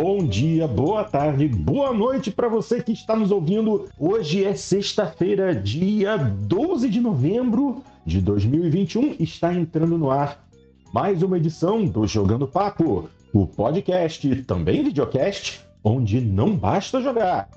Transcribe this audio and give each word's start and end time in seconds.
bom 0.00 0.24
dia, 0.24 0.68
boa 0.68 1.02
tarde, 1.02 1.48
boa 1.48 1.92
noite 1.92 2.30
para 2.30 2.46
você 2.46 2.80
que 2.80 2.92
está 2.92 3.16
nos 3.16 3.32
ouvindo. 3.32 3.88
Hoje 3.98 4.44
é 4.44 4.54
sexta-feira, 4.54 5.52
dia 5.52 6.16
12 6.16 6.88
de 6.88 7.00
novembro 7.00 7.82
de 8.06 8.20
2021. 8.20 9.16
Está 9.18 9.52
entrando 9.52 9.98
no 9.98 10.08
ar 10.08 10.46
mais 10.94 11.20
uma 11.20 11.36
edição 11.36 11.84
do 11.84 12.06
Jogando 12.06 12.46
Papo, 12.46 13.10
o 13.32 13.44
podcast, 13.44 14.36
também 14.44 14.84
videocast, 14.84 15.62
onde 15.82 16.20
não 16.20 16.54
basta 16.54 17.02
jogar. 17.02 17.48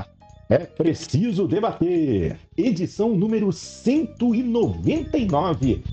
É 0.49 0.65
preciso 0.65 1.47
debater. 1.47 2.39
Edição 2.57 3.13
número 3.13 3.51
199. 3.51 5.83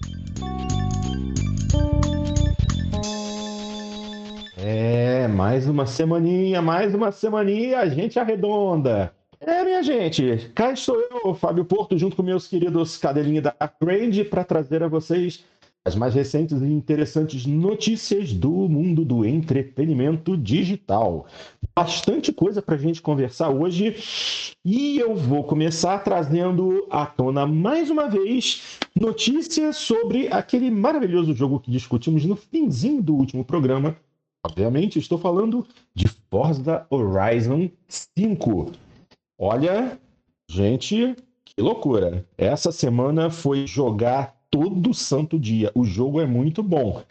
É, 4.60 5.28
mais 5.28 5.68
uma 5.68 5.86
semaninha, 5.86 6.60
mais 6.60 6.92
uma 6.92 7.12
semaninha, 7.12 7.78
a 7.78 7.88
gente 7.88 8.18
arredonda. 8.18 9.14
É, 9.38 9.62
minha 9.62 9.80
gente, 9.84 10.50
cá 10.52 10.72
estou 10.72 11.00
eu, 11.00 11.32
Fábio 11.32 11.64
Porto, 11.64 11.96
junto 11.96 12.16
com 12.16 12.24
meus 12.24 12.48
queridos 12.48 12.96
cadelinhos 12.96 13.44
da 13.44 13.54
Upgrade, 13.60 14.24
para 14.24 14.42
trazer 14.42 14.82
a 14.82 14.88
vocês 14.88 15.44
as 15.84 15.94
mais 15.94 16.12
recentes 16.12 16.60
e 16.60 16.64
interessantes 16.64 17.46
notícias 17.46 18.32
do 18.32 18.50
mundo 18.50 19.04
do 19.04 19.24
entretenimento 19.24 20.36
digital. 20.36 21.26
Bastante 21.72 22.32
coisa 22.32 22.60
para 22.60 22.74
a 22.74 22.78
gente 22.78 23.00
conversar 23.00 23.50
hoje 23.50 23.94
e 24.64 24.98
eu 24.98 25.14
vou 25.14 25.44
começar 25.44 26.00
trazendo 26.00 26.84
à 26.90 27.06
tona 27.06 27.46
mais 27.46 27.90
uma 27.90 28.08
vez 28.08 28.80
notícias 29.00 29.76
sobre 29.76 30.26
aquele 30.32 30.68
maravilhoso 30.68 31.32
jogo 31.32 31.60
que 31.60 31.70
discutimos 31.70 32.24
no 32.24 32.34
finzinho 32.34 33.00
do 33.00 33.14
último 33.14 33.44
programa. 33.44 33.96
Obviamente, 34.44 34.98
estou 34.98 35.18
falando 35.18 35.66
de 35.94 36.06
Forza 36.30 36.86
Horizon 36.90 37.70
5. 37.88 38.72
Olha, 39.38 39.98
gente, 40.48 41.16
que 41.44 41.60
loucura! 41.60 42.24
Essa 42.36 42.70
semana 42.70 43.30
foi 43.30 43.66
jogar 43.66 44.36
todo 44.50 44.94
santo 44.94 45.38
dia. 45.38 45.70
O 45.74 45.84
jogo 45.84 46.20
é 46.20 46.26
muito 46.26 46.62
bom. 46.62 47.02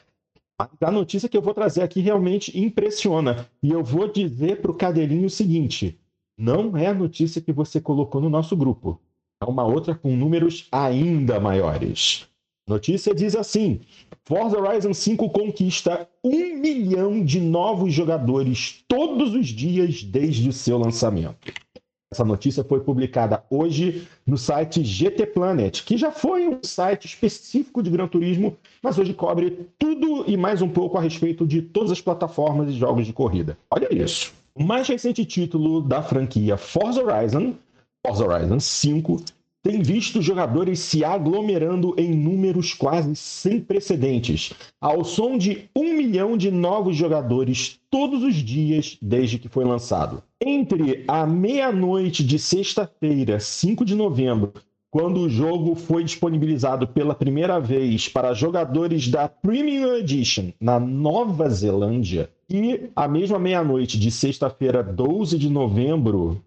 A 0.81 0.91
notícia 0.91 1.29
que 1.29 1.37
eu 1.37 1.41
vou 1.41 1.53
trazer 1.53 1.83
aqui 1.83 1.99
realmente 1.99 2.57
impressiona. 2.57 3.47
E 3.61 3.71
eu 3.71 3.83
vou 3.83 4.11
dizer 4.11 4.61
para 4.61 4.71
o 4.71 4.75
Cadelinho 4.75 5.27
o 5.27 5.29
seguinte: 5.29 5.99
não 6.37 6.75
é 6.77 6.87
a 6.87 6.93
notícia 6.93 7.41
que 7.41 7.51
você 7.51 7.81
colocou 7.81 8.21
no 8.21 8.29
nosso 8.29 8.55
grupo. 8.55 8.99
É 9.41 9.45
uma 9.45 9.65
outra 9.65 9.93
com 9.93 10.15
números 10.15 10.67
ainda 10.71 11.39
maiores. 11.39 12.27
Notícia 12.67 13.15
diz 13.15 13.33
assim: 13.33 13.79
Forza 14.25 14.59
Horizon 14.59 14.93
5 14.93 15.29
conquista 15.29 16.07
um 16.21 16.57
milhão 16.57 17.23
de 17.23 17.39
novos 17.39 17.93
jogadores 17.93 18.83
todos 18.89 19.33
os 19.33 19.47
dias 19.47 20.03
desde 20.03 20.49
o 20.49 20.53
seu 20.53 20.77
lançamento. 20.77 21.53
Essa 22.11 22.25
notícia 22.25 22.63
foi 22.63 22.81
publicada 22.81 23.43
hoje 23.49 24.07
no 24.25 24.37
site 24.37 24.83
GT 24.83 25.27
Planet, 25.27 25.83
que 25.83 25.97
já 25.97 26.11
foi 26.11 26.47
um 26.47 26.59
site 26.61 27.05
específico 27.05 27.83
de 27.83 27.89
Gran 27.89 28.07
Turismo, 28.07 28.57
mas 28.81 28.97
hoje 28.97 29.13
cobre 29.13 29.67
tudo 29.77 30.23
e 30.25 30.37
mais 30.37 30.61
um 30.61 30.69
pouco 30.69 30.97
a 30.97 31.01
respeito 31.01 31.45
de 31.45 31.61
todas 31.61 31.91
as 31.91 32.01
plataformas 32.01 32.69
e 32.69 32.77
jogos 32.77 33.05
de 33.05 33.13
corrida. 33.13 33.57
Olha 33.69 33.93
isso. 33.93 34.33
O 34.55 34.63
mais 34.63 34.87
recente 34.87 35.23
título 35.25 35.81
da 35.81 36.01
franquia 36.01 36.57
Forza 36.57 37.01
Horizon, 37.01 37.55
Forza 38.05 38.25
Horizon 38.25 38.59
5, 38.59 39.23
tem 39.67 39.81
visto 39.81 40.21
jogadores 40.21 40.79
se 40.79 41.03
aglomerando 41.03 41.93
em 41.97 42.15
números 42.15 42.73
quase 42.73 43.13
sem 43.17 43.59
precedentes, 43.59 44.53
ao 44.79 45.03
som 45.03 45.37
de 45.37 45.65
um 45.75 45.93
milhão 45.93 46.37
de 46.37 46.49
novos 46.49 46.95
jogadores 46.95 47.77
todos 47.91 48.23
os 48.23 48.35
dias 48.35 48.97
desde 49.01 49.37
que 49.37 49.49
foi 49.49 49.65
lançado. 49.65 50.23
Entre 50.39 51.03
a 51.05 51.27
meia-noite 51.27 52.23
de 52.23 52.39
sexta-feira, 52.39 53.41
5 53.41 53.83
de 53.83 53.93
novembro, 53.93 54.53
quando 54.89 55.19
o 55.19 55.29
jogo 55.29 55.75
foi 55.75 56.01
disponibilizado 56.01 56.87
pela 56.87 57.13
primeira 57.13 57.59
vez 57.59 58.07
para 58.07 58.33
jogadores 58.33 59.09
da 59.09 59.27
Premium 59.27 59.95
Edition 59.95 60.53
na 60.61 60.79
Nova 60.79 61.49
Zelândia, 61.49 62.29
e 62.49 62.89
a 62.95 63.05
mesma 63.05 63.37
meia-noite 63.37 63.99
de 63.99 64.09
sexta-feira, 64.11 64.81
12 64.81 65.37
de 65.37 65.49
novembro, 65.49 66.41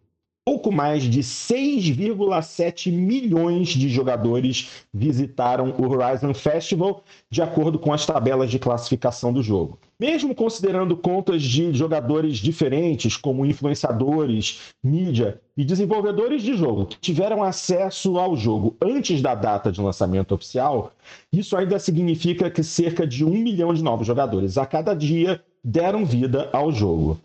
pouco 0.51 0.73
mais 0.73 1.05
de 1.05 1.21
6,7 1.21 2.91
milhões 2.91 3.69
de 3.69 3.89
jogadores 3.89 4.85
visitaram 4.93 5.73
o 5.79 5.89
Horizon 5.89 6.35
Festival, 6.35 7.05
de 7.31 7.41
acordo 7.41 7.79
com 7.79 7.93
as 7.93 8.05
tabelas 8.05 8.51
de 8.51 8.59
classificação 8.59 9.33
do 9.33 9.45
jogo. 9.45 9.79
Mesmo 9.97 10.35
considerando 10.35 10.97
contas 10.97 11.41
de 11.41 11.73
jogadores 11.73 12.39
diferentes, 12.39 13.17
como 13.17 13.47
influenciadores, 13.47 14.73
mídia 14.83 15.41
e 15.57 15.65
desenvolvedores 15.65 16.43
de 16.43 16.57
jogo, 16.57 16.87
que 16.87 16.99
tiveram 16.99 17.45
acesso 17.45 18.19
ao 18.19 18.37
jogo 18.37 18.77
antes 18.83 19.23
da 19.23 19.37
data 19.37 19.71
de 19.71 19.81
lançamento 19.81 20.35
oficial, 20.35 20.91
isso 21.33 21.57
ainda 21.57 21.79
significa 21.79 22.51
que 22.51 22.65
cerca 22.65 23.07
de 23.07 23.25
um 23.25 23.39
milhão 23.39 23.73
de 23.73 23.85
novos 23.85 24.05
jogadores 24.05 24.59
a 24.59 24.67
cada 24.67 24.95
dia 24.95 25.41
deram 25.63 26.05
vida 26.05 26.51
ao 26.53 26.73
jogo 26.73 27.21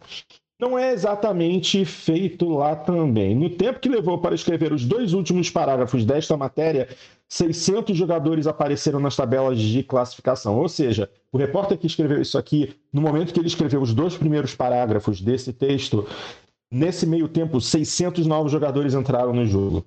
não 0.59 0.79
é 0.79 0.93
exatamente 0.93 1.83
feito 1.83 2.49
lá 2.49 2.75
também. 2.75 3.35
No 3.35 3.49
tempo 3.49 3.79
que 3.79 3.89
levou 3.89 4.17
para 4.19 4.35
escrever 4.35 4.71
os 4.71 4.85
dois 4.85 5.13
últimos 5.13 5.49
parágrafos 5.49 6.05
desta 6.05 6.37
matéria, 6.37 6.87
600 7.27 7.95
jogadores 7.95 8.47
apareceram 8.47 8.99
nas 8.99 9.15
tabelas 9.15 9.59
de 9.59 9.83
classificação. 9.83 10.57
Ou 10.57 10.69
seja, 10.69 11.09
o 11.31 11.37
repórter 11.37 11.77
que 11.77 11.87
escreveu 11.87 12.21
isso 12.21 12.37
aqui, 12.37 12.73
no 12.91 13.01
momento 13.01 13.33
que 13.33 13.39
ele 13.39 13.47
escreveu 13.47 13.81
os 13.81 13.93
dois 13.93 14.15
primeiros 14.15 14.55
parágrafos 14.55 15.19
desse 15.19 15.51
texto, 15.51 16.07
nesse 16.71 17.05
meio 17.05 17.27
tempo, 17.27 17.59
600 17.59 18.25
novos 18.25 18.51
jogadores 18.51 18.93
entraram 18.93 19.33
no 19.33 19.45
jogo. 19.45 19.85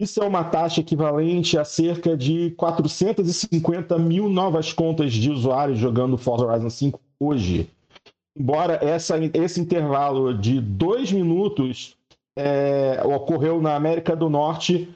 Isso 0.00 0.22
é 0.22 0.26
uma 0.26 0.44
taxa 0.44 0.80
equivalente 0.80 1.58
a 1.58 1.64
cerca 1.64 2.16
de 2.16 2.52
450 2.52 3.98
mil 3.98 4.28
novas 4.28 4.72
contas 4.72 5.12
de 5.12 5.28
usuários 5.28 5.78
jogando 5.78 6.16
Forza 6.16 6.46
Horizon 6.46 6.70
5 6.70 7.00
hoje 7.18 7.68
embora 8.38 8.78
essa, 8.82 9.16
esse 9.34 9.60
intervalo 9.60 10.32
de 10.32 10.60
dois 10.60 11.10
minutos 11.10 11.96
é, 12.36 13.02
ocorreu 13.04 13.60
na 13.60 13.74
América 13.74 14.14
do 14.14 14.30
Norte 14.30 14.88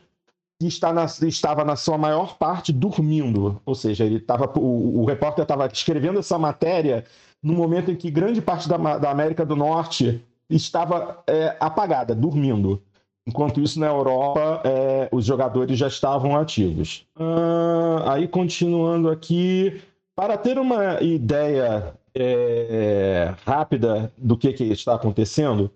e 0.60 0.66
está 0.69 0.92
na, 0.92 1.04
estava 1.04 1.64
na 1.64 1.75
sua 1.75 1.98
maior 1.98 2.38
parte 2.38 2.72
dormindo, 2.72 3.60
ou 3.66 3.75
seja, 3.75 4.04
ele 4.04 4.16
estava, 4.16 4.50
o, 4.58 5.00
o 5.00 5.04
repórter 5.04 5.42
estava 5.42 5.66
escrevendo 5.66 6.20
essa 6.20 6.38
matéria 6.38 7.04
no 7.42 7.54
momento 7.54 7.91
em 7.91 7.97
que 7.97 8.10
grande 8.10 8.41
parte 8.41 8.69
da, 8.69 8.76
da 8.98 9.10
América 9.10 9.44
do 9.44 9.56
Norte 9.56 10.24
estava 10.48 11.22
é, 11.26 11.56
apagada, 11.59 12.14
dormindo. 12.14 12.80
Enquanto 13.26 13.60
isso, 13.60 13.78
na 13.78 13.86
Europa, 13.86 14.62
é, 14.64 15.09
os 15.12 15.24
jogadores 15.24 15.78
já 15.78 15.86
estavam 15.86 16.36
ativos. 16.36 17.06
Ah, 17.16 18.14
aí, 18.14 18.26
continuando 18.26 19.09
aqui, 19.09 19.80
para 20.14 20.36
ter 20.36 20.59
uma 20.59 21.00
ideia 21.00 21.94
é, 22.15 23.34
rápida 23.45 24.12
do 24.17 24.37
que, 24.37 24.53
que 24.53 24.65
está 24.65 24.95
acontecendo, 24.95 25.71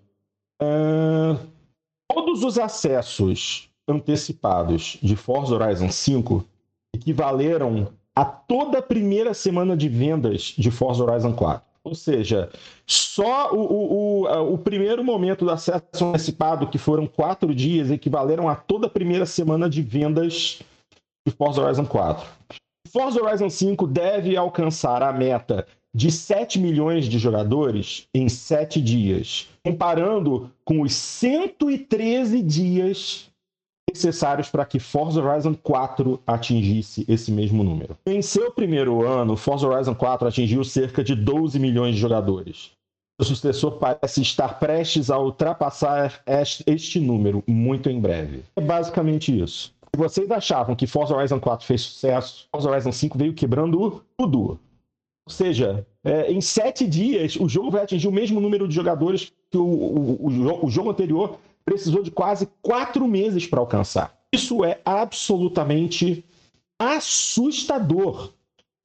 uh, 0.62 1.38
todos 2.10 2.42
os 2.44 2.58
acessos 2.58 3.70
antecipados 3.88 4.98
de 5.02 5.16
Forza 5.16 5.54
Horizon 5.54 5.90
5 5.90 6.44
equivaleram 6.94 7.92
a 8.14 8.24
toda 8.24 8.78
a 8.78 8.82
primeira 8.82 9.34
semana 9.34 9.76
de 9.76 9.88
vendas 9.88 10.54
de 10.56 10.70
Forza 10.70 11.04
Horizon 11.04 11.32
4. 11.32 11.66
Ou 11.84 11.94
seja, 11.94 12.50
só 12.84 13.54
o, 13.54 13.60
o, 13.60 14.24
o, 14.24 14.54
o, 14.54 14.58
primeiro 14.58 15.04
momento 15.04 15.44
do 15.44 15.52
acesso 15.52 15.84
antecipado, 16.02 16.66
que 16.66 16.78
foram 16.78 17.06
quatro 17.06 17.54
dias, 17.54 17.92
equivaleram 17.92 18.48
a 18.48 18.56
toda 18.56 18.88
a 18.88 18.90
primeira 18.90 19.24
semana 19.24 19.70
de 19.70 19.82
vendas 19.82 20.60
de 21.24 21.32
Forza 21.32 21.62
Horizon 21.62 21.86
4. 21.86 22.26
Forza 22.88 23.22
Horizon 23.22 23.48
5 23.48 23.86
deve 23.86 24.36
alcançar 24.36 25.00
a 25.00 25.12
meta 25.12 25.64
de 25.96 26.12
7 26.12 26.58
milhões 26.58 27.06
de 27.06 27.18
jogadores 27.18 28.06
em 28.14 28.28
7 28.28 28.82
dias, 28.82 29.48
comparando 29.64 30.52
com 30.62 30.82
os 30.82 30.92
113 30.92 32.42
dias 32.42 33.30
necessários 33.90 34.50
para 34.50 34.66
que 34.66 34.78
Forza 34.78 35.22
Horizon 35.22 35.54
4 35.54 36.20
atingisse 36.26 37.06
esse 37.08 37.32
mesmo 37.32 37.64
número. 37.64 37.96
Em 38.04 38.20
seu 38.20 38.52
primeiro 38.52 39.06
ano, 39.06 39.38
Forza 39.38 39.66
Horizon 39.66 39.94
4 39.94 40.28
atingiu 40.28 40.62
cerca 40.64 41.02
de 41.02 41.14
12 41.14 41.58
milhões 41.58 41.94
de 41.94 42.00
jogadores. 42.02 42.72
O 43.18 43.24
sucessor 43.24 43.78
parece 43.78 44.20
estar 44.20 44.58
prestes 44.58 45.10
a 45.10 45.18
ultrapassar 45.18 46.22
este 46.66 47.00
número 47.00 47.42
muito 47.46 47.88
em 47.88 47.98
breve. 47.98 48.42
É 48.54 48.60
basicamente 48.60 49.34
isso. 49.34 49.72
Se 49.94 49.98
vocês 49.98 50.30
achavam 50.30 50.76
que 50.76 50.86
Forza 50.86 51.16
Horizon 51.16 51.40
4 51.40 51.66
fez 51.66 51.80
sucesso, 51.80 52.46
Forza 52.52 52.68
Horizon 52.68 52.92
5 52.92 53.16
veio 53.16 53.32
quebrando 53.32 54.04
tudo. 54.18 54.60
Ou 55.26 55.32
seja, 55.32 55.84
é, 56.04 56.30
em 56.30 56.40
sete 56.40 56.86
dias, 56.86 57.36
o 57.36 57.48
jogo 57.48 57.70
vai 57.70 57.82
atingir 57.82 58.06
o 58.06 58.12
mesmo 58.12 58.40
número 58.40 58.68
de 58.68 58.74
jogadores 58.74 59.32
que 59.50 59.58
o, 59.58 59.64
o, 59.64 60.26
o, 60.26 60.66
o 60.66 60.70
jogo 60.70 60.90
anterior 60.90 61.38
precisou 61.64 62.02
de 62.02 62.12
quase 62.12 62.48
quatro 62.62 63.08
meses 63.08 63.46
para 63.46 63.58
alcançar. 63.58 64.16
Isso 64.32 64.64
é 64.64 64.80
absolutamente 64.84 66.24
assustador 66.78 68.32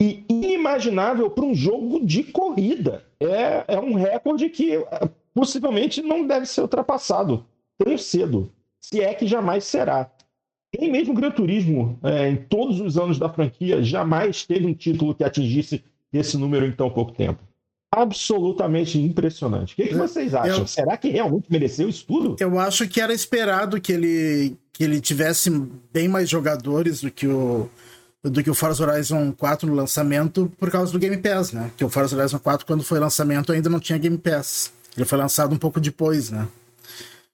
e 0.02 0.24
inimaginável 0.28 1.30
para 1.30 1.46
um 1.46 1.54
jogo 1.54 2.04
de 2.04 2.24
corrida. 2.24 3.06
É, 3.20 3.76
é 3.76 3.80
um 3.80 3.94
recorde 3.94 4.50
que 4.50 4.84
possivelmente 5.34 6.02
não 6.02 6.26
deve 6.26 6.48
ser 6.48 6.62
ultrapassado 6.62 7.46
tão 7.78 7.96
cedo, 7.98 8.52
se 8.80 9.00
é 9.00 9.14
que 9.14 9.28
jamais 9.28 9.64
será. 9.64 10.12
Nem 10.80 10.92
mesmo 10.92 11.14
o 11.14 11.16
Gran 11.16 11.32
Turismo, 11.32 12.00
é, 12.02 12.30
em 12.30 12.38
todos 12.38 12.80
os 12.80 12.98
anos 12.98 13.20
da 13.20 13.30
franquia, 13.30 13.84
jamais 13.84 14.44
teve 14.46 14.66
um 14.66 14.74
título 14.74 15.14
que 15.14 15.24
atingisse 15.24 15.84
esse 16.14 16.38
número 16.38 16.66
em 16.66 16.72
tão 16.72 16.90
pouco 16.90 17.12
tempo. 17.12 17.40
Absolutamente 17.94 18.98
impressionante. 19.00 19.74
O 19.74 19.76
que, 19.76 19.88
que 19.90 19.96
vocês 19.96 20.34
acham? 20.34 20.60
Eu... 20.60 20.68
Será 20.68 20.96
que 20.96 21.10
realmente 21.10 21.52
mereceu 21.52 21.90
isso 21.90 22.06
tudo? 22.06 22.38
Eu 22.40 22.58
acho 22.58 22.88
que 22.88 23.02
era 23.02 23.14
esperado 23.14 23.82
que 23.82 23.92
ele, 23.92 24.56
que 24.72 24.84
ele 24.84 25.02
tivesse 25.02 25.50
bem 25.92 26.08
mais 26.08 26.30
jogadores 26.30 27.02
do 27.02 27.12
que 27.12 27.28
o, 27.28 27.70
do 28.24 28.42
que 28.42 28.50
o 28.50 28.54
Forza 28.54 28.86
Horizon 28.86 29.34
4 29.34 29.68
no 29.68 29.76
lançamento 29.76 30.50
por 30.58 30.72
causa 30.72 30.92
do 30.92 31.00
Game 31.00 31.18
Pass, 31.18 31.52
né? 31.52 31.70
Que 31.76 31.84
o 31.84 31.90
Forza 31.90 32.16
Horizon 32.16 32.40
4, 32.40 32.66
quando 32.66 32.82
foi 32.82 32.98
lançamento, 32.98 33.52
ainda 33.52 33.70
não 33.70 33.80
tinha 33.80 34.00
Game 34.00 34.18
Pass. 34.18 34.72
Ele 34.96 35.06
foi 35.06 35.18
lançado 35.18 35.54
um 35.54 35.58
pouco 35.58 35.80
depois, 35.82 36.30
né? 36.30 36.48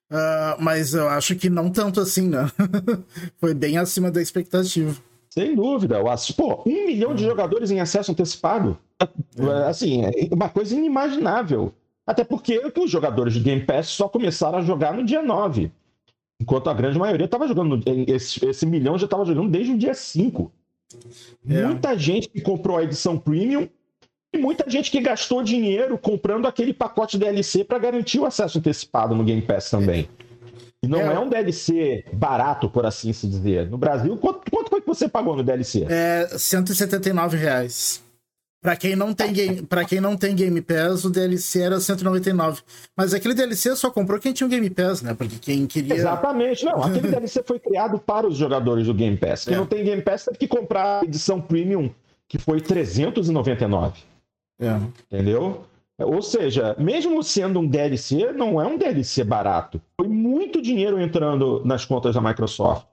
Uh, 0.09 0.55
mas 0.59 0.93
eu 0.93 1.09
acho 1.09 1.35
que 1.35 1.49
não 1.49 1.69
tanto 1.69 1.99
assim, 1.99 2.29
né? 2.29 2.49
Foi 3.39 3.53
bem 3.53 3.77
acima 3.77 4.09
da 4.09 4.21
expectativa. 4.21 4.95
Sem 5.37 5.53
dúvida. 5.53 5.97
Pô, 6.35 6.63
um 6.65 6.87
milhão 6.87 7.13
de 7.13 7.23
jogadores 7.23 7.69
em 7.69 7.79
acesso 7.79 8.11
antecipado. 8.11 8.75
É. 8.99 9.69
Assim, 9.69 10.03
é 10.03 10.33
uma 10.33 10.49
coisa 10.49 10.73
inimaginável. 10.73 11.71
Até 12.07 12.23
porque 12.23 12.59
os 12.75 12.89
jogadores 12.89 13.35
de 13.35 13.41
Game 13.41 13.61
Pass 13.61 13.89
só 13.89 14.09
começaram 14.09 14.57
a 14.57 14.61
jogar 14.63 14.95
no 14.95 15.05
dia 15.05 15.21
9. 15.21 15.71
Enquanto 16.41 16.71
a 16.71 16.73
grande 16.73 16.97
maioria 16.97 17.25
estava 17.25 17.47
jogando. 17.47 17.79
Esse, 18.07 18.43
esse, 18.47 18.65
milhão 18.65 18.97
já 18.97 19.05
estava 19.05 19.25
jogando 19.25 19.51
desde 19.51 19.73
o 19.73 19.77
dia 19.77 19.93
5. 19.93 20.51
É. 21.47 21.65
Muita 21.65 21.95
gente 21.95 22.29
que 22.29 22.41
comprou 22.41 22.77
a 22.77 22.83
edição 22.83 23.19
premium 23.19 23.69
e 24.33 24.39
muita 24.39 24.67
gente 24.67 24.89
que 24.89 24.99
gastou 24.99 25.43
dinheiro 25.43 25.99
comprando 25.99 26.47
aquele 26.47 26.73
pacote 26.73 27.15
DLC 27.15 27.63
para 27.63 27.77
garantir 27.77 28.19
o 28.19 28.25
acesso 28.25 28.57
antecipado 28.57 29.13
no 29.13 29.23
Game 29.23 29.41
Pass 29.43 29.69
também. 29.69 30.09
E 30.83 30.87
não 30.87 30.99
é, 30.99 31.15
é 31.15 31.19
um 31.19 31.27
DLC 31.27 32.05
barato, 32.13 32.69
por 32.69 32.85
assim 32.85 33.11
se 33.11 33.27
dizer. 33.27 33.69
No 33.69 33.77
Brasil, 33.77 34.15
quanto, 34.17 34.49
quanto 34.51 34.69
foi 34.69 34.81
que 34.81 34.87
você 34.87 35.09
pagou 35.09 35.35
no 35.35 35.43
DLC? 35.43 35.85
É 35.89 36.27
179 36.37 37.37
reais. 37.37 38.03
Pra 38.61 38.75
quem, 38.75 38.95
não 38.95 39.13
tem 39.13 39.31
game, 39.31 39.61
pra 39.61 39.85
quem 39.85 40.01
não 40.01 40.17
tem 40.17 40.35
Game 40.35 40.59
Pass, 40.61 41.05
o 41.05 41.09
DLC 41.11 41.61
era 41.61 41.79
199. 41.79 42.61
Mas 42.95 43.13
aquele 43.13 43.35
DLC 43.35 43.75
só 43.75 43.91
comprou 43.91 44.19
quem 44.19 44.33
tinha 44.33 44.47
o 44.47 44.49
Game 44.49 44.69
Pass, 44.69 45.01
né? 45.01 45.13
Porque 45.13 45.37
quem 45.37 45.67
queria. 45.67 45.93
Exatamente, 45.93 46.65
não. 46.65 46.83
Aquele 46.83 47.07
DLC 47.09 47.43
foi 47.45 47.59
criado 47.59 47.99
para 47.99 48.27
os 48.27 48.35
jogadores 48.35 48.87
do 48.87 48.93
Game 48.93 49.15
Pass. 49.15 49.45
Quem 49.45 49.53
é. 49.53 49.57
não 49.57 49.65
tem 49.65 49.83
Game 49.83 50.01
Pass 50.01 50.25
teve 50.25 50.37
que 50.37 50.47
comprar 50.47 51.01
a 51.01 51.05
edição 51.05 51.39
Premium, 51.39 51.89
que 52.27 52.39
foi 52.39 52.59
399. 52.59 54.01
É. 54.59 54.79
Entendeu? 55.11 55.63
Ou 55.99 56.21
seja, 56.21 56.75
mesmo 56.77 57.23
sendo 57.23 57.59
um 57.59 57.67
DLC, 57.67 58.31
não 58.31 58.61
é 58.61 58.67
um 58.67 58.77
DLC 58.77 59.23
barato. 59.23 59.81
Foi 59.99 60.07
muito 60.07 60.61
dinheiro 60.61 60.99
entrando 61.01 61.63
nas 61.65 61.85
contas 61.85 62.13
da 62.13 62.21
Microsoft. 62.21 62.85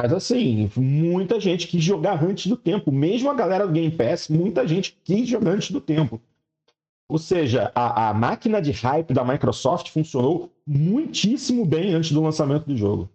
Mas 0.00 0.12
assim, 0.12 0.70
muita 0.76 1.38
gente 1.38 1.68
quis 1.68 1.84
jogar 1.84 2.22
antes 2.22 2.48
do 2.48 2.56
tempo. 2.56 2.90
Mesmo 2.90 3.30
a 3.30 3.34
galera 3.34 3.66
do 3.66 3.72
Game 3.72 3.90
Pass, 3.90 4.28
muita 4.28 4.66
gente 4.66 4.98
quis 5.04 5.28
jogar 5.28 5.52
antes 5.52 5.70
do 5.70 5.80
tempo. 5.80 6.20
Ou 7.08 7.18
seja, 7.18 7.70
a, 7.74 8.08
a 8.08 8.14
máquina 8.14 8.60
de 8.60 8.72
hype 8.72 9.12
da 9.12 9.24
Microsoft 9.24 9.90
funcionou 9.90 10.50
muitíssimo 10.66 11.64
bem 11.64 11.94
antes 11.94 12.10
do 12.10 12.22
lançamento 12.22 12.64
do 12.64 12.76
jogo. 12.76 13.08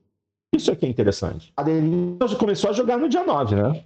Isso 0.56 0.72
é 0.72 0.76
que 0.76 0.86
é 0.86 0.90
interessante. 0.90 1.52
A 1.58 1.62
Adeline 1.62 2.18
começou 2.40 2.70
a 2.70 2.74
jogar 2.74 2.98
no 2.98 3.10
dia 3.10 3.24
9, 3.24 3.56
né? 3.56 3.84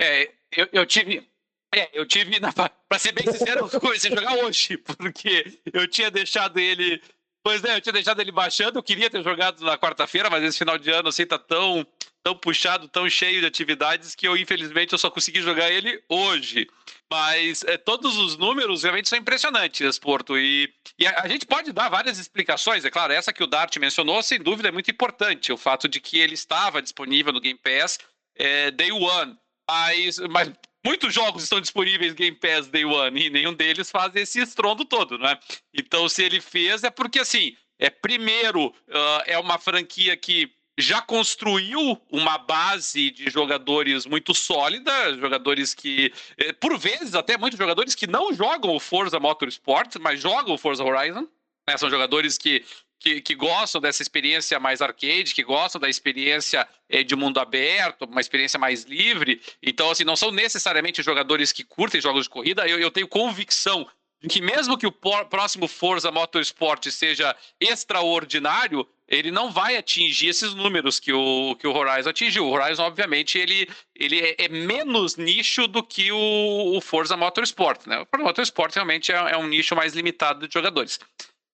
É, 0.00 0.30
eu, 0.56 0.68
eu 0.72 0.86
tive 0.86 1.28
é, 1.74 1.90
eu 1.92 2.06
tive, 2.06 2.38
na... 2.38 2.52
pra 2.52 2.98
ser 2.98 3.12
bem 3.12 3.24
sincero, 3.24 3.68
eu 3.72 3.80
comecei 3.80 4.12
a 4.12 4.14
jogar 4.14 4.44
hoje, 4.44 4.76
porque 4.98 5.60
eu 5.72 5.88
tinha 5.88 6.10
deixado 6.10 6.58
ele. 6.58 7.02
Pois 7.44 7.64
é, 7.64 7.74
eu 7.74 7.80
tinha 7.80 7.92
deixado 7.92 8.20
ele 8.20 8.30
baixando, 8.30 8.78
eu 8.78 8.82
queria 8.82 9.10
ter 9.10 9.22
jogado 9.24 9.64
na 9.64 9.76
quarta-feira, 9.76 10.30
mas 10.30 10.44
esse 10.44 10.58
final 10.58 10.78
de 10.78 10.90
ano 10.90 11.08
assim 11.08 11.26
tá 11.26 11.36
tão, 11.36 11.84
tão 12.22 12.36
puxado, 12.36 12.86
tão 12.86 13.10
cheio 13.10 13.40
de 13.40 13.46
atividades 13.46 14.14
que 14.14 14.28
eu, 14.28 14.36
infelizmente, 14.36 14.92
eu 14.92 14.98
só 14.98 15.10
consegui 15.10 15.40
jogar 15.40 15.68
ele 15.68 16.00
hoje. 16.08 16.68
Mas 17.10 17.64
é, 17.64 17.76
todos 17.76 18.16
os 18.16 18.36
números 18.36 18.84
realmente 18.84 19.08
são 19.08 19.18
impressionantes, 19.18 19.98
Porto. 19.98 20.38
E, 20.38 20.72
e 20.96 21.04
a, 21.04 21.22
a, 21.22 21.28
gente 21.28 21.44
pode 21.44 21.72
dar 21.72 21.88
várias 21.88 22.18
explicações, 22.18 22.84
é 22.84 22.90
claro, 22.90 23.12
essa 23.12 23.32
que 23.32 23.42
o 23.42 23.46
Dart 23.46 23.76
mencionou, 23.78 24.22
sem 24.22 24.38
dúvida, 24.38 24.68
é 24.68 24.72
muito 24.72 24.90
importante. 24.90 25.52
O 25.52 25.56
fato 25.56 25.88
de 25.88 26.00
que 26.00 26.20
ele 26.20 26.34
estava 26.34 26.80
disponível 26.80 27.32
no 27.32 27.40
Game 27.40 27.58
Pass 27.58 27.98
é, 28.36 28.70
Day 28.70 28.92
One. 28.92 29.36
Mas, 29.68 30.18
mas 30.30 30.50
muitos 30.84 31.14
jogos 31.14 31.42
estão 31.42 31.60
disponíveis 31.60 32.12
Game 32.12 32.36
Pass 32.36 32.68
Day 32.68 32.84
One 32.84 33.26
e 33.26 33.30
nenhum 33.30 33.54
deles 33.54 33.90
faz 33.90 34.14
esse 34.16 34.40
estrondo 34.40 34.84
todo, 34.84 35.18
né? 35.18 35.38
Então, 35.72 36.08
se 36.08 36.22
ele 36.22 36.40
fez, 36.40 36.84
é 36.84 36.90
porque, 36.90 37.20
assim, 37.20 37.56
é 37.78 37.90
primeiro, 37.90 38.66
uh, 38.66 39.22
é 39.26 39.38
uma 39.38 39.58
franquia 39.58 40.16
que 40.16 40.50
já 40.78 41.02
construiu 41.02 42.00
uma 42.10 42.38
base 42.38 43.10
de 43.10 43.28
jogadores 43.28 44.06
muito 44.06 44.34
sólida, 44.34 45.14
jogadores 45.16 45.74
que, 45.74 46.12
eh, 46.38 46.52
por 46.54 46.78
vezes, 46.78 47.14
até 47.14 47.36
muitos 47.36 47.58
jogadores 47.58 47.94
que 47.94 48.06
não 48.06 48.32
jogam 48.32 48.74
o 48.74 48.80
Forza 48.80 49.20
Motorsport, 49.20 49.96
mas 50.00 50.20
jogam 50.20 50.54
o 50.54 50.58
Forza 50.58 50.82
Horizon. 50.82 51.28
Né? 51.68 51.76
São 51.76 51.90
jogadores 51.90 52.38
que 52.38 52.64
que, 53.02 53.20
que, 53.20 53.34
gostam 53.34 53.80
dessa 53.80 54.00
experiência 54.02 54.60
mais 54.60 54.80
arcade, 54.80 55.34
que 55.34 55.42
gostam 55.42 55.80
da 55.80 55.88
experiência 55.88 56.66
é, 56.88 57.02
de 57.02 57.16
mundo 57.16 57.40
aberto, 57.40 58.04
uma 58.04 58.20
experiência 58.20 58.58
mais 58.58 58.84
livre. 58.84 59.40
Então, 59.62 59.90
assim, 59.90 60.04
não 60.04 60.16
são 60.16 60.30
necessariamente 60.30 61.02
jogadores 61.02 61.52
que 61.52 61.64
curtem 61.64 62.00
jogos 62.00 62.24
de 62.24 62.30
corrida. 62.30 62.66
Eu, 62.66 62.78
eu 62.78 62.90
tenho 62.90 63.08
convicção 63.08 63.86
de 64.20 64.28
que 64.28 64.40
mesmo 64.40 64.78
que 64.78 64.86
o 64.86 64.92
próximo 64.92 65.66
Forza 65.66 66.12
Motorsport 66.12 66.86
seja 66.90 67.34
extraordinário, 67.60 68.86
ele 69.08 69.32
não 69.32 69.50
vai 69.50 69.76
atingir 69.76 70.28
esses 70.28 70.54
números 70.54 71.00
que 71.00 71.12
o, 71.12 71.56
que 71.56 71.66
o 71.66 71.74
Horizon 71.74 72.10
atingiu. 72.10 72.46
O 72.46 72.50
Horizon, 72.52 72.84
obviamente, 72.84 73.36
ele, 73.36 73.68
ele 73.94 74.20
é, 74.20 74.44
é 74.44 74.48
menos 74.48 75.16
nicho 75.16 75.66
do 75.66 75.82
que 75.82 76.12
o, 76.12 76.76
o 76.76 76.80
Forza 76.80 77.16
Motorsport. 77.16 77.84
Né? 77.86 77.98
O 77.98 78.06
Forza 78.06 78.24
Motorsport 78.24 78.74
realmente 78.74 79.12
é, 79.12 79.16
é 79.16 79.36
um 79.36 79.48
nicho 79.48 79.74
mais 79.74 79.92
limitado 79.92 80.46
de 80.46 80.54
jogadores. 80.54 81.00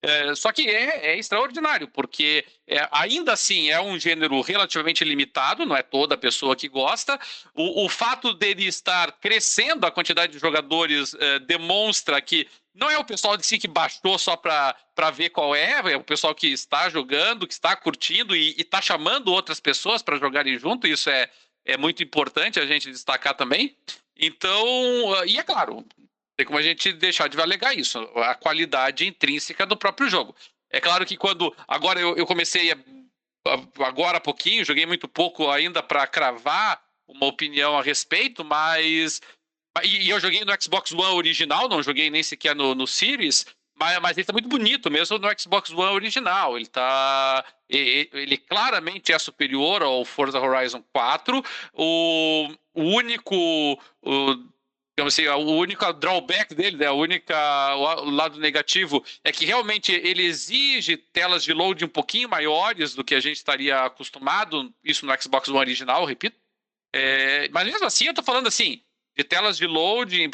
É, 0.00 0.32
só 0.36 0.52
que 0.52 0.62
é, 0.62 1.06
é, 1.12 1.18
extraordinário, 1.18 1.88
porque 1.88 2.44
é, 2.68 2.88
ainda 2.92 3.32
assim 3.32 3.68
é 3.68 3.80
um 3.80 3.98
gênero 3.98 4.40
relativamente 4.40 5.02
limitado, 5.02 5.66
não 5.66 5.76
é 5.76 5.82
toda 5.82 6.16
pessoa 6.16 6.54
que 6.54 6.68
gosta. 6.68 7.18
O, 7.52 7.84
o 7.84 7.88
fato 7.88 8.32
dele 8.32 8.64
estar 8.64 9.10
crescendo 9.12 9.84
a 9.84 9.90
quantidade 9.90 10.32
de 10.32 10.38
jogadores 10.38 11.14
é, 11.14 11.40
demonstra 11.40 12.20
que 12.20 12.46
não 12.72 12.88
é 12.88 12.96
o 12.96 13.04
pessoal 13.04 13.36
de 13.36 13.44
si 13.44 13.58
que 13.58 13.66
baixou 13.66 14.16
só 14.18 14.36
para 14.36 15.10
ver 15.12 15.30
qual 15.30 15.52
é, 15.52 15.92
é 15.92 15.96
o 15.96 16.04
pessoal 16.04 16.32
que 16.32 16.46
está 16.46 16.88
jogando, 16.88 17.46
que 17.46 17.52
está 17.52 17.74
curtindo 17.74 18.36
e 18.36 18.54
está 18.56 18.80
chamando 18.80 19.32
outras 19.32 19.58
pessoas 19.58 20.00
para 20.00 20.16
jogarem 20.16 20.56
junto. 20.56 20.86
Isso 20.86 21.10
é, 21.10 21.28
é 21.64 21.76
muito 21.76 22.04
importante 22.04 22.60
a 22.60 22.66
gente 22.66 22.88
destacar 22.88 23.34
também. 23.34 23.76
Então, 24.16 24.64
e 25.26 25.38
é 25.38 25.42
claro, 25.42 25.84
tem 26.38 26.46
como 26.46 26.58
a 26.58 26.62
gente 26.62 26.92
deixar 26.92 27.28
de 27.28 27.38
alegar 27.40 27.76
isso, 27.76 27.98
a 28.14 28.32
qualidade 28.32 29.04
intrínseca 29.04 29.66
do 29.66 29.76
próprio 29.76 30.08
jogo. 30.08 30.36
É 30.70 30.80
claro 30.80 31.04
que 31.04 31.16
quando. 31.16 31.52
Agora 31.66 31.98
eu, 31.98 32.16
eu 32.16 32.24
comecei 32.24 32.70
a, 32.70 32.76
agora 33.84 34.18
há 34.18 34.20
pouquinho, 34.20 34.64
joguei 34.64 34.86
muito 34.86 35.08
pouco 35.08 35.50
ainda 35.50 35.82
para 35.82 36.06
cravar 36.06 36.80
uma 37.08 37.26
opinião 37.26 37.76
a 37.76 37.82
respeito, 37.82 38.44
mas. 38.44 39.20
E, 39.82 40.06
e, 40.06 40.10
eu 40.10 40.20
joguei 40.20 40.44
no 40.44 40.62
Xbox 40.62 40.92
One 40.92 41.16
original, 41.16 41.68
não 41.68 41.82
joguei 41.82 42.08
nem 42.08 42.22
sequer 42.22 42.54
no, 42.54 42.72
no 42.72 42.86
Series, 42.86 43.44
mas, 43.76 43.98
mas 43.98 44.16
ele 44.16 44.24
tá 44.24 44.32
muito 44.32 44.48
bonito 44.48 44.88
mesmo 44.92 45.18
no 45.18 45.28
Xbox 45.36 45.70
One 45.70 45.92
original. 45.92 46.56
Ele 46.56 46.66
tá. 46.66 47.44
Ele, 47.68 48.08
ele 48.12 48.36
claramente 48.38 49.12
é 49.12 49.18
superior 49.18 49.82
ao 49.82 50.04
Forza 50.04 50.38
Horizon 50.38 50.84
4. 50.92 51.44
O, 51.72 52.48
o 52.74 52.82
único. 52.82 53.34
O, 54.02 54.57
digamos 54.98 55.14
assim, 55.14 55.28
o 55.28 55.56
único 55.56 55.92
drawback 55.92 56.52
dele, 56.56 56.76
né, 56.76 56.86
a 56.86 56.92
única 56.92 57.76
o 57.76 58.10
lado 58.10 58.40
negativo 58.40 59.04
é 59.22 59.30
que 59.30 59.46
realmente 59.46 59.92
ele 59.92 60.24
exige 60.24 60.96
telas 60.96 61.44
de 61.44 61.52
load 61.52 61.84
um 61.84 61.88
pouquinho 61.88 62.28
maiores 62.28 62.96
do 62.96 63.04
que 63.04 63.14
a 63.14 63.20
gente 63.20 63.36
estaria 63.36 63.84
acostumado, 63.84 64.74
isso 64.82 65.06
no 65.06 65.22
Xbox 65.22 65.48
One 65.48 65.58
original, 65.58 66.04
repito. 66.04 66.36
É, 66.92 67.48
mas 67.50 67.64
mesmo 67.64 67.86
assim, 67.86 68.06
eu 68.06 68.10
estou 68.10 68.24
falando 68.24 68.48
assim, 68.48 68.82
de 69.16 69.22
telas 69.22 69.56
de 69.56 69.68
load, 69.68 70.32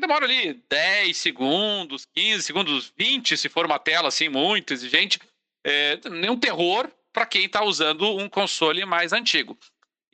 demora 0.00 0.24
ali 0.24 0.60
10 0.68 1.16
segundos, 1.16 2.04
15 2.12 2.42
segundos, 2.42 2.92
20, 2.98 3.36
se 3.36 3.48
for 3.48 3.64
uma 3.64 3.78
tela 3.78 4.08
assim 4.08 4.28
muito 4.28 4.72
exigente, 4.72 5.20
é, 5.64 6.00
nenhum 6.10 6.36
terror 6.36 6.90
para 7.12 7.24
quem 7.24 7.44
está 7.44 7.62
usando 7.62 8.16
um 8.16 8.28
console 8.28 8.84
mais 8.84 9.12
antigo. 9.12 9.56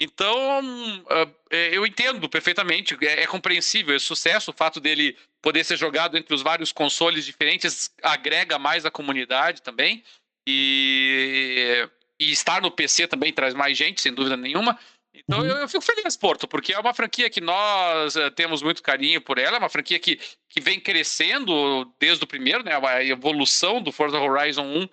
Então, 0.00 0.60
uh, 1.00 1.34
eu 1.50 1.84
entendo 1.84 2.28
perfeitamente, 2.28 2.96
é, 3.02 3.22
é, 3.22 3.26
compreensível, 3.26 3.96
é 3.96 3.98
sucesso 3.98 4.52
o 4.52 4.54
fato 4.54 4.78
dele 4.78 5.16
poder 5.42 5.64
ser 5.64 5.76
jogado 5.76 6.16
entre 6.16 6.32
os 6.32 6.42
vários 6.42 6.70
consoles 6.70 7.24
diferentes, 7.24 7.90
agrega 8.02 8.58
mais 8.58 8.86
a 8.86 8.90
comunidade 8.90 9.60
também, 9.60 10.04
e, 10.46 11.88
e 12.18 12.30
estar 12.30 12.62
no 12.62 12.70
PC 12.70 13.08
também 13.08 13.32
traz 13.32 13.54
mais 13.54 13.76
gente, 13.76 14.00
sem 14.00 14.14
dúvida 14.14 14.36
nenhuma. 14.36 14.78
Então 15.12 15.40
uhum. 15.40 15.46
eu, 15.46 15.56
eu, 15.56 15.68
fico 15.68 15.82
feliz, 15.82 16.16
Porto, 16.16 16.46
porque 16.46 16.72
é 16.72 16.78
uma 16.78 16.94
franquia 16.94 17.28
que 17.28 17.40
nós 17.40 18.14
uh, 18.14 18.30
temos 18.30 18.62
muito 18.62 18.82
carinho 18.82 19.20
por 19.20 19.36
ela, 19.36 19.56
é 19.56 19.58
uma 19.58 19.68
franquia 19.68 19.98
que, 19.98 20.20
que 20.48 20.60
vem 20.60 20.78
crescendo 20.78 21.92
desde 21.98 22.22
o 22.22 22.26
primeiro, 22.26 22.62
né? 22.62 22.72
A 22.80 23.04
evolução 23.04 23.82
do 23.82 23.90
Forza 23.90 24.18
Horizon 24.18 24.64
1 24.64 24.88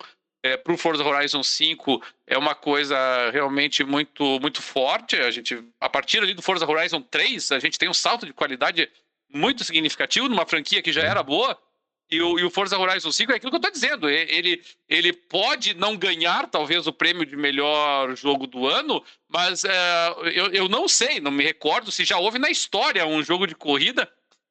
é, 0.46 0.56
para 0.56 0.72
o 0.72 0.78
Forza 0.78 1.04
Horizon 1.04 1.42
5 1.42 2.02
é 2.26 2.38
uma 2.38 2.54
coisa 2.54 2.96
realmente 3.30 3.82
muito, 3.82 4.38
muito 4.40 4.62
forte. 4.62 5.16
A 5.16 5.30
gente, 5.30 5.62
a 5.80 5.88
partir 5.88 6.18
ali 6.18 6.34
do 6.34 6.42
Forza 6.42 6.68
Horizon 6.68 7.02
3, 7.02 7.52
a 7.52 7.58
gente 7.58 7.78
tem 7.78 7.88
um 7.88 7.94
salto 7.94 8.24
de 8.24 8.32
qualidade 8.32 8.88
muito 9.32 9.64
significativo 9.64 10.28
numa 10.28 10.46
franquia 10.46 10.82
que 10.82 10.92
já 10.92 11.02
era 11.02 11.22
boa. 11.22 11.58
E 12.08 12.22
o, 12.22 12.38
e 12.38 12.44
o 12.44 12.50
Forza 12.50 12.78
Horizon 12.78 13.10
5 13.10 13.32
é 13.32 13.36
aquilo 13.36 13.50
que 13.50 13.56
eu 13.56 13.58
estou 13.58 13.72
dizendo. 13.72 14.08
Ele, 14.08 14.62
ele 14.88 15.12
pode 15.12 15.74
não 15.74 15.96
ganhar, 15.96 16.48
talvez, 16.48 16.86
o 16.86 16.92
prêmio 16.92 17.26
de 17.26 17.34
melhor 17.34 18.16
jogo 18.16 18.46
do 18.46 18.68
ano, 18.68 19.02
mas 19.28 19.64
é, 19.64 20.14
eu, 20.32 20.46
eu 20.52 20.68
não 20.68 20.86
sei, 20.86 21.18
não 21.18 21.32
me 21.32 21.42
recordo 21.42 21.90
se 21.90 22.04
já 22.04 22.18
houve 22.18 22.38
na 22.38 22.48
história 22.48 23.04
um 23.04 23.24
jogo 23.24 23.44
de 23.44 23.56
corrida 23.56 24.08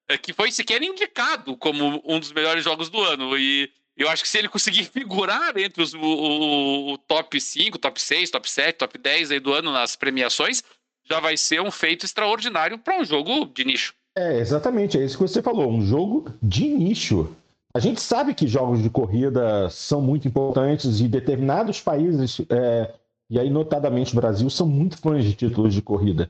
é, 0.10 0.18
que 0.18 0.34
foi 0.34 0.52
sequer 0.52 0.84
indicado 0.84 1.56
como 1.56 2.02
um 2.06 2.20
dos 2.20 2.34
melhores 2.34 2.66
jogos 2.66 2.90
do 2.90 3.02
ano. 3.02 3.38
E 3.38 3.72
eu 3.98 4.10
acho 4.10 4.24
que 4.24 4.30
se 4.30 4.38
ele 4.38 4.50
conseguir 4.50 4.84
figurar 4.84 5.58
entre 5.58 5.82
os, 5.82 5.94
o, 5.94 6.94
o, 6.94 6.98
top 6.98 7.40
5, 7.40 7.78
top 7.78 8.02
6, 8.02 8.30
top 8.30 8.50
7, 8.50 8.78
top 8.78 8.98
10 8.98 9.32
aí 9.32 9.40
do 9.40 9.54
ano 9.54 9.72
nas 9.72 9.96
premiações, 9.96 10.64
já 11.10 11.20
vai 11.20 11.38
ser 11.38 11.62
um 11.62 11.72
feito 11.72 12.06
extraordinário 12.06 12.78
para 12.78 13.00
um 13.00 13.06
jogo 13.06 13.46
de 13.46 13.64
nicho. 13.64 13.94
É, 14.18 14.40
exatamente, 14.40 14.98
é 14.98 15.04
isso 15.04 15.18
que 15.18 15.24
você 15.24 15.42
falou, 15.42 15.70
um 15.70 15.86
jogo 15.86 16.34
de 16.42 16.68
nicho. 16.68 17.36
A 17.74 17.80
gente 17.80 18.02
sabe 18.02 18.34
que 18.34 18.48
jogos 18.48 18.82
de 18.82 18.90
corrida 18.90 19.70
são 19.70 20.02
muito 20.02 20.28
importantes 20.28 21.00
e 21.02 21.08
determinados 21.08 21.82
países, 21.82 22.42
é, 22.50 22.94
e 23.30 23.40
aí 23.40 23.50
notadamente 23.50 24.14
o 24.14 24.16
Brasil, 24.16 24.50
são 24.50 24.66
muito 24.66 24.98
fãs 24.98 25.24
de 25.24 25.34
títulos 25.34 25.74
de 25.74 25.82
corrida. 25.82 26.30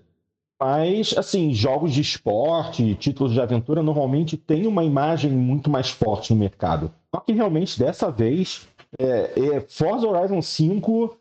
Mas, 0.59 1.13
assim, 1.17 1.53
jogos 1.53 1.93
de 1.93 2.01
esporte, 2.01 2.95
títulos 2.95 3.33
de 3.33 3.41
aventura, 3.41 3.83
normalmente 3.83 4.37
têm 4.37 4.67
uma 4.67 4.83
imagem 4.83 5.31
muito 5.31 5.69
mais 5.69 5.89
forte 5.89 6.33
no 6.33 6.39
mercado. 6.39 6.91
Só 7.13 7.19
que 7.19 7.33
realmente, 7.33 7.77
dessa 7.77 8.09
vez, 8.09 8.67
é, 8.97 9.33
é, 9.37 9.61
Forza 9.67 10.07
Horizon 10.07 10.41
5 10.41 11.17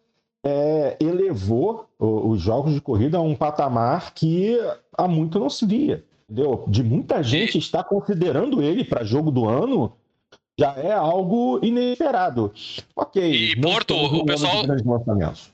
é, 0.47 0.97
elevou 1.01 1.89
os 1.99 2.41
jogos 2.41 2.75
de 2.75 2.81
corrida 2.81 3.19
a 3.19 3.23
um 3.23 3.35
patamar 3.35 4.13
que 4.15 4.57
há 4.97 5.09
muito 5.09 5.41
não 5.41 5.51
se 5.51 5.67
via. 5.67 6.05
Entendeu? 6.29 6.65
De 6.69 6.83
muita 6.83 7.23
gente 7.23 7.59
está 7.59 7.83
considerando 7.83 8.63
ele 8.63 8.85
para 8.85 9.05
jogo 9.05 9.31
do 9.31 9.49
ano 9.49 9.93
já 10.59 10.73
é 10.77 10.93
algo 10.93 11.59
inesperado. 11.63 12.53
Ok. 12.95 13.23
E 13.23 13.61
Porto, 13.61 13.95
o 13.97 14.25
pessoal, 14.25 14.65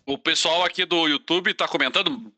o 0.06 0.18
pessoal 0.18 0.64
aqui 0.64 0.84
do 0.84 1.08
YouTube 1.08 1.50
está 1.50 1.66
comentando, 1.66 2.32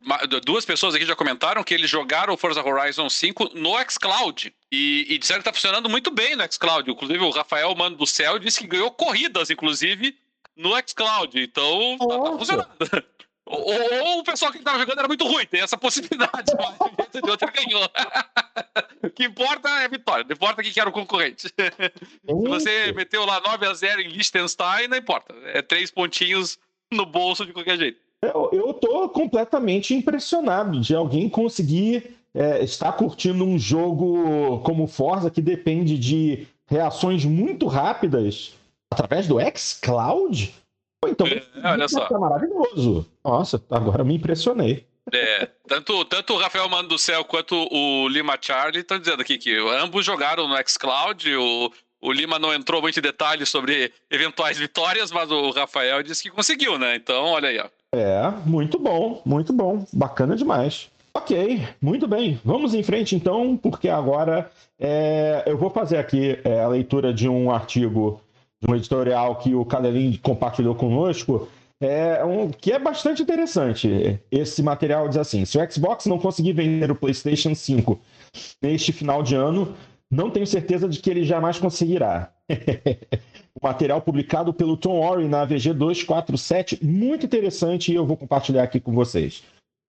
duas 0.45 0.65
pessoas 0.65 0.95
aqui 0.95 1.05
já 1.05 1.17
comentaram 1.17 1.65
que 1.65 1.75
eles 1.75 1.91
jogaram 1.91 2.35
o 2.35 2.37
Forza 2.37 2.65
Horizon 2.65 3.09
5 3.09 3.51
no 3.55 3.73
xCloud. 3.91 4.55
E, 4.71 5.07
e 5.09 5.19
disseram 5.19 5.43
que 5.43 5.49
está 5.49 5.53
funcionando 5.53 5.91
muito 5.91 6.11
bem 6.11 6.37
no 6.37 6.45
xCloud. 6.51 6.89
Inclusive, 6.91 7.19
o 7.19 7.31
Rafael 7.31 7.75
Mano 7.75 7.97
do 7.97 8.07
Céu 8.07 8.39
disse 8.39 8.61
que 8.61 8.67
ganhou 8.67 8.91
corridas, 8.93 9.51
inclusive, 9.51 10.17
no 10.57 10.71
xCloud. 10.87 11.41
Então, 11.41 11.99
tá, 11.99 12.07
tá 12.07 12.39
funcionando. 12.39 12.69
Ou, 13.53 14.07
ou, 14.07 14.19
o 14.21 14.25
pessoal 14.25 14.51
que 14.51 14.59
estava 14.59 14.79
jogando 14.79 14.99
era 14.99 15.09
muito 15.09 15.27
ruim, 15.27 15.45
tem 15.45 15.61
essa 15.61 15.77
possibilidade, 15.77 16.53
mas 16.57 17.23
de 17.23 17.31
outro 17.31 17.53
ganhou. 17.53 17.85
o 19.05 19.11
que 19.11 19.25
importa 19.25 19.69
é 19.69 19.85
a 19.85 19.89
vitória, 19.89 20.25
não 20.25 20.35
importa 20.35 20.63
quem 20.63 20.73
era 20.75 20.89
o 20.89 20.93
concorrente. 20.93 21.49
Se 21.53 22.49
você 22.49 22.93
meteu 22.93 23.27
lá 23.27 23.43
9x0 23.43 23.99
em 24.01 24.09
Liechtenstein, 24.09 24.89
não 24.89 24.97
importa. 24.97 25.35
É 25.53 25.61
três 25.61 25.91
pontinhos 25.91 26.59
no 26.91 27.05
bolso 27.05 27.45
de 27.45 27.53
qualquer 27.53 27.77
jeito. 27.77 28.01
Eu, 28.23 28.49
eu 28.53 28.75
tô 28.75 29.09
completamente 29.11 29.95
impressionado 29.95 30.81
de 30.81 30.95
alguém 30.95 31.29
conseguir 31.29 32.17
é, 32.35 32.65
estar 32.65 32.93
curtindo 32.93 33.45
um 33.45 33.59
jogo 33.59 34.61
como 34.61 34.87
Forza 34.87 35.31
que 35.31 35.43
depende 35.43 35.99
de 35.99 36.47
reações 36.67 37.25
muito 37.25 37.67
rápidas 37.67 38.55
através 38.91 39.27
do 39.27 39.37
xCloud 39.55 40.55
então, 41.09 41.27
é, 41.27 41.43
olha 41.65 41.89
só. 41.89 42.07
Tá 42.07 42.19
maravilhoso. 42.19 43.07
Nossa, 43.25 43.63
agora 43.71 44.05
me 44.05 44.15
impressionei. 44.15 44.87
É, 45.13 45.49
tanto, 45.67 46.05
tanto 46.05 46.35
o 46.35 46.39
Rafael 46.39 46.69
Mano 46.69 46.89
do 46.89 46.99
Céu 46.99 47.25
quanto 47.25 47.57
o 47.73 48.09
Lima 48.09 48.39
Charlie 48.41 48.81
estão 48.81 48.99
dizendo 48.99 49.21
aqui 49.21 49.37
que 49.37 49.57
ambos 49.81 50.05
jogaram 50.05 50.47
no 50.47 50.57
xCloud. 50.69 51.35
O, 51.35 51.73
o 52.01 52.13
Lima 52.13 52.39
não 52.39 52.55
entrou 52.55 52.81
muito 52.81 52.99
em 52.99 53.03
detalhes 53.03 53.49
sobre 53.49 53.93
eventuais 54.11 54.59
vitórias, 54.59 55.11
mas 55.11 55.31
o 55.31 55.51
Rafael 55.51 56.03
disse 56.03 56.23
que 56.23 56.31
conseguiu, 56.31 56.79
né? 56.79 56.97
Então, 56.97 57.25
olha 57.25 57.49
aí, 57.49 57.59
ó. 57.59 57.67
É, 57.95 58.31
muito 58.47 58.79
bom, 58.79 59.21
muito 59.25 59.53
bom. 59.53 59.85
Bacana 59.93 60.37
demais. 60.37 60.91
Ok, 61.15 61.63
muito 61.81 62.09
bem. 62.09 62.41
Vamos 62.43 62.75
em 62.75 62.83
frente 62.83 63.15
então, 63.15 63.57
porque 63.57 63.89
agora 63.89 64.51
é, 64.81 65.43
eu 65.47 65.59
vou 65.59 65.69
fazer 65.69 65.99
aqui 65.99 66.39
é, 66.43 66.61
a 66.61 66.69
leitura 66.69 67.13
de 67.13 67.29
um 67.29 67.51
artigo 67.51 68.21
de 68.63 68.71
um 68.71 68.77
editorial 68.77 69.37
que 69.37 69.55
o 69.55 69.65
Cadelin 69.65 70.17
compartilhou 70.23 70.75
conosco, 70.75 71.49
é 71.81 72.25
um, 72.25 72.49
que 72.49 72.73
é 72.73 72.79
bastante 72.79 73.23
interessante. 73.23 74.21
Esse 74.31 74.63
material 74.63 75.09
diz 75.09 75.19
assim: 75.19 75.45
se 75.45 75.59
o 75.59 75.71
Xbox 75.71 76.07
não 76.07 76.19
conseguir 76.19 76.53
vender 76.53 76.91
o 76.91 76.95
PlayStation 76.95 77.55
5 77.55 78.01
neste 78.63 78.93
final 78.93 79.23
de 79.23 79.35
ano, 79.35 79.75
não 80.09 80.31
tenho 80.31 80.47
certeza 80.47 80.89
de 80.89 81.01
que 81.01 81.11
ele 81.11 81.25
jamais 81.25 81.59
conseguirá. 81.59 82.31
o 83.61 83.67
material 83.67 84.01
publicado 84.01 84.53
pelo 84.53 84.77
Tom 84.77 85.01
Ori 85.01 85.27
na 85.27 85.45
VG 85.45 85.73
247, 85.73 86.85
muito 86.85 87.27
interessante, 87.27 87.91
e 87.91 87.97
eu 87.97 88.07
vou 88.07 88.17
compartilhar 88.17 88.63
aqui 88.63 88.79
com 88.79 88.93
vocês. 88.93 89.43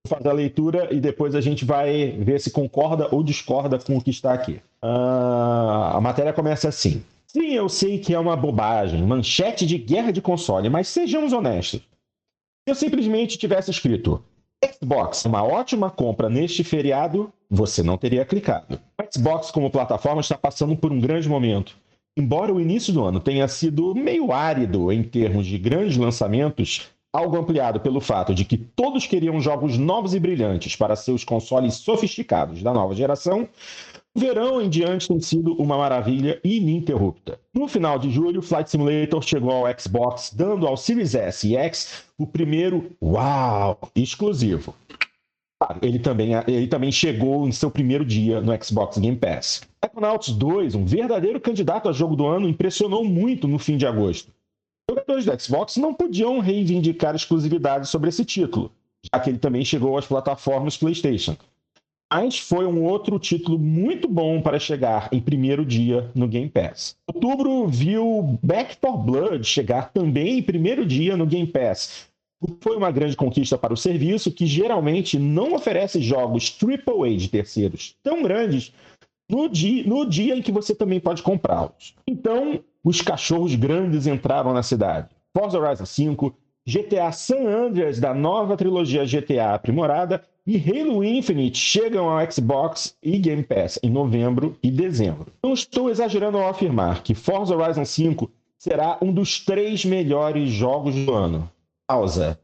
Fazer 0.06 0.28
a 0.28 0.32
leitura 0.32 0.92
e 0.92 1.00
depois 1.00 1.34
a 1.34 1.40
gente 1.40 1.64
vai 1.64 2.10
ver 2.12 2.38
se 2.38 2.50
concorda 2.50 3.08
ou 3.10 3.22
discorda 3.22 3.78
com 3.78 3.96
o 3.96 4.02
que 4.02 4.10
está 4.10 4.34
aqui. 4.34 4.60
Uh, 4.82 5.96
a 5.96 6.00
matéria 6.00 6.32
começa 6.32 6.68
assim. 6.68 7.02
Sim, 7.26 7.52
eu 7.52 7.68
sei 7.68 7.98
que 7.98 8.14
é 8.14 8.18
uma 8.18 8.36
bobagem, 8.36 9.02
manchete 9.02 9.66
de 9.66 9.78
guerra 9.78 10.12
de 10.12 10.20
console, 10.20 10.68
mas 10.68 10.88
sejamos 10.88 11.32
honestos. 11.32 11.80
Se 11.80 12.70
eu 12.70 12.74
simplesmente 12.74 13.38
tivesse 13.38 13.70
escrito 13.70 14.22
Xbox, 14.64 15.24
uma 15.24 15.42
ótima 15.42 15.90
compra 15.90 16.30
neste 16.30 16.62
feriado, 16.62 17.32
você 17.50 17.82
não 17.82 17.98
teria 17.98 18.24
clicado. 18.24 18.80
Xbox 19.12 19.50
como 19.50 19.70
plataforma 19.70 20.20
está 20.20 20.36
passando 20.36 20.76
por 20.76 20.92
um 20.92 21.00
grande 21.00 21.28
momento. 21.28 21.76
Embora 22.16 22.54
o 22.54 22.60
início 22.60 22.92
do 22.92 23.02
ano 23.04 23.18
tenha 23.18 23.48
sido 23.48 23.94
meio 23.94 24.32
árido 24.32 24.92
em 24.92 25.02
termos 25.02 25.46
de 25.46 25.58
grandes 25.58 25.96
lançamentos, 25.96 26.88
algo 27.14 27.38
ampliado 27.38 27.78
pelo 27.78 28.00
fato 28.00 28.34
de 28.34 28.44
que 28.44 28.58
todos 28.58 29.06
queriam 29.06 29.40
jogos 29.40 29.78
novos 29.78 30.14
e 30.14 30.18
brilhantes 30.18 30.74
para 30.74 30.96
seus 30.96 31.22
consoles 31.22 31.74
sofisticados 31.74 32.60
da 32.60 32.74
nova 32.74 32.92
geração, 32.92 33.48
o 34.12 34.18
verão 34.18 34.60
em 34.60 34.68
diante 34.68 35.06
tem 35.06 35.20
sido 35.20 35.54
uma 35.54 35.78
maravilha 35.78 36.40
ininterrupta. 36.42 37.38
No 37.54 37.68
final 37.68 38.00
de 38.00 38.10
julho, 38.10 38.42
Flight 38.42 38.68
Simulator 38.68 39.22
chegou 39.22 39.52
ao 39.52 39.78
Xbox, 39.78 40.32
dando 40.34 40.66
ao 40.66 40.76
Series 40.76 41.14
S 41.14 41.48
e 41.48 41.56
X 41.56 42.04
o 42.18 42.26
primeiro 42.26 42.90
Uau 43.00 43.78
exclusivo. 43.94 44.74
Ele 45.80 46.00
também, 46.00 46.32
ele 46.48 46.66
também 46.66 46.90
chegou 46.90 47.46
em 47.46 47.52
seu 47.52 47.70
primeiro 47.70 48.04
dia 48.04 48.40
no 48.40 48.52
Xbox 48.62 48.98
Game 48.98 49.16
Pass. 49.16 49.62
Psychonauts 49.80 50.30
2, 50.30 50.74
um 50.74 50.84
verdadeiro 50.84 51.40
candidato 51.40 51.88
a 51.88 51.92
jogo 51.92 52.16
do 52.16 52.26
ano, 52.26 52.48
impressionou 52.48 53.04
muito 53.04 53.46
no 53.46 53.58
fim 53.58 53.76
de 53.76 53.86
agosto. 53.86 54.32
Jogadores 54.90 55.24
do 55.24 55.40
Xbox 55.40 55.76
não 55.76 55.94
podiam 55.94 56.38
reivindicar 56.38 57.14
exclusividade 57.14 57.88
sobre 57.88 58.08
esse 58.08 58.24
título, 58.24 58.70
já 59.12 59.20
que 59.20 59.30
ele 59.30 59.38
também 59.38 59.64
chegou 59.64 59.96
às 59.96 60.06
plataformas 60.06 60.76
PlayStation 60.76 61.36
mas 62.14 62.38
foi 62.38 62.64
um 62.64 62.84
outro 62.84 63.18
título 63.18 63.58
muito 63.58 64.06
bom 64.06 64.40
para 64.40 64.58
chegar 64.58 65.08
em 65.10 65.20
primeiro 65.20 65.64
dia 65.64 66.10
no 66.14 66.28
Game 66.28 66.48
Pass. 66.48 66.96
Outubro 67.12 67.66
viu 67.66 68.38
Back 68.40 68.76
4 68.76 68.98
Blood 69.02 69.44
chegar 69.44 69.92
também 69.92 70.38
em 70.38 70.42
primeiro 70.42 70.86
dia 70.86 71.16
no 71.16 71.26
Game 71.26 71.48
Pass. 71.48 72.08
Foi 72.60 72.76
uma 72.76 72.92
grande 72.92 73.16
conquista 73.16 73.58
para 73.58 73.72
o 73.72 73.76
serviço, 73.76 74.30
que 74.30 74.46
geralmente 74.46 75.18
não 75.18 75.54
oferece 75.54 76.00
jogos 76.00 76.56
AAA 76.62 77.16
de 77.16 77.28
terceiros 77.28 77.96
tão 78.00 78.22
grandes 78.22 78.72
no 79.28 79.48
dia, 79.48 79.82
no 79.84 80.04
dia 80.04 80.36
em 80.36 80.42
que 80.42 80.52
você 80.52 80.72
também 80.72 81.00
pode 81.00 81.20
comprá-los. 81.20 81.96
Então, 82.06 82.62
os 82.84 83.00
cachorros 83.00 83.54
grandes 83.54 84.06
entraram 84.06 84.52
na 84.52 84.62
cidade. 84.62 85.08
Forza 85.36 85.58
Horizon 85.58 85.86
5, 85.86 86.36
GTA 86.66 87.10
San 87.10 87.48
Andreas 87.48 87.98
da 87.98 88.14
nova 88.14 88.56
trilogia 88.56 89.04
GTA 89.04 89.54
aprimorada 89.54 90.22
e 90.46 90.56
Halo 90.58 91.02
Infinite 91.02 91.56
chegam 91.56 92.08
ao 92.08 92.30
Xbox 92.30 92.96
e 93.02 93.18
Game 93.18 93.42
Pass 93.42 93.78
em 93.82 93.90
novembro 93.90 94.56
e 94.62 94.70
dezembro. 94.70 95.32
Não 95.42 95.54
estou 95.54 95.88
exagerando 95.88 96.36
ao 96.36 96.48
afirmar 96.48 97.02
que 97.02 97.14
Forza 97.14 97.56
Horizon 97.56 97.84
5 97.84 98.30
será 98.58 98.98
um 99.00 99.12
dos 99.12 99.42
três 99.42 99.84
melhores 99.84 100.50
jogos 100.50 100.94
do 100.94 101.12
ano. 101.12 101.50
Pausa. 101.86 102.38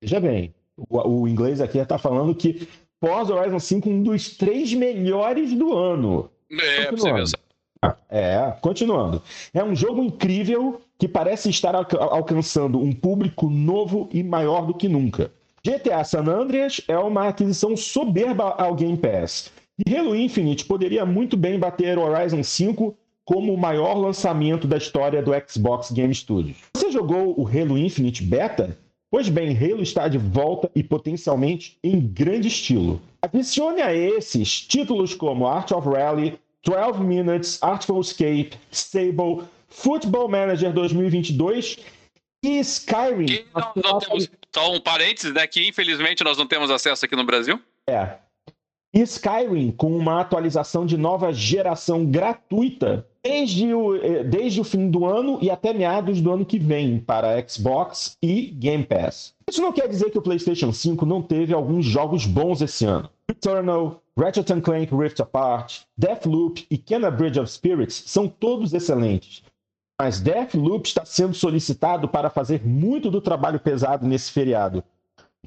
Veja 0.00 0.20
bem, 0.20 0.54
o, 0.76 1.22
o 1.22 1.28
inglês 1.28 1.60
aqui 1.60 1.78
está 1.78 1.98
falando 1.98 2.34
que 2.34 2.68
Forza 3.00 3.34
Horizon 3.34 3.58
5 3.58 3.88
é 3.88 3.92
um 3.92 4.02
dos 4.02 4.36
três 4.36 4.72
melhores 4.74 5.54
do 5.54 5.74
ano. 5.74 6.30
É, 6.50 6.90
você 6.90 7.12
mesmo. 7.12 7.38
É, 8.10 8.52
continuando. 8.60 9.22
É 9.54 9.62
um 9.62 9.74
jogo 9.74 10.02
incrível 10.02 10.80
que 10.98 11.06
parece 11.06 11.48
estar 11.50 11.74
alcançando 11.74 12.78
um 12.78 12.92
público 12.92 13.48
novo 13.48 14.08
e 14.12 14.22
maior 14.22 14.66
do 14.66 14.74
que 14.74 14.88
nunca. 14.88 15.30
GTA 15.64 16.02
San 16.04 16.24
Andreas 16.24 16.80
é 16.88 16.98
uma 16.98 17.28
aquisição 17.28 17.76
soberba 17.76 18.50
ao 18.50 18.74
Game 18.74 18.96
Pass. 18.96 19.50
E 19.86 19.94
Halo 19.94 20.16
Infinite 20.16 20.64
poderia 20.64 21.06
muito 21.06 21.36
bem 21.36 21.58
bater 21.58 21.98
Horizon 21.98 22.42
5 22.42 22.96
como 23.24 23.52
o 23.52 23.58
maior 23.58 23.94
lançamento 23.94 24.66
da 24.66 24.76
história 24.76 25.22
do 25.22 25.32
Xbox 25.46 25.92
Game 25.92 26.14
Studios. 26.14 26.56
Você 26.74 26.90
jogou 26.90 27.38
o 27.38 27.46
Halo 27.46 27.76
Infinite 27.76 28.22
Beta? 28.22 28.76
Pois 29.10 29.28
bem, 29.28 29.56
Halo 29.56 29.82
está 29.82 30.08
de 30.08 30.18
volta 30.18 30.70
e 30.74 30.82
potencialmente 30.82 31.78
em 31.84 32.00
grande 32.00 32.48
estilo. 32.48 33.00
Adicione 33.22 33.82
a 33.82 33.94
esses 33.94 34.60
títulos 34.60 35.14
como 35.14 35.46
Art 35.46 35.70
of 35.72 35.88
Rally, 35.88 36.38
12 36.64 37.00
Minutes, 37.00 37.62
Artful 37.62 38.00
Escape, 38.00 38.52
Stable, 38.70 39.44
Football 39.68 40.28
Manager 40.28 40.72
2022 40.72 41.78
e 42.42 42.58
Skyrim. 42.60 43.26
Que 43.26 43.46
não, 43.54 43.72
não 43.76 43.98
temos, 43.98 44.30
só 44.54 44.72
um 44.72 44.80
parênteses, 44.80 45.32
né? 45.32 45.46
Que 45.46 45.66
infelizmente 45.68 46.24
nós 46.24 46.36
não 46.36 46.46
temos 46.46 46.70
acesso 46.70 47.04
aqui 47.04 47.16
no 47.16 47.24
Brasil. 47.24 47.60
É. 47.86 48.16
E 48.92 49.02
Skyrim 49.02 49.70
com 49.70 49.94
uma 49.96 50.20
atualização 50.20 50.86
de 50.86 50.96
nova 50.96 51.32
geração 51.32 52.06
gratuita 52.06 53.06
desde 53.22 53.74
o, 53.74 53.94
eh, 53.96 54.24
desde 54.24 54.60
o 54.60 54.64
fim 54.64 54.90
do 54.90 55.04
ano 55.04 55.38
e 55.42 55.50
até 55.50 55.74
meados 55.74 56.20
do 56.20 56.32
ano 56.32 56.46
que 56.46 56.58
vem 56.58 56.98
para 56.98 57.46
Xbox 57.46 58.16
e 58.22 58.46
Game 58.46 58.84
Pass. 58.84 59.34
Isso 59.48 59.60
não 59.60 59.72
quer 59.72 59.88
dizer 59.88 60.10
que 60.10 60.18
o 60.18 60.22
PlayStation 60.22 60.72
5 60.72 61.04
não 61.04 61.20
teve 61.20 61.52
alguns 61.52 61.84
jogos 61.84 62.24
bons 62.24 62.62
esse 62.62 62.86
ano. 62.86 63.10
Returnal, 63.28 64.00
Ratchet 64.18 64.60
Clank 64.62 64.94
Rift 64.94 65.20
Apart, 65.20 65.82
Deathloop 65.96 66.66
e 66.70 66.78
Kena 66.78 67.10
Bridge 67.10 67.38
of 67.38 67.50
Spirits 67.50 68.04
são 68.06 68.26
todos 68.26 68.72
excelentes. 68.72 69.42
Mas 70.00 70.20
Deathloop 70.20 70.86
está 70.86 71.04
sendo 71.04 71.34
solicitado 71.34 72.08
para 72.08 72.30
fazer 72.30 72.64
muito 72.64 73.10
do 73.10 73.20
trabalho 73.20 73.60
pesado 73.60 74.06
nesse 74.06 74.30
feriado, 74.30 74.82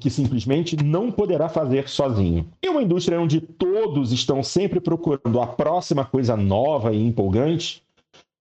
que 0.00 0.10
simplesmente 0.10 0.76
não 0.82 1.10
poderá 1.10 1.48
fazer 1.48 1.88
sozinho. 1.88 2.46
Em 2.62 2.68
uma 2.68 2.82
indústria 2.82 3.20
onde 3.20 3.40
todos 3.40 4.12
estão 4.12 4.42
sempre 4.42 4.80
procurando 4.80 5.40
a 5.40 5.46
próxima 5.46 6.04
coisa 6.04 6.36
nova 6.36 6.92
e 6.92 7.02
empolgante, 7.02 7.82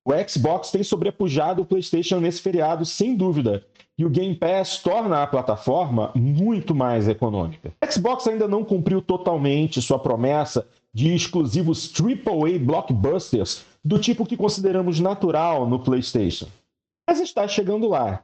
o 0.06 0.12
Xbox 0.28 0.72
tem 0.72 0.84
sobrepujado 0.84 1.62
o 1.62 1.66
PlayStation 1.66 2.20
nesse 2.20 2.42
feriado, 2.42 2.86
sem 2.86 3.16
dúvida, 3.16 3.64
e 3.98 4.06
o 4.06 4.10
Game 4.10 4.34
Pass 4.34 4.80
torna 4.80 5.22
a 5.22 5.28
plataforma 5.28 6.12
muito 6.16 6.74
mais 6.74 7.08
econômica. 7.08 7.72
O 7.84 7.92
Xbox 7.92 8.28
ainda 8.28 8.48
não 8.48 8.64
cumpriu 8.64 9.02
totalmente 9.02 9.82
sua 9.82 10.00
promessa 10.00 10.68
de 10.92 11.14
exclusivos 11.14 11.94
AAA 11.94 12.58
blockbusters 12.60 13.64
do 13.86 14.00
tipo 14.00 14.26
que 14.26 14.36
consideramos 14.36 15.00
natural 15.00 15.70
no 15.70 15.80
PlayStation. 15.80 16.48
Mas 17.08 17.20
está 17.20 17.48
chegando 17.48 17.88
lá. 17.88 18.24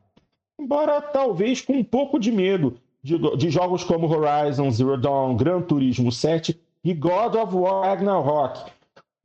Embora 0.60 1.00
talvez 1.00 1.62
com 1.62 1.74
um 1.74 1.84
pouco 1.84 2.20
de 2.20 2.32
medo 2.32 2.78
de, 3.08 3.38
de 3.38 3.50
jogos 3.50 3.86
como 3.86 4.08
Horizon 4.08 4.70
Zero 4.70 4.98
Dawn, 4.98 5.38
Gran 5.38 5.62
Turismo 5.62 6.12
7 6.12 6.60
e 6.84 6.94
God 6.94 7.36
of 7.36 7.56
War 7.56 7.86
Ragnarok, 7.86 8.70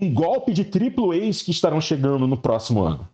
um 0.01 0.15
golpe 0.15 0.53
de 0.53 0.65
triplo 0.65 1.11
A's 1.11 1.43
que 1.43 1.51
estarão 1.51 1.81
chegando 1.81 2.29
no 2.29 2.37
próximo 2.37 2.83
ano. 2.83 3.09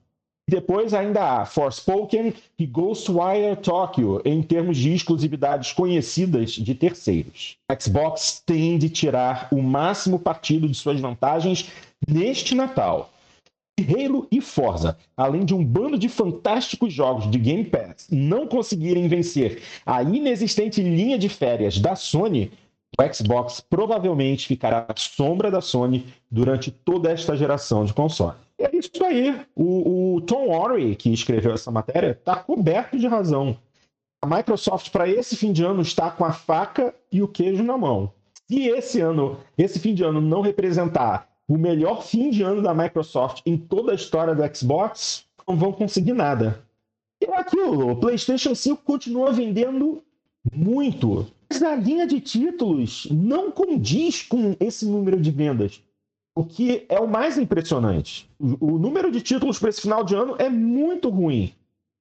Depois 0.46 0.94
ainda 0.94 1.40
há 1.40 1.46
Forspoken 1.46 2.32
e 2.58 2.66
Ghostwire 2.66 3.56
Tokyo, 3.56 4.20
em 4.24 4.42
termos 4.42 4.78
de 4.78 4.94
exclusividades 4.94 5.72
conhecidas 5.72 6.52
de 6.52 6.74
terceiros. 6.74 7.56
A 7.70 7.78
Xbox 7.78 8.42
tem 8.44 8.78
de 8.78 8.88
tirar 8.88 9.48
o 9.52 9.62
máximo 9.62 10.18
partido 10.18 10.66
de 10.66 10.74
suas 10.74 11.00
vantagens 11.00 11.70
neste 12.06 12.54
Natal. 12.54 13.10
Halo 13.82 14.26
e 14.30 14.40
Forza, 14.40 14.96
além 15.16 15.44
de 15.44 15.54
um 15.54 15.64
bando 15.64 15.98
de 15.98 16.08
fantásticos 16.08 16.92
jogos 16.92 17.30
de 17.30 17.38
Game 17.38 17.64
Pass, 17.64 18.08
não 18.10 18.46
conseguirem 18.46 19.08
vencer 19.08 19.62
a 19.84 20.02
inexistente 20.02 20.82
linha 20.82 21.18
de 21.18 21.28
férias 21.28 21.78
da 21.78 21.94
Sony, 21.94 22.50
o 22.98 23.14
Xbox 23.14 23.60
provavelmente 23.60 24.46
ficará 24.46 24.86
à 24.88 24.94
sombra 24.96 25.50
da 25.50 25.60
Sony 25.60 26.06
durante 26.30 26.70
toda 26.70 27.10
esta 27.10 27.36
geração 27.36 27.84
de 27.84 27.92
consoles. 27.92 28.36
É 28.58 28.74
isso 28.76 29.04
aí. 29.04 29.40
O, 29.54 30.16
o 30.16 30.20
Tom 30.22 30.48
Worry, 30.48 30.96
que 30.96 31.12
escreveu 31.12 31.52
essa 31.52 31.70
matéria, 31.70 32.10
está 32.10 32.34
coberto 32.34 32.98
de 32.98 33.06
razão. 33.06 33.56
A 34.20 34.26
Microsoft, 34.26 34.90
para 34.90 35.08
esse 35.08 35.36
fim 35.36 35.52
de 35.52 35.62
ano, 35.62 35.80
está 35.80 36.10
com 36.10 36.24
a 36.24 36.32
faca 36.32 36.92
e 37.12 37.22
o 37.22 37.28
queijo 37.28 37.62
na 37.62 37.78
mão. 37.78 38.12
Se 38.48 38.66
esse 38.66 39.00
ano, 39.00 39.38
esse 39.56 39.78
fim 39.78 39.94
de 39.94 40.02
ano, 40.02 40.20
não 40.20 40.40
representar 40.40 41.27
o 41.48 41.56
melhor 41.56 42.02
fim 42.02 42.30
de 42.30 42.42
ano 42.42 42.60
da 42.60 42.74
Microsoft 42.74 43.40
em 43.46 43.56
toda 43.56 43.92
a 43.92 43.94
história 43.94 44.34
do 44.34 44.56
Xbox, 44.56 45.24
não 45.48 45.56
vão 45.56 45.72
conseguir 45.72 46.12
nada. 46.12 46.62
E 47.20 47.24
é 47.24 47.36
aquilo, 47.36 47.90
o 47.90 47.96
PlayStation 47.96 48.54
5 48.54 48.82
continua 48.84 49.32
vendendo 49.32 50.02
muito. 50.52 51.26
Mas 51.50 51.62
a 51.62 51.74
linha 51.74 52.06
de 52.06 52.20
títulos 52.20 53.08
não 53.10 53.50
condiz 53.50 54.22
com 54.22 54.54
esse 54.60 54.86
número 54.86 55.18
de 55.18 55.30
vendas. 55.30 55.82
O 56.34 56.44
que 56.44 56.84
é 56.88 57.00
o 57.00 57.08
mais 57.08 57.38
impressionante. 57.38 58.30
O, 58.38 58.78
número 58.78 59.10
de 59.10 59.20
títulos 59.20 59.58
para 59.58 59.70
esse 59.70 59.80
final 59.80 60.04
de 60.04 60.14
ano 60.14 60.36
é 60.38 60.48
muito 60.48 61.08
ruim. 61.08 61.52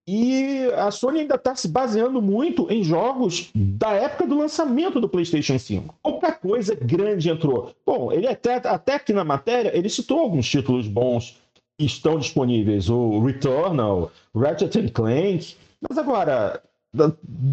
E 0.07 0.71
a 0.77 0.89
Sony 0.89 1.19
ainda 1.19 1.35
está 1.35 1.53
se 1.53 1.67
baseando 1.67 2.21
muito 2.21 2.71
em 2.71 2.81
jogos 2.81 3.49
da 3.53 3.91
época 3.91 4.25
do 4.25 4.37
lançamento 4.37 5.01
do 5.01 5.09
PlayStation 5.09 5.59
5. 5.59 5.95
Pouca 6.01 6.31
coisa 6.31 6.73
grande 6.75 7.29
entrou. 7.29 7.73
Bom, 7.85 8.13
ele 8.13 8.25
até, 8.25 8.55
até 8.55 8.95
aqui 8.95 9.11
na 9.11 9.25
matéria, 9.25 9.77
ele 9.77 9.89
citou 9.89 10.19
alguns 10.19 10.47
títulos 10.47 10.87
bons 10.87 11.37
que 11.77 11.85
estão 11.85 12.17
disponíveis. 12.17 12.89
O 12.89 13.19
Returnal, 13.19 14.09
Ratchet 14.33 14.89
Clank. 14.91 15.55
Mas 15.81 15.97
agora, 15.97 16.63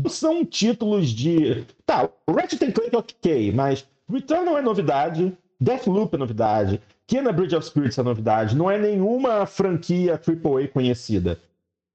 são 0.08 0.44
títulos 0.44 1.08
de... 1.08 1.64
Tá, 1.84 2.08
Ratchet 2.30 2.70
Clank 2.70 2.94
é 2.94 2.98
ok, 2.98 3.52
mas 3.52 3.84
Returnal 4.08 4.56
é 4.56 4.62
novidade. 4.62 5.36
Deathloop 5.60 6.14
é 6.14 6.18
novidade. 6.18 6.80
Kena 7.06 7.32
Bridge 7.32 7.56
of 7.56 7.66
Spirits 7.66 7.98
é 7.98 8.02
novidade. 8.04 8.56
Não 8.56 8.70
é 8.70 8.78
nenhuma 8.78 9.44
franquia 9.44 10.14
AAA 10.14 10.68
conhecida. 10.68 11.38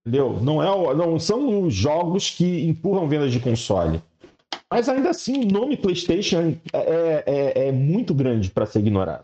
Entendeu? 0.10 0.40
Não, 0.42 0.60
é, 0.64 0.96
não 0.96 1.20
são 1.20 1.70
jogos 1.70 2.32
que 2.32 2.68
empurram 2.68 3.08
vendas 3.08 3.32
de 3.32 3.40
console. 3.40 4.02
Mas 4.72 4.90
ainda 4.90 5.12
assim, 5.12 5.44
o 5.44 5.52
nome 5.52 5.78
PlayStation 5.78 6.56
é, 6.74 6.80
é, 6.80 7.24
é, 7.28 7.68
é 7.68 7.72
muito 7.72 8.12
grande 8.12 8.50
para 8.50 8.66
ser 8.66 8.80
ignorado. 8.80 9.24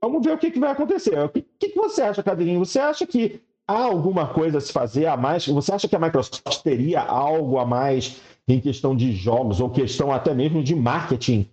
Vamos 0.00 0.22
ver 0.22 0.34
o 0.34 0.38
que, 0.38 0.50
que 0.50 0.60
vai 0.60 0.70
acontecer. 0.70 1.18
O 1.18 1.30
que, 1.30 1.42
que, 1.58 1.74
você 1.74 2.02
acha, 2.02 2.22
Cadeirinho? 2.22 2.58
Você 2.58 2.78
acha 2.78 3.06
que 3.06 3.40
há 3.66 3.84
alguma 3.84 4.26
coisa 4.26 4.58
a 4.58 4.60
se 4.60 4.70
fazer 4.70 5.06
a 5.06 5.16
mais? 5.16 5.46
Você 5.46 5.72
acha 5.72 5.88
que 5.88 5.96
a 5.96 5.98
Microsoft 5.98 6.62
teria 6.62 7.00
algo 7.00 7.58
a 7.58 7.64
mais 7.64 8.20
em 8.46 8.60
questão 8.60 8.94
de 8.94 9.12
jogos 9.12 9.58
ou 9.58 9.70
questão 9.70 10.12
até 10.12 10.34
mesmo 10.34 10.62
de 10.62 10.74
marketing 10.74 11.48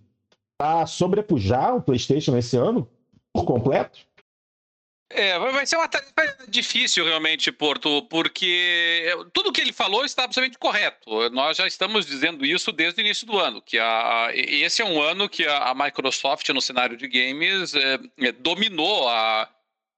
a 0.62 0.86
sobrepujar 0.86 1.78
o 1.78 1.82
PlayStation 1.82 2.36
esse 2.36 2.58
ano 2.58 2.86
por 3.32 3.46
completo? 3.46 4.00
É, 5.16 5.38
vai 5.38 5.66
ser 5.68 5.76
uma 5.76 5.88
tarefa 5.88 6.36
difícil 6.48 7.06
realmente, 7.06 7.52
Porto, 7.52 8.02
porque 8.04 9.06
tudo 9.32 9.52
que 9.52 9.62
ele 9.62 9.72
falou 9.72 10.04
está 10.04 10.24
absolutamente 10.24 10.58
correto. 10.58 11.30
Nós 11.30 11.58
já 11.58 11.68
estamos 11.68 12.06
dizendo 12.06 12.44
isso 12.44 12.72
desde 12.72 13.00
o 13.00 13.06
início 13.06 13.28
do 13.28 13.40
ano, 13.40 13.62
que 13.62 13.78
a, 13.78 14.30
esse 14.34 14.82
é 14.82 14.86
um 14.86 15.00
ano 15.00 15.30
que 15.30 15.46
a, 15.46 15.70
a 15.70 15.76
Microsoft 15.76 16.50
no 16.50 16.60
cenário 16.60 16.98
de 16.98 17.08
games 17.08 17.76
é, 17.76 18.00
é, 18.18 18.32
dominou 18.32 19.08
a, 19.08 19.48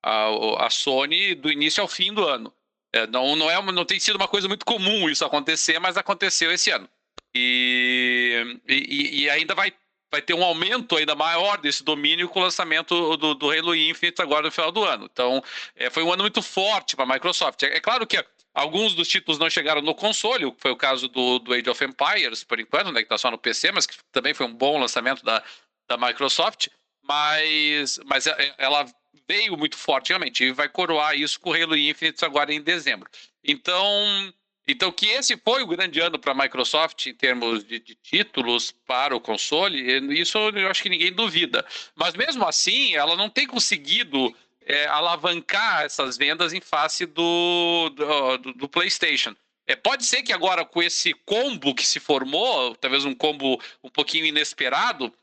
a, 0.04 0.66
a, 0.66 0.70
Sony 0.70 1.34
do 1.34 1.50
início 1.50 1.82
ao 1.82 1.88
fim 1.88 2.14
do 2.14 2.28
ano. 2.28 2.54
É, 2.94 3.08
não, 3.08 3.38
não, 3.38 3.50
é, 3.50 3.62
não 3.72 3.86
tem 3.86 4.00
sido 4.02 4.18
uma 4.18 4.28
coisa 4.28 4.50
muito 4.50 4.66
comum 4.66 5.10
isso 5.10 5.24
acontecer, 5.24 5.80
mas 5.80 5.96
aconteceu 5.96 6.52
esse 6.52 6.72
ano. 6.72 6.90
E, 7.34 8.60
e, 8.68 9.24
e 9.24 9.30
ainda 9.30 9.56
vai 9.56 9.74
vai 10.16 10.22
ter 10.22 10.34
um 10.34 10.44
aumento 10.44 10.96
ainda 10.96 11.14
maior 11.14 11.58
desse 11.58 11.84
domínio 11.84 12.30
com 12.30 12.40
o 12.40 12.44
lançamento 12.44 13.18
do, 13.18 13.36
do 13.36 13.52
Halo 13.52 13.76
Infinite 13.76 14.22
agora 14.22 14.44
no 14.44 14.52
final 14.52 14.72
do 14.72 14.84
ano. 14.86 15.10
Então, 15.12 15.44
é, 15.76 15.90
foi 15.90 16.04
um 16.04 16.14
ano 16.14 16.24
muito 16.24 16.42
forte 16.42 16.96
para 16.96 17.04
a 17.04 17.08
Microsoft. 17.08 17.62
É, 17.64 17.76
é, 17.76 17.80
claro 17.82 18.08
que 18.08 18.24
alguns 18.54 18.96
dos 18.96 19.10
títulos 19.10 19.38
não 19.38 19.50
chegaram 19.50 19.82
no 19.82 19.94
console, 19.94 20.56
foi 20.58 20.72
o 20.72 20.78
caso 20.78 21.10
do, 21.10 21.40
do 21.40 21.54
Age 21.54 21.70
of 21.70 21.84
Empires, 21.84 22.46
por 22.46 22.62
enquanto, 22.62 22.94
né, 22.94 23.02
que 23.02 23.06
está 23.06 23.18
só 23.18 23.30
no 23.30 23.38
PC, 23.38 23.74
mas 23.74 23.86
que 23.86 23.98
também 24.10 24.34
foi 24.34 24.46
um 24.46 24.54
bom 24.54 24.80
lançamento 24.80 25.22
da, 25.22 25.44
da 25.86 25.98
Microsoft. 25.98 26.70
Mas, 27.04 28.00
mas 28.06 28.26
é, 28.26 28.56
ela 28.58 28.86
veio 29.28 29.58
muito 29.58 29.78
forte, 29.78 30.10
realmente, 30.10 30.46
e 30.46 30.54
vai 30.54 30.70
coroar 30.70 31.14
isso 31.14 31.40
com 31.42 31.50
o 31.50 31.54
Halo 31.54 31.76
Infinite 31.76 32.24
agora 32.24 32.54
em 32.54 32.62
dezembro. 32.62 33.10
Então, 33.44 34.34
então, 34.68 34.92
que 34.92 35.06
esse 35.08 35.38
foi 35.38 35.62
o 35.62 35.68
grande 35.68 36.00
ano 36.00 36.18
para 36.18 36.32
a 36.32 36.36
Microsoft 36.36 37.06
em 37.06 37.14
termos 37.14 37.64
de, 37.64 37.80
de, 37.80 37.94
títulos 37.96 38.72
para 38.72 39.16
o 39.16 39.22
console, 39.22 39.80
isso 40.20 40.38
eu 40.38 40.70
acho 40.70 40.82
que 40.82 40.90
ninguém 40.90 41.14
duvida. 41.14 41.66
Mas 41.96 42.16
mesmo 42.16 42.44
assim, 42.46 42.96
ela 42.96 43.16
não 43.16 43.30
tem 43.30 43.46
conseguido 43.46 44.36
é, 44.62 44.88
alavancar 44.88 45.84
essas 45.84 46.18
vendas 46.18 46.52
em 46.52 46.62
face 46.62 47.06
do, 47.06 47.90
do, 47.90 48.54
do 48.54 48.68
PlayStation. 48.68 49.36
É, 49.68 49.76
pode 49.76 50.06
ser 50.06 50.24
que 50.24 50.34
agora, 50.34 50.66
com 50.66 50.82
esse 50.82 51.14
combo 51.14 51.74
que 51.74 51.86
se 51.86 52.00
formou, 52.00 52.76
talvez 52.76 53.06
um 53.06 53.16
combo 53.16 53.62
um 53.84 53.90
pouquinho 53.90 54.26
inesperado, 54.26 55.14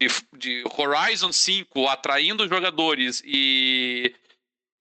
de, 0.00 0.08
de 0.36 0.64
Horizon 0.76 1.32
5 1.32 1.88
atraindo 1.88 2.48
jogadores 2.48 3.22
e, 3.24 4.14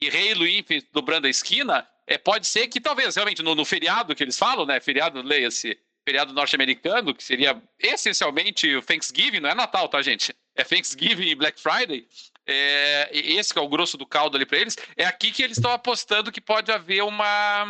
e 0.01 0.09
Halo 0.09 0.47
Infinite 0.47 0.87
dobrando 0.91 1.27
a 1.27 1.29
esquina, 1.29 1.87
é, 2.07 2.17
pode 2.17 2.47
ser 2.47 2.67
que 2.67 2.81
talvez 2.81 3.15
realmente 3.15 3.41
no, 3.41 3.55
no, 3.55 3.65
feriado 3.65 4.15
que 4.15 4.23
eles 4.23 4.37
falam, 4.37 4.65
né? 4.65 4.79
Feriado, 4.79 5.21
leia-se 5.21 5.77
feriado 6.03 6.33
norte-americano, 6.33 7.13
que 7.13 7.23
seria 7.23 7.61
essencialmente 7.79 8.75
o 8.75 8.81
Thanksgiving, 8.81 9.39
não 9.39 9.49
é 9.49 9.55
Natal, 9.55 9.87
tá, 9.87 10.01
gente? 10.01 10.35
É 10.55 10.63
Thanksgiving 10.63 11.27
e 11.27 11.35
Black 11.35 11.61
Friday. 11.61 12.07
É, 12.45 13.09
esse 13.13 13.57
é 13.57 13.61
o 13.61 13.69
grosso 13.69 13.97
do 13.97 14.05
caldo 14.05 14.35
ali 14.35 14.45
para 14.45 14.57
eles. 14.57 14.75
É 14.97 15.05
aqui 15.05 15.31
que 15.31 15.43
eles 15.43 15.57
estão 15.57 15.71
apostando 15.71 16.31
que 16.31 16.41
pode 16.41 16.71
haver 16.71 17.03
uma, 17.03 17.63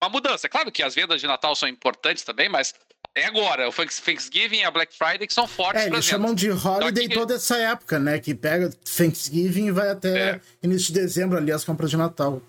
uma 0.00 0.08
mudança. 0.08 0.46
É 0.46 0.50
claro 0.50 0.70
que 0.70 0.82
as 0.82 0.94
vendas 0.94 1.20
de 1.20 1.26
Natal 1.26 1.54
são 1.56 1.68
importantes 1.68 2.22
também, 2.22 2.48
mas 2.48 2.74
é 3.14 3.24
agora. 3.24 3.68
O 3.68 3.72
Thanksgiving 3.72 4.58
e 4.58 4.64
a 4.64 4.70
Black 4.70 4.96
Friday 4.96 5.26
que 5.26 5.34
são 5.34 5.46
fortes. 5.46 5.82
É, 5.82 5.86
eles 5.88 6.04
chamam 6.04 6.34
de 6.34 6.50
holiday 6.50 7.04
então, 7.04 7.18
toda 7.18 7.34
essa 7.34 7.56
época, 7.56 7.98
né? 7.98 8.18
Que 8.18 8.34
pega 8.34 8.70
Thanksgiving 8.70 9.66
e 9.66 9.70
vai 9.72 9.90
até 9.90 10.30
é. 10.30 10.40
início 10.62 10.92
de 10.92 11.00
dezembro 11.00 11.36
ali 11.36 11.50
as 11.50 11.64
compras 11.64 11.90
de 11.90 11.96
Natal. 11.96 12.40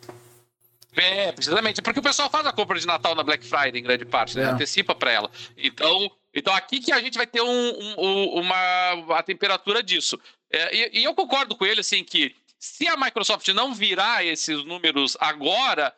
É, 0.95 1.31
precisamente. 1.31 1.81
Porque 1.81 1.99
o 1.99 2.03
pessoal 2.03 2.29
faz 2.29 2.45
a 2.45 2.51
compra 2.51 2.79
de 2.79 2.87
Natal 2.87 3.15
na 3.15 3.23
Black 3.23 3.45
Friday, 3.45 3.79
em 3.79 3.83
grande 3.83 4.05
parte, 4.05 4.37
né? 4.37 4.43
É. 4.43 4.47
Antecipa 4.47 4.95
para 4.95 5.11
ela. 5.11 5.31
Então, 5.57 6.11
então, 6.33 6.53
aqui 6.53 6.79
que 6.79 6.91
a 6.91 6.99
gente 6.99 7.17
vai 7.17 7.27
ter 7.27 7.41
um, 7.41 7.95
um, 7.97 8.39
uma 8.39 9.17
a 9.17 9.23
temperatura 9.23 9.81
disso. 9.81 10.19
É, 10.51 10.75
e, 10.75 10.99
e, 10.99 11.03
eu 11.03 11.13
concordo 11.13 11.55
com 11.55 11.65
ele, 11.65 11.81
assim, 11.81 12.03
que 12.03 12.35
se 12.57 12.87
a 12.87 12.97
Microsoft 12.97 13.47
não 13.49 13.73
virar 13.73 14.25
esses 14.25 14.63
números 14.63 15.17
agora, 15.19 15.93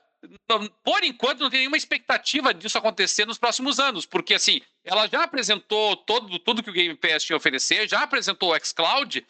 por 0.84 1.04
enquanto 1.04 1.39
não 1.39 1.49
tem 1.49 1.62
nenhuma 1.62 1.77
expectativa 1.77 2.54
disso 2.54 2.77
acontecer 2.77 3.25
nos 3.25 3.38
próximos 3.38 3.80
anos, 3.80 4.06
porque, 4.06 4.34
assim, 4.34 4.62
ela 4.84 5.08
já 5.08 5.23
apresentou 5.23 5.95
todo, 5.95 6.38
tudo 6.39 6.63
que 6.63 6.69
o 6.69 6.73
Game 6.73 6.95
Pass 6.95 7.23
tinha 7.23 7.36
a 7.36 7.38
oferecer, 7.38 7.89
já 7.89 8.04
apresentou 8.04 8.54
o 8.54 8.60
xCloud, 8.60 9.25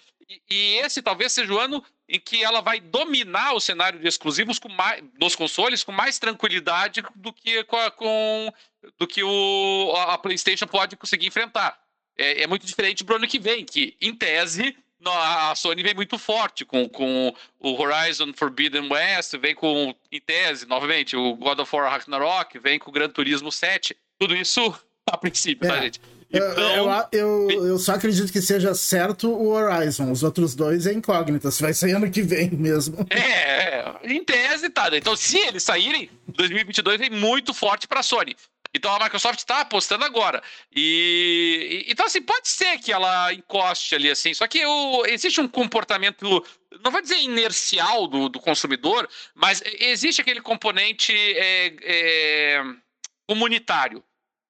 e, 0.49 0.77
esse 0.77 1.01
talvez 1.01 1.31
seja 1.31 1.53
o 1.53 1.59
ano 1.59 1.83
em 2.07 2.19
que 2.19 2.43
ela 2.43 2.61
vai 2.61 2.79
dominar 2.79 3.53
o 3.53 3.59
cenário 3.59 3.99
de 3.99 4.07
exclusivos 4.07 4.59
com 4.59 4.69
mais, 4.69 5.03
dos 5.17 5.35
consoles 5.35 5.83
com 5.83 5.91
mais 5.91 6.19
tranquilidade 6.19 7.01
do 7.15 7.31
que, 7.31 7.63
com, 7.63 7.77
a, 7.77 7.89
com 7.89 8.53
do 8.97 9.07
que 9.07 9.23
o, 9.23 9.93
a 9.95 10.17
PlayStation 10.17 10.67
pode 10.67 10.95
conseguir 10.95 11.27
enfrentar. 11.27 11.79
É, 12.17 12.43
é 12.43 12.47
muito 12.47 12.65
diferente 12.65 13.03
para 13.03 13.13
o 13.13 13.15
ano 13.17 13.27
que 13.27 13.39
vem, 13.39 13.65
que, 13.65 13.95
em 14.01 14.13
tese, 14.13 14.75
a 15.05 15.55
Sony 15.55 15.81
vem 15.81 15.95
muito 15.95 16.17
forte 16.17 16.63
com, 16.65 16.87
com 16.87 17.33
o 17.59 17.81
Horizon 17.81 18.33
Forbidden 18.33 18.91
West, 18.91 19.35
vem 19.37 19.55
com, 19.55 19.95
em 20.11 20.21
tese, 20.21 20.67
novamente, 20.67 21.15
o 21.15 21.35
God 21.35 21.59
of 21.59 21.75
War 21.75 21.89
Ragnarok, 21.89 22.59
vem 22.59 22.77
com 22.77 22.89
o 22.89 22.93
Gran 22.93 23.09
Turismo 23.09 23.51
7. 23.51 23.95
Tudo 24.19 24.35
isso 24.35 24.61
a 25.09 25.17
princípio, 25.17 25.67
tá, 25.67 25.75
é. 25.75 25.77
tá, 25.77 25.83
gente? 25.83 26.01
Então... 26.33 27.07
Eu, 27.11 27.49
eu, 27.49 27.67
eu, 27.67 27.77
só 27.77 27.93
acredito 27.93 28.31
que 28.31 28.41
seja 28.41 28.73
certo 28.73 29.29
o 29.29 29.49
Horizon. 29.49 30.11
Os 30.11 30.23
outros 30.23 30.55
dois 30.55 30.87
é 30.87 30.93
incógnita. 30.93 31.51
Se 31.51 31.61
vai 31.61 31.73
sair 31.73 31.93
ano 31.93 32.09
que 32.09 32.21
vem 32.21 32.49
mesmo. 32.51 33.05
É, 33.09 33.79
é 34.03 34.13
em 34.13 34.23
tese, 34.23 34.69
tá. 34.69 34.89
Então, 34.93 35.15
se 35.15 35.37
eles 35.37 35.63
saírem, 35.63 36.09
2022 36.27 36.99
vem 36.99 37.09
muito 37.09 37.53
forte 37.53 37.87
pra 37.87 38.01
Sony. 38.01 38.35
Então 38.73 38.93
a 38.93 39.03
Microsoft 39.03 39.39
está 39.39 39.61
apostando 39.61 40.05
agora. 40.05 40.41
E, 40.73 41.85
e, 41.87 41.91
então, 41.91 42.05
assim, 42.05 42.21
pode 42.21 42.47
ser 42.47 42.77
que 42.79 42.91
ela 42.91 43.33
encoste 43.33 43.95
ali, 43.95 44.09
assim. 44.09 44.33
Só 44.33 44.47
que 44.47 44.65
o, 44.65 45.05
existe 45.05 45.41
um 45.41 45.47
comportamento, 45.47 46.23
não 46.81 46.91
vou 46.91 47.01
dizer 47.01 47.19
inercial 47.19 48.07
do, 48.07 48.29
do 48.29 48.39
consumidor, 48.39 49.09
mas 49.35 49.61
existe 49.79 50.21
aquele 50.21 50.41
componente 50.41 51.13
é, 51.13 51.75
é, 51.83 52.63
comunitário. 53.27 54.03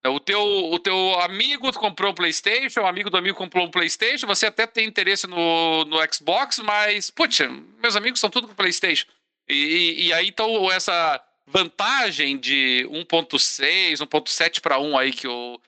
O 0.08 0.20
teu, 0.20 0.42
o 0.42 0.80
teu 0.80 1.20
amigo 1.22 1.72
comprou 1.74 2.12
um 2.12 2.16
PlayStation, 2.16 2.82
o 2.82 2.88
amigo 2.88 3.10
do 3.10 3.18
amigo 3.18 3.38
comprou 3.38 3.68
um 3.68 3.70
PlayStation, 3.72 4.26
você 4.26 4.48
até 4.48 4.66
tem 4.66 4.88
interesse 4.88 5.28
no, 5.28 5.86
no 5.86 5.98
Xbox, 6.12 6.58
mas, 6.58 7.12
putz, 7.12 7.40
meus 7.80 7.96
amigos 7.96 8.20
são 8.20 8.30
tudo 8.30 8.48
com 8.48 8.56
PlayStation. 8.56 9.06
E, 9.48 10.08
e 10.08 10.14
aí, 10.14 10.28
então, 10.28 10.72
essa 10.72 11.24
vantagem 11.46 12.40
de 12.40 12.88
1.6, 12.90 14.00
1.7 14.00 14.60
para 14.60 14.80
1 14.80 14.98
aí 14.98 15.14
que 15.14 15.28
o 15.28 15.60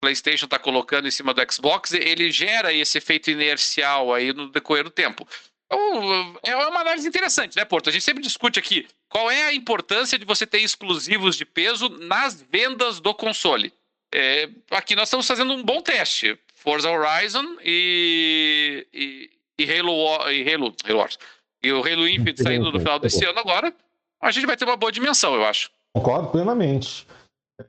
PlayStation 0.00 0.46
está 0.46 0.58
colocando 0.58 1.06
em 1.06 1.10
cima 1.10 1.32
do 1.32 1.52
Xbox, 1.52 1.92
ele 1.92 2.32
gera 2.32 2.72
esse 2.72 2.98
efeito 2.98 3.30
inercial 3.30 4.12
aí 4.12 4.32
no 4.32 4.48
decorrer 4.48 4.82
do 4.82 4.90
tempo. 4.90 5.26
Então, 5.66 6.38
é 6.42 6.56
uma 6.56 6.80
análise 6.80 7.08
interessante, 7.08 7.56
né, 7.56 7.64
Porto? 7.64 7.88
A 7.88 7.92
gente 7.92 8.04
sempre 8.04 8.22
discute 8.22 8.58
aqui 8.58 8.86
qual 9.08 9.30
é 9.30 9.44
a 9.44 9.54
importância 9.54 10.18
de 10.18 10.24
você 10.24 10.46
ter 10.46 10.60
exclusivos 10.60 11.36
de 11.36 11.44
peso 11.44 11.88
nas 11.88 12.40
vendas 12.40 13.00
do 13.00 13.12
console. 13.12 13.72
É, 14.14 14.48
aqui 14.70 14.94
nós 14.94 15.08
estamos 15.08 15.26
fazendo 15.26 15.52
um 15.52 15.62
bom 15.62 15.82
teste. 15.82 16.38
Forza 16.54 16.90
Horizon 16.90 17.56
e, 17.62 18.86
e, 18.92 19.30
e 19.58 19.78
Halo, 19.78 20.30
e 20.30 20.54
Halo, 20.54 20.74
Halo 20.84 20.98
Wars. 20.98 21.18
E 21.62 21.72
o 21.72 21.80
Halo 21.80 22.08
Infinite 22.08 22.42
saindo 22.42 22.70
no 22.70 22.78
final 22.78 22.98
desse 22.98 23.24
ano 23.24 23.38
agora. 23.38 23.72
A 24.20 24.30
gente 24.30 24.46
vai 24.46 24.56
ter 24.56 24.64
uma 24.64 24.76
boa 24.76 24.90
dimensão, 24.90 25.34
eu 25.34 25.44
acho. 25.44 25.70
Concordo 25.94 26.28
plenamente. 26.28 27.06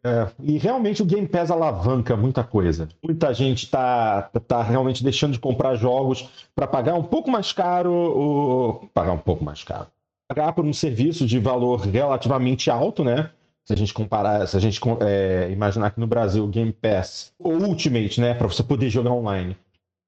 É, 0.03 0.27
e 0.41 0.57
realmente 0.57 1.01
o 1.01 1.05
Game 1.05 1.27
Pass 1.27 1.49
alavanca 1.49 2.17
muita 2.17 2.43
coisa. 2.43 2.89
Muita 3.01 3.33
gente 3.33 3.63
está 3.63 4.23
tá 4.47 4.61
realmente 4.61 5.03
deixando 5.03 5.33
de 5.33 5.39
comprar 5.39 5.75
jogos 5.75 6.29
para 6.53 6.67
pagar 6.67 6.95
um 6.95 7.03
pouco 7.03 7.31
mais 7.31 7.53
caro, 7.53 7.93
ou 7.93 8.89
pagar 8.93 9.13
um 9.13 9.17
pouco 9.17 9.43
mais 9.43 9.63
caro, 9.63 9.87
pagar 10.27 10.51
por 10.53 10.65
um 10.65 10.73
serviço 10.73 11.25
de 11.25 11.39
valor 11.39 11.81
relativamente 11.81 12.69
alto, 12.69 13.03
né? 13.03 13.31
Se 13.65 13.73
a 13.73 13.77
gente 13.77 13.93
comparar, 13.93 14.47
se 14.47 14.55
a 14.55 14.59
gente 14.59 14.79
é, 15.01 15.49
imaginar 15.51 15.91
que 15.91 15.99
no 15.99 16.07
Brasil 16.07 16.43
o 16.43 16.47
Game 16.47 16.71
Pass 16.71 17.33
ou 17.39 17.53
Ultimate, 17.53 18.21
né, 18.21 18.33
para 18.33 18.47
você 18.47 18.63
poder 18.63 18.89
jogar 18.89 19.11
online, 19.11 19.57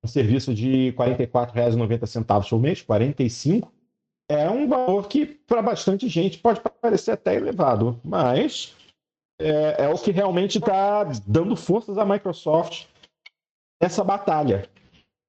um 0.03 0.07
serviço 0.07 0.53
de 0.53 0.91
R$ 0.91 0.93
44,90 0.93 2.49
por 2.49 2.59
mês, 2.59 2.81
45 2.81 3.69
é 4.29 4.49
um 4.49 4.67
valor 4.67 5.07
que 5.07 5.25
para 5.25 5.61
bastante 5.61 6.07
gente 6.07 6.37
pode 6.37 6.61
parecer 6.81 7.11
até 7.11 7.35
elevado, 7.35 7.99
mas 8.03 8.73
é, 9.39 9.86
é 9.86 9.88
o 9.88 9.97
que 9.97 10.12
realmente 10.12 10.58
está 10.58 11.06
dando 11.25 11.56
forças 11.56 11.97
à 11.97 12.06
Microsoft 12.06 12.86
nessa 13.82 14.04
batalha. 14.04 14.69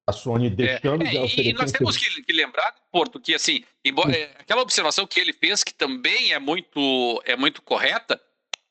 A 0.08 0.12
Sony 0.12 0.48
é, 0.48 0.50
deixando 0.50 1.04
é, 1.04 1.10
de 1.10 1.18
oferecer. 1.18 1.50
E 1.50 1.52
nós 1.52 1.70
temos 1.70 1.96
que, 1.96 2.22
que, 2.22 2.32
lembrar, 2.32 2.74
Porto, 2.90 3.20
que 3.20 3.34
assim, 3.34 3.64
embora, 3.84 4.12
é, 4.12 4.24
aquela 4.38 4.62
observação 4.62 5.06
que 5.06 5.20
ele 5.20 5.32
fez, 5.32 5.62
que 5.62 5.72
também 5.72 6.32
é 6.32 6.38
muito, 6.38 7.22
é 7.24 7.36
muito 7.36 7.62
correta, 7.62 8.20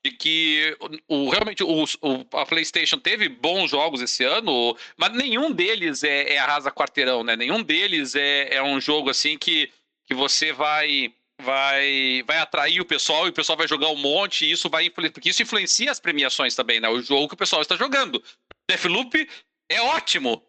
de 0.04 0.12
que 0.12 0.78
o 1.08 1.30
realmente 1.30 1.64
o, 1.64 1.84
o, 1.84 2.38
a 2.38 2.46
PlayStation 2.46 2.98
teve 2.98 3.28
bons 3.28 3.72
jogos 3.72 4.02
esse 4.02 4.24
ano, 4.24 4.76
mas 4.98 5.12
nenhum 5.14 5.52
deles 5.52 6.04
é, 6.04 6.34
é 6.34 6.38
arrasa 6.38 6.72
quarteirão, 6.72 7.24
né? 7.24 7.36
Nenhum 7.36 7.62
deles 7.62 8.16
é, 8.16 8.56
é 8.56 8.64
um 8.64 8.80
jogo 8.80 9.10
assim 9.10 9.38
que, 9.38 9.70
que 10.06 10.14
você 10.14 10.54
vai 10.54 11.14
vai 11.42 12.24
vai 12.26 12.38
atrair 12.38 12.82
o 12.82 12.86
pessoal 12.86 13.26
e 13.26 13.30
o 13.30 13.34
pessoal 13.34 13.58
vai 13.58 13.68
jogar 13.68 13.90
um 13.90 13.96
monte 13.96 14.46
e 14.46 14.52
isso 14.52 14.70
vai 14.70 14.90
porque 14.90 15.30
isso 15.30 15.42
influencia 15.42 15.92
as 15.92 16.00
premiações 16.00 16.56
também, 16.56 16.80
né? 16.80 16.90
O 16.90 17.02
jogo 17.02 17.28
que 17.28 17.34
o 17.34 17.38
pessoal 17.38 17.62
está 17.62 17.76
jogando. 17.76 18.22
Deathloop 18.70 19.28
é 19.70 19.82
ótimo. 19.82 20.44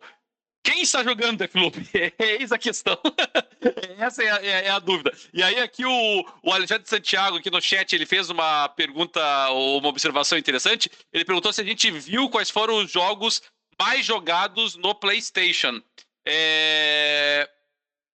Quem 0.62 0.82
está 0.82 1.02
jogando 1.02 1.38
Deathloop? 1.38 1.78
É 2.18 2.32
eis 2.40 2.52
a 2.52 2.58
questão. 2.58 2.98
Essa 3.98 4.22
é 4.22 4.30
a, 4.30 4.42
é, 4.42 4.66
é 4.66 4.70
a, 4.70 4.78
dúvida. 4.78 5.12
E 5.32 5.42
aí 5.42 5.58
aqui 5.58 5.84
o, 5.84 6.26
o 6.42 6.52
Alexandre 6.52 6.88
Santiago 6.88 7.38
aqui 7.38 7.50
no 7.50 7.60
chat, 7.60 7.92
ele 7.92 8.06
fez 8.06 8.28
uma 8.28 8.68
pergunta 8.68 9.48
ou 9.50 9.78
uma 9.78 9.88
observação 9.88 10.36
interessante. 10.36 10.90
Ele 11.12 11.24
perguntou 11.24 11.52
se 11.52 11.60
a 11.60 11.64
gente 11.64 11.90
viu 11.90 12.28
quais 12.28 12.50
foram 12.50 12.76
os 12.76 12.90
jogos 12.90 13.42
mais 13.80 14.04
jogados 14.04 14.76
no 14.76 14.94
PlayStation. 14.94 15.80
É... 16.26 17.48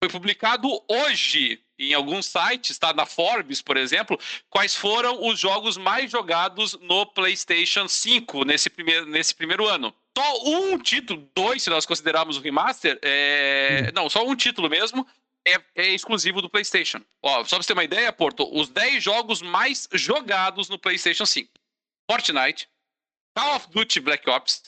Foi 0.02 0.10
publicado 0.10 0.68
hoje 0.88 1.60
em 1.78 1.94
alguns 1.94 2.26
sites, 2.26 2.78
tá? 2.78 2.92
Na 2.92 3.06
Forbes, 3.06 3.62
por 3.62 3.76
exemplo, 3.76 4.18
quais 4.48 4.74
foram 4.74 5.26
os 5.26 5.38
jogos 5.38 5.76
mais 5.76 6.10
jogados 6.10 6.74
no 6.80 7.06
PlayStation 7.06 7.88
5 7.88 8.44
nesse 8.44 8.70
primeiro, 8.70 9.06
nesse 9.06 9.34
primeiro 9.34 9.66
ano. 9.66 9.94
Só 10.16 10.44
um 10.44 10.78
título, 10.78 11.28
dois, 11.34 11.62
se 11.62 11.70
nós 11.70 11.84
considerarmos 11.84 12.36
o 12.36 12.40
remaster, 12.40 12.98
é... 13.02 13.90
não, 13.92 14.08
só 14.08 14.26
um 14.26 14.34
título 14.34 14.68
mesmo, 14.68 15.06
é, 15.46 15.60
é, 15.76 15.88
exclusivo 15.94 16.42
do 16.42 16.50
PlayStation. 16.50 17.00
Ó, 17.22 17.44
só 17.44 17.56
pra 17.56 17.62
você 17.62 17.68
ter 17.68 17.72
uma 17.74 17.84
ideia, 17.84 18.12
Porto, 18.12 18.48
os 18.52 18.68
10 18.68 19.02
jogos 19.02 19.40
mais 19.40 19.88
jogados 19.92 20.68
no 20.68 20.78
PlayStation 20.78 21.24
5: 21.24 21.50
Fortnite, 22.10 22.68
Call 23.36 23.56
of 23.56 23.68
Duty 23.70 24.00
Black 24.00 24.28
Ops, 24.28 24.62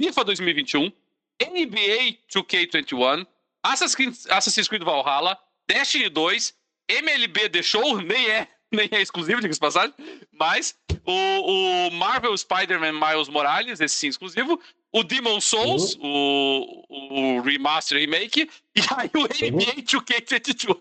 FIFA 0.00 0.24
2021, 0.24 0.92
NBA 1.40 2.18
2K21, 2.32 3.26
Assassin's 3.62 4.68
Creed 4.68 4.82
Valhalla, 4.82 5.38
Destiny 5.68 6.08
2, 6.08 6.54
MLB 6.88 7.48
The 7.50 7.62
Show, 7.62 8.00
nem 8.00 8.30
é, 8.30 8.48
nem 8.72 8.88
é 8.90 9.00
exclusivo, 9.00 9.40
diga-se 9.40 9.60
passagem, 9.60 9.94
mas 10.32 10.74
o, 11.04 11.88
o 11.88 11.90
Marvel 11.92 12.36
Spider-Man 12.36 12.92
Miles 12.92 13.28
Morales, 13.28 13.80
esse 13.80 13.94
sim 13.94 14.08
exclusivo, 14.08 14.60
o 14.92 15.02
Demon 15.02 15.40
Souls, 15.40 15.94
uhum. 15.96 16.84
o, 16.88 17.36
o 17.38 17.40
Remaster 17.42 17.98
Remake, 17.98 18.50
e 18.74 18.80
aí 18.96 19.10
o 19.14 19.22
NBA 19.22 19.82
2K22. 19.82 20.78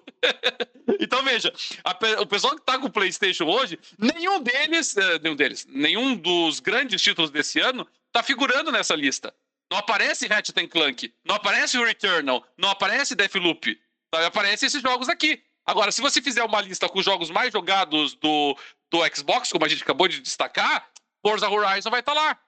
então 1.00 1.24
veja, 1.24 1.54
a, 1.84 1.98
o 2.22 2.26
pessoal 2.26 2.56
que 2.56 2.66
tá 2.66 2.80
com 2.80 2.88
o 2.88 2.92
PlayStation 2.92 3.46
hoje, 3.46 3.78
nenhum 3.98 4.42
deles, 4.42 4.96
uh, 4.96 5.20
nenhum 5.22 5.36
deles, 5.36 5.68
nenhum 5.70 6.16
dos 6.16 6.60
grandes 6.60 7.02
títulos 7.02 7.32
desse 7.32 7.60
ano 7.60 7.86
tá 8.12 8.24
figurando 8.24 8.72
nessa 8.72 8.96
lista. 8.96 9.34
Não 9.72 9.80
aparece 9.80 10.28
Ratchet 10.28 10.68
Clank, 10.68 11.14
não 11.26 11.36
aparece 11.36 11.78
o 11.78 11.84
Returnal, 11.84 12.46
não 12.58 12.70
aparece 12.70 13.16
Deathloop, 13.16 13.78
Sabe? 14.14 14.26
Aparecem 14.26 14.68
esses 14.68 14.82
jogos 14.82 15.10
aqui. 15.10 15.42
Agora, 15.66 15.92
se 15.92 16.02
você 16.02 16.22
fizer 16.22 16.44
uma 16.44 16.62
lista 16.62 16.88
com 16.88 17.00
os 17.00 17.06
jogos 17.06 17.30
mais 17.30 17.52
jogados 17.52 18.14
do, 18.16 18.58
do 18.90 19.00
Xbox, 19.16 19.52
como 19.52 19.66
a 19.66 19.68
gente 19.68 19.84
acabou 19.84 20.08
de 20.08 20.22
destacar, 20.22 20.88
Forza 21.22 21.50
Horizon 21.50 21.90
vai 21.90 22.00
estar 22.00 22.14
tá 22.14 22.22
lá. 22.22 22.40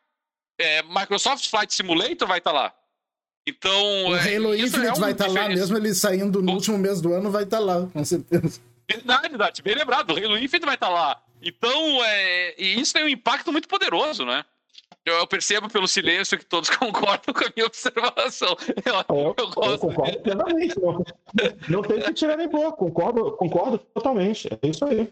é, 0.58 0.82
Microsoft 0.84 1.50
Flight 1.50 1.74
Simulator 1.74 2.28
vai 2.28 2.38
estar 2.38 2.52
tá 2.52 2.58
lá. 2.58 2.74
Então. 3.46 4.08
O 4.08 4.16
é, 4.16 4.36
Halo 4.36 4.56
Infinite 4.56 4.98
é 4.98 5.00
vai 5.00 5.12
estar 5.12 5.26
tá 5.26 5.32
lá, 5.32 5.50
mesmo 5.50 5.78
ele 5.78 5.94
saindo 5.94 6.42
no 6.42 6.52
o... 6.52 6.56
último 6.56 6.78
mês 6.78 7.02
do 7.02 7.14
ano, 7.14 7.30
vai 7.30 7.44
estar 7.44 7.58
tá 7.58 7.64
lá, 7.64 7.88
com 7.88 8.06
certeza. 8.06 8.62
Verdade, 8.90 9.38
Nath, 9.38 9.62
bem 9.62 9.76
lembrado. 9.76 10.12
O 10.12 10.18
Halo 10.18 10.38
Infinite 10.38 10.66
vai 10.66 10.76
estar 10.76 10.88
tá 10.88 10.94
lá. 10.94 11.24
Então, 11.42 12.04
é, 12.04 12.56
e 12.58 12.80
isso 12.80 12.94
tem 12.94 13.04
um 13.04 13.10
impacto 13.10 13.52
muito 13.52 13.68
poderoso, 13.68 14.26
né? 14.26 14.46
Eu, 15.10 15.28
percebo 15.28 15.70
pelo 15.70 15.88
silêncio 15.88 16.38
que 16.38 16.46
todos 16.46 16.70
concordam 16.76 17.34
com 17.34 17.44
a 17.44 17.52
minha 17.56 17.66
observação. 17.66 18.56
Eu, 18.86 19.16
eu, 19.16 19.72
eu 19.72 19.80
concordo 19.80 20.20
plenamente. 20.22 20.80
Não, 20.80 21.04
não 21.68 21.82
tem 21.82 22.02
que 22.02 22.14
tirar 22.14 22.38
nem 22.38 22.50
pôr. 22.50 22.72
Concordo, 22.74 23.32
concordo 23.34 23.78
totalmente. 23.78 24.48
É 24.62 24.68
isso 24.68 24.86
aí. 24.86 25.12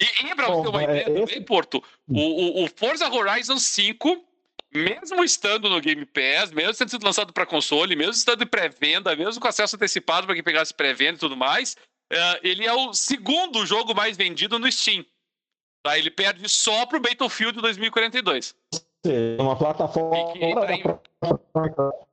E, 0.00 0.26
e 0.26 0.34
pra 0.34 0.48
você 0.48 0.62
ter 0.62 0.68
uma 0.68 0.84
ideia 0.84 1.00
é, 1.00 1.04
também, 1.04 1.42
Porto, 1.42 1.82
o, 2.08 2.20
o, 2.20 2.64
o 2.64 2.68
Forza 2.68 3.08
Horizon 3.08 3.58
5 3.58 4.24
mesmo 4.72 5.24
estando 5.24 5.68
no 5.68 5.80
Game 5.80 6.04
Pass, 6.04 6.52
mesmo 6.52 6.74
tendo 6.74 6.90
sido 6.90 7.04
lançado 7.04 7.32
para 7.32 7.46
console, 7.46 7.96
mesmo 7.96 8.12
estando 8.12 8.44
em 8.44 8.46
pré-venda, 8.46 9.16
mesmo 9.16 9.40
com 9.40 9.48
acesso 9.48 9.76
antecipado 9.76 10.26
para 10.26 10.34
quem 10.34 10.44
pegasse 10.44 10.74
pré-venda 10.74 11.16
e 11.16 11.20
tudo 11.20 11.36
mais, 11.36 11.74
uh, 12.12 12.38
ele 12.42 12.66
é 12.66 12.72
o 12.72 12.92
segundo 12.92 13.64
jogo 13.64 13.94
mais 13.94 14.16
vendido 14.16 14.58
no 14.58 14.70
Steam. 14.70 15.04
Tá? 15.82 15.98
Ele 15.98 16.10
perde 16.10 16.48
só 16.48 16.84
pro 16.86 17.00
Battlefield 17.00 17.60
2042. 17.60 18.54
É 19.06 19.40
uma 19.40 19.56
plataforma. 19.56 20.34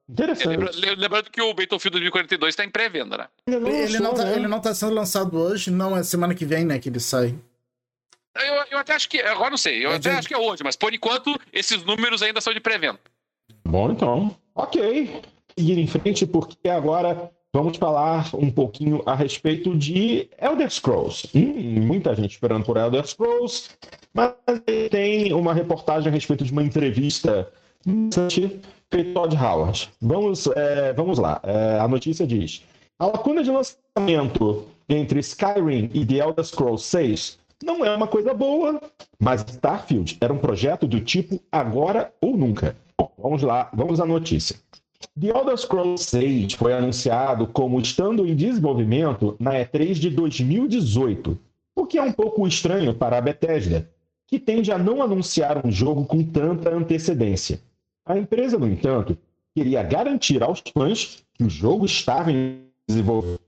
Interessante. 0.08 0.95
lembrando 0.98 1.32
que 1.32 1.41
o 1.41 1.54
Battlefield 1.54 2.00
2042 2.00 2.52
está 2.52 2.63
em 2.63 2.69
pré-venda, 2.69 3.17
né? 3.17 3.28
Ele 3.48 4.00
não, 4.00 4.13
tá, 4.13 4.32
ele 4.32 4.48
não 4.48 4.62
tá 4.62 4.74
sendo 4.74 4.93
lançado 4.93 5.38
hoje, 5.39 5.71
não 5.71 5.98
é 5.98 6.04
semana 6.04 6.36
que 6.36 6.45
vem, 6.45 6.63
né, 6.63 6.78
que 6.78 6.89
ele 6.89 7.00
sai. 7.00 7.36
Eu, 8.36 8.54
eu 8.71 8.78
até 8.78 8.93
acho 8.93 9.10
que. 9.10 9.19
Agora 9.21 9.50
não 9.50 9.58
sei. 9.58 9.84
Eu 9.84 9.91
é 9.91 9.95
até 9.95 10.12
de... 10.12 10.17
acho 10.17 10.28
que 10.28 10.34
é 10.34 10.38
hoje, 10.38 10.63
mas 10.63 10.76
por 10.76 10.93
enquanto 10.93 11.39
esses 11.52 11.84
números 11.84 12.21
ainda 12.21 12.41
são 12.41 12.54
de 12.54 12.60
pré-venda. 12.60 13.00
Bom, 13.65 13.91
então. 13.91 14.36
Ok. 14.54 15.21
Seguir 15.58 15.80
em 15.80 15.88
frente, 15.88 16.28
porque 16.28 16.69
agora 16.69 17.32
vamos 17.55 17.77
falar 17.77 18.29
um 18.33 18.51
pouquinho 18.51 19.01
a 19.05 19.15
respeito 19.15 19.77
de 19.77 20.27
Elder 20.37 20.69
Scrolls. 20.69 21.29
Hum, 21.33 21.85
muita 21.85 22.13
gente 22.13 22.31
esperando 22.31 22.65
por 22.65 22.75
Elder 22.75 23.07
Scrolls, 23.07 23.69
mas 24.13 24.33
tem 24.91 25.31
uma 25.31 25.53
reportagem 25.53 26.09
a 26.09 26.11
respeito 26.11 26.43
de 26.43 26.51
uma 26.51 26.61
entrevista 26.61 27.49
feita 28.91 29.13
Todd 29.13 29.37
Howard. 29.37 29.89
Vamos, 30.01 30.47
é, 30.47 30.91
vamos 30.91 31.17
lá. 31.17 31.39
É, 31.43 31.79
a 31.79 31.87
notícia 31.87 32.27
diz: 32.27 32.61
a 32.99 33.05
lacuna 33.05 33.41
de 33.41 33.51
lançamento 33.51 34.65
entre 34.89 35.21
Skyrim 35.21 35.89
e 35.93 36.05
The 36.05 36.15
Elder 36.15 36.43
Scrolls 36.43 36.83
6 36.83 37.39
não 37.63 37.85
é 37.85 37.95
uma 37.95 38.07
coisa 38.07 38.33
boa, 38.33 38.81
mas 39.17 39.45
Starfield 39.47 40.17
era 40.19 40.33
um 40.33 40.39
projeto 40.39 40.85
do 40.85 40.99
tipo 40.99 41.39
agora 41.49 42.13
ou 42.19 42.35
nunca. 42.35 42.75
Bom, 42.99 43.09
vamos 43.17 43.41
lá, 43.43 43.69
vamos 43.73 44.01
à 44.01 44.05
notícia. 44.05 44.57
The 45.19 45.27
Elder 45.29 45.58
Scrolls 45.58 46.03
6 46.05 46.53
foi 46.53 46.73
anunciado 46.73 47.47
como 47.47 47.79
estando 47.79 48.25
em 48.25 48.36
desenvolvimento 48.36 49.36
na 49.39 49.53
E3 49.53 49.93
de 49.93 50.10
2018, 50.10 51.38
o 51.75 51.86
que 51.86 51.97
é 51.97 52.01
um 52.01 52.12
pouco 52.12 52.47
estranho 52.47 52.93
para 52.93 53.17
a 53.17 53.21
Bethesda, 53.21 53.89
que 54.27 54.39
tende 54.39 54.71
a 54.71 54.77
não 54.77 55.01
anunciar 55.01 55.65
um 55.65 55.71
jogo 55.71 56.05
com 56.05 56.23
tanta 56.23 56.75
antecedência. 56.75 57.60
A 58.05 58.17
empresa, 58.17 58.58
no 58.58 58.67
entanto, 58.67 59.17
queria 59.55 59.84
garantir 59.84 60.43
aos 60.43 60.62
fãs 60.73 61.23
que 61.34 61.43
o 61.43 61.49
jogo 61.49 61.86
estava 61.86 62.31
em 62.31 62.62
desenvolvimento. 62.88 63.41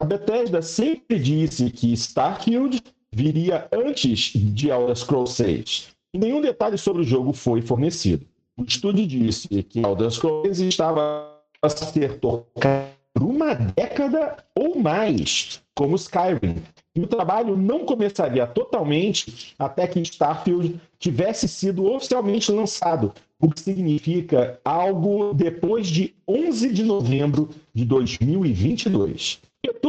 A 0.00 0.04
Bethesda 0.04 0.62
sempre 0.62 1.18
disse 1.18 1.70
que 1.70 1.92
Starfield 1.92 2.82
viria 3.12 3.68
antes 3.72 4.32
de 4.34 4.70
Elder 4.70 4.96
Scrolls 4.96 5.34
6. 5.34 5.88
E 6.14 6.18
nenhum 6.18 6.40
detalhe 6.40 6.78
sobre 6.78 7.02
o 7.02 7.04
jogo 7.04 7.32
foi 7.32 7.60
fornecido. 7.60 8.24
O 8.58 8.64
estúdio 8.64 9.06
disse 9.06 9.62
que 9.62 9.78
Elder 9.78 10.10
Scrolls 10.10 10.60
estava 10.66 11.32
a 11.62 11.68
ser 11.68 12.18
tocado 12.18 12.88
por 13.14 13.22
uma 13.22 13.54
década 13.54 14.36
ou 14.52 14.76
mais, 14.76 15.62
como 15.76 15.94
Skyrim. 15.94 16.56
E 16.92 17.00
o 17.00 17.06
trabalho 17.06 17.56
não 17.56 17.84
começaria 17.84 18.48
totalmente 18.48 19.54
até 19.56 19.86
que 19.86 20.00
Starfield 20.00 20.80
tivesse 20.98 21.46
sido 21.46 21.86
oficialmente 21.86 22.50
lançado, 22.50 23.14
o 23.40 23.48
que 23.48 23.60
significa 23.60 24.60
algo 24.64 25.32
depois 25.32 25.86
de 25.86 26.12
11 26.26 26.72
de 26.72 26.82
novembro 26.82 27.50
de 27.72 27.84
2022. 27.84 29.40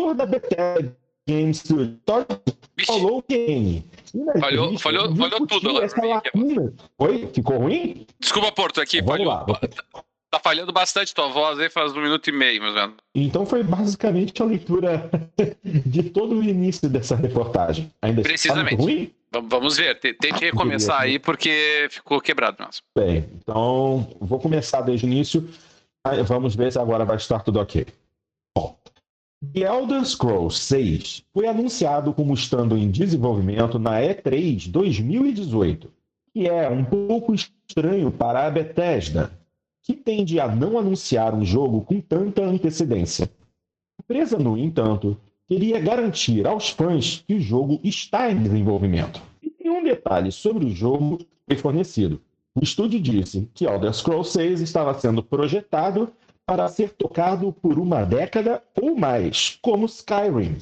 O 0.09 0.13
da 0.13 0.25
Bethesda 0.25 0.95
Game 1.29 1.53
Studio. 1.53 1.99
Falou 2.87 3.21
quem? 3.21 3.85
Falhou, 4.39 4.79
falhou, 4.79 5.15
falhou 5.15 5.47
tudo. 5.47 5.81
Essa 5.81 6.03
lacuna. 6.03 6.73
Oi? 6.97 7.29
Ficou 7.31 7.59
ruim? 7.59 8.07
Desculpa, 8.19 8.51
Porto, 8.51 8.81
aqui. 8.81 8.99
Vamos 9.01 9.25
falhou. 9.25 9.45
Lá. 9.47 9.59
Tá 10.31 10.39
falhando 10.39 10.71
bastante 10.71 11.13
tua 11.13 11.27
voz 11.27 11.59
aí 11.59 11.69
faz 11.69 11.91
um 11.95 12.01
minuto 12.01 12.27
e 12.27 12.31
meio, 12.31 12.63
ou 12.63 12.73
menos. 12.73 12.95
Então 13.15 13.45
foi 13.45 13.63
basicamente 13.63 14.41
a 14.41 14.45
leitura 14.45 15.09
de 15.63 16.03
todo 16.03 16.35
o 16.35 16.43
início 16.43 16.89
dessa 16.89 17.15
reportagem. 17.15 17.91
Ainda 18.01 18.21
Precisamente. 18.21 18.77
Tá 18.77 18.83
ruim? 18.83 19.13
Vamos 19.31 19.77
ver, 19.77 19.99
tente 19.99 20.39
recomeçar 20.39 21.01
aí 21.01 21.19
porque 21.19 21.87
ficou 21.91 22.19
quebrado 22.19 22.63
nosso. 22.63 22.81
Bem, 22.97 23.27
então 23.37 24.07
vou 24.19 24.39
começar 24.39 24.81
desde 24.81 25.05
o 25.05 25.07
início. 25.07 25.47
Vamos 26.25 26.55
ver 26.55 26.71
se 26.71 26.79
agora 26.79 27.05
vai 27.05 27.17
estar 27.17 27.39
tudo 27.41 27.59
ok. 27.59 27.85
The 29.41 29.61
Elder 29.61 30.03
Scrolls 30.05 30.59
6 30.59 31.23
foi 31.33 31.47
anunciado 31.47 32.13
como 32.13 32.33
estando 32.33 32.77
em 32.77 32.91
desenvolvimento 32.91 33.79
na 33.79 34.01
E3 34.01 34.69
2018, 34.69 35.89
que 36.33 36.45
é 36.45 36.69
um 36.69 36.83
pouco 36.83 37.33
estranho 37.33 38.11
para 38.11 38.45
a 38.45 38.51
Bethesda, 38.51 39.31
que 39.81 39.93
tende 39.93 40.41
a 40.41 40.53
não 40.53 40.77
anunciar 40.77 41.33
um 41.33 41.45
jogo 41.45 41.81
com 41.81 42.01
tanta 42.01 42.43
antecedência. 42.43 43.31
A 43.97 44.03
empresa, 44.03 44.37
no 44.37 44.57
entanto, 44.57 45.17
queria 45.47 45.79
garantir 45.79 46.45
aos 46.45 46.69
fãs 46.71 47.23
que 47.25 47.35
o 47.35 47.39
jogo 47.39 47.79
está 47.81 48.29
em 48.29 48.43
desenvolvimento. 48.43 49.21
E 49.41 49.53
nenhum 49.57 49.81
detalhe 49.81 50.33
sobre 50.33 50.65
o 50.65 50.75
jogo 50.75 51.17
foi 51.47 51.55
fornecido. 51.55 52.21
O 52.53 52.61
estúdio 52.61 52.99
disse 52.99 53.49
que 53.53 53.65
Elder 53.65 53.93
Scrolls 53.93 54.33
6 54.33 54.59
estava 54.59 54.93
sendo 54.99 55.23
projetado 55.23 56.11
para 56.49 56.67
ser 56.67 56.89
tocado 56.89 57.53
por 57.53 57.77
uma 57.77 58.03
década 58.03 58.63
ou 58.75 58.97
mais, 58.97 59.59
como 59.61 59.85
Skyrim. 59.85 60.57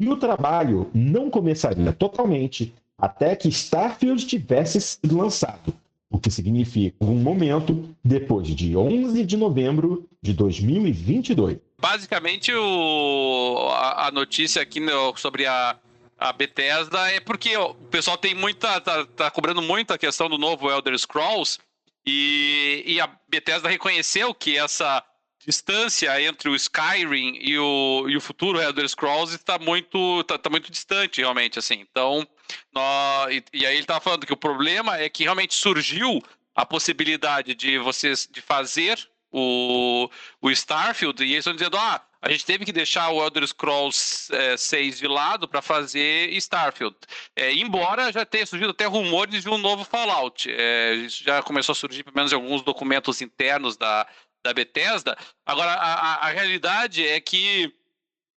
E 0.00 0.08
o 0.08 0.16
trabalho 0.16 0.90
não 0.94 1.28
começaria 1.28 1.92
totalmente 1.92 2.72
até 2.96 3.36
que 3.36 3.48
Starfield 3.48 4.24
tivesse 4.24 4.80
sido 4.80 5.18
lançado, 5.18 5.74
o 6.10 6.18
que 6.18 6.30
significa 6.30 6.96
um 7.02 7.16
momento 7.16 7.94
depois 8.02 8.48
de 8.48 8.74
11 8.74 9.22
de 9.26 9.36
novembro 9.36 10.08
de 10.22 10.32
2022. 10.32 11.58
Basicamente, 11.78 12.50
o, 12.54 13.68
a, 13.70 14.06
a 14.06 14.10
notícia 14.10 14.62
aqui 14.62 14.80
sobre 15.16 15.44
a, 15.44 15.76
a 16.18 16.32
Bethesda 16.32 17.12
é 17.12 17.20
porque 17.20 17.54
o 17.54 17.74
pessoal 17.74 18.16
tem 18.16 18.34
muita. 18.34 18.80
tá, 18.80 19.04
tá 19.04 19.30
cobrando 19.30 19.60
muito 19.60 19.92
a 19.92 19.98
questão 19.98 20.26
do 20.30 20.38
novo 20.38 20.70
Elder 20.70 20.98
Scrolls. 20.98 21.58
E, 22.06 22.82
e 22.86 23.00
a 23.00 23.10
Bethesda 23.28 23.68
reconheceu 23.68 24.32
que 24.32 24.56
essa 24.56 25.04
distância 25.44 26.20
entre 26.22 26.48
o 26.48 26.54
Skyrim 26.54 27.38
e 27.40 27.58
o, 27.58 28.06
e 28.08 28.16
o 28.16 28.20
futuro 28.20 28.60
Elder 28.60 28.88
Scrolls 28.88 29.34
está 29.34 29.58
muito, 29.58 30.22
tá, 30.24 30.38
tá, 30.38 30.50
muito 30.50 30.70
distante, 30.70 31.20
realmente, 31.20 31.58
assim. 31.58 31.74
Então, 31.80 32.26
nós, 32.72 33.32
e, 33.32 33.44
e, 33.52 33.66
aí 33.66 33.74
ele 33.74 33.82
estava 33.82 34.00
falando 34.00 34.26
que 34.26 34.32
o 34.32 34.36
problema 34.36 34.98
é 34.98 35.08
que 35.08 35.24
realmente 35.24 35.54
surgiu 35.54 36.22
a 36.54 36.66
possibilidade 36.66 37.54
de 37.54 37.78
vocês 37.78 38.28
de 38.30 38.42
fazer 38.42 38.98
o, 39.30 40.10
o 40.40 40.50
Starfield, 40.50 41.22
e 41.22 41.32
eles 41.32 41.38
estão 41.38 41.54
dizendo, 41.54 41.76
ah, 41.76 42.02
a 42.20 42.30
gente 42.30 42.44
teve 42.44 42.64
que 42.64 42.72
deixar 42.72 43.10
o 43.10 43.22
Elder 43.22 43.46
Scrolls 43.46 44.28
é, 44.34 44.56
6 44.56 44.98
de 44.98 45.06
lado 45.06 45.46
para 45.46 45.62
fazer 45.62 46.30
Starfield. 46.32 46.96
É, 47.36 47.52
embora 47.52 48.12
já 48.12 48.26
tenha 48.26 48.44
surgido 48.44 48.70
até 48.70 48.86
rumores 48.86 49.42
de 49.42 49.48
um 49.48 49.56
novo 49.56 49.84
Fallout. 49.84 50.50
É, 50.50 50.94
isso 50.94 51.22
já 51.22 51.42
começou 51.42 51.72
a 51.72 51.76
surgir, 51.76 52.02
pelo 52.02 52.16
menos, 52.16 52.32
em 52.32 52.34
alguns 52.34 52.62
documentos 52.62 53.22
internos 53.22 53.76
da, 53.76 54.04
da 54.44 54.52
Bethesda. 54.52 55.16
Agora, 55.44 55.72
a, 55.72 56.26
a 56.26 56.30
realidade 56.30 57.06
é 57.06 57.20
que 57.20 57.72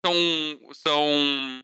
são, 0.05 0.15
são 0.73 1.63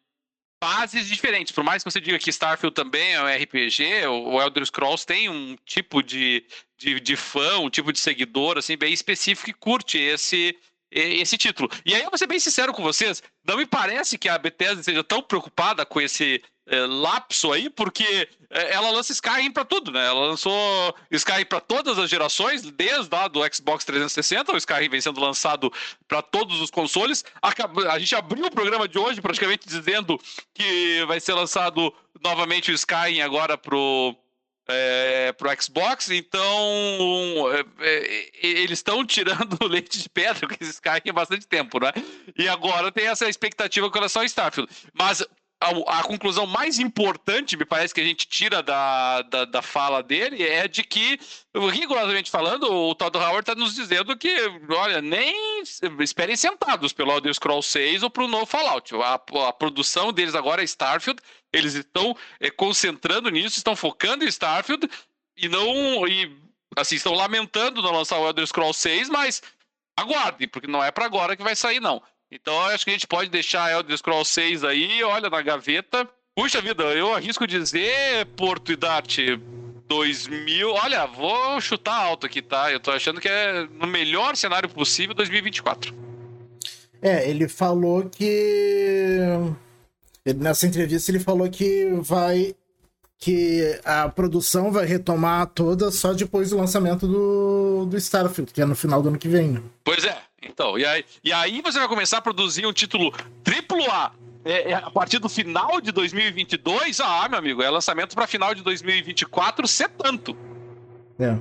fases 0.62 1.06
diferentes. 1.06 1.52
Por 1.52 1.64
mais 1.64 1.82
que 1.82 1.90
você 1.90 2.00
diga 2.00 2.18
que 2.18 2.30
Starfield 2.30 2.74
também 2.74 3.14
é 3.14 3.22
um 3.22 3.26
RPG, 3.26 4.06
o 4.06 4.40
Elder 4.40 4.64
Scrolls 4.64 5.06
tem 5.06 5.28
um 5.28 5.56
tipo 5.64 6.02
de, 6.02 6.46
de, 6.78 7.00
de 7.00 7.16
fã, 7.16 7.58
um 7.58 7.70
tipo 7.70 7.92
de 7.92 8.00
seguidor 8.00 8.58
assim 8.58 8.76
bem 8.76 8.92
específico 8.92 9.46
que 9.46 9.52
curte 9.52 9.98
esse 9.98 10.56
esse 10.96 11.36
título. 11.36 11.68
E 11.84 11.94
aí 11.94 12.02
eu 12.02 12.10
vou 12.10 12.18
ser 12.18 12.26
bem 12.26 12.40
sincero 12.40 12.72
com 12.72 12.82
vocês, 12.82 13.22
não 13.46 13.56
me 13.56 13.66
parece 13.66 14.18
que 14.18 14.28
a 14.28 14.38
Bethesda 14.38 14.82
seja 14.82 15.04
tão 15.04 15.22
preocupada 15.22 15.84
com 15.84 16.00
esse 16.00 16.42
é, 16.68 16.80
lapso 16.84 17.52
aí, 17.52 17.70
porque 17.70 18.28
é, 18.50 18.72
ela 18.74 18.90
lança 18.90 19.12
Skyrim 19.12 19.52
para 19.52 19.64
tudo, 19.64 19.92
né? 19.92 20.04
Ela 20.04 20.26
lançou 20.26 20.94
Skyrim 21.12 21.44
para 21.44 21.60
todas 21.60 21.96
as 21.98 22.10
gerações, 22.10 22.62
desde 22.62 23.08
lá 23.14 23.28
do 23.28 23.40
Xbox 23.54 23.84
360, 23.84 24.52
o 24.52 24.56
Skyrim 24.56 24.88
vem 24.88 25.00
sendo 25.00 25.20
lançado 25.20 25.72
para 26.08 26.22
todos 26.22 26.60
os 26.60 26.70
consoles. 26.70 27.24
A 27.40 27.98
gente 27.98 28.16
abriu 28.16 28.46
o 28.46 28.50
programa 28.50 28.88
de 28.88 28.98
hoje 28.98 29.20
praticamente 29.20 29.68
dizendo 29.68 30.20
que 30.52 31.04
vai 31.06 31.20
ser 31.20 31.34
lançado 31.34 31.94
novamente 32.20 32.72
o 32.72 32.74
Skyrim 32.74 33.20
agora 33.20 33.56
pro 33.56 34.16
é, 34.68 35.32
pro 35.32 35.50
Xbox, 35.62 36.10
então 36.10 36.48
é, 37.52 37.64
é, 37.80 38.30
eles 38.42 38.78
estão 38.78 39.04
tirando 39.04 39.56
leite 39.66 40.02
de 40.02 40.08
pedra 40.08 40.46
com 40.46 40.54
esses 40.60 40.80
caras 40.80 41.02
há 41.08 41.12
bastante 41.12 41.46
tempo, 41.46 41.78
né? 41.78 41.92
E 42.36 42.48
agora 42.48 42.90
tem 42.90 43.06
essa 43.06 43.28
expectativa 43.28 43.88
com 43.88 43.94
relação 43.94 44.22
ao 44.22 44.26
Starfield. 44.26 44.70
Mas 44.92 45.24
a, 45.60 46.00
a, 46.00 46.02
conclusão 46.02 46.46
mais 46.46 46.78
importante, 46.78 47.56
me 47.56 47.64
parece, 47.64 47.94
que 47.94 48.00
a 48.00 48.04
gente 48.04 48.26
tira 48.26 48.62
da, 48.62 49.22
da, 49.22 49.44
da 49.46 49.62
fala 49.62 50.02
dele 50.02 50.42
é 50.42 50.68
de 50.68 50.82
que, 50.82 51.18
rigorosamente 51.54 52.30
falando, 52.30 52.70
o 52.70 52.94
Todd 52.94 53.16
Howard 53.16 53.40
está 53.40 53.54
nos 53.54 53.74
dizendo 53.74 54.16
que, 54.16 54.28
olha, 54.70 55.00
nem 55.00 55.62
esperem 56.00 56.36
sentados 56.36 56.92
pelo 56.92 57.12
Elder 57.12 57.32
Scrolls 57.32 57.68
6 57.70 58.02
ou 58.02 58.10
para 58.10 58.24
o 58.24 58.28
novo 58.28 58.46
Fallout. 58.46 58.94
A, 58.96 59.14
a, 59.14 59.52
produção 59.52 60.12
deles 60.12 60.34
agora 60.34 60.60
é 60.60 60.64
Starfield, 60.64 61.20
eles 61.52 61.74
estão 61.74 62.16
é, 62.40 62.50
concentrando 62.50 63.30
nisso, 63.30 63.56
estão 63.56 63.76
focando 63.76 64.24
em 64.24 64.28
Starfield 64.28 64.88
e 65.36 65.48
não. 65.48 66.06
E, 66.06 66.36
assim, 66.76 66.96
estão 66.96 67.14
lamentando 67.14 67.82
não 67.82 67.92
lançar 67.92 68.18
o 68.18 68.26
Elder 68.26 68.46
Scrolls 68.46 68.78
6, 68.80 69.08
mas 69.08 69.42
aguarde, 69.98 70.46
porque 70.46 70.66
não 70.66 70.82
é 70.84 70.90
para 70.90 71.06
agora 71.06 71.36
que 71.36 71.42
vai 71.42 71.56
sair, 71.56 71.80
não. 71.80 72.02
Então 72.30 72.60
acho 72.66 72.84
que 72.84 72.90
a 72.90 72.92
gente 72.92 73.06
pode 73.06 73.30
deixar 73.30 73.72
Elder 73.72 73.96
Scrolls 73.96 74.30
6 74.30 74.64
aí, 74.64 75.02
olha 75.02 75.30
na 75.30 75.42
gaveta. 75.42 76.08
Puxa 76.34 76.60
vida, 76.60 76.82
eu 76.94 77.14
arrisco 77.14 77.46
dizer, 77.46 78.26
Porto 78.36 78.70
e 78.70 78.76
Dart, 78.76 79.18
2000. 79.88 80.70
Olha, 80.70 81.06
vou 81.06 81.60
chutar 81.60 81.96
alto 81.96 82.26
aqui, 82.26 82.42
tá? 82.42 82.70
Eu 82.70 82.80
tô 82.80 82.90
achando 82.90 83.20
que 83.20 83.28
é 83.28 83.66
no 83.70 83.86
melhor 83.86 84.36
cenário 84.36 84.68
possível 84.68 85.14
2024. 85.14 85.94
É, 87.00 87.28
ele 87.28 87.48
falou 87.48 88.08
que. 88.10 89.18
Nessa 90.34 90.66
entrevista 90.66 91.10
ele 91.10 91.20
falou 91.20 91.48
que 91.48 91.88
vai. 92.00 92.54
Que 93.18 93.80
a 93.82 94.10
produção 94.10 94.70
vai 94.70 94.84
retomar 94.84 95.46
toda 95.46 95.90
só 95.90 96.12
depois 96.12 96.50
do 96.50 96.58
lançamento 96.58 97.08
do, 97.08 97.86
do 97.86 97.96
Starfield, 97.96 98.52
que 98.52 98.60
é 98.60 98.66
no 98.66 98.76
final 98.76 99.00
do 99.00 99.08
ano 99.08 99.18
que 99.18 99.26
vem. 99.26 99.52
Né? 99.52 99.62
Pois 99.82 100.04
é, 100.04 100.18
então, 100.42 100.78
e 100.78 100.84
aí, 100.84 101.02
e 101.24 101.32
aí 101.32 101.62
você 101.62 101.78
vai 101.78 101.88
começar 101.88 102.18
a 102.18 102.20
produzir 102.20 102.66
um 102.66 102.74
título 102.74 103.10
AAA 103.42 104.12
é, 104.46 104.70
é, 104.70 104.74
a 104.74 104.90
partir 104.92 105.18
do 105.18 105.28
final 105.28 105.80
de 105.80 105.90
2022, 105.90 107.00
ah, 107.00 107.28
meu 107.28 107.40
amigo, 107.40 107.62
é 107.62 107.68
lançamento 107.68 108.14
para 108.14 108.28
final 108.28 108.54
de 108.54 108.62
2024 108.62 109.66
ser 109.66 109.88
tanto. 109.88 110.36
É. 111.18 111.36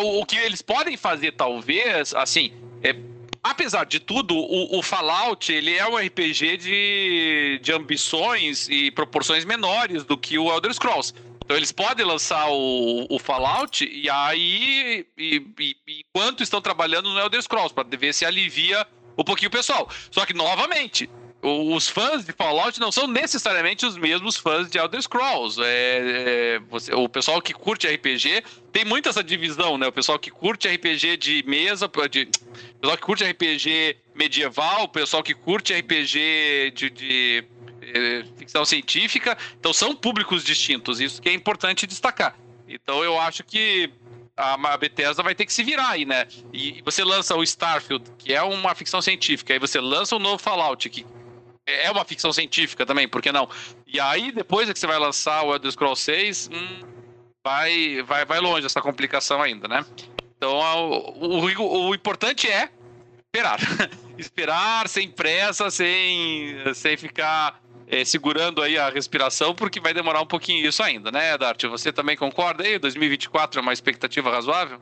O, 0.00 0.20
o, 0.20 0.24
que 0.24 0.36
eles 0.36 0.62
podem 0.62 0.96
fazer, 0.96 1.32
talvez, 1.32 2.14
assim, 2.14 2.52
é, 2.80 2.94
apesar 3.44 3.84
de 3.84 4.00
tudo, 4.00 4.34
o, 4.34 4.78
o, 4.78 4.82
Fallout 4.82 5.52
ele 5.52 5.74
é 5.76 5.86
um 5.86 5.96
RPG 5.96 6.56
de, 6.56 7.60
de 7.62 7.72
ambições 7.72 8.68
e 8.70 8.90
proporções 8.90 9.44
menores 9.44 10.02
do 10.02 10.16
que 10.16 10.38
o 10.38 10.50
Elder 10.50 10.72
Scrolls. 10.72 11.12
Então 11.44 11.54
eles 11.54 11.70
podem 11.70 12.06
lançar 12.06 12.48
o, 12.48 13.06
o 13.10 13.18
Fallout 13.18 13.84
e 13.84 14.08
aí, 14.08 15.06
e, 15.18 15.46
e, 15.60 15.76
enquanto 16.00 16.42
estão 16.42 16.60
trabalhando 16.62 17.10
no 17.10 17.20
Elder 17.20 17.42
Scrolls, 17.42 17.74
para 17.74 17.86
ver 17.96 18.14
se 18.14 18.24
alivia 18.24 18.86
um 19.16 19.22
pouquinho 19.22 19.48
o 19.48 19.52
pessoal. 19.52 19.88
Só 20.10 20.24
que, 20.24 20.32
novamente, 20.32 21.08
os 21.44 21.88
fãs 21.88 22.24
de 22.24 22.32
Fallout 22.32 22.80
não 22.80 22.90
são 22.90 23.06
necessariamente 23.06 23.84
os 23.84 23.98
mesmos 23.98 24.36
fãs 24.36 24.70
de 24.70 24.78
Elder 24.78 25.02
Scrolls. 25.02 25.60
É, 25.62 25.66
é, 25.66 26.58
você, 26.70 26.94
o 26.94 27.06
pessoal 27.06 27.40
que 27.42 27.52
curte 27.52 27.86
RPG 27.86 28.42
tem 28.72 28.84
muito 28.84 29.10
essa 29.10 29.22
divisão, 29.22 29.76
né? 29.76 29.86
O 29.86 29.92
pessoal 29.92 30.18
que 30.18 30.30
curte 30.30 30.66
RPG 30.66 31.18
de 31.18 31.44
mesa, 31.46 31.86
de, 32.10 32.22
o 32.22 32.80
pessoal 32.80 32.96
que 32.96 33.02
curte 33.02 33.24
RPG 33.24 33.96
medieval, 34.14 34.84
o 34.84 34.88
pessoal 34.88 35.22
que 35.22 35.34
curte 35.34 35.74
RPG 35.74 36.72
de, 36.74 36.90
de 36.90 37.44
é, 37.82 38.24
ficção 38.38 38.64
científica, 38.64 39.36
então 39.60 39.72
são 39.72 39.94
públicos 39.94 40.42
distintos, 40.42 40.98
isso 40.98 41.20
que 41.20 41.28
é 41.28 41.34
importante 41.34 41.86
destacar. 41.86 42.34
Então 42.66 43.04
eu 43.04 43.20
acho 43.20 43.44
que 43.44 43.90
a 44.36 44.76
Bethesda 44.76 45.22
vai 45.22 45.34
ter 45.34 45.46
que 45.46 45.52
se 45.52 45.62
virar 45.62 45.90
aí, 45.90 46.04
né? 46.04 46.26
E 46.52 46.82
você 46.82 47.04
lança 47.04 47.36
o 47.36 47.42
Starfield, 47.42 48.10
que 48.18 48.32
é 48.32 48.42
uma 48.42 48.74
ficção 48.74 49.00
científica, 49.00 49.52
aí 49.52 49.58
você 49.58 49.80
lança 49.80 50.16
o 50.16 50.18
novo 50.18 50.38
Fallout, 50.38 50.88
que 50.88 51.06
é 51.66 51.90
uma 51.90 52.04
ficção 52.04 52.32
científica 52.32 52.84
também, 52.84 53.08
por 53.08 53.22
que 53.22 53.32
não? 53.32 53.48
E 53.86 53.98
aí, 53.98 54.32
depois 54.32 54.70
que 54.70 54.78
você 54.78 54.86
vai 54.86 54.98
lançar 54.98 55.42
o 55.44 55.54
Elder 55.54 55.70
Scrolls 55.72 56.02
6, 56.02 56.50
hum, 56.52 56.80
vai, 57.44 58.02
vai, 58.02 58.24
vai 58.24 58.40
longe 58.40 58.66
essa 58.66 58.80
complicação 58.80 59.40
ainda, 59.40 59.66
né? 59.68 59.84
Então, 60.36 60.58
o, 61.20 61.46
o, 61.46 61.88
o 61.88 61.94
importante 61.94 62.48
é 62.48 62.70
esperar. 63.26 63.58
esperar 64.18 64.88
sem 64.88 65.10
pressa, 65.10 65.70
sem, 65.70 66.56
sem 66.74 66.96
ficar 66.96 67.60
é, 67.86 68.04
segurando 68.04 68.62
aí 68.62 68.78
a 68.78 68.88
respiração, 68.88 69.54
porque 69.54 69.80
vai 69.80 69.94
demorar 69.94 70.20
um 70.20 70.26
pouquinho 70.26 70.66
isso 70.66 70.82
ainda, 70.82 71.10
né, 71.10 71.36
Dart? 71.36 71.62
Você 71.64 71.92
também 71.92 72.16
concorda 72.16 72.64
aí? 72.64 72.78
2024 72.78 73.60
é 73.60 73.62
uma 73.62 73.72
expectativa 73.72 74.30
razoável? 74.30 74.78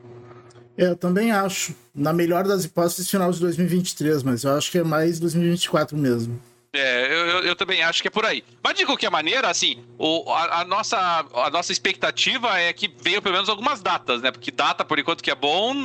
É, 0.77 0.87
eu 0.87 0.95
também 0.95 1.31
acho. 1.31 1.75
Na 1.93 2.11
melhor 2.11 2.45
das 2.45 2.65
hipóteses, 2.65 3.09
final 3.09 3.31
de 3.31 3.39
2023, 3.39 4.23
mas 4.23 4.43
eu 4.43 4.55
acho 4.55 4.71
que 4.71 4.79
é 4.79 4.83
mais 4.83 5.19
2024 5.19 5.97
mesmo. 5.97 6.39
É, 6.75 7.05
eu, 7.05 7.43
eu, 7.43 7.55
também 7.55 7.83
acho 7.83 8.01
que 8.01 8.07
é 8.07 8.11
por 8.11 8.25
aí. 8.25 8.43
Mas 8.63 8.73
de 8.73 8.83
qualquer 8.83 9.11
maneira, 9.11 9.47
assim, 9.47 9.85
o, 9.95 10.31
a, 10.31 10.61
a, 10.61 10.65
nossa, 10.65 10.97
a 10.97 11.49
nossa 11.51 11.71
expectativa 11.71 12.59
é 12.59 12.73
que 12.73 12.91
venham 12.99 13.21
pelo 13.21 13.35
menos 13.35 13.47
algumas 13.47 13.79
datas, 13.79 14.23
né? 14.23 14.31
Porque 14.31 14.49
data, 14.49 14.83
por 14.83 14.97
enquanto, 14.97 15.23
que 15.23 15.29
é 15.29 15.35
bom, 15.35 15.75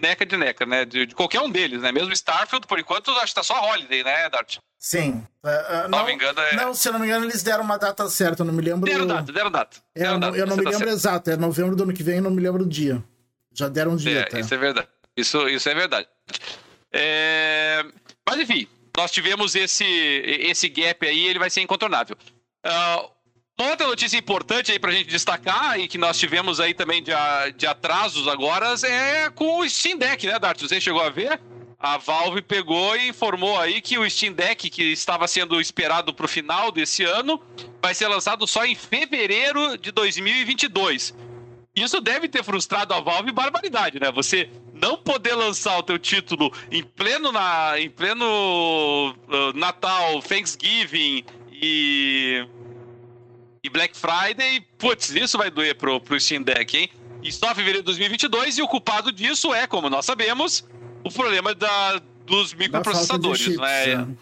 neca 0.00 0.24
de 0.24 0.38
neca, 0.38 0.64
né? 0.64 0.86
De, 0.86 1.04
de 1.04 1.14
qualquer 1.14 1.42
um 1.42 1.50
deles, 1.50 1.82
né? 1.82 1.92
Mesmo 1.92 2.14
Starfield, 2.14 2.66
por 2.66 2.78
enquanto, 2.78 3.10
acho 3.10 3.26
que 3.26 3.34
tá 3.34 3.42
só 3.42 3.60
Holiday, 3.62 4.02
né, 4.02 4.30
Dart? 4.30 4.56
Sim. 4.78 5.22
Uh, 5.44 5.48
uh, 5.48 5.88
não, 5.88 5.98
não, 5.98 6.06
me 6.06 6.14
engano, 6.14 6.40
é... 6.40 6.56
não, 6.56 6.72
se 6.72 6.88
eu 6.88 6.92
não 6.94 7.00
me 7.00 7.06
engano, 7.06 7.26
eles 7.26 7.42
deram 7.42 7.64
uma 7.64 7.76
data 7.76 8.08
certa, 8.08 8.42
eu 8.42 8.46
não 8.46 8.54
me 8.54 8.62
lembro. 8.62 8.90
Deram 8.90 9.06
data, 9.06 9.32
deram 9.32 9.50
data. 9.50 9.76
É, 9.94 10.00
deram 10.00 10.14
eu, 10.14 10.20
data, 10.20 10.36
eu 10.38 10.46
não 10.46 10.56
me 10.56 10.62
tá 10.62 10.70
lembro 10.70 10.86
certo. 10.86 10.98
exato, 10.98 11.30
é 11.30 11.36
novembro 11.36 11.76
do 11.76 11.82
ano 11.82 11.92
que 11.92 12.02
vem, 12.02 12.16
eu 12.16 12.22
não 12.22 12.30
me 12.30 12.40
lembro 12.40 12.62
o 12.62 12.68
dia. 12.68 13.04
Já 13.52 13.68
deram 13.68 13.92
um 13.92 13.96
dia. 13.96 14.20
É, 14.20 14.24
tá? 14.24 14.40
isso 14.40 14.54
é 14.54 14.56
verdade. 14.56 14.88
Isso, 15.14 15.48
isso 15.48 15.68
é 15.68 15.74
verdade. 15.74 16.08
É... 16.92 17.84
Mas 18.26 18.38
enfim, 18.38 18.68
nós 18.98 19.12
tivemos 19.12 19.54
esse, 19.54 19.84
esse 19.84 20.68
gap 20.68 21.06
aí, 21.06 21.28
ele 21.28 21.38
vai 21.38 21.48
ser 21.48 21.60
incontornável. 21.60 22.16
Uh, 22.66 23.08
outra 23.56 23.86
notícia 23.86 24.18
importante 24.18 24.72
aí 24.72 24.78
pra 24.80 24.90
gente 24.90 25.08
destacar 25.08 25.78
e 25.78 25.86
que 25.86 25.96
nós 25.96 26.18
tivemos 26.18 26.58
aí 26.58 26.74
também 26.74 27.00
de, 27.00 27.12
de 27.56 27.64
atrasos 27.64 28.26
agora 28.26 28.74
é 28.84 29.30
com 29.30 29.60
o 29.60 29.70
Steam 29.70 29.96
Deck, 29.96 30.26
né, 30.26 30.36
Dart? 30.40 30.60
Você 30.60 30.80
chegou 30.80 31.00
a 31.00 31.10
ver? 31.10 31.40
A 31.78 31.96
Valve 31.96 32.42
pegou 32.42 32.96
e 32.96 33.10
informou 33.10 33.56
aí 33.56 33.80
que 33.80 33.96
o 33.96 34.10
Steam 34.10 34.32
Deck, 34.32 34.68
que 34.68 34.82
estava 34.82 35.28
sendo 35.28 35.60
esperado 35.60 36.12
para 36.12 36.26
o 36.26 36.28
final 36.28 36.72
desse 36.72 37.04
ano, 37.04 37.40
vai 37.80 37.94
ser 37.94 38.08
lançado 38.08 38.48
só 38.48 38.64
em 38.64 38.74
fevereiro 38.74 39.78
de 39.78 39.92
2022. 39.92 41.14
Isso 41.76 42.00
deve 42.00 42.28
ter 42.28 42.42
frustrado 42.42 42.92
a 42.94 43.00
Valve 43.00 43.30
barbaridade, 43.30 44.00
né? 44.00 44.10
Você 44.10 44.50
não 44.80 44.96
poder 44.96 45.34
lançar 45.34 45.78
o 45.78 45.82
teu 45.82 45.98
título 45.98 46.52
em 46.70 46.82
pleno, 46.82 47.32
na, 47.32 47.78
em 47.78 47.90
pleno 47.90 48.24
uh, 48.24 49.52
Natal, 49.54 50.22
Thanksgiving 50.22 51.24
e, 51.52 52.46
e 53.62 53.70
Black 53.70 53.96
Friday, 53.96 54.60
putz, 54.78 55.10
isso 55.10 55.36
vai 55.36 55.50
doer 55.50 55.74
pro, 55.74 56.00
pro 56.00 56.18
Steam 56.18 56.42
Deck, 56.42 56.76
hein? 56.76 56.90
E 57.22 57.32
só 57.32 57.48
fevereiro 57.48 57.78
de 57.78 57.86
2022, 57.86 58.58
e 58.58 58.62
o 58.62 58.68
culpado 58.68 59.10
disso 59.10 59.52
é, 59.52 59.66
como 59.66 59.90
nós 59.90 60.04
sabemos, 60.04 60.64
o 61.04 61.10
problema 61.10 61.54
da, 61.54 62.00
dos 62.24 62.54
microprocessadores, 62.54 63.40
chips, 63.40 63.58
né? 63.58 64.16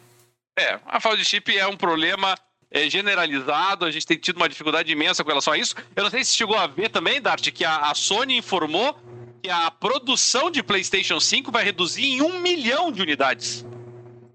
É. 0.57 0.63
é, 0.63 0.81
a 0.87 0.99
falta 0.99 1.19
de 1.19 1.25
chip 1.25 1.57
é 1.57 1.67
um 1.67 1.77
problema 1.77 2.35
é, 2.71 2.89
generalizado, 2.89 3.85
a 3.85 3.91
gente 3.91 4.07
tem 4.07 4.17
tido 4.17 4.37
uma 4.39 4.49
dificuldade 4.49 4.91
imensa 4.91 5.23
com 5.23 5.29
relação 5.29 5.53
a 5.53 5.59
isso. 5.59 5.75
Eu 5.95 6.05
não 6.05 6.11
sei 6.11 6.25
se 6.25 6.35
chegou 6.35 6.57
a 6.57 6.67
ver 6.67 6.89
também, 6.89 7.21
Dart, 7.21 7.51
que 7.51 7.65
a, 7.65 7.91
a 7.91 7.95
Sony 7.95 8.39
informou 8.39 8.99
que 9.47 9.51
a 9.51 9.71
produção 9.71 10.51
de 10.51 10.61
PlayStation 10.61 11.21
5 11.21 11.53
vai 11.53 11.63
reduzir 11.63 12.05
em 12.05 12.21
um 12.21 12.41
milhão 12.41 12.91
de 12.91 13.01
unidades. 13.01 13.65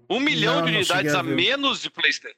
Um 0.08 0.18
milhão 0.18 0.60
não, 0.60 0.66
de 0.66 0.72
unidades 0.72 1.14
a, 1.14 1.20
a 1.20 1.22
menos 1.22 1.82
de 1.82 1.90
PlayStation. 1.90 2.34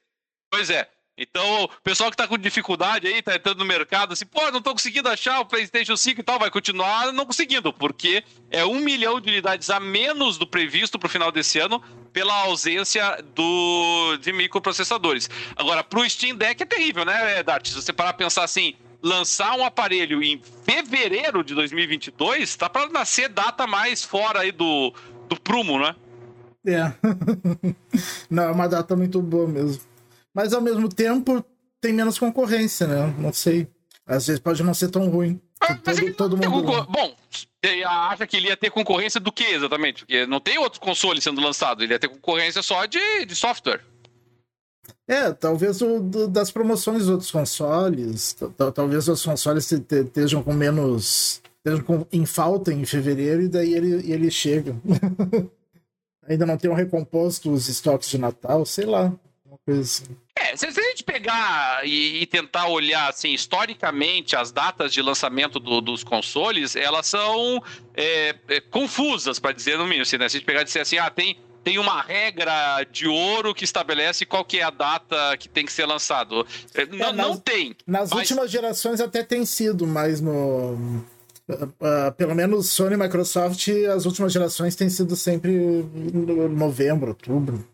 Pois 0.51 0.69
é. 0.69 0.89
Então, 1.17 1.63
o 1.63 1.69
pessoal 1.81 2.11
que 2.11 2.17
tá 2.17 2.27
com 2.27 2.37
dificuldade 2.37 3.07
aí, 3.07 3.21
tá 3.21 3.33
entrando 3.33 3.59
no 3.59 3.65
mercado, 3.65 4.11
assim, 4.11 4.25
pô, 4.25 4.51
não 4.51 4.61
tô 4.61 4.73
conseguindo 4.73 5.07
achar 5.07 5.39
o 5.39 5.45
PlayStation 5.45 5.95
5 5.95 6.19
e 6.19 6.23
tal, 6.23 6.37
vai 6.37 6.51
continuar 6.51 7.13
não 7.13 7.25
conseguindo, 7.25 7.71
porque 7.71 8.21
é 8.51 8.65
um 8.65 8.81
milhão 8.81 9.21
de 9.21 9.29
unidades 9.29 9.69
a 9.69 9.79
menos 9.79 10.37
do 10.37 10.45
previsto 10.45 10.99
pro 10.99 11.07
final 11.07 11.31
desse 11.31 11.57
ano, 11.57 11.81
pela 12.11 12.33
ausência 12.41 13.23
do, 13.33 14.17
de 14.17 14.33
microprocessadores. 14.33 15.29
Agora, 15.55 15.81
pro 15.81 16.07
Steam 16.09 16.35
Deck 16.35 16.61
é 16.61 16.65
terrível, 16.65 17.05
né, 17.05 17.41
Dart? 17.41 17.67
Se 17.67 17.75
você 17.75 17.93
parar 17.93 18.11
pra 18.11 18.25
pensar 18.25 18.43
assim, 18.43 18.75
lançar 19.05 19.55
um 19.55 19.63
aparelho 19.63 20.23
em 20.23 20.41
fevereiro 20.63 21.43
de 21.43 21.53
2022, 21.53 22.55
tá 22.55 22.67
para 22.67 22.89
nascer 22.89 23.29
data 23.29 23.67
mais 23.67 24.03
fora 24.03 24.39
aí 24.39 24.51
do, 24.51 24.91
do 25.29 25.39
prumo, 25.39 25.77
né? 25.77 25.95
É. 26.65 26.91
Não, 28.27 28.43
é 28.43 28.51
uma 28.51 28.67
data 28.67 28.95
muito 28.95 29.21
boa 29.21 29.47
mesmo. 29.47 29.79
Mas 30.33 30.53
ao 30.53 30.61
mesmo 30.61 30.89
tempo 30.89 31.45
tem 31.79 31.93
menos 31.93 32.17
concorrência, 32.17 32.87
né? 32.87 33.13
Não 33.19 33.31
sei. 33.31 33.67
Às 34.07 34.25
vezes 34.25 34.39
pode 34.39 34.63
não 34.63 34.73
ser 34.73 34.89
tão 34.89 35.07
ruim. 35.07 35.39
Ah, 35.59 35.75
todo, 35.75 36.13
todo 36.13 36.37
mundo... 36.37 36.63
Concor... 36.63 36.87
Bom, 36.89 37.15
você 37.29 37.83
acha 37.83 38.27
que 38.27 38.37
ele 38.37 38.47
ia 38.47 38.57
ter 38.57 38.71
concorrência 38.71 39.19
do 39.19 39.31
que 39.31 39.43
exatamente? 39.43 39.99
Porque 39.99 40.25
não 40.25 40.39
tem 40.39 40.57
outro 40.57 40.79
console 40.79 41.21
sendo 41.21 41.41
lançado, 41.41 41.83
ele 41.83 41.93
ia 41.93 41.99
ter 41.99 42.07
concorrência 42.07 42.61
só 42.61 42.85
de, 42.85 43.25
de 43.25 43.35
software. 43.35 43.81
É, 45.07 45.31
talvez 45.31 45.81
o 45.81 45.99
do, 45.99 46.27
das 46.27 46.49
promoções 46.51 46.99
dos 46.99 47.09
outros 47.09 47.31
consoles, 47.31 48.35
talvez 48.73 49.07
os 49.07 49.23
consoles 49.23 49.71
estejam 49.71 50.41
com 50.41 50.53
menos. 50.53 51.41
estejam 51.57 51.83
com, 51.83 52.07
em 52.11 52.25
falta 52.25 52.73
em 52.73 52.85
fevereiro 52.85 53.43
e 53.43 53.47
daí 53.47 53.73
ele, 53.73 54.11
ele 54.11 54.31
chega. 54.31 54.75
Ainda 56.27 56.45
não 56.45 56.57
tem 56.57 56.71
um 56.71 56.75
recomposto 56.75 57.51
os 57.51 57.69
estoques 57.69 58.09
de 58.09 58.17
Natal, 58.17 58.65
sei 58.65 58.85
lá. 58.85 59.13
Uma 59.45 59.59
coisa 59.63 59.81
assim. 59.81 60.05
É, 60.37 60.55
se, 60.57 60.65
a 60.65 60.71
gente 60.71 61.03
pegar 61.03 61.85
e, 61.85 62.21
e, 62.21 62.25
tentar 62.25 62.67
olhar 62.67 63.09
assim 63.09 63.31
historicamente 63.31 64.35
as 64.35 64.51
datas 64.51 64.91
de 64.91 65.01
lançamento 65.01 65.59
do, 65.59 65.79
dos 65.79 66.03
consoles, 66.03 66.75
elas 66.75 67.07
são 67.07 67.63
é, 67.95 68.35
é, 68.49 68.59
confusas, 68.59 69.39
para 69.39 69.53
dizer 69.53 69.77
no 69.77 69.85
mínimo. 69.85 70.01
Assim, 70.01 70.17
né? 70.17 70.27
Se 70.27 70.37
a 70.37 70.39
gente 70.39 70.45
pegar 70.45 70.61
e 70.61 70.65
dizer 70.65 70.81
assim, 70.81 70.97
ah, 70.97 71.09
tem 71.09 71.37
tem 71.65 71.79
uma 71.79 71.99
regra 71.99 72.83
de 72.91 73.07
ouro 73.07 73.55
que 73.55 73.63
estabelece 73.63 74.23
qual 74.23 74.45
que 74.45 74.59
é 74.59 74.63
a 74.63 74.69
data 74.69 75.35
que 75.35 75.49
tem 75.49 75.65
que 75.65 75.73
ser 75.73 75.87
lançado. 75.87 76.45
É, 76.75 76.83
é, 76.83 76.85
não, 76.85 76.97
nas, 77.11 77.15
não 77.15 77.37
tem. 77.37 77.75
Nas 77.87 78.11
mas... 78.11 78.19
últimas 78.19 78.51
gerações 78.51 79.01
até 79.01 79.23
tem 79.23 79.43
sido, 79.45 79.87
mas 79.87 80.21
no. 80.21 81.03
Uh, 81.49 82.11
pelo 82.17 82.35
menos 82.35 82.69
Sony 82.71 82.93
e 82.93 82.97
Microsoft, 82.97 83.67
as 83.93 84.05
últimas 84.05 84.31
gerações 84.31 84.75
têm 84.75 84.89
sido 84.89 85.15
sempre 85.15 85.51
novembro, 86.49 87.09
outubro. 87.09 87.67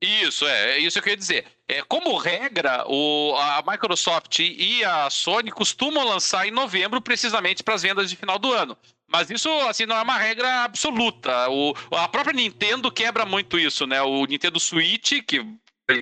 Isso, 0.00 0.46
é, 0.46 0.72
é 0.72 0.78
isso 0.78 0.94
que 0.94 0.98
eu 0.98 1.02
queria 1.02 1.16
dizer. 1.16 1.44
É, 1.68 1.82
como 1.82 2.16
regra, 2.18 2.84
o, 2.86 3.34
a 3.36 3.64
Microsoft 3.66 4.40
e 4.40 4.84
a 4.84 5.08
Sony 5.08 5.50
costumam 5.50 6.04
lançar 6.04 6.46
em 6.46 6.50
novembro, 6.50 7.00
precisamente 7.00 7.62
para 7.62 7.74
as 7.74 7.82
vendas 7.82 8.10
de 8.10 8.16
final 8.16 8.38
do 8.38 8.52
ano. 8.52 8.76
Mas 9.08 9.30
isso, 9.30 9.48
assim, 9.68 9.86
não 9.86 9.96
é 9.96 10.02
uma 10.02 10.18
regra 10.18 10.64
absoluta. 10.64 11.48
O, 11.50 11.74
a 11.92 12.08
própria 12.08 12.34
Nintendo 12.34 12.90
quebra 12.90 13.24
muito 13.24 13.58
isso, 13.58 13.86
né? 13.86 14.02
O 14.02 14.24
Nintendo 14.24 14.58
Switch, 14.58 15.22
que 15.26 15.44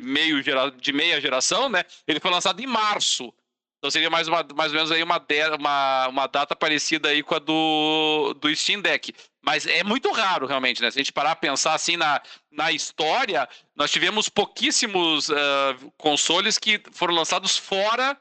meio 0.02 0.42
gera, 0.42 0.70
de 0.70 0.92
meia 0.92 1.20
geração, 1.20 1.68
né? 1.68 1.84
Ele 2.06 2.20
foi 2.20 2.30
lançado 2.30 2.60
em 2.60 2.66
março. 2.66 3.32
Então 3.78 3.90
seria 3.90 4.08
mais, 4.08 4.28
uma, 4.28 4.46
mais 4.54 4.70
ou 4.70 4.76
menos 4.76 4.92
aí 4.92 5.02
uma, 5.02 5.20
uma, 5.58 6.08
uma 6.08 6.26
data 6.28 6.54
parecida 6.54 7.08
aí 7.08 7.20
com 7.20 7.34
a 7.34 7.40
do, 7.40 8.32
do 8.40 8.54
Steam 8.54 8.80
Deck. 8.80 9.12
Mas 9.44 9.66
é 9.66 9.82
muito 9.82 10.12
raro, 10.12 10.46
realmente, 10.46 10.80
né? 10.80 10.88
Se 10.88 10.98
a 10.98 11.02
gente 11.02 11.12
parar 11.12 11.32
a 11.32 11.36
pensar 11.36 11.74
assim 11.74 11.96
na, 11.96 12.22
na 12.52 12.70
história, 12.70 13.48
nós 13.74 13.90
tivemos 13.90 14.28
pouquíssimos 14.28 15.28
uh, 15.30 15.92
consoles 15.98 16.58
que 16.58 16.80
foram 16.92 17.12
lançados 17.12 17.58
fora 17.58 18.16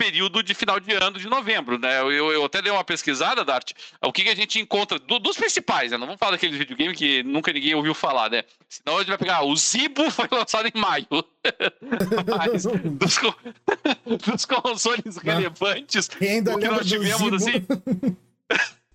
período 0.00 0.42
de 0.42 0.54
final 0.54 0.80
de 0.80 0.90
ano 0.94 1.18
de 1.18 1.28
novembro, 1.28 1.78
né? 1.78 2.00
Eu, 2.00 2.32
eu 2.32 2.42
até 2.46 2.62
dei 2.62 2.72
uma 2.72 2.82
pesquisada, 2.82 3.44
Dart, 3.44 3.72
o 4.02 4.10
que, 4.10 4.22
que 4.22 4.30
a 4.30 4.34
gente 4.34 4.58
encontra 4.58 4.98
do, 4.98 5.18
dos 5.18 5.36
principais, 5.36 5.90
né? 5.92 5.98
Não 5.98 6.06
vamos 6.06 6.18
falar 6.18 6.32
daqueles 6.32 6.56
videogame 6.56 6.94
que 6.94 7.22
nunca 7.22 7.52
ninguém 7.52 7.74
ouviu 7.74 7.92
falar, 7.92 8.30
né? 8.30 8.42
Senão 8.66 8.96
a 8.96 9.00
gente 9.00 9.10
vai 9.10 9.18
pegar. 9.18 9.42
O 9.42 9.54
Zibo 9.54 10.08
foi 10.10 10.26
lançado 10.32 10.70
em 10.74 10.80
maio. 10.80 11.06
Mas 12.38 12.62
dos, 12.62 13.18
dos 14.24 14.44
consoles 14.46 15.18
relevantes, 15.18 16.08
o 16.08 16.58
que 16.58 16.68
nós 16.68 16.86
tivemos 16.86 17.34
assim. 17.34 17.66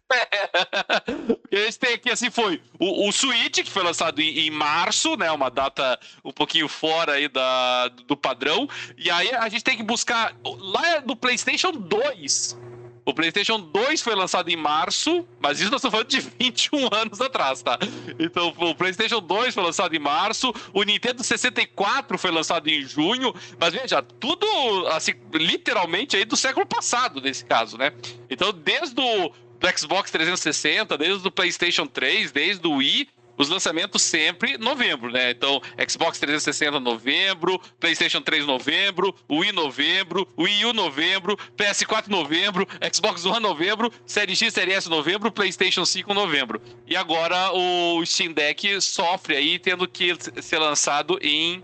a 1.51 1.55
gente 1.55 1.79
tem 1.79 1.93
aqui 1.95 2.11
assim 2.11 2.29
foi 2.29 2.61
o, 2.79 3.07
o 3.07 3.11
Switch 3.11 3.63
que 3.63 3.71
foi 3.71 3.83
lançado 3.83 4.21
em, 4.21 4.39
em, 4.39 4.51
março, 4.51 5.15
né, 5.17 5.31
uma 5.31 5.49
data 5.49 5.99
um 6.23 6.31
pouquinho 6.31 6.67
fora 6.67 7.13
aí 7.13 7.27
da, 7.27 7.87
do 7.87 8.15
padrão. 8.15 8.67
E 8.97 9.09
aí 9.09 9.33
a 9.33 9.49
gente 9.49 9.63
tem 9.63 9.77
que 9.77 9.83
buscar 9.83 10.35
lá 10.43 11.01
no 11.01 11.15
PlayStation 11.15 11.71
2. 11.71 12.65
O 13.05 13.13
PlayStation 13.13 13.59
2 13.59 14.01
foi 14.01 14.15
lançado 14.15 14.49
em 14.49 14.55
março, 14.55 15.27
mas 15.39 15.59
isso 15.59 15.69
nós 15.69 15.77
estamos 15.77 15.91
falando 15.91 16.07
de 16.07 16.19
21 16.19 16.89
anos 16.91 17.21
atrás, 17.21 17.61
tá? 17.61 17.77
Então, 18.17 18.51
o 18.57 18.73
PlayStation 18.73 19.21
2 19.21 19.53
foi 19.53 19.63
lançado 19.63 19.95
em 19.95 19.99
março, 19.99 20.51
o 20.73 20.81
Nintendo 20.81 21.23
64 21.23 22.17
foi 22.17 22.31
lançado 22.31 22.67
em 22.67 22.81
junho, 22.81 23.31
mas 23.59 23.75
veja, 23.75 24.01
tudo, 24.01 24.47
assim, 24.87 25.13
literalmente 25.31 26.17
aí 26.17 26.25
do 26.25 26.35
século 26.35 26.65
passado, 26.65 27.21
nesse 27.21 27.45
caso, 27.45 27.77
né? 27.77 27.93
Então, 28.27 28.51
desde 28.51 28.99
o 28.99 29.31
do 29.65 29.79
Xbox 29.79 30.11
360, 30.11 30.95
desde 30.95 31.27
o 31.27 31.31
PlayStation 31.31 31.87
3, 31.87 32.31
desde 32.31 32.67
o 32.67 32.73
Wii, 32.73 33.09
os 33.37 33.49
lançamentos 33.49 34.01
sempre 34.03 34.57
novembro, 34.57 35.11
né? 35.11 35.31
Então, 35.31 35.59
Xbox 35.89 36.19
360 36.19 36.79
novembro, 36.79 37.59
PlayStation 37.79 38.21
3 38.21 38.45
novembro, 38.45 39.13
Wii 39.29 39.51
novembro, 39.51 40.27
Wii 40.37 40.65
U 40.65 40.73
novembro, 40.73 41.35
PS4 41.57 42.07
novembro, 42.07 42.65
Xbox 42.93 43.25
One 43.25 43.41
novembro, 43.41 43.91
Série 44.05 44.35
X, 44.35 44.53
Série 44.53 44.71
S 44.71 44.87
novembro, 44.87 45.31
PlayStation 45.31 45.83
5 45.83 46.13
novembro. 46.13 46.61
E 46.87 46.95
agora 46.95 47.51
o 47.51 48.05
Steam 48.05 48.31
Deck 48.31 48.79
sofre 48.81 49.35
aí 49.35 49.59
tendo 49.59 49.87
que 49.87 50.15
ser 50.41 50.59
lançado 50.59 51.17
em 51.21 51.63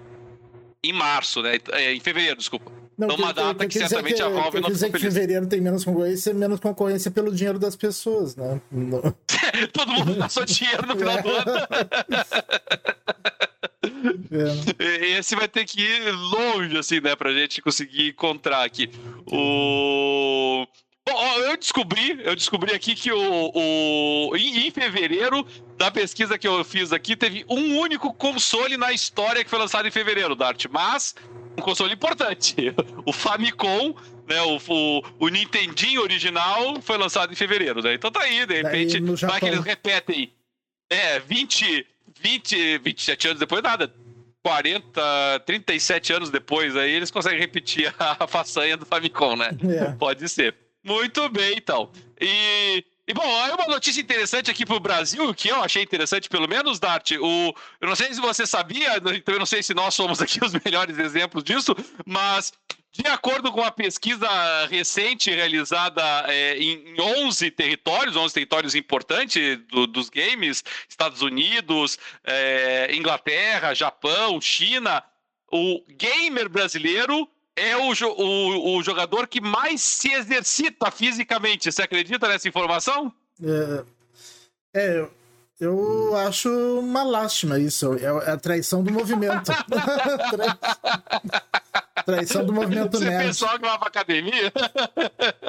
em 0.83 0.91
março, 0.91 1.43
né? 1.43 1.59
É, 1.73 1.93
em 1.93 1.99
fevereiro, 1.99 2.37
desculpa. 2.37 2.80
Não, 2.97 3.07
então, 3.07 3.17
uma 3.17 3.33
data 3.33 3.67
que, 3.67 3.79
que 3.79 3.87
certamente 3.87 4.15
que, 4.15 4.21
a 4.21 4.29
Valve 4.29 4.59
não 4.59 4.69
dizer 4.69 4.91
que 4.91 4.99
fevereiro 4.99 5.47
tem 5.47 5.61
menos 5.61 5.83
concorrência, 5.83 6.33
menos 6.33 6.59
concorrência 6.59 7.09
pelo 7.09 7.31
dinheiro 7.33 7.57
das 7.57 7.75
pessoas, 7.75 8.35
né? 8.35 8.61
Todo 9.73 9.91
mundo 9.91 10.15
gastou 10.15 10.45
dinheiro 10.45 10.85
no 10.85 10.95
final 10.95 11.21
do 11.21 11.29
ano. 11.29 11.51
É. 14.79 15.17
Esse 15.17 15.35
vai 15.35 15.47
ter 15.47 15.65
que 15.65 15.81
ir 15.81 16.11
longe, 16.11 16.77
assim, 16.77 16.99
né, 16.99 17.15
pra 17.15 17.33
gente 17.33 17.61
conseguir 17.61 18.09
encontrar 18.09 18.63
aqui. 18.63 18.89
O. 19.27 20.65
Bom, 21.07 21.37
eu 21.39 21.57
descobri, 21.57 22.19
eu 22.23 22.35
descobri 22.35 22.73
aqui 22.73 22.95
que 22.95 23.11
o, 23.11 23.51
o 23.53 24.35
em, 24.37 24.67
em, 24.67 24.71
fevereiro, 24.71 25.45
da 25.77 25.89
pesquisa 25.89 26.37
que 26.37 26.47
eu 26.47 26.63
fiz 26.63 26.93
aqui, 26.93 27.15
teve 27.15 27.43
um 27.49 27.77
único 27.79 28.13
console 28.13 28.77
na 28.77 28.93
história 28.93 29.43
que 29.43 29.49
foi 29.49 29.59
lançado 29.59 29.87
em 29.87 29.91
fevereiro, 29.91 30.35
Dart. 30.35 30.65
Mas 30.69 31.15
um 31.57 31.61
console 31.61 31.93
importante. 31.93 32.55
O 33.05 33.11
Famicom, 33.11 33.95
né, 34.27 34.41
o, 34.43 34.57
o, 34.67 35.03
o 35.19 35.27
Nintendinho 35.27 36.01
original 36.01 36.79
foi 36.81 36.97
lançado 36.97 37.33
em 37.33 37.35
fevereiro, 37.35 37.81
né? 37.81 37.95
Então 37.95 38.11
tá 38.11 38.21
aí, 38.21 38.45
de 38.45 38.61
repente, 38.61 38.99
vai 39.25 39.39
que 39.39 39.47
eles 39.47 39.63
repetem. 39.63 40.31
É, 40.89 41.19
20, 41.19 41.85
20, 42.21 42.77
27 42.79 43.27
anos 43.27 43.39
depois, 43.39 43.63
nada. 43.63 43.91
40, 44.43 45.43
37 45.45 46.13
anos 46.13 46.29
depois, 46.29 46.75
aí 46.75 46.91
eles 46.91 47.11
conseguem 47.11 47.39
repetir 47.39 47.93
a 47.97 48.27
façanha 48.27 48.77
do 48.77 48.85
Famicom, 48.85 49.35
né? 49.35 49.51
É. 49.63 49.91
Pode 49.93 50.27
ser. 50.29 50.55
Muito 50.83 51.27
bem, 51.29 51.55
então. 51.57 51.91
E, 52.19 52.83
e 53.11 53.13
bom, 53.13 53.43
aí 53.43 53.51
uma 53.51 53.67
notícia 53.67 53.99
interessante 53.99 54.49
aqui 54.49 54.65
para 54.65 54.77
o 54.77 54.79
Brasil, 54.79 55.33
que 55.33 55.49
eu 55.49 55.61
achei 55.61 55.83
interessante, 55.83 56.29
pelo 56.29 56.47
menos, 56.47 56.79
Dart. 56.79 57.11
O, 57.19 57.53
eu 57.81 57.87
não 57.89 57.95
sei 57.95 58.13
se 58.13 58.21
você 58.21 58.47
sabia, 58.47 59.01
eu 59.27 59.37
não 59.37 59.45
sei 59.45 59.61
se 59.61 59.73
nós 59.73 59.93
somos 59.93 60.21
aqui 60.21 60.39
os 60.43 60.53
melhores 60.53 60.97
exemplos 60.97 61.43
disso, 61.43 61.75
mas 62.05 62.53
de 62.93 63.05
acordo 63.07 63.51
com 63.51 63.61
a 63.61 63.69
pesquisa 63.69 64.29
recente 64.67 65.29
realizada 65.29 66.01
é, 66.27 66.57
em 66.57 66.95
11 67.01 67.51
territórios, 67.51 68.15
11 68.15 68.33
territórios 68.33 68.75
importantes 68.75 69.59
do, 69.67 69.85
dos 69.85 70.09
games, 70.09 70.63
Estados 70.87 71.21
Unidos, 71.21 71.99
é, 72.23 72.95
Inglaterra, 72.95 73.73
Japão, 73.73 74.39
China, 74.39 75.03
o 75.51 75.83
gamer 75.89 76.47
brasileiro 76.47 77.29
é 77.55 77.75
o, 77.77 77.91
o, 77.91 78.77
o 78.77 78.83
jogador 78.83 79.27
que 79.27 79.41
mais 79.41 79.81
se 79.81 80.11
exercita 80.11 80.89
fisicamente. 80.91 81.71
Você 81.71 81.81
acredita 81.81 82.27
nessa 82.27 82.47
informação? 82.47 83.11
É, 83.43 83.83
é 84.73 85.07
eu 85.61 86.15
acho 86.15 86.49
uma 86.79 87.03
lástima 87.03 87.59
isso. 87.59 87.93
É, 87.93 88.29
é 88.29 88.31
a 88.31 88.37
traição 88.37 88.83
do 88.83 88.91
movimento. 88.91 89.51
traição 92.03 92.43
do 92.43 92.51
movimento 92.51 92.97
Você 92.97 93.05
nerd. 93.05 93.27
pessoal 93.27 93.59
que 93.59 93.67
vai 93.67 93.77
pra 93.77 93.87
academia? 93.87 94.51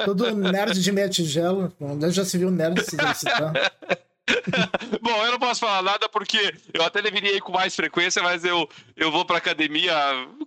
Todo 0.05 0.35
nerd 0.35 0.79
de 0.79 0.91
meia 0.91 1.09
tigela. 1.09 1.73
Já 2.11 2.23
se 2.23 2.37
viu 2.37 2.51
nerd 2.51 2.79
se 2.83 2.95
exercitar. 2.95 3.53
Bom, 5.01 5.25
eu 5.25 5.31
não 5.33 5.39
posso 5.39 5.59
falar 5.59 5.81
nada 5.81 6.07
porque 6.07 6.55
eu 6.73 6.83
até 6.83 7.01
deveria 7.01 7.35
ir 7.35 7.41
com 7.41 7.51
mais 7.51 7.75
frequência, 7.75 8.21
mas 8.21 8.45
eu, 8.45 8.69
eu 8.95 9.11
vou 9.11 9.25
pra 9.25 9.37
academia 9.37 9.93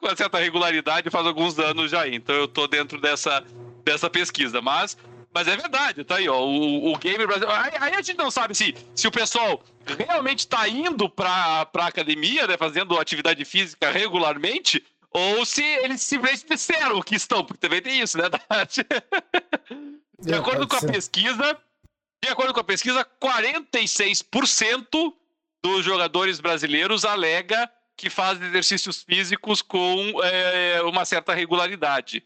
com 0.01 0.17
certa 0.17 0.39
regularidade 0.39 1.11
faz 1.11 1.27
alguns 1.27 1.59
anos 1.59 1.91
já. 1.91 2.09
Então 2.09 2.35
eu 2.35 2.49
tô 2.49 2.67
dentro 2.67 3.01
dessa, 3.01 3.45
dessa 3.85 4.09
pesquisa. 4.09 4.63
Mas, 4.63 4.97
mas 5.33 5.47
é 5.47 5.57
verdade, 5.57 6.05
tá 6.05 6.17
aí, 6.17 6.29
ó. 6.29 6.41
O, 6.41 6.93
o 6.93 6.99
Game 6.99 7.27
Brasil. 7.27 7.51
Aí, 7.51 7.73
aí, 7.79 7.95
a 7.95 8.03
gente 8.03 8.17
não 8.17 8.31
sabe 8.31 8.55
se, 8.55 8.75
se 8.95 9.07
o 9.07 9.13
pessoal 9.13 9.63
realmente 9.99 10.49
tá 10.49 10.67
indo 10.69 11.09
pra, 11.09 11.67
pra 11.67 11.87
academia, 11.87 12.47
né? 12.47 12.57
Fazendo 12.57 12.99
atividade 12.99 13.45
física 13.45 13.91
regularmente. 13.91 14.83
Ou 15.11 15.47
se 15.47 15.63
eles 15.63 16.03
simplesmente 16.03 16.47
disseram 16.47 17.01
que 17.01 17.15
estão, 17.15 17.43
porque 17.43 17.59
também 17.59 17.81
tem 17.81 18.01
isso, 18.01 18.19
né, 18.19 18.25
De 20.19 20.35
acordo 20.35 20.67
com 20.67 20.77
a 20.77 20.83
pesquisa, 20.83 21.59
de 22.27 22.33
acordo 22.33 22.53
com 22.53 22.61
a 22.61 22.65
pesquisa, 22.65 23.07
46% 23.21 25.15
dos 25.65 25.85
jogadores 25.85 26.41
brasileiros 26.41 27.05
alega 27.05 27.71
que 27.97 28.11
fazem 28.11 28.47
exercícios 28.49 29.03
físicos 29.03 29.63
com 29.63 30.13
é, 30.23 30.83
uma 30.83 31.05
certa 31.05 31.33
regularidade. 31.33 32.23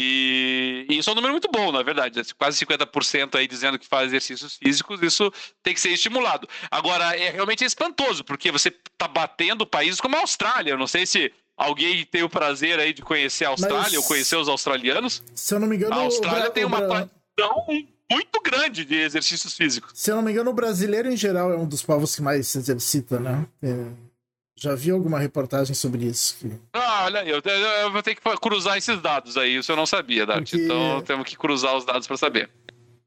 E, 0.00 0.86
e, 0.90 0.98
isso 0.98 1.08
é 1.08 1.12
um 1.12 1.16
número 1.16 1.32
muito 1.32 1.48
bom, 1.50 1.70
na 1.70 1.82
verdade. 1.82 2.20
Quase 2.34 2.64
50% 2.66 3.36
aí 3.36 3.46
dizendo 3.46 3.78
que 3.78 3.86
faz 3.86 4.08
exercícios 4.08 4.56
físicos, 4.56 5.00
isso 5.02 5.32
tem 5.62 5.72
que 5.72 5.80
ser 5.80 5.90
estimulado. 5.90 6.48
Agora, 6.70 7.16
é 7.16 7.30
realmente 7.30 7.64
espantoso, 7.64 8.24
porque 8.24 8.50
você 8.50 8.68
está 8.68 9.06
batendo 9.06 9.64
países 9.64 10.00
como 10.00 10.16
a 10.16 10.20
Austrália. 10.20 10.72
Eu 10.72 10.78
não 10.78 10.88
sei 10.88 11.06
se 11.06 11.32
alguém 11.56 12.04
tem 12.04 12.22
o 12.22 12.28
prazer 12.28 12.78
aí 12.80 12.92
de 12.92 13.02
conhecer 13.02 13.44
a 13.44 13.50
Austrália 13.50 13.82
Mas, 13.82 13.94
ou 13.94 14.02
conhecer 14.02 14.36
os 14.36 14.48
australianos. 14.48 15.22
Se 15.34 15.54
eu 15.54 15.60
não 15.60 15.68
me 15.68 15.76
engano, 15.76 15.94
a 15.94 15.98
Austrália 15.98 16.50
tem 16.50 16.64
uma 16.64 16.82
tradição 16.82 17.66
muito 18.10 18.40
grande 18.42 18.84
de 18.84 18.96
exercícios 18.96 19.54
físicos. 19.54 19.92
Se 19.94 20.10
eu 20.10 20.16
não 20.16 20.22
me 20.22 20.32
engano, 20.32 20.50
o 20.50 20.54
brasileiro 20.54 21.10
em 21.10 21.16
geral 21.16 21.52
é 21.52 21.56
um 21.56 21.66
dos 21.66 21.82
povos 21.82 22.14
que 22.14 22.22
mais 22.22 22.48
se 22.48 22.58
exercita, 22.58 23.18
né? 23.18 23.46
É... 23.62 23.86
Já 24.56 24.74
vi 24.74 24.92
alguma 24.92 25.18
reportagem 25.18 25.74
sobre 25.74 26.04
isso. 26.04 26.36
Que... 26.38 26.52
Ah, 26.72 27.04
olha 27.06 27.20
aí, 27.20 27.28
eu, 27.28 27.42
eu, 27.42 27.92
vou 27.92 28.02
ter 28.02 28.14
que 28.14 28.22
cruzar 28.40 28.78
esses 28.78 29.00
dados 29.02 29.36
aí, 29.36 29.56
isso 29.56 29.72
eu 29.72 29.76
não 29.76 29.84
sabia, 29.84 30.24
Dart. 30.24 30.48
Porque... 30.48 30.64
Então 30.64 31.02
temos 31.02 31.28
que 31.28 31.36
cruzar 31.36 31.76
os 31.76 31.84
dados 31.84 32.06
para 32.06 32.16
saber. 32.16 32.48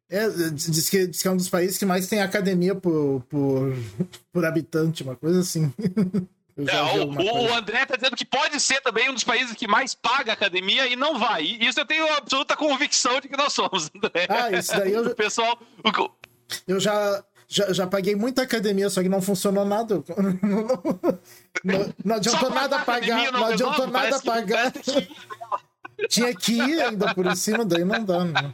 É, 0.10 0.30
diz 0.30 0.90
que, 0.90 1.08
diz 1.08 1.22
que 1.22 1.28
é 1.28 1.32
um 1.32 1.38
dos 1.38 1.50
países 1.50 1.78
que 1.78 1.86
mais 1.86 2.08
tem 2.08 2.22
academia 2.22 2.76
por, 2.76 3.22
por, 3.30 3.74
por 4.32 4.46
habitante, 4.46 5.04
uma 5.04 5.16
coisa 5.16 5.40
assim. 5.40 5.72
É, 6.58 6.82
o, 7.04 7.12
o, 7.12 7.54
André 7.54 7.86
tá 7.86 7.96
dizendo 7.96 8.16
que 8.16 8.26
pode 8.26 8.60
ser 8.60 8.82
também 8.82 9.10
um 9.10 9.14
dos 9.14 9.24
países 9.24 9.56
que 9.56 9.68
mais 9.68 9.94
paga 9.94 10.34
academia 10.34 10.88
e 10.88 10.96
não 10.96 11.20
vai. 11.20 11.44
Isso 11.44 11.80
eu 11.80 11.86
tenho 11.86 12.12
absoluta 12.16 12.56
convicção 12.56 13.20
de 13.22 13.28
que 13.28 13.38
nós 13.38 13.54
somos, 13.54 13.92
André. 13.96 14.26
Ah, 14.28 14.52
isso 14.52 14.72
daí 14.72 14.94
eu. 14.94 15.06
O 15.08 15.16
pessoal. 15.16 15.60
Eu 16.68 16.80
já, 16.80 17.24
já, 17.48 17.72
já 17.72 17.86
paguei 17.88 18.16
muita 18.16 18.42
academia, 18.42 18.90
só 18.90 19.04
que 19.04 19.10
não 19.10 19.22
funcionou 19.22 19.66
nada. 19.66 20.04
Não, 21.64 21.80
não, 21.80 21.94
não 22.06 22.16
adiantou 22.18 22.52
nada 22.52 22.80
pagar. 22.80 23.32
Não, 23.32 23.40
não 23.40 23.46
adiantou 23.46 23.88
nada 23.88 24.20
pagar. 24.22 24.72
Tinha 26.08 26.34
que 26.36 26.54
ir 26.54 26.82
ainda 26.82 27.14
por 27.16 27.36
cima, 27.36 27.66
daí 27.66 27.84
não 27.84 28.04
dá. 28.04 28.24
Né? 28.24 28.54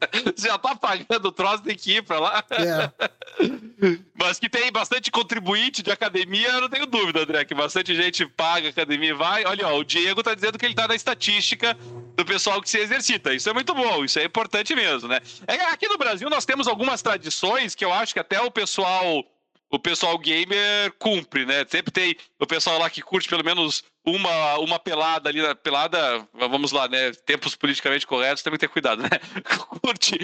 já 0.36 0.58
tá 0.58 0.74
pagando 0.74 1.28
o 1.28 1.32
troço, 1.32 1.62
tem 1.62 1.76
que 1.76 1.96
ir 1.96 2.02
pra 2.02 2.18
lá. 2.18 2.44
É. 2.50 2.90
Mas 4.14 4.38
que 4.38 4.48
tem 4.48 4.70
bastante 4.70 5.10
contribuinte 5.10 5.82
de 5.82 5.90
academia, 5.90 6.48
eu 6.48 6.60
não 6.60 6.68
tenho 6.68 6.86
dúvida, 6.86 7.22
André, 7.22 7.44
que 7.44 7.54
bastante 7.54 7.94
gente 7.94 8.26
paga 8.26 8.68
academia 8.68 9.10
e 9.10 9.14
vai. 9.14 9.44
Olha, 9.44 9.68
ó, 9.68 9.78
o 9.78 9.84
Diego 9.84 10.22
tá 10.22 10.34
dizendo 10.34 10.58
que 10.58 10.66
ele 10.66 10.74
tá 10.74 10.88
na 10.88 10.94
estatística 10.94 11.76
do 12.16 12.24
pessoal 12.24 12.60
que 12.60 12.68
se 12.68 12.78
exercita. 12.78 13.34
Isso 13.34 13.48
é 13.48 13.52
muito 13.52 13.74
bom, 13.74 14.04
isso 14.04 14.18
é 14.18 14.24
importante 14.24 14.74
mesmo, 14.74 15.08
né? 15.08 15.20
É, 15.46 15.54
aqui 15.66 15.88
no 15.88 15.98
Brasil 15.98 16.28
nós 16.30 16.44
temos 16.44 16.66
algumas 16.66 17.02
tradições 17.02 17.74
que 17.74 17.84
eu 17.84 17.92
acho 17.92 18.14
que 18.14 18.20
até 18.20 18.40
o 18.40 18.50
pessoal 18.50 19.24
o 19.70 19.78
pessoal 19.78 20.16
gamer 20.18 20.92
cumpre, 20.98 21.44
né? 21.44 21.64
Sempre 21.68 21.92
tem 21.92 22.16
o 22.38 22.46
pessoal 22.46 22.78
lá 22.78 22.88
que 22.88 23.02
curte 23.02 23.28
pelo 23.28 23.44
menos 23.44 23.82
uma, 24.04 24.58
uma 24.58 24.78
pelada 24.78 25.28
ali, 25.28 25.40
pelada, 25.56 26.26
vamos 26.32 26.70
lá, 26.70 26.86
né? 26.86 27.10
Tempos 27.26 27.56
politicamente 27.56 28.06
corretos, 28.06 28.42
tem 28.42 28.52
que 28.52 28.58
ter 28.58 28.68
cuidado, 28.68 29.02
né? 29.02 29.08
Curte 29.82 30.16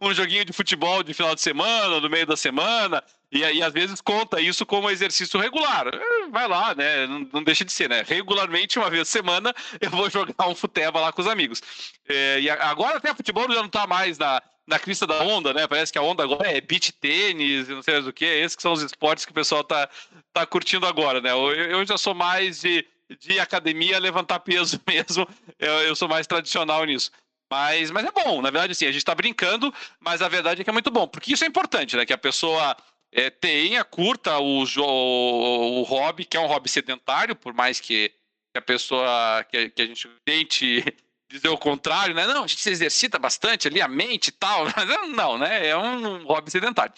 um, 0.00 0.08
um, 0.08 0.14
joguinho 0.14 0.44
de 0.44 0.52
futebol 0.52 1.02
de 1.02 1.12
final 1.12 1.34
de 1.34 1.40
semana, 1.40 2.00
no 2.00 2.08
meio 2.08 2.24
da 2.24 2.36
semana, 2.36 3.02
e 3.32 3.44
aí 3.44 3.60
às 3.62 3.72
vezes 3.72 4.00
conta 4.00 4.40
isso 4.40 4.64
como 4.64 4.88
exercício 4.88 5.40
regular. 5.40 5.88
É, 5.92 6.28
vai 6.30 6.46
lá, 6.46 6.72
né? 6.74 7.06
Não, 7.08 7.28
não 7.32 7.42
deixa 7.42 7.64
de 7.64 7.72
ser, 7.72 7.88
né? 7.88 8.04
Regularmente, 8.06 8.78
uma 8.78 8.88
vez 8.88 9.08
por 9.08 9.12
semana, 9.12 9.52
eu 9.80 9.90
vou 9.90 10.08
jogar 10.08 10.46
um 10.46 10.54
futebol 10.54 11.02
lá 11.02 11.12
com 11.12 11.20
os 11.20 11.26
amigos. 11.26 11.60
É, 12.08 12.40
e 12.40 12.48
agora 12.48 12.98
até 12.98 13.12
futebol 13.12 13.50
já 13.52 13.60
não 13.60 13.68
tá 13.68 13.88
mais 13.88 14.18
na 14.18 14.40
na 14.66 14.78
crista 14.78 15.06
da 15.06 15.22
onda, 15.22 15.54
né? 15.54 15.66
Parece 15.66 15.92
que 15.92 15.98
a 15.98 16.02
onda 16.02 16.22
agora 16.22 16.50
é 16.50 16.60
beach 16.60 16.92
tênis, 16.92 17.68
não 17.68 17.82
sei 17.82 17.94
mais 17.94 18.06
o 18.06 18.12
que. 18.12 18.24
Esses 18.24 18.56
que 18.56 18.62
são 18.62 18.72
os 18.72 18.82
esportes 18.82 19.24
que 19.24 19.30
o 19.30 19.34
pessoal 19.34 19.62
tá, 19.62 19.88
tá 20.32 20.44
curtindo 20.44 20.86
agora, 20.86 21.20
né? 21.20 21.30
Eu, 21.30 21.52
eu 21.52 21.86
já 21.86 21.96
sou 21.96 22.14
mais 22.14 22.60
de, 22.60 22.84
de 23.20 23.38
academia, 23.38 23.98
levantar 23.98 24.40
peso 24.40 24.80
mesmo. 24.86 25.26
Eu, 25.58 25.72
eu 25.82 25.94
sou 25.94 26.08
mais 26.08 26.26
tradicional 26.26 26.84
nisso. 26.84 27.10
Mas, 27.50 27.92
mas 27.92 28.04
é 28.04 28.10
bom, 28.10 28.42
na 28.42 28.50
verdade, 28.50 28.72
assim, 28.72 28.86
a 28.86 28.92
gente 28.92 29.04
tá 29.04 29.14
brincando, 29.14 29.72
mas 30.00 30.20
a 30.20 30.28
verdade 30.28 30.60
é 30.60 30.64
que 30.64 30.70
é 30.70 30.72
muito 30.72 30.90
bom. 30.90 31.06
Porque 31.06 31.32
isso 31.32 31.44
é 31.44 31.46
importante, 31.46 31.96
né? 31.96 32.04
Que 32.04 32.12
a 32.12 32.18
pessoa 32.18 32.76
é, 33.12 33.30
tenha, 33.30 33.84
curta 33.84 34.38
o, 34.38 34.64
o, 34.64 35.80
o 35.80 35.82
hobby, 35.84 36.24
que 36.24 36.36
é 36.36 36.40
um 36.40 36.46
hobby 36.46 36.68
sedentário, 36.68 37.36
por 37.36 37.54
mais 37.54 37.78
que 37.78 38.12
a 38.56 38.60
pessoa, 38.60 39.44
que, 39.48 39.70
que 39.70 39.82
a 39.82 39.86
gente 39.86 40.08
tente 40.24 40.84
dizer 41.28 41.48
o 41.48 41.58
contrário, 41.58 42.14
né? 42.14 42.26
Não, 42.26 42.44
a 42.44 42.46
gente 42.46 42.62
se 42.62 42.70
exercita 42.70 43.18
bastante 43.18 43.68
ali, 43.68 43.80
a 43.80 43.88
mente 43.88 44.28
e 44.28 44.32
tal. 44.32 44.64
Mas 44.76 45.10
não, 45.10 45.38
né? 45.38 45.66
É 45.68 45.76
um 45.76 46.24
hobby 46.24 46.50
sedentário. 46.50 46.92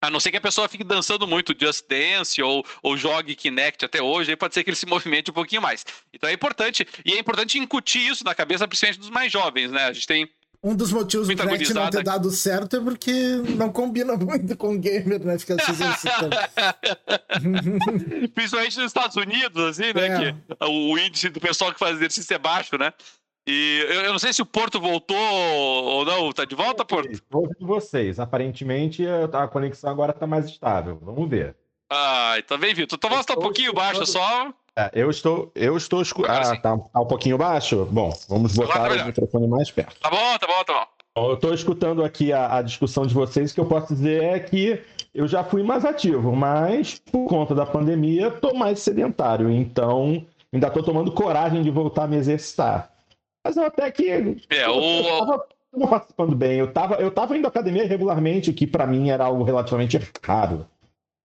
A 0.00 0.10
não 0.10 0.18
ser 0.18 0.32
que 0.32 0.36
a 0.36 0.40
pessoa 0.40 0.68
fique 0.68 0.82
dançando 0.82 1.28
muito 1.28 1.54
Just 1.58 1.86
Dance 1.88 2.42
ou, 2.42 2.66
ou 2.82 2.96
jogue 2.96 3.36
Kinect 3.36 3.84
até 3.84 4.02
hoje, 4.02 4.30
aí 4.30 4.36
pode 4.36 4.52
ser 4.52 4.64
que 4.64 4.70
ele 4.70 4.76
se 4.76 4.84
movimente 4.84 5.30
um 5.30 5.34
pouquinho 5.34 5.62
mais. 5.62 5.86
Então 6.12 6.28
é 6.28 6.32
importante, 6.32 6.86
e 7.04 7.12
é 7.12 7.18
importante 7.20 7.56
incutir 7.56 8.10
isso 8.10 8.24
na 8.24 8.34
cabeça, 8.34 8.66
principalmente 8.66 8.98
dos 8.98 9.10
mais 9.10 9.30
jovens, 9.30 9.70
né? 9.70 9.84
A 9.84 9.92
gente 9.92 10.08
tem 10.08 10.28
um 10.64 10.76
dos 10.76 10.92
motivos 10.92 11.26
do 11.26 11.36
Kinect 11.36 11.74
não 11.74 11.90
ter 11.90 12.04
dado 12.04 12.30
certo 12.30 12.76
é 12.76 12.80
porque 12.80 13.12
não 13.56 13.72
combina 13.72 14.14
muito 14.18 14.56
com 14.56 14.74
o 14.74 14.78
gamer, 14.78 15.24
né? 15.24 15.36
Ficar 15.36 15.60
se 15.60 15.72
exercitando. 15.72 16.36
Principalmente 18.32 18.78
nos 18.78 18.86
Estados 18.86 19.16
Unidos, 19.16 19.64
assim, 19.64 19.92
né? 19.92 20.06
É. 20.06 20.32
Que 20.32 20.36
o 20.64 20.96
índice 20.96 21.30
do 21.30 21.40
pessoal 21.40 21.72
que 21.72 21.80
faz 21.80 21.96
exercício 21.96 22.32
é 22.34 22.38
baixo, 22.38 22.78
né? 22.78 22.92
E 23.46 23.84
eu, 23.88 24.02
eu, 24.02 24.12
não 24.12 24.18
sei 24.18 24.32
se 24.32 24.40
o 24.40 24.46
Porto 24.46 24.80
voltou 24.80 25.16
ou 25.16 26.04
não. 26.04 26.32
Tá 26.32 26.44
de 26.44 26.54
volta, 26.54 26.84
Porto? 26.84 27.10
Vou 27.28 27.48
de 27.48 27.64
vocês. 27.64 28.20
Aparentemente 28.20 29.04
a 29.32 29.48
conexão 29.48 29.90
agora 29.90 30.12
tá 30.12 30.26
mais 30.26 30.46
estável. 30.46 30.98
Vamos 31.02 31.28
ver. 31.28 31.56
Ah, 31.90 32.36
tá 32.46 32.56
bem, 32.56 32.72
Vitor. 32.72 32.98
Tua 32.98 33.10
voz 33.10 33.26
tá 33.26 33.34
um 33.34 33.40
pouquinho 33.40 33.72
baixa 33.72 34.06
só. 34.06 34.52
É, 34.76 34.90
eu 34.94 35.10
estou. 35.10 35.50
Eu 35.54 35.76
estou 35.76 36.00
escu... 36.00 36.24
Ah, 36.24 36.56
tá, 36.56 36.78
tá, 36.78 37.00
um 37.00 37.06
pouquinho 37.06 37.36
baixo? 37.36 37.84
Bom, 37.90 38.10
vamos 38.28 38.54
botar 38.54 38.88
tá 38.88 39.02
o 39.02 39.06
microfone 39.06 39.46
mais 39.46 39.70
perto. 39.70 40.00
Tá 40.00 40.08
bom, 40.08 40.38
tá 40.38 40.46
bom, 40.46 40.64
tá 40.64 40.72
bom. 40.72 40.86
bom 41.14 41.30
eu 41.30 41.34
estou 41.34 41.52
escutando 41.52 42.02
aqui 42.02 42.32
a, 42.32 42.56
a 42.56 42.62
discussão 42.62 43.06
de 43.06 43.12
vocês. 43.12 43.50
O 43.50 43.54
que 43.54 43.60
eu 43.60 43.66
posso 43.66 43.92
dizer 43.94 44.22
é 44.22 44.38
que 44.38 44.80
eu 45.12 45.28
já 45.28 45.44
fui 45.44 45.62
mais 45.62 45.84
ativo, 45.84 46.34
mas 46.34 46.98
por 46.98 47.28
conta 47.28 47.54
da 47.54 47.66
pandemia, 47.66 48.28
estou 48.28 48.54
mais 48.54 48.78
sedentário. 48.78 49.50
Então, 49.50 50.24
ainda 50.50 50.68
estou 50.68 50.82
tomando 50.82 51.12
coragem 51.12 51.62
de 51.62 51.70
voltar 51.70 52.04
a 52.04 52.08
me 52.08 52.16
exercitar. 52.16 52.91
Mas 53.44 53.56
eu 53.56 53.64
até 53.64 53.90
que. 53.90 54.08
É, 54.50 54.68
o. 54.68 54.80
Eu 54.80 55.18
tava, 55.18 55.46
participando 55.88 56.36
bem. 56.36 56.58
Eu 56.58 56.72
tava, 56.72 56.94
eu 56.96 57.10
tava 57.10 57.36
indo 57.36 57.46
à 57.46 57.48
academia 57.48 57.86
regularmente, 57.86 58.50
o 58.50 58.54
que 58.54 58.66
para 58.66 58.86
mim 58.86 59.10
era 59.10 59.24
algo 59.24 59.42
relativamente 59.42 59.98
raro. 60.22 60.66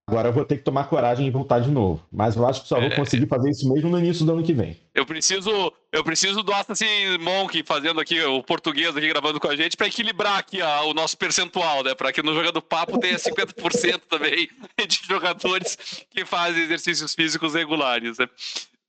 Agora 0.10 0.30
eu 0.30 0.34
vou 0.34 0.46
ter 0.46 0.56
que 0.56 0.64
tomar 0.64 0.86
coragem 0.86 1.28
e 1.28 1.30
voltar 1.30 1.60
de 1.60 1.70
novo. 1.70 2.02
Mas 2.10 2.38
eu 2.38 2.48
acho 2.48 2.62
que 2.62 2.70
só 2.70 2.80
vou 2.80 2.88
é. 2.88 2.96
conseguir 2.96 3.28
fazer 3.28 3.50
isso 3.50 3.72
mesmo 3.72 3.90
no 3.90 4.00
início 4.00 4.26
do 4.26 4.32
ano 4.32 4.44
que 4.44 4.54
vem. 4.54 4.78
Eu 4.96 5.06
preciso, 5.06 5.52
eu 5.92 6.02
preciso 6.02 6.42
do 6.42 6.54
Assassin 6.54 7.18
Monk 7.20 7.62
fazendo 7.64 8.00
aqui 8.00 8.22
o 8.22 8.42
português 8.42 8.96
aqui 8.96 9.10
gravando 9.10 9.38
com 9.38 9.50
a 9.50 9.56
gente 9.58 9.76
para 9.76 9.88
equilibrar 9.88 10.38
aqui 10.38 10.62
a, 10.62 10.84
o 10.84 10.94
nosso 10.94 11.18
percentual, 11.18 11.84
né? 11.84 11.94
Para 11.94 12.14
que 12.14 12.24
no 12.24 12.34
Jogando 12.34 12.62
Papo 12.62 12.98
tenha 13.00 13.18
50% 13.20 14.04
também 14.10 14.48
de 14.88 15.00
jogadores 15.06 16.06
que 16.10 16.24
fazem 16.24 16.64
exercícios 16.64 17.14
físicos 17.14 17.54
regulares. 17.54 18.18
Né? 18.18 18.30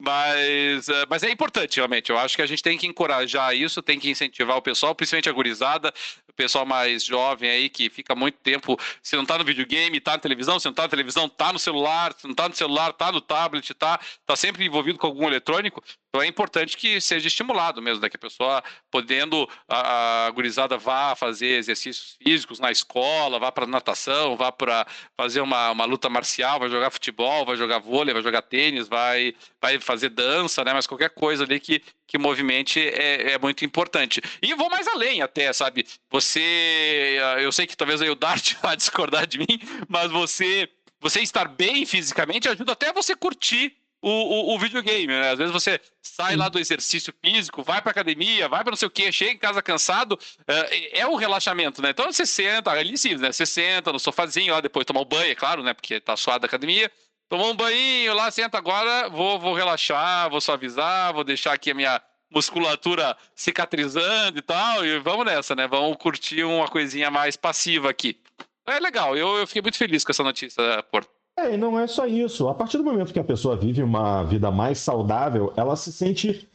Mas, 0.00 0.88
eh, 0.88 1.06
mas 1.10 1.22
é 1.24 1.30
importante, 1.30 1.76
realmente. 1.76 2.10
Eu 2.10 2.18
acho 2.18 2.36
que 2.36 2.42
a 2.42 2.46
gente 2.46 2.62
tem 2.62 2.78
que 2.78 2.86
encorajar 2.86 3.54
isso, 3.56 3.82
tem 3.82 3.98
que 3.98 4.08
incentivar 4.08 4.56
o 4.56 4.62
pessoal, 4.62 4.94
principalmente 4.94 5.28
a 5.28 5.32
gurizada, 5.32 5.92
o 6.28 6.32
pessoal 6.32 6.64
mais 6.64 7.04
jovem 7.04 7.50
aí 7.50 7.68
que 7.68 7.90
fica 7.90 8.14
muito 8.14 8.38
tempo. 8.38 8.78
Se 9.02 9.16
não 9.16 9.26
tá 9.26 9.36
no 9.36 9.44
videogame, 9.44 10.00
tá 10.00 10.12
na 10.12 10.18
televisão, 10.18 10.60
se 10.60 10.66
não 10.66 10.72
tá 10.72 10.82
na 10.82 10.88
televisão, 10.88 11.28
tá 11.28 11.52
no 11.52 11.58
celular, 11.58 12.14
se 12.16 12.28
não 12.28 12.34
tá 12.34 12.48
no 12.48 12.54
celular, 12.54 12.92
tá 12.92 13.10
no 13.10 13.20
tablet, 13.20 13.74
tá, 13.74 13.98
tá 14.24 14.36
sempre 14.36 14.64
envolvido 14.64 14.98
com 14.98 15.06
algum 15.08 15.26
eletrônico. 15.26 15.82
Então 16.18 16.24
é 16.24 16.28
importante 16.28 16.76
que 16.76 17.00
seja 17.00 17.28
estimulado 17.28 17.80
mesmo, 17.80 18.02
né? 18.02 18.10
que 18.10 18.16
a 18.16 18.18
pessoa 18.18 18.60
podendo, 18.90 19.48
a, 19.68 20.26
a 20.26 20.30
gurizada 20.30 20.76
vá 20.76 21.14
fazer 21.14 21.58
exercícios 21.58 22.16
físicos 22.20 22.58
na 22.58 22.72
escola, 22.72 23.38
vá 23.38 23.52
para 23.52 23.68
natação, 23.68 24.36
vá 24.36 24.50
para 24.50 24.84
fazer 25.16 25.40
uma, 25.40 25.70
uma 25.70 25.84
luta 25.84 26.10
marcial, 26.10 26.58
vai 26.58 26.68
jogar 26.68 26.90
futebol, 26.90 27.46
vai 27.46 27.56
jogar 27.56 27.78
vôlei, 27.78 28.12
vai 28.12 28.22
jogar 28.22 28.42
tênis, 28.42 28.88
vai, 28.88 29.32
vai 29.62 29.78
fazer 29.78 30.08
dança, 30.08 30.64
né? 30.64 30.74
Mas 30.74 30.88
qualquer 30.88 31.10
coisa 31.10 31.44
ali 31.44 31.60
que, 31.60 31.80
que 32.04 32.18
movimente 32.18 32.80
é, 32.80 33.34
é 33.34 33.38
muito 33.38 33.64
importante. 33.64 34.20
E 34.42 34.52
vou 34.54 34.68
mais 34.68 34.88
além 34.88 35.22
até, 35.22 35.52
sabe? 35.52 35.86
Você, 36.10 37.16
eu 37.40 37.52
sei 37.52 37.64
que 37.64 37.76
talvez 37.76 38.02
aí 38.02 38.10
o 38.10 38.16
Dart 38.16 38.54
vá 38.60 38.74
discordar 38.74 39.24
de 39.24 39.38
mim, 39.38 39.60
mas 39.88 40.10
você, 40.10 40.68
você 41.00 41.20
estar 41.20 41.46
bem 41.46 41.86
fisicamente 41.86 42.48
ajuda 42.48 42.72
até 42.72 42.92
você 42.92 43.14
curtir 43.14 43.76
o, 44.00 44.10
o, 44.10 44.54
o, 44.54 44.58
videogame, 44.58 45.06
né? 45.08 45.32
Às 45.32 45.38
vezes 45.38 45.52
você 45.52 45.80
sai 46.00 46.36
lá 46.36 46.48
do 46.48 46.58
exercício 46.58 47.12
físico, 47.24 47.62
vai 47.62 47.82
pra 47.82 47.90
academia, 47.90 48.48
vai 48.48 48.62
pra 48.62 48.70
não 48.70 48.76
sei 48.76 48.86
o 48.86 48.90
que, 48.90 49.10
chega 49.10 49.32
em 49.32 49.38
casa 49.38 49.60
cansado, 49.60 50.18
é, 50.46 51.00
é 51.00 51.06
um 51.06 51.16
relaxamento, 51.16 51.82
né? 51.82 51.90
Então 51.90 52.10
você 52.10 52.24
senta, 52.24 52.70
ali 52.70 52.96
sim, 52.96 53.16
né? 53.16 53.32
Você 53.32 53.44
senta 53.44 53.92
no 53.92 53.98
sofazinho 53.98 54.54
lá, 54.54 54.60
depois 54.60 54.86
tomar 54.86 55.00
um 55.00 55.04
banho, 55.04 55.32
é 55.32 55.34
claro, 55.34 55.62
né? 55.62 55.74
Porque 55.74 56.00
tá 56.00 56.16
suado 56.16 56.40
da 56.40 56.46
academia. 56.46 56.90
Tomou 57.28 57.50
um 57.50 57.56
banho 57.56 58.14
lá, 58.14 58.30
senta 58.30 58.56
agora, 58.56 59.08
vou, 59.08 59.38
vou 59.38 59.54
relaxar, 59.54 60.30
vou 60.30 60.40
suavizar, 60.40 61.12
vou 61.12 61.24
deixar 61.24 61.52
aqui 61.52 61.72
a 61.72 61.74
minha 61.74 62.00
musculatura 62.30 63.16
cicatrizando 63.34 64.38
e 64.38 64.42
tal, 64.42 64.84
e 64.84 64.98
vamos 64.98 65.26
nessa, 65.26 65.54
né? 65.54 65.66
Vamos 65.66 65.96
curtir 65.98 66.44
uma 66.44 66.68
coisinha 66.68 67.10
mais 67.10 67.36
passiva 67.36 67.90
aqui. 67.90 68.20
É 68.66 68.78
legal, 68.78 69.16
eu, 69.16 69.38
eu 69.38 69.46
fiquei 69.46 69.62
muito 69.62 69.78
feliz 69.78 70.04
com 70.04 70.12
essa 70.12 70.22
notícia, 70.22 70.82
Porto. 70.84 71.17
É, 71.38 71.54
e 71.54 71.56
não 71.56 71.78
é 71.78 71.86
só 71.86 72.04
isso. 72.04 72.48
A 72.48 72.54
partir 72.54 72.78
do 72.78 72.84
momento 72.84 73.12
que 73.12 73.20
a 73.20 73.24
pessoa 73.24 73.56
vive 73.56 73.80
uma 73.80 74.24
vida 74.24 74.50
mais 74.50 74.78
saudável, 74.78 75.52
ela 75.56 75.76
se 75.76 75.92
sente 75.92 76.48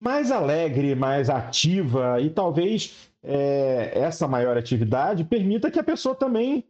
mais 0.00 0.30
alegre, 0.30 0.94
mais 0.94 1.28
ativa, 1.28 2.20
e 2.20 2.30
talvez 2.30 3.10
é, 3.22 3.90
essa 3.94 4.28
maior 4.28 4.56
atividade 4.56 5.24
permita 5.24 5.72
que 5.72 5.78
a 5.78 5.82
pessoa 5.84 6.14
também 6.14 6.64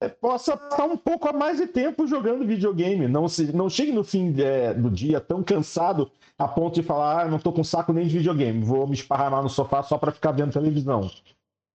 é, 0.00 0.08
possa 0.08 0.56
passar 0.56 0.84
um 0.86 0.96
pouco 0.96 1.28
a 1.28 1.32
mais 1.32 1.58
de 1.58 1.68
tempo 1.68 2.08
jogando 2.08 2.44
videogame. 2.44 3.06
Não, 3.06 3.28
se, 3.28 3.52
não 3.54 3.70
chegue 3.70 3.92
no 3.92 4.02
fim 4.02 4.34
é, 4.40 4.74
do 4.74 4.90
dia 4.90 5.20
tão 5.20 5.44
cansado 5.44 6.10
a 6.36 6.48
ponto 6.48 6.74
de 6.74 6.82
falar, 6.82 7.22
ah, 7.22 7.28
não 7.28 7.38
tô 7.38 7.52
com 7.52 7.62
saco 7.62 7.92
nem 7.92 8.06
de 8.06 8.18
videogame, 8.18 8.64
vou 8.64 8.86
me 8.86 8.94
esparramar 8.94 9.42
no 9.44 9.48
sofá 9.48 9.82
só 9.82 9.96
para 9.96 10.12
ficar 10.12 10.32
vendo 10.32 10.52
televisão. 10.52 11.08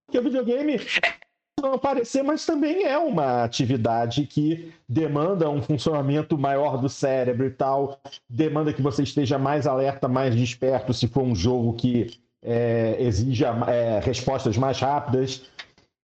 Porque 0.06 0.18
o 0.18 0.22
videogame 0.22 0.78
não 1.62 1.74
aparecer, 1.74 2.22
mas 2.22 2.44
também 2.44 2.84
é 2.84 2.98
uma 2.98 3.44
atividade 3.44 4.26
que 4.26 4.72
demanda 4.88 5.48
um 5.48 5.62
funcionamento 5.62 6.36
maior 6.36 6.76
do 6.76 6.88
cérebro 6.88 7.46
e 7.46 7.50
tal, 7.50 8.00
demanda 8.28 8.72
que 8.72 8.82
você 8.82 9.02
esteja 9.02 9.38
mais 9.38 9.66
alerta, 9.66 10.08
mais 10.08 10.34
desperto 10.34 10.92
se 10.92 11.08
for 11.08 11.22
um 11.22 11.34
jogo 11.34 11.72
que 11.74 12.20
é, 12.42 12.96
exija 12.98 13.48
é, 13.68 14.00
respostas 14.00 14.58
mais 14.58 14.78
rápidas. 14.78 15.42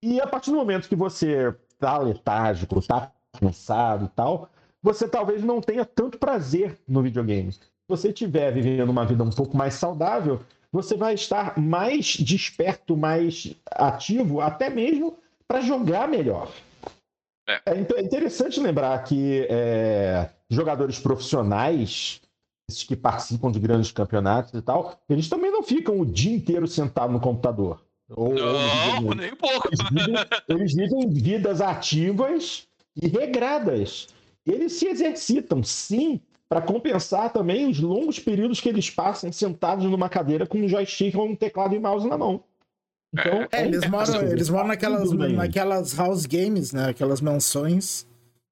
E 0.03 0.21
a 0.21 0.27
partir 0.27 0.51
do 0.51 0.57
momento 0.57 0.89
que 0.89 0.97
você 0.97 1.55
tá 1.79 1.99
letárgico, 1.99 2.81
tá 2.81 3.13
cansado 3.39 4.07
e 4.07 4.09
tal, 4.09 4.49
você 4.83 5.09
talvez 5.09 5.43
não 5.43 5.61
tenha 5.61 5.85
tanto 5.85 6.19
prazer 6.19 6.79
no 6.87 7.03
videogame. 7.03 7.53
Se 7.53 7.61
você 7.89 8.09
estiver 8.09 8.53
vivendo 8.53 8.91
uma 8.91 9.05
vida 9.05 9.25
um 9.25 9.31
pouco 9.31 9.57
mais 9.57 9.75
saudável, 9.75 10.41
você 10.71 10.97
vai 10.97 11.15
estar 11.15 11.59
mais 11.59 12.17
desperto, 12.17 12.97
mais 12.97 13.55
ativo, 13.71 14.41
até 14.41 14.71
mesmo 14.71 15.17
para 15.49 15.63
jogar 15.63 16.07
melhor. 16.07 16.53
É. 17.49 17.63
é. 17.65 18.03
interessante 18.03 18.61
lembrar 18.61 19.03
que 19.05 19.47
é, 19.49 20.29
jogadores 20.51 20.99
profissionais, 20.99 22.21
esses 22.71 22.85
que 22.85 22.95
participam 22.95 23.51
de 23.51 23.59
grandes 23.59 23.91
campeonatos 23.91 24.53
e 24.53 24.61
tal, 24.61 25.01
eles 25.09 25.29
também 25.29 25.51
não 25.51 25.63
ficam 25.63 25.99
o 25.99 26.05
dia 26.07 26.37
inteiro 26.37 26.69
sentado 26.69 27.13
no 27.13 27.21
computador. 27.21 27.83
Ou, 28.11 28.35
não, 28.35 29.07
ou 29.07 29.15
nem 29.15 29.35
pouco. 29.35 29.69
Eles 29.69 29.91
vivem, 29.91 30.15
eles 30.49 30.75
vivem 30.75 31.09
vidas 31.11 31.61
ativas 31.61 32.67
e 32.95 33.09
regradas. 33.09 34.09
Eles 34.47 34.75
se 34.75 34.87
exercitam, 34.87 35.63
sim, 35.63 36.21
para 36.49 36.63
compensar 36.63 37.31
também 37.33 37.69
os 37.69 37.79
longos 37.79 38.19
períodos 38.19 38.61
que 38.61 38.69
eles 38.69 38.89
passam 38.89 39.31
sentados 39.31 39.85
numa 39.85 40.09
cadeira 40.09 40.47
com 40.47 40.59
um 40.59 40.69
joystick 40.69 41.15
ou 41.17 41.27
um 41.27 41.37
teclado 41.37 41.75
e 41.75 41.79
mouse 41.79 42.09
na 42.09 42.17
mão. 42.17 42.43
Então, 43.13 43.49
é, 43.51 43.65
eles, 43.65 43.83
é 43.83 43.89
moram, 43.89 44.23
eles 44.23 44.49
moram 44.49 44.69
naquelas, 44.69 45.11
naquelas 45.13 45.95
house 45.95 46.27
games, 46.27 46.73
né? 46.73 46.91
Aquelas 46.91 47.21
mansões. 47.21 48.07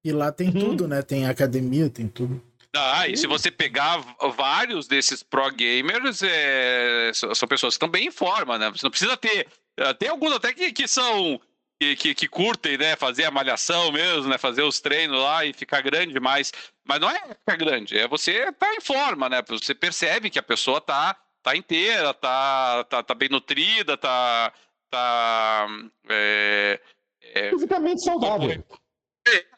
E 0.04 0.12
lá 0.12 0.30
tem 0.30 0.48
uhum. 0.48 0.60
tudo, 0.60 0.88
né? 0.88 1.02
Tem 1.02 1.26
academia, 1.26 1.90
tem 1.90 2.08
tudo. 2.08 2.40
Ah, 2.76 3.08
e 3.08 3.16
se 3.16 3.26
você 3.26 3.50
pegar 3.50 3.98
vários 4.36 4.86
desses 4.86 5.22
pro 5.22 5.50
gamers, 5.50 6.22
é, 6.22 7.10
são 7.12 7.48
pessoas 7.48 7.74
que 7.74 7.76
estão 7.76 7.88
bem 7.88 8.08
em 8.08 8.10
forma, 8.10 8.58
né? 8.58 8.70
Você 8.70 8.84
não 8.84 8.90
precisa 8.90 9.16
ter. 9.16 9.48
Eh, 9.78 9.94
tem 9.94 10.08
alguns 10.08 10.32
até 10.32 10.52
que, 10.52 10.72
que 10.72 10.86
são. 10.86 11.40
Que, 11.78 11.94
que, 11.94 12.14
que, 12.14 12.28
curtem, 12.28 12.78
né? 12.78 12.96
Fazer 12.96 13.24
a 13.24 13.30
malhação 13.30 13.92
mesmo, 13.92 14.28
né? 14.28 14.38
Fazer 14.38 14.62
os 14.62 14.80
treinos 14.80 15.18
lá 15.18 15.44
e 15.44 15.52
ficar 15.52 15.82
grande, 15.82 16.18
mas, 16.18 16.52
mas 16.86 17.00
não 17.00 17.10
é 17.10 17.20
ficar 17.34 17.56
grande, 17.56 17.98
é 17.98 18.08
você 18.08 18.30
estar 18.32 18.52
tá 18.52 18.74
em 18.74 18.80
forma, 18.80 19.28
né? 19.28 19.42
Você 19.46 19.74
percebe 19.74 20.30
que 20.30 20.38
a 20.38 20.42
pessoa 20.42 20.80
tá, 20.80 21.14
tá 21.46 21.56
inteira, 21.56 22.12
tá, 22.12 22.82
tá, 22.84 23.02
tá 23.04 23.14
bem 23.14 23.28
nutrida, 23.28 23.96
tá. 23.96 24.52
tá 24.90 25.68
é, 26.08 26.80
é, 27.22 27.50
Fisicamente 27.50 28.02
saudável 28.02 28.64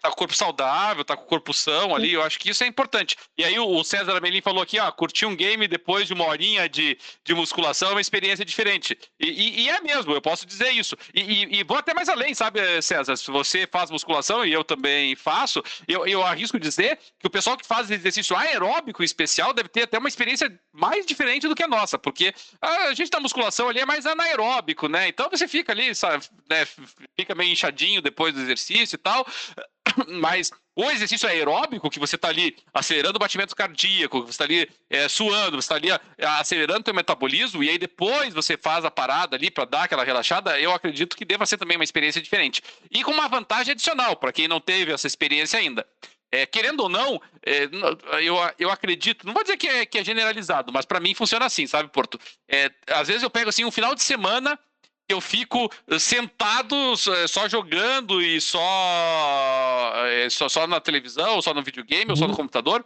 tá 0.01 0.09
com 0.09 0.15
o 0.15 0.17
corpo 0.17 0.35
saudável, 0.35 1.05
tá 1.05 1.17
com 1.17 1.25
o 1.25 1.27
corpo 1.27 1.53
são 1.53 1.95
ali, 1.95 2.13
eu 2.13 2.23
acho 2.23 2.39
que 2.39 2.51
isso 2.51 2.65
é 2.65 2.67
importante. 2.67 3.17
E 3.37 3.45
aí 3.45 3.59
o 3.59 3.85
César 3.85 4.17
Amelin 4.17 4.41
falou 4.41 4.63
aqui, 4.63 4.79
ó, 4.79 4.91
curtir 4.91 5.27
um 5.27 5.37
game 5.37 5.67
depois 5.69 6.07
de 6.07 6.15
uma 6.15 6.25
horinha 6.27 6.69
de, 6.69 6.99
de 7.25 7.35
musculação 7.35 7.91
é 7.91 7.93
uma 7.93 8.01
experiência 8.01 8.45
diferente. 8.45 8.99
E, 9.21 9.29
e, 9.29 9.61
e 9.63 9.69
é 9.69 9.81
mesmo, 9.81 10.13
eu 10.13 10.21
posso 10.21 10.47
dizer 10.47 10.71
isso. 10.71 10.97
E, 11.15 11.59
e, 11.59 11.65
vou 11.65 11.77
até 11.77 11.93
mais 11.93 12.09
além, 12.09 12.35
sabe, 12.35 12.61
César? 12.83 13.17
Se 13.17 13.31
você 13.31 13.67
faz 13.71 13.91
musculação, 13.91 14.45
e 14.45 14.53
eu 14.53 14.65
também 14.65 15.15
faço, 15.17 15.63
eu, 15.87 16.07
eu 16.07 16.23
arrisco 16.23 16.59
dizer 16.59 16.99
que 17.19 17.27
o 17.27 17.31
pessoal 17.31 17.57
que 17.57 17.67
faz 17.67 17.91
exercício 17.91 18.37
aeróbico 18.37 19.03
especial 19.03 19.53
deve 19.53 19.69
ter 19.69 19.83
até 19.83 19.99
uma 19.99 20.09
experiência 20.09 20.53
mais 20.73 21.05
diferente 21.05 21.49
do 21.49 21.55
que 21.55 21.63
a 21.63 21.69
nossa, 21.69 21.99
porque 21.99 22.35
a 22.61 22.95
gente 22.95 23.11
da 23.11 23.21
musculação 23.21 23.69
ali 23.69 23.81
é 23.81 23.87
mais 23.87 24.07
anaeróbico, 24.07 24.89
né? 24.89 25.09
Então 25.09 25.29
você 25.29 25.49
fica 25.49 25.73
ali, 25.73 25.95
sabe, 25.95 26.25
né, 26.49 26.67
fica 27.19 27.35
meio 27.35 27.53
inchadinho 27.53 28.01
depois 28.01 28.35
do 28.35 28.41
exercício 28.41 28.95
e 28.95 28.99
tal. 28.99 29.27
Mas 30.21 30.51
o 30.77 30.91
exercício 30.91 31.29
aeróbico, 31.29 31.91
que 31.91 31.99
você 31.99 32.17
está 32.17 32.29
ali 32.29 32.57
acelerando 32.73 33.17
o 33.17 33.19
batimento 33.19 33.55
cardíaco, 33.55 34.23
você 34.23 34.31
está 34.31 34.45
ali 34.45 34.69
é, 34.89 35.09
suando, 35.09 35.61
você 35.61 35.65
está 35.65 35.75
ali 35.75 35.91
é, 35.91 36.27
acelerando 36.27 36.81
o 36.81 36.85
seu 36.85 36.95
metabolismo, 36.95 37.63
e 37.65 37.71
aí 37.71 37.79
depois 37.79 38.33
você 38.33 38.57
faz 38.57 38.85
a 38.85 38.91
parada 38.91 39.37
ali 39.37 39.51
para 39.51 39.65
dar 39.65 39.83
aquela 39.85 40.05
relaxada, 40.05 40.59
eu 40.61 40.73
acredito 40.73 41.17
que 41.17 41.25
deva 41.25 41.47
ser 41.47 41.59
também 41.59 41.77
uma 41.77 41.85
experiência 41.85 42.23
diferente. 42.23 42.63
E 42.91 43.03
com 43.03 43.11
uma 43.11 43.29
vantagem 43.29 43.73
adicional, 43.73 44.17
para 44.17 44.33
quem 44.33 44.47
não 44.47 44.61
teve 44.61 44.93
essa 44.93 45.07
experiência 45.07 45.59
ainda. 45.59 45.87
É, 46.31 46.45
querendo 46.45 46.81
ou 46.81 46.89
não, 46.91 47.21
é, 47.45 47.65
eu, 48.23 48.37
eu 48.59 48.71
acredito, 48.71 49.27
não 49.27 49.33
vou 49.33 49.43
dizer 49.43 49.57
que 49.57 49.67
é, 49.67 49.87
que 49.87 49.99
é 49.99 50.05
generalizado, 50.05 50.71
mas 50.73 50.85
para 50.85 51.01
mim 51.01 51.15
funciona 51.15 51.47
assim, 51.47 51.67
sabe, 51.67 51.89
Porto? 51.91 52.21
É, 52.47 52.71
às 52.89 53.09
vezes 53.09 53.23
eu 53.23 53.31
pego 53.31 53.49
assim 53.49 53.65
um 53.65 53.71
final 53.71 53.95
de 53.95 54.03
semana 54.03 54.59
eu 55.09 55.21
fico 55.21 55.71
sentado 55.99 56.77
eh, 56.93 57.27
só 57.27 57.49
jogando 57.49 58.21
e 58.21 58.41
só, 58.41 59.93
eh, 60.07 60.29
só, 60.31 60.49
só 60.49 60.67
na 60.67 60.81
televisão, 60.81 61.37
ou 61.37 61.43
só 61.43 61.55
no 61.55 61.63
videogame, 61.63 62.05
uhum. 62.05 62.11
ou 62.11 62.17
só 62.17 62.29
no 62.29 62.37
computador. 62.37 62.85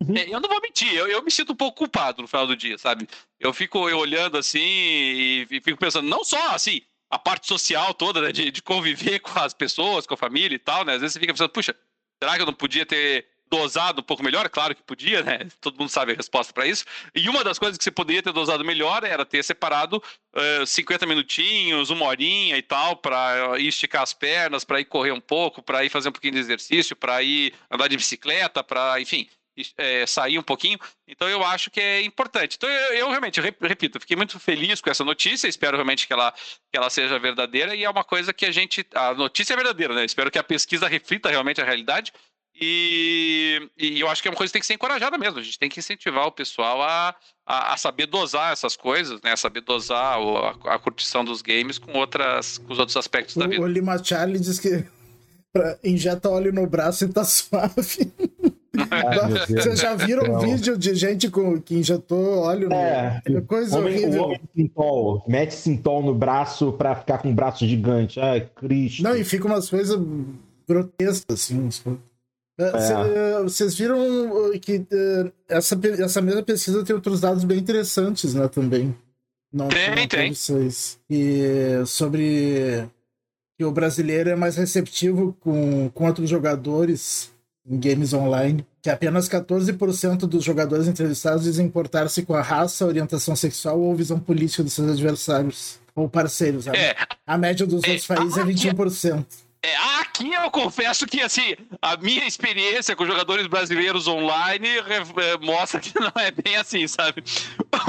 Uhum. 0.00 0.16
Eu 0.16 0.40
não 0.40 0.48
vou 0.48 0.60
mentir, 0.60 0.94
eu, 0.94 1.08
eu, 1.08 1.22
me 1.22 1.30
sinto 1.30 1.52
um 1.52 1.56
pouco 1.56 1.78
culpado 1.78 2.22
no 2.22 2.28
final 2.28 2.46
do 2.46 2.56
dia, 2.56 2.78
sabe? 2.78 3.08
Eu 3.40 3.52
fico 3.52 3.80
olhando 3.80 4.38
assim 4.38 4.60
e, 4.60 5.46
e 5.50 5.60
fico 5.60 5.76
pensando, 5.76 6.08
não 6.08 6.24
só 6.24 6.54
assim, 6.54 6.80
a 7.10 7.18
parte 7.18 7.48
social 7.48 7.92
toda, 7.94 8.20
né, 8.20 8.30
de, 8.30 8.50
de 8.50 8.62
conviver 8.62 9.18
com 9.20 9.38
as 9.40 9.52
pessoas, 9.52 10.06
com 10.06 10.14
a 10.14 10.18
família 10.18 10.54
e 10.54 10.58
tal, 10.58 10.84
né? 10.84 10.94
Às 10.94 11.00
vezes 11.00 11.14
você 11.14 11.20
fica 11.20 11.32
pensando, 11.32 11.50
puxa, 11.50 11.74
será 12.22 12.36
que 12.36 12.42
eu 12.42 12.46
não 12.46 12.54
podia 12.54 12.86
ter 12.86 13.26
dosado 13.50 14.00
um 14.00 14.04
pouco 14.04 14.22
melhor, 14.22 14.48
claro 14.48 14.74
que 14.74 14.82
podia, 14.82 15.22
né? 15.22 15.40
Todo 15.60 15.78
mundo 15.78 15.88
sabe 15.88 16.12
a 16.12 16.14
resposta 16.14 16.52
para 16.52 16.66
isso. 16.66 16.84
E 17.14 17.28
uma 17.28 17.42
das 17.42 17.58
coisas 17.58 17.78
que 17.78 17.84
você 17.84 17.90
poderia 17.90 18.22
ter 18.22 18.32
dosado 18.32 18.64
melhor 18.64 19.04
era 19.04 19.24
ter 19.24 19.42
separado 19.42 20.02
uh, 20.34 20.66
50 20.66 21.06
minutinhos, 21.06 21.90
uma 21.90 22.06
horinha 22.06 22.56
e 22.56 22.62
tal, 22.62 22.96
para 22.96 23.58
ir 23.58 23.68
esticar 23.68 24.02
as 24.02 24.12
pernas, 24.12 24.64
para 24.64 24.80
ir 24.80 24.84
correr 24.84 25.12
um 25.12 25.20
pouco, 25.20 25.62
para 25.62 25.84
ir 25.84 25.88
fazer 25.88 26.08
um 26.08 26.12
pouquinho 26.12 26.34
de 26.34 26.40
exercício, 26.40 26.94
para 26.94 27.22
ir 27.22 27.54
andar 27.70 27.88
de 27.88 27.96
bicicleta, 27.96 28.62
para, 28.62 29.00
enfim, 29.00 29.28
é, 29.76 30.06
sair 30.06 30.38
um 30.38 30.42
pouquinho. 30.42 30.78
Então 31.06 31.28
eu 31.28 31.42
acho 31.44 31.70
que 31.70 31.80
é 31.80 32.02
importante. 32.02 32.56
Então 32.56 32.68
eu, 32.68 32.94
eu 32.94 33.08
realmente, 33.10 33.38
eu 33.38 33.44
repito, 33.60 34.00
fiquei 34.00 34.16
muito 34.16 34.38
feliz 34.38 34.80
com 34.80 34.90
essa 34.90 35.04
notícia, 35.04 35.48
espero 35.48 35.76
realmente 35.76 36.06
que 36.06 36.12
ela, 36.12 36.32
que 36.32 36.76
ela 36.76 36.90
seja 36.90 37.18
verdadeira 37.18 37.74
e 37.74 37.84
é 37.84 37.90
uma 37.90 38.04
coisa 38.04 38.32
que 38.32 38.46
a 38.46 38.50
gente. 38.50 38.86
A 38.94 39.14
notícia 39.14 39.54
é 39.54 39.56
verdadeira, 39.56 39.94
né? 39.94 40.04
Espero 40.04 40.30
que 40.30 40.38
a 40.38 40.44
pesquisa 40.44 40.86
reflita 40.88 41.28
realmente 41.28 41.60
a 41.60 41.64
realidade 41.64 42.12
e, 42.60 43.70
e, 43.78 44.00
eu 44.00 44.08
acho 44.08 44.20
que 44.20 44.28
é 44.28 44.30
uma 44.30 44.36
coisa 44.36 44.50
que 44.50 44.54
tem 44.54 44.60
que 44.60 44.66
ser 44.66 44.74
encorajada 44.74 45.16
mesmo. 45.16 45.38
A 45.38 45.42
gente 45.42 45.58
tem 45.58 45.68
que 45.68 45.78
incentivar 45.78 46.26
o 46.26 46.32
pessoal 46.32 46.82
a, 46.82 47.14
a, 47.46 47.74
a 47.74 47.76
saber 47.76 48.06
dosar 48.06 48.52
essas 48.52 48.76
coisas, 48.76 49.20
né? 49.22 49.32
A 49.32 49.36
saber 49.36 49.60
dosar 49.60 50.18
a, 50.18 50.74
a, 50.74 50.78
curtição 50.78 51.24
dos 51.24 51.40
games 51.40 51.78
com, 51.78 51.96
outras, 51.96 52.58
com 52.58 52.72
os 52.72 52.78
outros 52.78 52.96
aspectos 52.96 53.36
o, 53.36 53.40
da 53.40 53.46
vida. 53.46 53.62
O 53.62 53.66
Lima 53.66 54.02
Charlie 54.02 54.40
diz 54.40 54.58
que 54.58 54.84
injeta 55.84 56.28
óleo 56.28 56.52
no 56.52 56.66
braço 56.66 57.04
e 57.04 57.08
tá 57.08 57.22
suave. 57.24 58.12
Ai, 58.90 59.46
Vocês 59.46 59.80
já 59.80 59.94
viram 59.94 60.34
um 60.34 60.38
vídeo 60.38 60.76
de 60.76 60.94
gente 60.94 61.30
com, 61.30 61.60
que 61.60 61.74
injetou 61.76 62.38
óleo 62.38 62.72
é, 62.72 63.22
no... 63.28 63.38
É 63.38 63.40
coisa 63.40 63.78
homem, 63.78 63.94
horrível. 63.94 64.22
O 64.22 64.24
homem 64.26 64.40
sintol, 64.54 65.24
mete 65.26 65.54
sintol 65.54 66.02
no 66.02 66.14
braço 66.14 66.72
pra 66.72 66.94
ficar 66.94 67.18
com 67.18 67.28
um 67.28 67.34
braço 67.34 67.66
gigante. 67.66 68.20
Ai, 68.20 68.48
Cristo. 68.56 69.02
Não, 69.02 69.16
e 69.16 69.24
fica 69.24 69.46
umas 69.46 69.68
coisas 69.68 69.98
grotescas, 70.68 71.24
assim. 71.28 71.68
É. 71.86 72.07
Vocês 73.44 73.74
viram 73.74 73.98
uh, 73.98 74.58
que 74.58 74.78
uh, 74.78 75.32
essa, 75.48 75.78
essa 76.00 76.20
mesma 76.20 76.42
pesquisa 76.42 76.84
tem 76.84 76.94
outros 76.94 77.20
dados 77.20 77.44
bem 77.44 77.58
interessantes, 77.58 78.34
né, 78.34 78.48
também. 78.48 78.94
Não, 79.52 79.68
tem, 79.68 80.08
tem. 80.08 80.34
Vocês. 80.34 80.98
E 81.08 81.82
sobre 81.86 82.86
que 83.56 83.64
o 83.64 83.72
brasileiro 83.72 84.30
é 84.30 84.36
mais 84.36 84.56
receptivo 84.56 85.36
com, 85.40 85.88
com 85.90 86.06
outros 86.06 86.28
jogadores 86.28 87.30
em 87.68 87.78
games 87.78 88.12
online, 88.12 88.64
que 88.82 88.88
apenas 88.88 89.28
14% 89.28 90.20
dos 90.20 90.42
jogadores 90.42 90.88
entrevistados 90.88 91.44
dizem 91.44 91.66
importar-se 91.66 92.22
com 92.22 92.34
a 92.34 92.40
raça, 92.40 92.86
orientação 92.86 93.36
sexual 93.36 93.80
ou 93.80 93.94
visão 93.94 94.18
política 94.18 94.62
dos 94.62 94.72
seus 94.72 94.90
adversários 94.90 95.78
ou 95.94 96.08
parceiros. 96.08 96.66
É. 96.66 96.94
A 97.26 97.36
média 97.36 97.66
dos 97.66 97.84
é. 97.84 97.88
outros 97.88 98.06
países 98.06 98.36
é 98.36 98.44
21%. 98.44 99.26
É, 99.62 99.74
aqui 100.00 100.32
eu 100.32 100.50
confesso 100.50 101.04
que 101.06 101.20
assim, 101.20 101.56
a 101.82 101.96
minha 101.96 102.26
experiência 102.26 102.94
com 102.94 103.04
jogadores 103.04 103.46
brasileiros 103.46 104.06
online 104.06 104.68
é, 104.68 105.36
mostra 105.44 105.80
que 105.80 105.92
não 105.98 106.12
é 106.16 106.30
bem 106.30 106.56
assim, 106.56 106.86
sabe? 106.86 107.24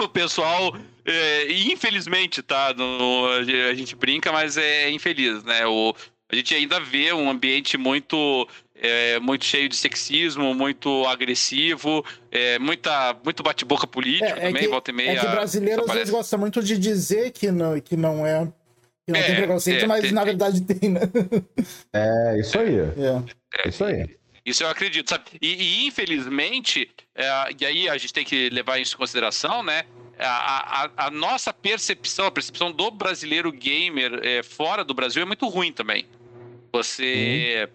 O 0.02 0.08
pessoal, 0.08 0.76
é, 1.06 1.52
infelizmente, 1.52 2.42
tá? 2.42 2.74
No, 2.76 3.28
a 3.70 3.74
gente 3.76 3.96
brinca, 3.96 4.32
mas 4.32 4.58
é 4.58 4.90
infeliz, 4.90 5.44
né? 5.44 5.66
O, 5.68 5.94
a 6.32 6.36
gente 6.36 6.56
ainda 6.56 6.80
vê 6.80 7.14
um 7.14 7.30
ambiente 7.30 7.78
muito 7.78 8.48
é, 8.82 9.20
muito 9.20 9.46
cheio 9.46 9.68
de 9.68 9.76
sexismo, 9.76 10.54
muito 10.54 11.06
agressivo, 11.06 12.04
é, 12.32 12.58
muita, 12.58 13.16
muito 13.24 13.44
bate-boca 13.44 13.86
político 13.86 14.26
é, 14.26 14.30
é 14.30 14.48
também, 14.48 14.64
que, 14.64 14.68
volta 14.68 14.92
e 14.92 14.94
meia. 14.94 15.12
É 15.12 15.20
que 15.20 15.28
brasileiro 15.28 15.86
às 15.86 15.92
vezes 15.92 16.10
gosta 16.10 16.38
muito 16.38 16.64
de 16.64 16.78
dizer 16.78 17.32
que 17.32 17.52
não, 17.52 17.80
que 17.80 17.98
não 17.98 18.26
é 18.26 18.48
Que 19.10 19.14
não 19.14 19.20
É, 19.20 19.24
tem 19.24 19.36
preconceito, 19.38 19.84
é, 19.84 19.88
mas 19.88 20.02
tem- 20.02 20.12
na 20.12 20.24
verdade 20.24 20.62
tem, 20.62 20.90
né? 20.90 21.00
É, 21.92 22.40
isso 22.40 22.60
aí. 22.60 22.76
É. 22.78 23.66
É 23.66 23.70
isso 23.70 23.84
aí. 23.84 24.16
Isso 24.46 24.64
eu 24.64 24.70
acredito, 24.70 25.10
sabe? 25.10 25.24
E, 25.42 25.48
e, 25.84 25.88
infelizmente, 25.88 26.90
é, 27.16 27.26
e 27.60 27.66
aí 27.66 27.90
a 27.90 27.98
gente 27.98 28.14
tem 28.14 28.24
que 28.24 28.50
levar 28.50 28.78
isso 28.80 28.94
em 28.96 28.98
consideração, 28.98 29.64
né? 29.64 29.84
A, 30.20 30.84
a- 30.86 30.92
a 31.08 31.12
nossa 31.12 31.52
percepção, 31.52 32.26
a 32.28 32.32
percepção 32.32 32.72
do 32.72 32.92
brasileiro 32.92 33.52
gamer 33.52 34.20
é, 34.24 34.44
fora 34.44 34.84
do 34.84 34.94
Brasil 34.94 35.22
é 35.22 35.26
muito 35.26 35.48
ruim 35.48 35.72
também. 35.72 36.06
Você, 36.72 37.68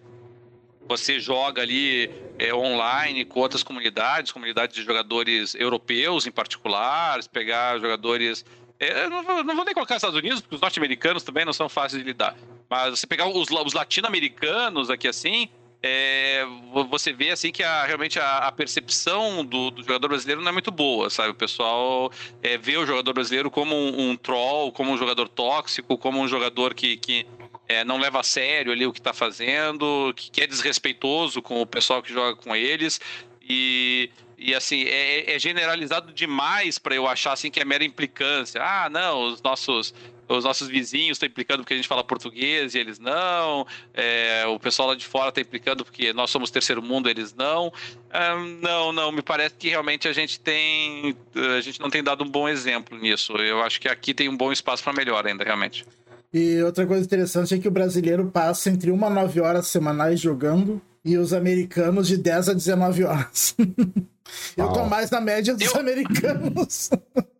você 0.87 1.19
joga 1.19 1.61
ali 1.61 2.09
é, 2.39 2.53
online 2.53 3.25
com 3.25 3.39
outras 3.41 3.61
comunidades, 3.63 4.31
comunidades 4.31 4.75
de 4.75 4.83
jogadores 4.83 5.53
europeus 5.55 6.25
em 6.27 6.31
particular, 6.31 7.19
pegar 7.27 7.77
jogadores. 7.79 8.45
Eu 8.79 9.09
não, 9.09 9.23
vou, 9.23 9.43
não 9.43 9.55
vou 9.55 9.65
nem 9.65 9.73
colocar 9.73 9.95
Estados 9.95 10.17
Unidos, 10.17 10.41
porque 10.41 10.55
os 10.55 10.61
norte-americanos 10.61 11.23
também 11.23 11.45
não 11.45 11.53
são 11.53 11.69
fáceis 11.69 12.01
de 12.01 12.07
lidar. 12.07 12.35
Mas 12.69 12.99
você 12.99 13.07
pegar 13.07 13.27
os, 13.27 13.47
os 13.49 13.73
latino-americanos 13.73 14.89
aqui 14.89 15.07
assim, 15.07 15.49
é, 15.81 16.43
vo- 16.73 16.85
você 16.85 17.13
vê 17.13 17.29
assim 17.31 17.51
que 17.51 17.63
a- 17.63 17.85
realmente 17.85 18.19
a, 18.19 18.39
a 18.39 18.51
percepção 18.51 19.45
do, 19.45 19.69
do 19.71 19.81
jogador 19.83 20.07
brasileiro 20.07 20.41
não 20.41 20.49
é 20.49 20.51
muito 20.51 20.71
boa, 20.71 21.09
sabe? 21.09 21.29
O 21.29 21.35
pessoal 21.35 22.11
é, 22.41 22.57
vê 22.57 22.75
o 22.77 22.85
jogador 22.85 23.13
brasileiro 23.13 23.51
como 23.51 23.75
um, 23.75 24.09
um 24.11 24.15
troll, 24.17 24.71
como 24.71 24.91
um 24.91 24.97
jogador 24.97 25.29
tóxico, 25.29 25.97
como 25.97 26.19
um 26.19 26.27
jogador 26.27 26.73
que, 26.73 26.97
que 26.97 27.25
é, 27.67 27.83
não 27.83 27.97
leva 27.97 28.19
a 28.19 28.23
sério 28.23 28.71
ali 28.71 28.85
o 28.85 28.91
que 28.91 28.99
está 28.99 29.13
fazendo, 29.13 30.13
que, 30.15 30.29
que 30.31 30.41
é 30.41 30.47
desrespeitoso 30.47 31.41
com 31.41 31.61
o 31.61 31.65
pessoal 31.65 32.01
que 32.01 32.11
joga 32.11 32.35
com 32.35 32.55
eles. 32.55 32.99
E, 33.47 34.09
e 34.37 34.53
assim, 34.53 34.83
é, 34.83 35.35
é 35.35 35.39
generalizado 35.39 36.13
demais 36.13 36.77
para 36.77 36.95
eu 36.95 37.07
achar 37.07 37.33
assim 37.33 37.49
que 37.49 37.59
é 37.59 37.65
mera 37.65 37.83
implicância. 37.83 38.61
Ah, 38.61 38.89
não, 38.89 39.27
os 39.27 39.41
nossos 39.41 39.93
os 40.27 40.43
nossos 40.43 40.67
vizinhos 40.67 41.15
estão 41.15 41.27
implicando 41.27 41.59
porque 41.59 41.73
a 41.73 41.77
gente 41.77 41.87
fala 41.87 42.03
português 42.03 42.73
e 42.73 42.79
eles 42.79 42.97
não. 42.99 43.65
É, 43.93 44.43
o 44.47 44.59
pessoal 44.59 44.89
lá 44.89 44.95
de 44.95 45.05
fora 45.05 45.29
está 45.29 45.39
implicando 45.39 45.85
porque 45.85 46.13
nós 46.13 46.31
somos 46.31 46.49
terceiro 46.49 46.81
mundo, 46.81 47.09
eles 47.09 47.33
não. 47.33 47.71
Ah, 48.09 48.35
não, 48.61 48.91
não. 48.91 49.11
Me 49.11 49.21
parece 49.21 49.55
que 49.55 49.69
realmente 49.69 50.07
a 50.07 50.13
gente 50.13 50.39
tem, 50.39 51.15
a 51.57 51.61
gente 51.61 51.79
não 51.79 51.89
tem 51.89 52.03
dado 52.03 52.23
um 52.23 52.29
bom 52.29 52.49
exemplo 52.49 52.97
nisso. 52.97 53.33
Eu 53.33 53.61
acho 53.61 53.79
que 53.79 53.87
aqui 53.87 54.13
tem 54.13 54.27
um 54.27 54.35
bom 54.35 54.51
espaço 54.51 54.83
para 54.83 54.93
melhor 54.93 55.25
ainda, 55.25 55.43
realmente. 55.43 55.85
E 56.33 56.61
outra 56.63 56.85
coisa 56.85 57.05
interessante 57.05 57.53
é 57.53 57.59
que 57.59 57.67
o 57.67 57.71
brasileiro 57.71 58.29
passa 58.29 58.69
entre 58.69 58.91
1 58.91 59.05
a 59.05 59.09
9 59.09 59.39
horas 59.39 59.67
semanais 59.67 60.19
jogando 60.19 60.81
e 61.03 61.17
os 61.17 61.33
americanos 61.33 62.07
de 62.07 62.17
10 62.17 62.49
a 62.49 62.53
19 62.53 63.03
horas. 63.03 63.55
Eu 64.57 64.71
tô 64.73 64.85
mais 64.85 65.09
na 65.11 65.21
média 65.21 65.53
dos 65.53 65.73
Eu- 65.73 65.79
americanos. 65.79 66.89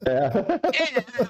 É, 0.05 0.29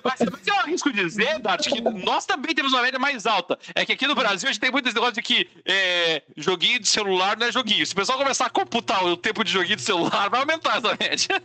mas, 0.03 0.19
mas 0.19 0.47
eu 0.47 0.55
arrisco 0.55 0.91
dizer, 0.91 1.39
Dart, 1.39 1.65
que 1.69 1.79
nós 1.79 2.25
também 2.25 2.53
temos 2.53 2.73
uma 2.73 2.81
média 2.81 2.99
mais 2.99 3.25
alta. 3.25 3.57
É 3.73 3.85
que 3.85 3.93
aqui 3.93 4.05
no 4.05 4.13
Brasil 4.15 4.49
a 4.49 4.51
gente 4.51 4.59
tem 4.59 4.69
muito 4.71 4.87
esse 4.87 4.95
negócio 4.95 5.13
de 5.15 5.21
que 5.21 5.47
é, 5.65 6.21
joguinho 6.35 6.79
de 6.79 6.87
celular 6.87 7.37
não 7.37 7.47
é 7.47 7.51
joguinho. 7.51 7.85
Se 7.85 7.93
o 7.93 7.95
pessoal 7.95 8.17
começar 8.17 8.47
a 8.47 8.49
computar 8.49 9.05
o 9.05 9.15
tempo 9.15 9.43
de 9.45 9.51
joguinho 9.51 9.77
de 9.77 9.81
celular, 9.81 10.29
vai 10.29 10.41
aumentar 10.41 10.77
essa 10.77 10.97
média. 10.99 11.41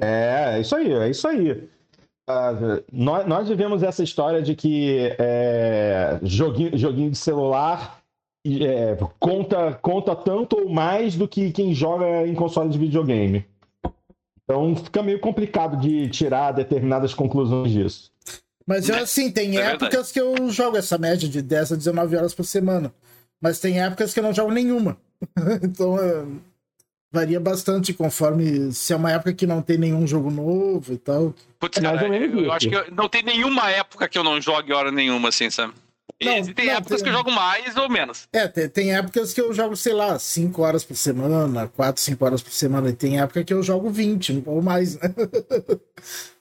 É, 0.00 0.54
é 0.56 0.60
isso 0.60 0.74
aí, 0.74 0.92
é 0.92 1.10
isso 1.10 1.28
aí. 1.28 1.68
Ah, 2.28 2.52
nós, 2.92 3.26
nós 3.26 3.48
vivemos 3.48 3.82
essa 3.82 4.02
história 4.02 4.42
de 4.42 4.54
que 4.56 5.14
é, 5.18 6.18
joguinho, 6.22 6.76
joguinho 6.76 7.10
de 7.10 7.18
celular 7.18 7.95
é, 8.64 8.96
conta, 9.18 9.78
conta 9.82 10.14
tanto 10.14 10.56
ou 10.58 10.68
mais 10.68 11.14
do 11.16 11.26
que 11.26 11.50
quem 11.52 11.74
joga 11.74 12.26
em 12.26 12.34
console 12.34 12.70
de 12.70 12.78
videogame. 12.78 13.44
Então 14.44 14.76
fica 14.76 15.02
meio 15.02 15.18
complicado 15.18 15.76
de 15.80 16.08
tirar 16.08 16.52
determinadas 16.52 17.12
conclusões 17.12 17.72
disso. 17.72 18.10
Mas 18.66 18.88
eu, 18.88 18.96
assim, 18.96 19.30
tem 19.30 19.56
É 19.58 19.72
épocas 19.72 20.10
que 20.12 20.20
eu 20.20 20.50
jogo 20.50 20.76
essa 20.76 20.98
média 20.98 21.28
de 21.28 21.40
10 21.42 21.72
a 21.72 21.76
19 21.76 22.16
horas 22.16 22.34
por 22.34 22.44
semana. 22.44 22.92
Mas 23.40 23.60
tem 23.60 23.80
épocas 23.80 24.12
que 24.14 24.20
eu 24.20 24.24
não 24.24 24.32
jogo 24.34 24.50
nenhuma. 24.52 24.96
então 25.62 25.98
é, 25.98 26.24
varia 27.12 27.40
bastante 27.40 27.92
conforme 27.94 28.72
se 28.72 28.92
é 28.92 28.96
uma 28.96 29.12
época 29.12 29.32
que 29.32 29.46
não 29.46 29.62
tem 29.62 29.78
nenhum 29.78 30.06
jogo 30.06 30.30
novo 30.30 30.92
e 30.92 30.98
tal. 30.98 31.34
Putz, 31.58 31.78
É 31.78 31.80
cara, 31.82 32.06
eu, 32.06 32.40
eu 32.44 32.52
acho 32.52 32.68
que 32.68 32.74
eu- 32.76 32.90
não 32.92 33.08
tem 33.08 33.22
nenhuma 33.22 33.70
época 33.70 34.08
que 34.08 34.18
eu 34.18 34.24
não 34.24 34.40
jogue 34.40 34.72
hora 34.72 34.90
nenhuma, 34.92 35.28
assim, 35.30 35.48
sabe? 35.50 35.72
Não, 36.22 36.54
tem 36.54 36.66
não, 36.66 36.74
épocas 36.74 37.02
tem- 37.02 37.04
que 37.04 37.08
eu 37.08 37.12
jogo 37.12 37.30
mais 37.30 37.76
ou 37.76 37.88
menos. 37.90 38.26
É, 38.32 38.48
tem, 38.48 38.68
tem 38.68 38.94
épocas 38.96 39.34
que 39.34 39.40
eu 39.40 39.52
jogo, 39.52 39.76
sei 39.76 39.92
lá, 39.92 40.18
5 40.18 40.62
horas 40.62 40.82
por 40.84 40.96
semana, 40.96 41.68
4, 41.68 42.00
5 42.02 42.24
horas 42.24 42.42
por 42.42 42.52
semana. 42.52 42.88
E 42.88 42.92
tem 42.94 43.20
época 43.20 43.44
que 43.44 43.52
eu 43.52 43.62
jogo 43.62 43.90
20 43.90 44.42
ou 44.46 44.62
mais, 44.62 44.98
né? 44.98 45.14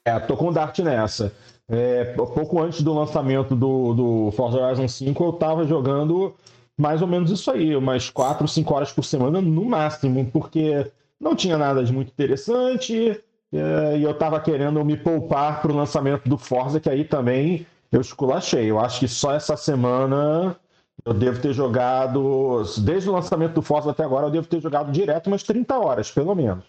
É, 0.06 0.20
tô 0.20 0.38
com 0.38 0.48
o 0.50 0.52
Dart 0.54 0.80
nessa. 0.80 1.34
É, 1.68 2.06
pouco 2.14 2.62
antes 2.62 2.82
do 2.84 2.94
lançamento 2.94 3.56
do, 3.56 3.94
do 3.94 4.32
Forza 4.32 4.60
Horizon 4.60 4.88
5, 4.88 5.24
eu 5.24 5.34
tava 5.34 5.66
jogando 5.66 6.34
mais 6.78 7.02
ou 7.02 7.08
menos 7.08 7.32
isso 7.32 7.50
aí, 7.50 7.76
umas 7.76 8.10
4, 8.10 8.48
5 8.48 8.74
horas 8.74 8.92
por 8.92 9.04
semana 9.04 9.42
no 9.42 9.66
máximo, 9.66 10.30
porque 10.32 10.92
não 11.20 11.36
tinha 11.36 11.58
nada 11.58 11.84
de 11.84 11.92
muito 11.92 12.10
interessante 12.10 13.20
é, 13.52 13.98
e 13.98 14.04
eu 14.04 14.14
tava 14.14 14.40
querendo 14.40 14.84
me 14.86 14.96
poupar 14.96 15.62
pro 15.62 15.74
lançamento 15.76 16.28
do 16.30 16.38
Forza, 16.38 16.80
que 16.80 16.90
aí 16.90 17.04
também 17.04 17.66
eu 17.92 18.02
esculachei. 18.02 18.70
Eu 18.70 18.80
acho 18.80 19.00
que 19.00 19.08
só 19.08 19.34
essa 19.34 19.56
semana 19.58 20.56
eu 21.06 21.14
devo 21.14 21.40
ter 21.42 21.54
jogado, 21.54 22.64
desde 22.80 23.10
o 23.10 23.14
lançamento 23.14 23.54
do 23.54 23.62
Forza 23.62 23.92
até 23.92 24.04
agora, 24.04 24.28
eu 24.28 24.32
devo 24.32 24.48
ter 24.48 24.62
jogado 24.62 24.92
direto 24.92 25.28
umas 25.28 25.44
30 25.44 25.78
horas, 25.78 26.10
pelo 26.12 26.34
menos. 26.34 26.64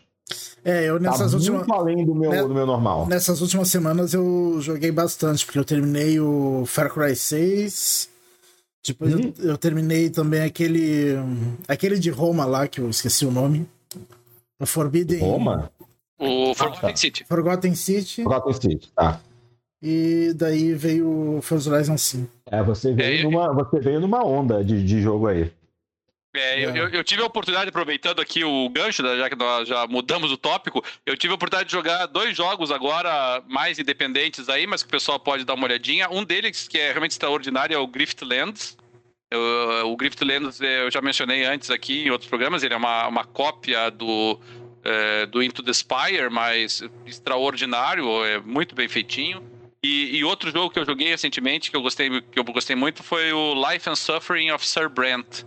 É, 0.65 0.85
eu 0.89 0.95
Tá 1.01 1.11
nessas 1.11 1.33
muito 1.33 1.53
últimas. 1.53 1.79
além 1.79 2.05
do 2.05 2.15
meu, 2.15 2.31
né? 2.31 2.43
do 2.43 2.53
meu 2.55 2.67
normal. 2.67 3.07
Nessas 3.07 3.41
últimas 3.41 3.69
semanas 3.69 4.13
eu 4.13 4.57
joguei 4.61 4.91
bastante, 4.91 5.47
porque 5.47 5.59
eu 5.59 5.65
terminei 5.65 6.19
o 6.19 6.65
Far 6.67 6.93
Cry 6.93 7.15
6. 7.15 8.09
Depois 8.85 9.15
Uhum. 9.15 9.33
eu, 9.39 9.51
eu 9.51 9.59
terminei 9.59 10.11
também 10.11 10.43
aquele. 10.43 11.15
Aquele 11.69 11.99
de 11.99 12.11
Roma 12.11 12.45
lá, 12.45 12.67
que 12.67 12.81
eu 12.81 12.91
esqueci 12.91 13.25
o 13.25 13.31
nome. 13.31 13.69
O 14.61 14.67
Forbidden. 14.67 15.21
Roma? 15.21 15.71
O 16.19 16.49
tá. 16.55 16.65
Forgotten 16.65 16.97
City. 16.97 17.25
Forgotten 17.29 17.75
City. 17.75 18.23
Gotham 18.25 18.53
City, 18.53 18.89
tá. 18.95 19.21
E 19.83 20.33
daí 20.35 20.73
veio 20.73 21.37
o 21.39 21.43
Forza 21.43 21.73
Horizon 21.73 21.99
5. 21.99 22.31
É, 22.51 22.63
você 22.63 22.93
veio, 22.95 23.19
É, 23.19 23.25
eu- 23.25 23.31
numa, 23.31 23.53
você 23.53 23.79
veio 23.79 24.01
numa 24.01 24.25
onda 24.25 24.65
de, 24.65 24.83
de 24.83 25.01
jogo 25.03 25.27
aí. 25.29 25.51
É, 26.35 26.65
eu, 26.65 26.71
É. 26.71 26.79
eu- 26.81 26.89
eu 26.91 27.05
tive 27.05 27.23
a 27.23 27.27
oportunidade, 27.27 27.69
aproveitando 27.71 28.21
aqui 28.21 28.45
o 28.45 28.69
gancho, 28.69 29.03
né, 29.03 29.17
já 29.17 29.29
que 29.31 29.37
nós 29.37 29.67
já 29.69 29.87
mudamos 29.87 30.31
o 30.31 30.37
tópico, 30.37 30.85
eu 31.07 31.17
tive 31.17 31.33
a 31.33 31.35
oportunidade 31.35 31.69
de 31.69 31.73
jogar 31.75 32.07
dois 32.07 32.37
jogos 32.37 32.71
agora 32.71 33.43
mais 33.49 33.79
independentes 33.79 34.49
aí, 34.49 34.67
mas 34.67 34.83
que 34.83 34.89
o 34.89 34.91
pessoal 34.91 35.19
pode 35.19 35.45
dar 35.45 35.55
uma 35.55 35.65
olhadinha. 35.65 36.11
Um 36.11 36.25
deles, 36.25 36.69
que 36.69 36.79
é 36.79 36.89
realmente 36.91 37.13
extraordinário, 37.13 37.75
é 37.75 37.79
o 37.79 37.87
Griftlands. 37.87 38.77
Eu- 39.31 39.89
o 39.91 39.97
Griftlands 39.97 40.61
eh, 40.61 40.85
eu 40.87 40.91
já 40.91 41.01
mencionei 41.03 41.45
antes 41.45 41.71
aqui 41.71 42.05
em 42.07 42.11
outros 42.11 42.29
programas, 42.29 42.63
ele 42.63 42.75
é 42.75 42.77
uma, 42.77 43.09
uma 43.09 43.25
cópia 43.25 43.91
do, 43.91 44.39
eh, 44.85 45.27
do 45.27 45.43
Into 45.43 45.63
the 45.63 45.73
Spire, 45.73 46.29
mas 46.31 46.83
extraordinário, 47.07 48.25
é 48.25 48.39
muito 48.41 48.75
bem 48.75 48.89
feitinho. 48.89 49.43
E, 49.87 50.17
e 50.17 50.25
outro 50.25 50.51
jogo 50.51 50.69
que 50.69 50.81
eu 50.81 50.85
joguei 50.85 51.09
recentemente, 51.11 51.71
que 51.71 51.77
eu 51.77 51.81
gostei, 51.81 52.21
que 52.21 52.37
eu 52.37 52.43
gostei 52.43 52.75
muito, 52.75 53.05
foi 53.05 53.33
o 53.33 53.55
Life 53.55 53.89
and 53.89 53.95
Suffering 53.95 54.51
of 54.51 54.67
Sir 54.67 54.89
Brent. 54.89 55.45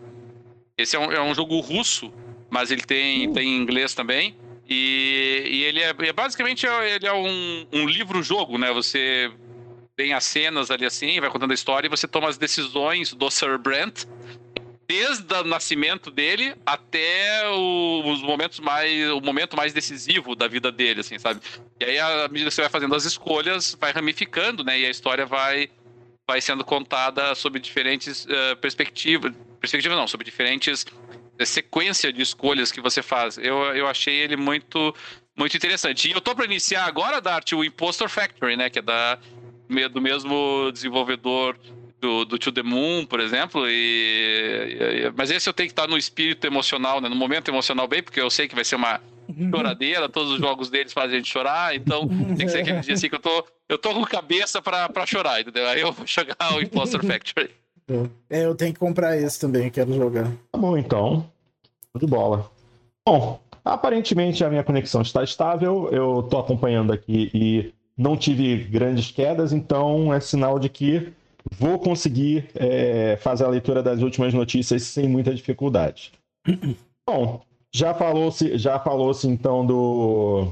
Esse 0.78 0.96
é 0.96 1.00
um, 1.00 1.12
é 1.12 1.22
um 1.22 1.36
jogo 1.36 1.60
russo, 1.60 2.10
mas 2.50 2.72
ele 2.72 2.82
tem, 2.82 3.34
tem 3.34 3.50
em 3.50 3.58
inglês 3.58 3.94
também. 3.94 4.38
E, 4.66 5.44
e 5.46 5.64
ele 5.66 5.82
é, 5.82 5.90
é 5.90 6.14
basicamente 6.14 6.66
é- 6.66 6.96
ele 6.96 7.06
é 7.06 7.12
um, 7.12 7.68
um 7.74 7.86
livro-jogo, 7.86 8.58
né? 8.58 8.72
Você 8.72 9.30
tem 9.98 10.14
as 10.14 10.24
cenas 10.24 10.72
ali 10.72 10.86
assim, 10.86 11.20
vai 11.20 11.30
contando 11.30 11.52
a 11.52 11.56
história 11.56 11.88
e 11.88 11.90
você 11.90 12.08
toma 12.08 12.30
as 12.30 12.38
decisões 12.38 13.14
do 13.14 13.30
Sir 13.30 13.58
Brent 13.58 14.06
desde 14.90 15.32
o 15.36 15.44
nascimento 15.44 16.10
dele 16.10 16.56
até 16.66 17.48
o, 17.48 18.12
os 18.12 18.24
momentos 18.24 18.60
mais 18.60 19.12
o 19.12 19.22
momento 19.22 19.56
mais 19.56 19.72
decisivo 19.72 20.36
da 20.36 20.48
vida 20.48 20.72
dele, 20.72 21.02
assim, 21.02 21.20
sabe? 21.20 21.40
E 21.80 21.86
aí 21.86 22.00
à 22.00 22.28
medida 22.28 22.50
que 22.50 22.56
você 22.56 22.62
vai 22.62 22.72
fazendo 22.72 22.96
as 22.96 23.06
escolhas, 23.06 23.78
vai 23.80 23.92
ramificando, 23.92 24.64
né? 24.64 24.80
E 24.80 24.88
a 24.88 24.90
história 24.90 25.28
vai 25.28 25.70
vai 26.28 26.42
sendo 26.42 26.66
contada 26.66 27.36
sob 27.36 27.60
diferentes 27.60 28.26
eh, 28.28 28.56
perspectivas, 28.56 29.32
perspectivas 29.60 29.98
não, 29.98 30.08
sobre 30.08 30.26
diferentes 30.26 30.88
eh, 31.38 31.46
sequência 31.46 32.12
de 32.12 32.24
escolhas 32.24 32.72
que 32.72 32.82
você 32.82 33.04
faz. 33.04 33.38
Eu, 33.38 33.58
eu 33.76 33.88
achei 33.88 34.16
ele 34.16 34.36
muito 34.36 34.96
muito 35.38 35.56
interessante. 35.56 36.10
E 36.10 36.12
eu 36.12 36.20
tô 36.20 36.34
para 36.34 36.46
iniciar 36.46 36.86
agora, 36.86 37.22
Dart, 37.22 37.54
o 37.54 37.64
Impostor 37.64 38.10
Factory, 38.10 38.58
né, 38.58 38.72
que 38.72 38.80
é 38.80 38.82
da 38.82 39.20
do 39.92 40.02
mesmo 40.02 40.72
desenvolvedor 40.72 41.56
do, 42.02 42.26
do 42.26 42.38
To 42.39 42.52
The 42.52 42.64
Moon, 42.64 43.06
por 43.06 43.20
exemplo, 43.20 43.66
e, 43.68 44.78
e- 45.08 45.14
mas 45.16 45.30
esse 45.32 45.47
eu 45.50 45.54
tenho 45.54 45.68
que 45.68 45.74
estar 45.74 45.88
no 45.88 45.97
espírito 45.97 46.45
emocional, 46.47 47.02
né, 47.02 47.10
no 47.10 47.16
momento 47.16 47.50
emocional 47.50 47.88
bem, 47.88 48.02
porque 48.04 48.22
eu 48.22 48.30
sei 48.30 48.47
que 48.47 48.56
vai 48.56 48.64
ser 48.64 48.76
uma 48.76 49.00
choradeira, 49.52 50.10
todos 50.10 50.32
os 50.32 50.39
jogos 50.39 50.70
deles 50.70 50.91
fazem 50.91 51.16
a 51.16 51.18
gente 51.20 51.32
chorar, 51.32 51.76
então 51.76 52.08
tem 52.36 52.45
que 52.47 52.50
ser 52.50 52.60
aquele 52.62 52.80
dia 52.80 52.93
assim 52.95 53.10
que 53.10 53.16
eu 53.16 53.20
tô, 53.20 53.45
eu 53.68 53.78
tô 53.78 53.93
com 53.93 54.04
cabeça 54.04 54.62
pra, 54.62 54.89
pra 54.89 55.06
chorar, 55.06 55.41
entendeu? 55.41 55.68
Aí 55.68 55.82
eu 55.82 55.91
vou 55.91 56.06
jogar 56.08 56.56
o 56.56 56.62
Impostor 56.62 57.04
Factory. 57.06 57.50
É, 58.30 58.45
eu 58.45 58.56
tenho 58.56 58.74
que 58.74 58.80
comprar 58.80 59.18
esse 59.18 59.39
também, 59.39 59.70
quero 59.70 59.93
jogar. 59.93 60.32
Tá 60.52 60.58
bom, 60.60 60.78
então. 60.78 61.30
Show 61.91 62.00
de 62.00 62.06
bola. 62.08 62.50
Bom, 63.08 63.39
aparentemente 63.66 64.43
a 64.43 64.50
minha 64.50 64.64
conexão 64.64 65.02
está 65.02 65.24
estável. 65.24 65.89
Eu 65.91 66.24
tô 66.30 66.38
acompanhando 66.39 66.91
aqui 66.93 67.30
e 67.34 67.74
não 67.97 68.16
tive 68.16 68.58
grandes 68.66 69.12
quedas, 69.12 69.52
então 69.54 70.14
é 70.14 70.20
sinal 70.20 70.58
de 70.60 70.70
que 70.70 71.12
vou 71.52 71.80
conseguir 71.80 72.50
é, 72.56 73.18
fazer 73.18 73.45
a 73.45 73.50
leitura 73.50 73.82
das 73.82 74.02
últimas 74.02 74.34
notícias 74.34 74.84
sem 74.84 75.08
muita 75.08 75.34
dificuldade. 75.34 76.12
Bom, 77.08 77.41
já 77.74 77.93
falou-se 77.93 78.58
já 78.58 78.80
falou 78.80 79.14
-se, 79.14 79.28
então 79.28 79.66
do 79.66 80.52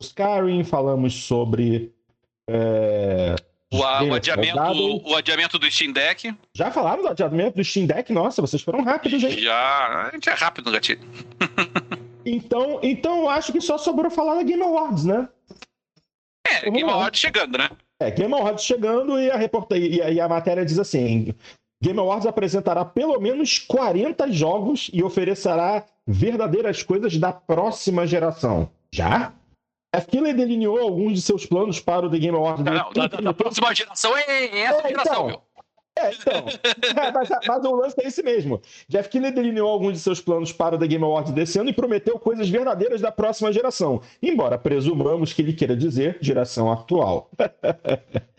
Skyrim, 0.00 0.64
falamos 0.64 1.14
sobre 1.14 1.92
é, 2.48 3.36
o, 3.72 3.78
o, 3.78 4.14
adiamento, 4.14 5.08
o 5.08 5.16
adiamento 5.16 5.58
do 5.58 5.70
Steam 5.70 5.92
Deck. 5.92 6.34
Já 6.54 6.70
falaram 6.70 7.02
do 7.02 7.08
adiamento 7.08 7.56
do 7.56 7.64
Steam 7.64 7.86
Deck? 7.86 8.12
Nossa, 8.12 8.40
vocês 8.40 8.62
foram 8.62 8.84
rápidos, 8.84 9.22
hein? 9.22 9.38
Já, 9.38 10.08
a 10.08 10.10
gente 10.12 10.28
é 10.28 10.32
rápido 10.32 10.66
no 10.66 10.72
gatilho. 10.72 11.00
então, 12.24 12.78
então 12.82 13.22
eu 13.22 13.28
acho 13.28 13.52
que 13.52 13.60
só 13.60 13.76
sobrou 13.76 14.10
falar 14.10 14.36
da 14.36 14.42
Game 14.42 14.62
Awards, 14.62 15.04
né? 15.04 15.28
É, 16.46 16.70
Game 16.70 16.88
Awards 16.88 17.20
chegando, 17.20 17.58
né? 17.58 17.68
É, 18.04 18.10
Game 18.10 18.34
Awards 18.34 18.64
chegando 18.64 19.18
e 19.18 19.30
a, 19.30 19.36
reporta... 19.36 19.78
e 19.78 20.02
a, 20.02 20.10
e 20.10 20.20
a 20.20 20.28
matéria 20.28 20.64
diz 20.64 20.78
assim: 20.78 21.34
Game 21.82 21.98
Awards 21.98 22.26
apresentará 22.26 22.84
pelo 22.84 23.18
menos 23.18 23.58
40 23.58 24.30
jogos 24.30 24.90
e 24.92 25.02
oferecerá 25.02 25.84
verdadeiras 26.06 26.82
coisas 26.82 27.16
da 27.16 27.32
próxima 27.32 28.06
geração. 28.06 28.68
Já? 28.92 29.32
A 29.94 30.00
Killer 30.00 30.36
delineou 30.36 30.78
alguns 30.78 31.14
de 31.14 31.22
seus 31.22 31.46
planos 31.46 31.80
para 31.80 32.06
o 32.06 32.10
The 32.10 32.18
Game 32.18 32.36
Awards. 32.36 32.64
Não, 32.64 32.72
não, 32.74 32.92
da, 32.92 33.06
da, 33.06 33.20
da, 33.20 33.32
próxima 33.32 33.74
geração 33.74 34.14
é 34.16 34.60
essa 34.60 34.86
é, 34.86 34.88
geração, 34.88 35.14
então, 35.14 35.26
meu. 35.28 35.42
É, 35.96 36.12
então. 36.12 36.44
é, 37.02 37.12
mas, 37.12 37.28
mas, 37.46 37.64
o 37.64 37.74
lance 37.74 37.94
é 38.00 38.08
esse 38.08 38.22
mesmo. 38.22 38.60
Jeff 38.88 39.08
Keighley 39.08 39.32
delineou 39.32 39.68
alguns 39.68 39.94
de 39.94 40.00
seus 40.00 40.20
planos 40.20 40.52
para 40.52 40.74
o 40.74 40.78
The 40.78 40.86
Game 40.86 41.04
Awards 41.04 41.32
desse 41.32 41.58
ano 41.58 41.70
e 41.70 41.72
prometeu 41.72 42.18
coisas 42.18 42.48
verdadeiras 42.48 43.00
da 43.00 43.12
próxima 43.12 43.52
geração. 43.52 44.00
Embora 44.22 44.58
presumamos 44.58 45.32
que 45.32 45.42
ele 45.42 45.52
queira 45.52 45.76
dizer 45.76 46.18
geração 46.20 46.70
atual. 46.70 47.30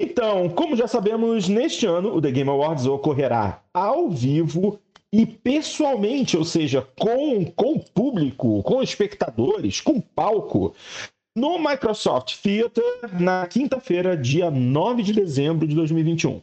então, 0.00 0.48
como 0.48 0.76
já 0.76 0.88
sabemos, 0.88 1.48
neste 1.48 1.86
ano 1.86 2.14
o 2.14 2.20
The 2.20 2.30
Game 2.30 2.50
Awards 2.50 2.86
ocorrerá 2.86 3.62
ao 3.74 4.08
vivo 4.08 4.80
e 5.12 5.26
pessoalmente, 5.26 6.38
ou 6.38 6.44
seja, 6.44 6.88
com, 6.98 7.44
com 7.44 7.78
público, 7.78 8.62
com 8.62 8.82
espectadores, 8.82 9.78
com 9.78 10.00
palco, 10.00 10.74
no 11.34 11.58
Microsoft 11.58 12.36
Theater 12.42 12.84
na 13.20 13.46
quinta-feira, 13.46 14.16
dia 14.16 14.50
9 14.50 15.02
de 15.02 15.12
dezembro 15.12 15.66
de 15.66 15.74
2021. 15.74 16.42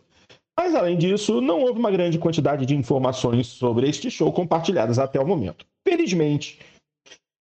Mas, 0.57 0.75
além 0.75 0.97
disso, 0.97 1.39
não 1.39 1.61
houve 1.61 1.79
uma 1.79 1.91
grande 1.91 2.17
quantidade 2.17 2.65
de 2.65 2.75
informações 2.75 3.47
sobre 3.47 3.87
este 3.87 4.11
show 4.11 4.31
compartilhadas 4.33 4.99
até 4.99 5.19
o 5.19 5.25
momento. 5.25 5.65
Felizmente, 5.87 6.59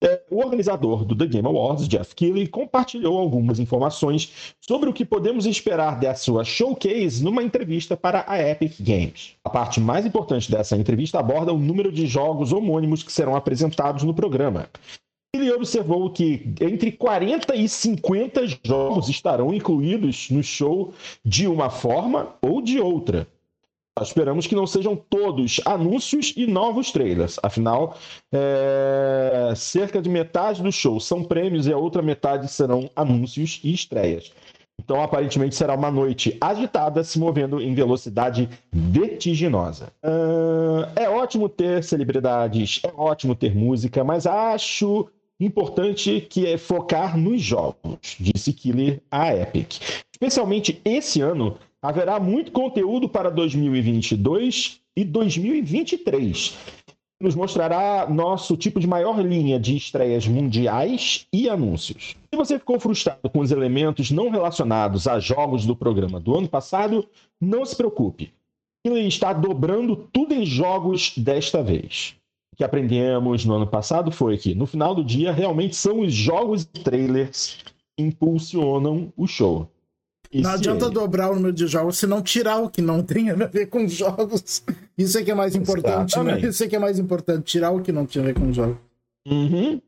é, 0.02 0.22
o 0.30 0.38
organizador 0.38 1.04
do 1.04 1.16
The 1.16 1.26
Game 1.26 1.46
Awards, 1.46 1.86
Jeff 1.86 2.14
Keighley, 2.14 2.46
compartilhou 2.46 3.18
algumas 3.18 3.58
informações 3.58 4.54
sobre 4.60 4.88
o 4.88 4.92
que 4.92 5.04
podemos 5.04 5.46
esperar 5.46 6.00
da 6.00 6.14
sua 6.14 6.42
showcase 6.42 7.22
numa 7.22 7.42
entrevista 7.42 7.96
para 7.96 8.24
a 8.26 8.38
Epic 8.38 8.80
Games. 8.80 9.34
A 9.44 9.50
parte 9.50 9.80
mais 9.80 10.04
importante 10.04 10.50
dessa 10.50 10.76
entrevista 10.76 11.18
aborda 11.18 11.52
o 11.52 11.58
número 11.58 11.92
de 11.92 12.06
jogos 12.06 12.52
homônimos 12.52 13.02
que 13.02 13.12
serão 13.12 13.36
apresentados 13.36 14.02
no 14.02 14.14
programa. 14.14 14.68
Ele 15.32 15.52
observou 15.52 16.10
que 16.10 16.54
entre 16.60 16.90
40 16.90 17.54
e 17.54 17.68
50 17.68 18.42
jogos 18.64 19.08
estarão 19.08 19.54
incluídos 19.54 20.28
no 20.28 20.42
show 20.42 20.92
de 21.24 21.46
uma 21.46 21.70
forma 21.70 22.34
ou 22.42 22.60
de 22.60 22.80
outra. 22.80 23.28
Esperamos 24.00 24.46
que 24.46 24.54
não 24.54 24.66
sejam 24.66 24.96
todos 24.96 25.60
anúncios 25.64 26.32
e 26.36 26.46
novos 26.46 26.90
trailers. 26.90 27.38
Afinal, 27.42 27.96
é... 28.32 29.52
cerca 29.54 30.00
de 30.00 30.08
metade 30.08 30.62
do 30.62 30.72
show 30.72 30.98
são 30.98 31.22
prêmios 31.22 31.66
e 31.66 31.72
a 31.72 31.76
outra 31.76 32.02
metade 32.02 32.48
serão 32.48 32.90
anúncios 32.96 33.60
e 33.62 33.72
estreias. 33.72 34.32
Então, 34.82 35.02
aparentemente, 35.02 35.54
será 35.54 35.74
uma 35.74 35.90
noite 35.90 36.36
agitada, 36.40 37.04
se 37.04 37.18
movendo 37.18 37.60
em 37.60 37.74
velocidade 37.74 38.48
vertiginosa. 38.72 39.92
Uh, 40.02 40.88
é 40.96 41.08
ótimo 41.08 41.50
ter 41.50 41.84
celebridades, 41.84 42.80
é 42.82 42.90
ótimo 42.96 43.34
ter 43.34 43.54
música, 43.54 44.02
mas 44.02 44.26
acho 44.26 45.06
importante 45.40 46.20
que 46.20 46.46
é 46.46 46.58
focar 46.58 47.16
nos 47.16 47.40
jogos, 47.40 48.16
disse 48.20 48.52
Killer 48.52 49.00
à 49.10 49.34
Epic. 49.34 49.80
Especialmente 50.12 50.80
esse 50.84 51.22
ano, 51.22 51.56
haverá 51.80 52.20
muito 52.20 52.52
conteúdo 52.52 53.08
para 53.08 53.30
2022 53.30 54.80
e 54.94 55.02
2023. 55.02 56.58
Nos 57.22 57.34
mostrará 57.34 58.08
nosso 58.08 58.56
tipo 58.56 58.80
de 58.80 58.86
maior 58.86 59.20
linha 59.20 59.58
de 59.58 59.76
estreias 59.76 60.26
mundiais 60.26 61.26
e 61.32 61.48
anúncios. 61.48 62.16
Se 62.32 62.36
você 62.36 62.58
ficou 62.58 62.78
frustrado 62.78 63.28
com 63.30 63.40
os 63.40 63.50
elementos 63.50 64.10
não 64.10 64.30
relacionados 64.30 65.06
a 65.06 65.18
jogos 65.18 65.64
do 65.64 65.76
programa 65.76 66.20
do 66.20 66.36
ano 66.36 66.48
passado, 66.48 67.06
não 67.40 67.64
se 67.64 67.76
preocupe. 67.76 68.32
Ele 68.84 69.00
está 69.00 69.32
dobrando 69.32 70.08
tudo 70.10 70.34
em 70.34 70.44
jogos 70.46 71.12
desta 71.16 71.62
vez 71.62 72.19
que 72.60 72.64
aprendemos 72.64 73.46
no 73.46 73.54
ano 73.54 73.66
passado 73.66 74.12
foi 74.12 74.36
que, 74.36 74.54
no 74.54 74.66
final 74.66 74.94
do 74.94 75.02
dia, 75.02 75.32
realmente 75.32 75.74
são 75.74 76.00
os 76.00 76.12
jogos 76.12 76.64
e 76.64 76.66
trailers 76.66 77.56
que 77.96 78.04
impulsionam 78.04 79.10
o 79.16 79.26
show. 79.26 79.66
Não 80.30 80.50
adianta 80.50 80.84
ele... 80.84 80.92
dobrar 80.92 81.30
o 81.30 81.36
número 81.36 81.54
de 81.54 81.66
jogos 81.66 81.96
se 81.96 82.06
não 82.06 82.20
tirar 82.20 82.58
o 82.58 82.68
que 82.68 82.82
não 82.82 83.00
tem 83.02 83.30
a 83.30 83.34
ver 83.34 83.70
com 83.70 83.82
os 83.86 83.92
jogos. 83.92 84.62
Isso 84.98 85.16
é 85.16 85.24
que 85.24 85.30
é 85.30 85.34
mais 85.34 85.54
importante, 85.54 85.96
né? 85.96 86.04
Exatamente. 86.04 86.42
né? 86.42 86.48
Isso 86.50 86.62
é 86.62 86.68
que 86.68 86.76
é 86.76 86.78
mais 86.78 86.98
importante, 86.98 87.44
tirar 87.44 87.70
o 87.70 87.80
que 87.80 87.92
não 87.92 88.04
tem 88.04 88.20
a 88.20 88.26
ver 88.26 88.34
com 88.34 88.50
os 88.50 88.54
jogos. 88.54 88.76
Uhum. 89.26 89.80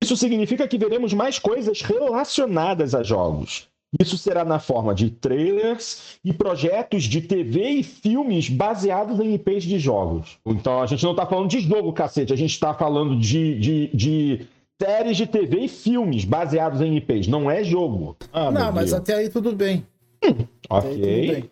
Isso 0.00 0.16
significa 0.16 0.68
que 0.68 0.78
veremos 0.78 1.12
mais 1.12 1.40
coisas 1.40 1.82
relacionadas 1.82 2.94
a 2.94 3.02
jogos. 3.02 3.68
Isso 4.00 4.18
será 4.18 4.44
na 4.44 4.58
forma 4.58 4.94
de 4.94 5.10
trailers 5.10 6.18
e 6.24 6.32
projetos 6.32 7.04
de 7.04 7.20
TV 7.20 7.68
e 7.68 7.82
filmes 7.82 8.48
baseados 8.48 9.18
em 9.20 9.34
IPs 9.34 9.64
de 9.64 9.78
jogos. 9.78 10.38
Então 10.44 10.82
a 10.82 10.86
gente 10.86 11.04
não 11.04 11.12
está 11.12 11.24
falando 11.24 11.48
de 11.48 11.60
jogo, 11.60 11.92
cacete, 11.92 12.32
a 12.32 12.36
gente 12.36 12.50
está 12.50 12.74
falando 12.74 13.18
de, 13.18 13.58
de, 13.58 13.90
de, 13.94 14.46
séries 14.80 15.16
de 15.16 15.26
TV 15.26 15.60
e 15.60 15.68
filmes 15.68 16.24
baseados 16.24 16.80
em 16.80 16.96
IPs. 16.96 17.28
Não 17.28 17.50
é 17.50 17.62
jogo. 17.62 18.16
Ah, 18.32 18.50
não, 18.50 18.72
mas 18.72 18.92
até 18.92 19.14
aí 19.14 19.28
tudo 19.28 19.54
bem. 19.54 19.86
Hum, 20.22 20.44
ok. 20.68 21.50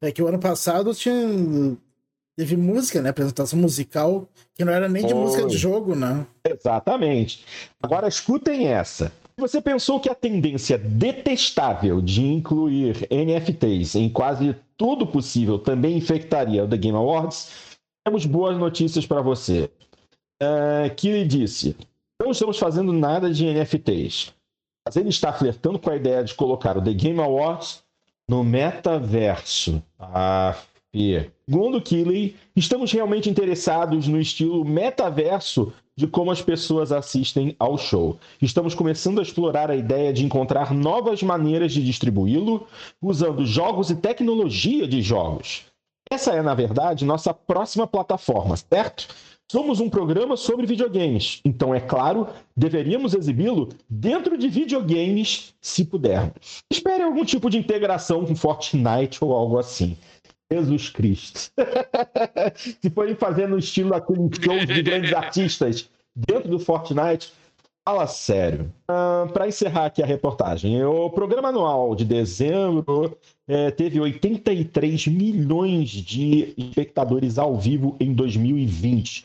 É 0.00 0.12
que 0.12 0.22
o 0.22 0.28
ano 0.28 0.38
passado 0.38 0.94
tinha. 0.94 1.76
Teve 2.36 2.54
música, 2.54 3.00
né? 3.00 3.08
Apresentação 3.08 3.58
musical, 3.58 4.28
que 4.54 4.62
não 4.62 4.70
era 4.70 4.90
nem 4.90 5.06
de 5.06 5.14
música 5.14 5.46
de 5.46 5.56
jogo, 5.56 5.94
né? 5.96 6.26
Exatamente. 6.44 7.42
Agora 7.82 8.06
escutem 8.06 8.68
essa. 8.68 9.10
Você 9.38 9.60
pensou 9.60 10.00
que 10.00 10.08
a 10.08 10.14
tendência 10.14 10.78
detestável 10.78 12.00
de 12.00 12.24
incluir 12.24 13.06
NFTs 13.10 13.94
em 13.94 14.08
quase 14.08 14.56
tudo 14.78 15.06
possível 15.06 15.58
também 15.58 15.98
infectaria 15.98 16.64
o 16.64 16.68
The 16.68 16.78
Game 16.78 16.96
Awards? 16.96 17.78
Temos 18.02 18.24
boas 18.24 18.56
notícias 18.56 19.04
para 19.04 19.20
você. 19.20 19.70
Uh, 20.42 21.26
disse: 21.26 21.76
Não 22.18 22.30
estamos 22.30 22.58
fazendo 22.58 22.94
nada 22.94 23.30
de 23.30 23.44
NFTs. 23.44 24.32
Mas 24.86 24.96
ele 24.96 25.10
está 25.10 25.30
flertando 25.34 25.78
com 25.78 25.90
a 25.90 25.96
ideia 25.96 26.24
de 26.24 26.34
colocar 26.34 26.78
o 26.78 26.82
The 26.82 26.94
Game 26.94 27.20
Awards 27.20 27.84
no 28.26 28.42
metaverso. 28.42 29.82
Ah, 29.98 30.56
Segundo 31.46 31.82
Keeley, 31.82 32.36
estamos 32.54 32.90
realmente 32.90 33.28
interessados 33.28 34.08
no 34.08 34.18
estilo 34.18 34.64
metaverso 34.64 35.74
de 35.96 36.06
como 36.06 36.30
as 36.30 36.42
pessoas 36.42 36.92
assistem 36.92 37.56
ao 37.58 37.78
show. 37.78 38.18
Estamos 38.40 38.74
começando 38.74 39.18
a 39.18 39.22
explorar 39.22 39.70
a 39.70 39.76
ideia 39.76 40.12
de 40.12 40.24
encontrar 40.24 40.74
novas 40.74 41.22
maneiras 41.22 41.72
de 41.72 41.82
distribuí-lo, 41.82 42.66
usando 43.00 43.46
jogos 43.46 43.88
e 43.90 43.96
tecnologia 43.96 44.86
de 44.86 45.00
jogos. 45.00 45.64
Essa 46.10 46.32
é, 46.32 46.42
na 46.42 46.54
verdade, 46.54 47.04
nossa 47.04 47.32
próxima 47.32 47.86
plataforma, 47.86 48.56
certo? 48.56 49.08
Somos 49.50 49.78
um 49.78 49.88
programa 49.88 50.36
sobre 50.36 50.66
videogames, 50.66 51.40
então, 51.44 51.72
é 51.72 51.78
claro, 51.78 52.26
deveríamos 52.56 53.14
exibi-lo 53.14 53.68
dentro 53.88 54.36
de 54.36 54.48
videogames 54.48 55.54
se 55.60 55.84
pudermos. 55.84 56.64
Espere 56.70 57.04
algum 57.04 57.24
tipo 57.24 57.48
de 57.48 57.56
integração 57.56 58.24
com 58.24 58.34
Fortnite 58.34 59.24
ou 59.24 59.32
algo 59.32 59.56
assim. 59.56 59.96
Jesus 60.50 60.90
Cristo. 60.90 61.50
Se 62.56 62.90
for 62.90 63.14
fazendo 63.16 63.56
o 63.56 63.58
estilo 63.58 63.90
daquele 63.90 64.28
shows 64.40 64.66
de 64.66 64.82
grandes 64.82 65.12
artistas 65.12 65.90
dentro 66.14 66.48
do 66.48 66.58
Fortnite, 66.58 67.32
fala 67.86 68.06
sério. 68.06 68.72
Uh, 68.90 69.30
Para 69.32 69.48
encerrar 69.48 69.86
aqui 69.86 70.02
a 70.02 70.06
reportagem, 70.06 70.82
o 70.84 71.10
programa 71.10 71.48
anual 71.48 71.94
de 71.94 72.04
dezembro 72.04 73.16
é, 73.46 73.70
teve 73.70 74.00
83 74.00 75.06
milhões 75.06 75.90
de 75.90 76.54
espectadores 76.56 77.38
ao 77.38 77.56
vivo 77.56 77.96
em 78.00 78.12
2020, 78.12 79.24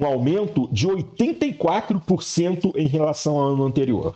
um 0.00 0.06
aumento 0.06 0.68
de 0.70 0.86
84% 0.86 2.72
em 2.76 2.86
relação 2.86 3.38
ao 3.38 3.54
ano 3.54 3.64
anterior. 3.64 4.14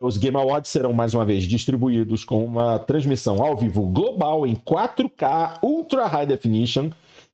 Os 0.00 0.16
Game 0.16 0.36
Awards 0.36 0.70
serão 0.70 0.92
mais 0.92 1.12
uma 1.12 1.24
vez 1.24 1.44
distribuídos 1.44 2.24
com 2.24 2.44
uma 2.44 2.78
transmissão 2.78 3.42
ao 3.42 3.56
vivo 3.56 3.82
global 3.86 4.46
em 4.46 4.54
4K 4.54 5.58
Ultra 5.62 6.06
High 6.06 6.26
Definition 6.26 6.90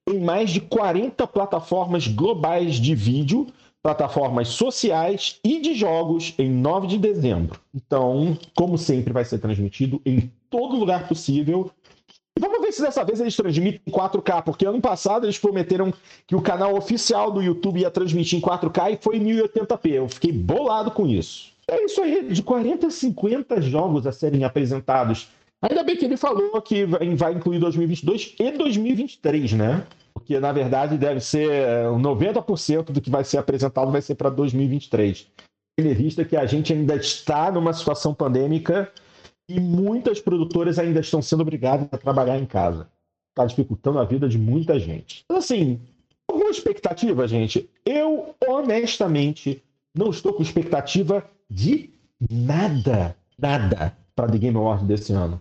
em 0.09 0.19
mais 0.19 0.51
de 0.51 0.61
40 0.61 1.27
plataformas 1.27 2.09
globais 2.09 2.77
de 2.77 2.95
vídeo, 2.95 3.47
plataformas 3.83 4.49
sociais 4.49 5.39
e 5.45 5.61
de 5.61 5.75
jogos 5.75 6.35
em 6.39 6.51
9 6.51 6.87
de 6.87 6.99
dezembro. 6.99 7.61
Então, 7.75 8.37
como 8.55 8.79
sempre, 8.79 9.13
vai 9.13 9.25
ser 9.25 9.39
transmitido 9.39 10.01
em 10.05 10.33
todo 10.49 10.77
lugar 10.77 11.07
possível. 11.07 11.71
E 12.37 12.41
vamos 12.41 12.61
ver 12.63 12.73
se 12.73 12.81
dessa 12.81 13.05
vez 13.05 13.21
eles 13.21 13.37
transmitem 13.37 13.81
em 13.87 13.91
4K, 13.91 14.43
porque 14.43 14.67
ano 14.67 14.81
passado 14.81 15.27
eles 15.27 15.39
prometeram 15.39 15.93
que 16.27 16.35
o 16.35 16.41
canal 16.41 16.75
oficial 16.77 17.31
do 17.31 17.43
YouTube 17.43 17.81
ia 17.81 17.91
transmitir 17.91 18.39
em 18.39 18.43
4K 18.43 18.95
e 18.95 18.99
foi 19.01 19.19
em 19.19 19.25
1080p. 19.25 19.91
Eu 19.91 20.09
fiquei 20.09 20.33
bolado 20.33 20.91
com 20.91 21.07
isso. 21.07 21.52
É 21.73 21.85
isso 21.85 22.03
aí, 22.03 22.23
de 22.29 22.43
40 22.43 22.87
a 22.87 22.91
50 22.91 23.63
jogos 23.63 24.07
a 24.07 24.13
serem 24.13 24.45
apresentados. 24.45 25.29
Ainda 25.63 25.83
bem 25.83 25.97
que 25.97 26.05
ele 26.05 26.19
falou 26.19 26.61
que 26.61 26.85
vai 26.85 27.33
incluir 27.33 27.59
2022 27.61 28.35
e 28.39 28.51
2023, 28.51 29.53
né? 29.55 29.87
Porque, 30.13 30.39
na 30.39 30.53
verdade, 30.53 30.99
deve 30.99 31.21
ser 31.21 31.87
90% 31.87 32.91
é, 32.91 32.93
do 32.93 33.01
que 33.01 33.09
vai 33.09 33.25
ser 33.25 33.39
apresentado 33.39 33.91
vai 33.91 34.03
ser 34.03 34.17
para 34.17 34.29
2023. 34.29 35.27
Tendo 35.75 35.95
vista 35.95 36.25
que 36.25 36.37
a 36.37 36.45
gente 36.45 36.75
ainda 36.75 36.97
está 36.97 37.51
numa 37.51 37.73
situação 37.73 38.13
pandêmica 38.13 38.93
e 39.49 39.59
muitas 39.59 40.21
produtoras 40.21 40.79
ainda 40.79 41.01
estão 41.01 41.23
sendo 41.23 41.41
obrigadas 41.41 41.89
a 41.91 41.97
trabalhar 41.97 42.39
em 42.39 42.45
casa. 42.45 42.89
Está 43.31 43.47
dificultando 43.47 43.99
a 43.99 44.05
vida 44.05 44.29
de 44.29 44.37
muita 44.37 44.79
gente. 44.79 45.25
Assim, 45.31 45.81
alguma 46.31 46.51
expectativa, 46.51 47.27
gente? 47.27 47.71
Eu, 47.87 48.35
honestamente, 48.47 49.63
não 49.97 50.11
estou 50.11 50.35
com 50.35 50.43
expectativa 50.43 51.25
de 51.53 51.91
nada, 52.31 53.15
nada 53.39 53.97
para 54.17 54.33
The 54.33 54.39
Game 54.39 54.57
Awards 54.57 54.87
desse 54.87 55.13
ano. 55.13 55.41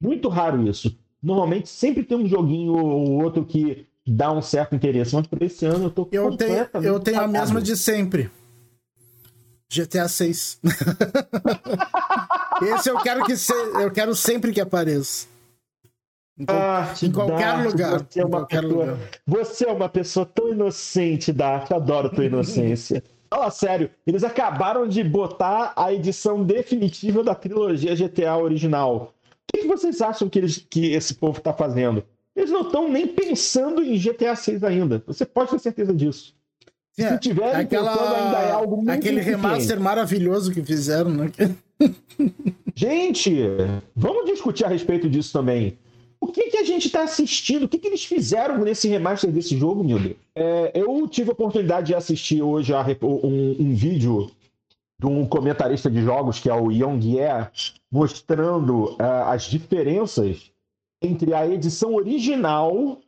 Muito 0.00 0.28
raro 0.28 0.68
isso. 0.68 0.96
Normalmente 1.20 1.68
sempre 1.68 2.04
tem 2.04 2.16
um 2.16 2.28
joguinho 2.28 2.74
ou 2.74 3.22
outro 3.22 3.44
que 3.44 3.86
dá 4.06 4.32
um 4.32 4.40
certo 4.40 4.76
interesse, 4.76 5.14
mas 5.14 5.26
por 5.26 5.42
esse 5.42 5.66
ano 5.66 5.86
eu 5.86 5.90
tô 5.90 6.08
Eu 6.12 6.36
tenho, 6.36 6.68
eu 6.74 7.00
tenho 7.00 7.20
a 7.20 7.26
mesma 7.26 7.60
de 7.60 7.76
sempre. 7.76 8.30
GTA 9.70 10.08
6. 10.08 10.60
Esse 12.62 12.90
eu 12.90 12.98
quero 13.00 13.24
que 13.24 13.36
se... 13.36 13.52
eu 13.52 13.90
quero 13.90 14.14
sempre 14.14 14.52
que 14.52 14.60
apareça. 14.60 15.26
Em, 16.38 16.46
ah, 16.48 16.94
em 17.02 17.12
qualquer 17.12 17.66
lugar. 17.66 18.00
Você 18.00 18.20
é, 18.20 18.24
uma 18.24 18.46
pessoa... 18.46 18.84
lugar. 18.84 18.98
você 19.26 19.66
é 19.66 19.72
uma 19.72 19.88
pessoa 19.88 20.24
tão 20.24 20.52
inocente, 20.52 21.32
Dart. 21.32 21.70
Adoro 21.70 22.08
tua 22.08 22.24
inocência. 22.24 23.02
Fala 23.30 23.50
sério, 23.50 23.90
eles 24.06 24.24
acabaram 24.24 24.88
de 24.88 25.04
botar 25.04 25.72
a 25.76 25.92
edição 25.92 26.42
definitiva 26.42 27.22
da 27.22 27.34
trilogia 27.34 27.94
GTA 27.94 28.36
original. 28.36 29.14
O 29.30 29.52
que, 29.52 29.62
que 29.62 29.68
vocês 29.68 30.00
acham 30.00 30.28
que, 30.28 30.38
eles, 30.38 30.66
que 30.68 30.92
esse 30.92 31.14
povo 31.14 31.38
está 31.38 31.52
fazendo? 31.52 32.02
Eles 32.34 32.50
não 32.50 32.62
estão 32.62 32.88
nem 32.88 33.06
pensando 33.06 33.82
em 33.82 33.98
GTA 33.98 34.34
6 34.34 34.62
ainda. 34.64 35.02
Você 35.06 35.26
pode 35.26 35.50
ter 35.50 35.58
certeza 35.58 35.92
disso. 35.92 36.34
Se 36.92 37.02
é, 37.02 37.18
tiverem 37.18 37.60
aquela... 37.60 37.96
pensando, 37.96 38.14
ainda 38.14 38.38
é 38.38 38.50
algo 38.50 38.76
muito 38.76 38.90
Aquele 38.90 39.20
remaster 39.20 39.80
maravilhoso 39.80 40.52
que 40.52 40.62
fizeram, 40.62 41.10
né? 41.10 41.30
Gente, 42.74 43.36
vamos 43.94 44.24
discutir 44.26 44.64
a 44.64 44.68
respeito 44.68 45.08
disso 45.08 45.32
também. 45.32 45.78
O 46.28 46.32
que, 46.32 46.50
que 46.50 46.58
a 46.58 46.62
gente 46.62 46.88
está 46.88 47.04
assistindo? 47.04 47.62
O 47.62 47.68
que, 47.68 47.78
que 47.78 47.86
eles 47.86 48.04
fizeram 48.04 48.58
nesse 48.58 48.86
remaster 48.86 49.32
desse 49.32 49.56
jogo, 49.56 49.82
meu 49.82 49.98
Deus? 49.98 50.16
É, 50.34 50.72
eu 50.74 51.08
tive 51.08 51.30
a 51.30 51.32
oportunidade 51.32 51.86
de 51.86 51.94
assistir 51.94 52.42
hoje 52.42 52.74
a, 52.74 52.84
um, 53.02 53.56
um, 53.58 53.74
vídeo 53.74 54.30
de 55.00 55.06
um 55.06 55.24
comentarista 55.24 55.90
de 55.90 56.02
jogos, 56.02 56.38
que 56.38 56.50
é 56.50 56.54
o 56.54 56.70
Young 56.70 57.00
Ye, 57.02 57.48
mostrando 57.90 58.92
uh, 58.92 59.24
as 59.28 59.44
diferenças 59.44 60.50
entre 61.02 61.32
a 61.32 61.48
edição 61.48 61.94
original 61.94 62.98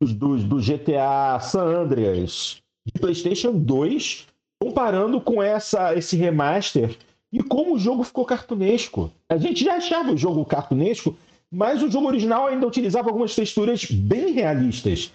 do, 0.00 0.38
do 0.38 0.56
GTA 0.56 1.38
San 1.38 1.82
Andreas 1.82 2.62
de 2.86 2.98
PlayStation 2.98 3.52
2, 3.52 4.26
comparando 4.58 5.20
com 5.20 5.42
essa, 5.42 5.94
esse 5.94 6.16
remaster 6.16 6.96
e 7.30 7.42
como 7.42 7.74
o 7.74 7.78
jogo 7.78 8.04
ficou 8.04 8.24
cartunesco. 8.24 9.12
A 9.28 9.36
gente 9.36 9.62
já 9.62 9.74
achava 9.76 10.12
o 10.12 10.16
jogo 10.16 10.46
cartunesco, 10.46 11.14
mas 11.52 11.82
o 11.82 11.90
jogo 11.90 12.06
original 12.06 12.46
ainda 12.46 12.66
utilizava 12.66 13.08
algumas 13.08 13.34
texturas 13.34 13.84
bem 13.84 14.32
realistas. 14.32 15.12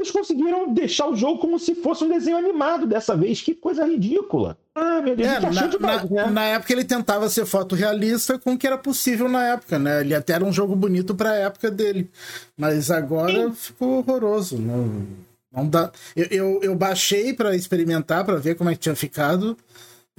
Eles 0.00 0.10
conseguiram 0.10 0.72
deixar 0.72 1.08
o 1.08 1.16
jogo 1.16 1.38
como 1.38 1.58
se 1.58 1.74
fosse 1.74 2.04
um 2.04 2.08
desenho 2.08 2.38
animado 2.38 2.86
dessa 2.86 3.14
vez. 3.14 3.42
Que 3.42 3.54
coisa 3.54 3.84
ridícula. 3.84 4.56
Ah, 4.74 5.02
meu 5.02 5.14
Deus, 5.14 5.28
é, 5.28 5.40
tá 5.40 5.50
na, 5.50 5.66
de 5.66 5.78
na, 5.78 6.04
né? 6.04 6.26
na 6.30 6.44
época 6.44 6.72
ele 6.72 6.84
tentava 6.84 7.28
ser 7.28 7.44
fotorrealista 7.44 8.38
com 8.38 8.54
o 8.54 8.58
que 8.58 8.66
era 8.66 8.78
possível 8.78 9.28
na 9.28 9.48
época, 9.48 9.78
né? 9.78 10.00
Ele 10.00 10.14
até 10.14 10.32
era 10.32 10.44
um 10.44 10.52
jogo 10.52 10.74
bonito 10.74 11.14
pra 11.14 11.36
época 11.36 11.70
dele. 11.70 12.10
Mas 12.56 12.90
agora 12.90 13.48
Sim. 13.48 13.52
ficou 13.52 13.98
horroroso. 13.98 14.58
Não, 14.58 15.06
não 15.52 15.68
dá. 15.68 15.90
Eu, 16.16 16.26
eu, 16.30 16.60
eu 16.62 16.74
baixei 16.74 17.34
para 17.34 17.54
experimentar, 17.54 18.24
para 18.24 18.36
ver 18.36 18.54
como 18.54 18.70
é 18.70 18.74
que 18.74 18.80
tinha 18.80 18.96
ficado. 18.96 19.54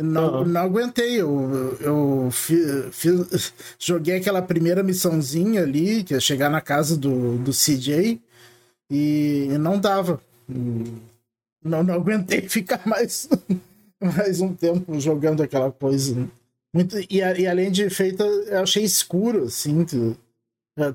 Não, 0.01 0.39
uhum. 0.39 0.45
não 0.45 0.61
aguentei. 0.61 1.21
Eu, 1.21 1.77
eu 1.79 2.29
fiz, 2.31 2.85
fiz, 2.91 3.53
joguei 3.77 4.17
aquela 4.17 4.41
primeira 4.41 4.83
missãozinha 4.83 5.63
ali, 5.63 6.03
que 6.03 6.13
é 6.13 6.19
chegar 6.19 6.49
na 6.49 6.61
casa 6.61 6.97
do, 6.97 7.37
do 7.37 7.51
CJ, 7.51 8.19
e 8.89 9.47
não 9.59 9.79
dava. 9.79 10.21
Não, 11.63 11.83
não 11.83 11.93
aguentei 11.93 12.41
ficar 12.49 12.81
mais, 12.85 13.29
mais 13.99 14.41
um 14.41 14.53
tempo 14.53 14.99
jogando 14.99 15.43
aquela 15.43 15.71
coisa. 15.71 16.27
Muito, 16.73 16.97
e, 16.99 17.17
e 17.17 17.47
além 17.47 17.71
de 17.71 17.89
feita, 17.89 18.23
eu 18.23 18.61
achei 18.61 18.83
escuro, 18.83 19.43
assim. 19.43 19.85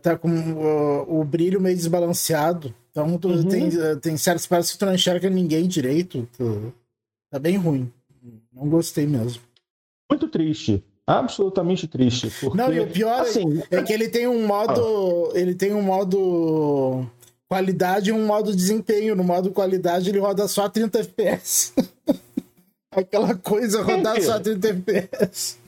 Tá 0.03 0.17
com 0.17 0.31
o, 0.31 1.21
o 1.21 1.25
brilho 1.25 1.61
meio 1.61 1.77
desbalanceado. 1.77 2.75
Então 2.91 3.19
tu, 3.19 3.29
uhum. 3.29 3.49
tem, 3.49 3.71
tem 4.01 4.17
certas 4.17 4.47
partes 4.47 4.73
que 4.73 4.79
tu 4.79 4.87
não 4.87 4.95
enxerga 4.95 5.29
ninguém 5.29 5.69
direito. 5.69 6.27
Tu, 6.37 6.73
tá 7.31 7.39
bem 7.39 7.57
ruim. 7.57 7.93
Não 8.57 8.71
gostei 8.71 9.07
mesmo. 9.07 9.43
Muito 10.11 10.29
triste. 10.29 10.83
Absolutamente 11.07 11.87
triste. 11.87 12.33
Porque, 12.41 12.57
não, 12.57 12.73
e 12.73 12.81
o 12.81 12.91
pior 12.91 13.21
assim, 13.21 13.63
é 13.71 13.83
que 13.83 13.93
ele 13.93 14.09
tem 14.09 14.27
um 14.27 14.47
modo. 14.47 15.31
Ah. 15.35 15.39
Ele 15.39 15.55
tem 15.55 15.75
um 15.75 15.83
modo 15.83 17.07
qualidade 17.49 18.11
e 18.11 18.13
um 18.13 18.25
modo 18.27 18.57
desempenho. 18.57 19.15
No 19.15 19.23
modo 19.23 19.53
qualidade 19.53 20.09
ele 20.09 20.19
roda 20.19 20.49
só 20.49 20.69
30 20.69 21.01
FPS. 21.01 21.75
Aquela 22.91 23.35
coisa 23.35 23.83
rodar 23.83 24.21
só 24.23 24.41
30 24.41 24.69
FPS. 24.69 25.59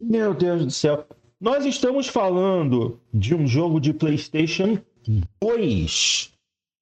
Meu 0.00 0.32
Deus 0.32 0.64
do 0.64 0.70
céu. 0.70 1.04
Nós 1.40 1.66
estamos 1.66 2.06
falando 2.06 3.00
de 3.12 3.34
um 3.34 3.46
jogo 3.46 3.80
de 3.80 3.92
PlayStation 3.92 4.78
2. 5.42 6.32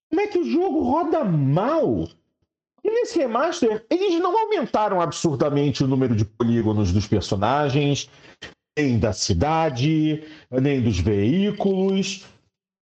Como 0.09 0.21
é 0.21 0.27
que 0.27 0.37
o 0.37 0.49
jogo 0.49 0.83
roda 0.83 1.25
mal? 1.25 2.07
E 2.85 2.91
nesse 2.91 3.17
remaster, 3.17 3.83
eles 3.89 4.21
não 4.21 4.37
aumentaram 4.37 5.01
absurdamente 5.01 5.83
o 5.83 5.87
número 5.87 6.15
de 6.15 6.23
polígonos 6.23 6.93
dos 6.93 7.07
personagens, 7.07 8.07
nem 8.77 8.99
da 8.99 9.11
cidade, 9.11 10.23
nem 10.51 10.83
dos 10.83 10.99
veículos. 10.99 12.25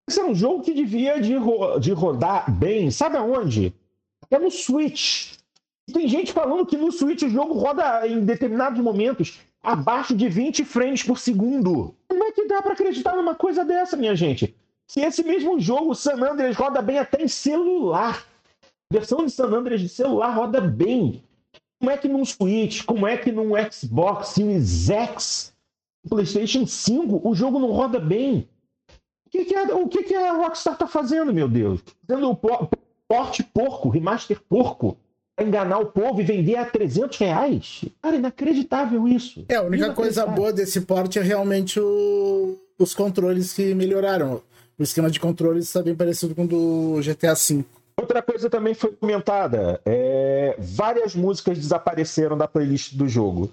Esse 0.06 0.20
era 0.20 0.28
um 0.28 0.34
jogo 0.34 0.62
que 0.62 0.74
devia 0.74 1.18
de, 1.18 1.34
ro 1.36 1.78
de 1.78 1.90
rodar 1.92 2.52
bem, 2.52 2.90
sabe 2.90 3.16
aonde? 3.16 3.72
Até 4.22 4.38
no 4.38 4.50
Switch. 4.50 5.38
Tem 5.90 6.06
gente 6.06 6.34
falando 6.34 6.66
que 6.66 6.76
no 6.76 6.92
Switch 6.92 7.22
o 7.22 7.30
jogo 7.30 7.54
roda 7.54 8.06
em 8.06 8.26
determinados 8.26 8.82
momentos 8.82 9.38
abaixo 9.62 10.14
de 10.14 10.28
20 10.28 10.66
frames 10.66 11.02
por 11.02 11.18
segundo. 11.18 11.94
Como 12.08 12.24
é 12.24 12.30
que 12.30 12.46
dá 12.46 12.60
para 12.60 12.74
acreditar 12.74 13.16
numa 13.16 13.34
coisa 13.34 13.64
dessa, 13.64 13.96
minha 13.96 14.14
gente? 14.14 14.54
Se 14.86 15.00
esse 15.00 15.24
mesmo 15.24 15.58
jogo, 15.58 15.94
San 15.94 16.22
Andreas, 16.22 16.56
roda 16.56 16.82
bem 16.82 16.98
até 16.98 17.22
em 17.22 17.28
celular 17.28 18.22
versão 18.94 19.26
de 19.26 19.32
San 19.32 19.46
Andreas 19.46 19.80
de 19.80 19.88
celular 19.88 20.30
roda 20.30 20.60
bem. 20.60 21.22
Como 21.80 21.90
é 21.90 21.96
que 21.96 22.08
num 22.08 22.24
Switch, 22.24 22.84
como 22.84 23.06
é 23.06 23.16
que 23.16 23.32
num 23.32 23.52
Xbox 23.70 24.28
Series 24.28 24.88
X, 24.88 25.52
PlayStation 26.08 26.66
5, 26.66 27.28
o 27.28 27.34
jogo 27.34 27.58
não 27.58 27.72
roda 27.72 27.98
bem? 27.98 28.48
O 29.26 29.30
que, 29.30 29.44
que, 29.46 29.54
a, 29.54 29.74
o 29.74 29.88
que, 29.88 30.04
que 30.04 30.14
a 30.14 30.32
Rockstar 30.32 30.78
tá 30.78 30.86
fazendo, 30.86 31.34
meu 31.34 31.48
Deus? 31.48 31.80
Fazendo 32.06 32.30
o 32.30 32.36
porte 32.36 33.42
porco, 33.42 33.88
remaster 33.88 34.40
porco, 34.48 34.96
enganar 35.38 35.80
o 35.80 35.86
povo 35.86 36.20
e 36.20 36.24
vender 36.24 36.54
a 36.54 36.64
300 36.64 37.18
reais? 37.18 37.84
Cara, 38.00 38.14
inacreditável 38.14 39.08
isso. 39.08 39.44
É, 39.48 39.56
a 39.56 39.62
única 39.62 39.92
coisa 39.92 40.24
boa 40.24 40.52
desse 40.52 40.82
porte 40.82 41.18
é 41.18 41.22
realmente 41.22 41.80
o... 41.80 42.56
os 42.78 42.94
controles 42.94 43.52
que 43.52 43.74
melhoraram. 43.74 44.40
O 44.78 44.82
esquema 44.82 45.10
de 45.10 45.18
controles 45.18 45.66
está 45.66 45.82
bem 45.82 45.96
parecido 45.96 46.34
com 46.34 46.44
o 46.44 46.48
do 46.48 47.00
GTA 47.02 47.34
V. 47.34 47.64
Outra 48.00 48.22
coisa 48.22 48.50
também 48.50 48.74
foi 48.74 48.92
comentada: 48.92 49.80
é, 49.84 50.56
várias 50.58 51.14
músicas 51.14 51.58
desapareceram 51.58 52.36
da 52.36 52.48
playlist 52.48 52.94
do 52.94 53.08
jogo. 53.08 53.52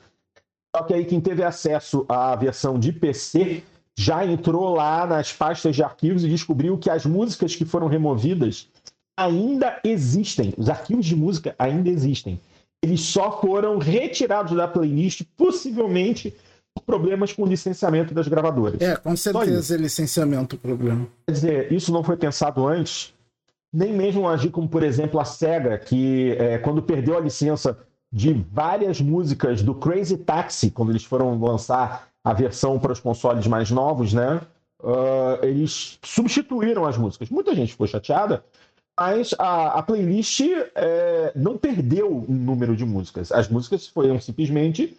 Só 0.75 0.83
que 0.83 0.93
aí 0.93 1.05
quem 1.05 1.19
teve 1.19 1.43
acesso 1.43 2.05
à 2.07 2.35
versão 2.35 2.79
de 2.79 2.93
PC 2.93 3.63
já 3.97 4.25
entrou 4.25 4.73
lá 4.73 5.05
nas 5.05 5.33
pastas 5.33 5.75
de 5.75 5.83
arquivos 5.83 6.23
e 6.23 6.29
descobriu 6.29 6.77
que 6.77 6.89
as 6.89 7.05
músicas 7.05 7.55
que 7.55 7.65
foram 7.65 7.87
removidas 7.87 8.69
ainda 9.19 9.79
existem. 9.83 10.53
Os 10.57 10.69
arquivos 10.69 11.05
de 11.05 11.15
música 11.15 11.53
ainda 11.59 11.89
existem. 11.89 12.39
Eles 12.83 13.01
só 13.01 13.39
foram 13.39 13.77
retirados 13.77 14.55
da 14.55 14.67
playlist, 14.67 15.23
possivelmente 15.37 16.33
por 16.73 16.83
problemas 16.83 17.33
com 17.33 17.43
o 17.43 17.45
licenciamento 17.45 18.13
das 18.13 18.27
gravadoras. 18.27 18.81
É, 18.81 18.95
com 18.95 19.15
certeza 19.15 19.75
é 19.75 19.77
licenciamento 19.77 20.55
o 20.55 20.59
problema. 20.59 21.05
Quer 21.27 21.33
dizer, 21.33 21.71
isso 21.71 21.91
não 21.91 22.03
foi 22.03 22.15
pensado 22.15 22.65
antes 22.65 23.13
nem 23.73 23.93
mesmo 23.93 24.27
agir 24.27 24.49
como, 24.49 24.67
por 24.67 24.83
exemplo, 24.83 25.19
a 25.19 25.25
SEGA, 25.25 25.77
que 25.77 26.31
é, 26.31 26.57
quando 26.57 26.81
perdeu 26.81 27.17
a 27.17 27.21
licença 27.21 27.77
de 28.11 28.33
várias 28.33 28.99
músicas 28.99 29.61
do 29.61 29.73
Crazy 29.73 30.17
Taxi, 30.17 30.71
quando 30.71 30.91
eles 30.91 31.03
foram 31.03 31.39
lançar 31.39 32.09
a 32.23 32.33
versão 32.33 32.77
para 32.77 32.91
os 32.91 32.99
consoles 32.99 33.47
mais 33.47 33.71
novos, 33.71 34.13
né? 34.13 34.41
uh, 34.81 35.43
eles 35.43 35.99
substituíram 36.03 36.85
as 36.85 36.97
músicas. 36.97 37.29
Muita 37.29 37.55
gente 37.55 37.71
ficou 37.71 37.87
chateada, 37.87 38.43
mas 38.99 39.33
a, 39.37 39.79
a 39.79 39.83
playlist 39.83 40.41
é, 40.75 41.31
não 41.35 41.57
perdeu 41.57 42.25
o 42.27 42.31
número 42.31 42.75
de 42.75 42.85
músicas. 42.85 43.31
As 43.31 43.47
músicas 43.47 43.87
foram 43.87 44.19
simplesmente 44.19 44.97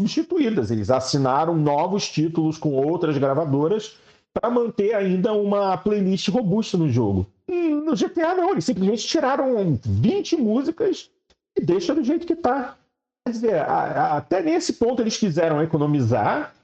substituídas. 0.00 0.70
Eles 0.70 0.90
assinaram 0.90 1.56
novos 1.56 2.08
títulos 2.08 2.58
com 2.58 2.72
outras 2.72 3.16
gravadoras 3.18 3.96
para 4.32 4.50
manter 4.50 4.94
ainda 4.94 5.32
uma 5.32 5.76
playlist 5.76 6.28
robusta 6.28 6.76
no 6.76 6.88
jogo. 6.88 7.26
No 7.50 7.94
GTA 7.94 8.34
não, 8.34 8.52
eles 8.52 8.64
simplesmente 8.64 9.06
tiraram 9.06 9.78
20 9.84 10.36
músicas 10.36 11.10
e 11.56 11.64
deixa 11.64 11.94
do 11.94 12.04
jeito 12.04 12.26
que 12.26 12.34
está. 12.34 12.76
Quer 13.24 13.32
dizer, 13.32 13.54
a, 13.56 13.64
a, 13.64 14.16
até 14.16 14.42
nesse 14.42 14.74
ponto 14.74 15.02
eles 15.02 15.16
quiseram 15.16 15.62
economizar 15.62 16.54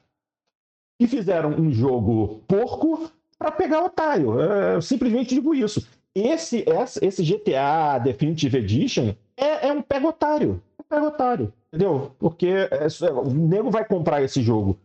e 0.99 1.07
fizeram 1.07 1.51
um 1.51 1.70
jogo 1.70 2.43
porco 2.49 3.11
para 3.39 3.51
pegar 3.51 3.84
otário. 3.84 4.41
É, 4.41 4.74
eu 4.76 4.82
simplesmente 4.82 5.34
digo 5.34 5.55
isso. 5.55 5.87
Esse, 6.14 6.64
esse 7.03 7.22
GTA 7.22 7.99
Definitive 8.03 8.57
Edition 8.57 9.14
é, 9.37 9.68
é 9.68 9.72
um 9.72 9.82
pega 9.82 10.09
otário. 10.09 10.62
É 10.78 10.82
um 10.82 10.84
pega 10.89 11.07
otário. 11.09 11.53
Entendeu? 11.68 12.12
Porque 12.18 12.49
é, 12.49 13.11
o 13.12 13.30
nego 13.30 13.70
vai 13.70 13.84
comprar 13.84 14.22
esse 14.22 14.43
jogo 14.43 14.78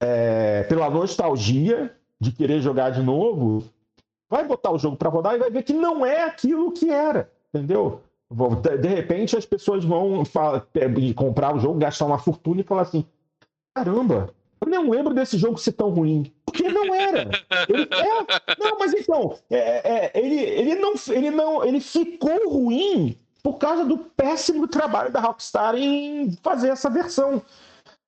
é, 0.00 0.64
pela 0.64 0.90
nostalgia 0.90 1.94
de 2.20 2.32
querer 2.32 2.60
jogar 2.60 2.90
de 2.90 3.02
novo, 3.02 3.64
vai 4.32 4.44
botar 4.44 4.72
o 4.72 4.78
jogo 4.78 4.96
para 4.96 5.10
rodar 5.10 5.34
e 5.34 5.38
vai 5.38 5.50
ver 5.50 5.62
que 5.62 5.74
não 5.74 6.06
é 6.06 6.24
aquilo 6.24 6.72
que 6.72 6.90
era. 6.90 7.30
Entendeu? 7.54 8.00
De 8.80 8.88
repente 8.88 9.36
as 9.36 9.44
pessoas 9.44 9.84
vão 9.84 10.22
comprar 11.14 11.54
o 11.54 11.60
jogo, 11.60 11.78
gastar 11.78 12.06
uma 12.06 12.18
fortuna 12.18 12.62
e 12.62 12.64
falar 12.64 12.82
assim: 12.82 13.04
caramba, 13.74 14.30
eu 14.58 14.70
não 14.70 14.90
lembro 14.90 15.12
desse 15.12 15.36
jogo 15.36 15.58
ser 15.58 15.72
tão 15.72 15.90
ruim. 15.90 16.32
Porque 16.46 16.66
não 16.66 16.94
era. 16.94 17.28
Ele, 17.68 17.82
é, 17.82 18.56
não, 18.58 18.78
mas 18.78 18.94
então, 18.94 19.36
é, 19.50 19.58
é, 19.58 20.12
ele, 20.14 20.40
ele, 20.40 20.74
não, 20.76 20.94
ele 21.08 21.30
não. 21.30 21.64
Ele 21.64 21.80
ficou 21.80 22.50
ruim 22.50 23.16
por 23.42 23.58
causa 23.58 23.84
do 23.84 23.98
péssimo 23.98 24.66
trabalho 24.66 25.12
da 25.12 25.20
Rockstar 25.20 25.74
em 25.74 26.32
fazer 26.42 26.68
essa 26.68 26.88
versão. 26.88 27.42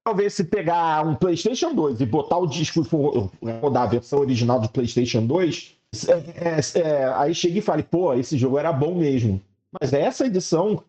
Talvez 0.02 0.34
se 0.34 0.44
pegar 0.44 1.06
um 1.06 1.14
PlayStation 1.14 1.74
2 1.74 2.00
e 2.00 2.06
botar 2.06 2.38
o 2.38 2.46
disco 2.46 2.82
e 2.82 3.50
rodar 3.60 3.84
a 3.84 3.86
versão 3.86 4.20
original 4.20 4.60
do 4.60 4.68
PlayStation 4.68 5.26
2, 5.26 5.73
é, 6.08 6.60
é, 6.80 6.80
é, 6.80 7.04
aí 7.14 7.34
chega 7.34 7.58
e 7.58 7.62
fale, 7.62 7.82
pô, 7.82 8.14
esse 8.14 8.36
jogo 8.36 8.58
era 8.58 8.72
bom 8.72 8.94
mesmo. 8.94 9.40
Mas 9.80 9.92
essa 9.92 10.26
edição, 10.26 10.82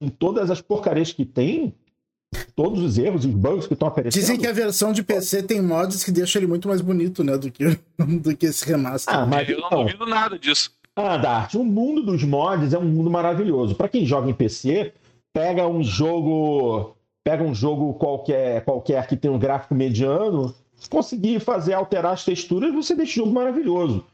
em 0.00 0.08
todas 0.08 0.50
as 0.50 0.60
porcarias 0.60 1.12
que 1.12 1.24
tem, 1.24 1.74
todos 2.54 2.82
os 2.82 2.98
erros 2.98 3.24
e 3.24 3.28
os 3.28 3.34
bugs 3.34 3.66
que 3.66 3.74
estão 3.74 3.88
aparecendo. 3.88 4.20
Dizem 4.20 4.38
que 4.38 4.46
a 4.46 4.52
versão 4.52 4.92
de 4.92 5.02
PC 5.02 5.42
tem 5.42 5.60
mods 5.60 6.04
que 6.04 6.10
deixam 6.10 6.40
ele 6.40 6.46
muito 6.46 6.68
mais 6.68 6.80
bonito, 6.80 7.22
né, 7.24 7.36
do 7.38 7.50
que, 7.50 7.64
do 7.98 8.36
que 8.36 8.46
esse 8.46 8.64
remaster. 8.66 9.14
Ah, 9.14 9.26
mas 9.26 9.48
eu 9.48 9.58
então, 9.58 9.70
não 9.70 9.84
duvido 9.84 10.06
nada 10.06 10.38
disso. 10.38 10.70
Ah, 10.94 11.18
Dart, 11.18 11.54
o 11.54 11.64
mundo 11.64 12.02
dos 12.02 12.24
mods 12.24 12.72
é 12.72 12.78
um 12.78 12.84
mundo 12.84 13.10
maravilhoso. 13.10 13.74
Para 13.74 13.88
quem 13.88 14.06
joga 14.06 14.30
em 14.30 14.34
PC, 14.34 14.94
pega 15.32 15.68
um 15.68 15.82
jogo, 15.82 16.96
pega 17.22 17.42
um 17.42 17.54
jogo 17.54 17.92
qualquer, 17.94 18.64
qualquer 18.64 19.06
que 19.06 19.16
tem 19.16 19.30
um 19.30 19.38
gráfico 19.38 19.74
mediano, 19.74 20.54
conseguir 20.88 21.40
fazer 21.40 21.74
alterar 21.74 22.14
as 22.14 22.24
texturas, 22.24 22.72
você 22.72 22.94
deixa 22.94 23.20
o 23.20 23.24
jogo 23.24 23.34
maravilhoso. 23.34 24.04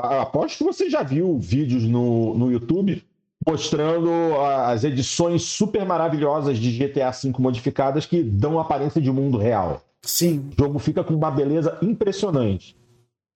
Aposto 0.00 0.58
que 0.58 0.64
você 0.64 0.90
já 0.90 1.02
viu 1.02 1.38
vídeos 1.38 1.84
no, 1.84 2.34
no 2.36 2.50
YouTube 2.50 3.02
mostrando 3.46 4.10
as 4.40 4.84
edições 4.84 5.42
super 5.42 5.84
maravilhosas 5.84 6.58
de 6.58 6.76
GTA 6.76 7.10
V 7.10 7.32
modificadas 7.38 8.04
que 8.04 8.22
dão 8.22 8.58
aparência 8.58 9.00
de 9.00 9.10
mundo 9.10 9.38
real. 9.38 9.82
Sim. 10.02 10.50
O 10.56 10.62
jogo 10.62 10.78
fica 10.78 11.02
com 11.02 11.14
uma 11.14 11.30
beleza 11.30 11.78
impressionante. 11.82 12.76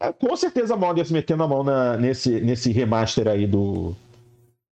É, 0.03 0.13
com 0.13 0.37
certeza 0.37 0.75
a 0.75 0.77
Modern 0.77 1.09
metendo 1.13 1.43
a 1.43 1.49
mão 1.49 1.63
na, 1.63 1.97
nesse, 1.97 2.41
nesse 2.41 2.73
remaster 2.73 3.29
aí 3.29 3.47
do, 3.47 3.95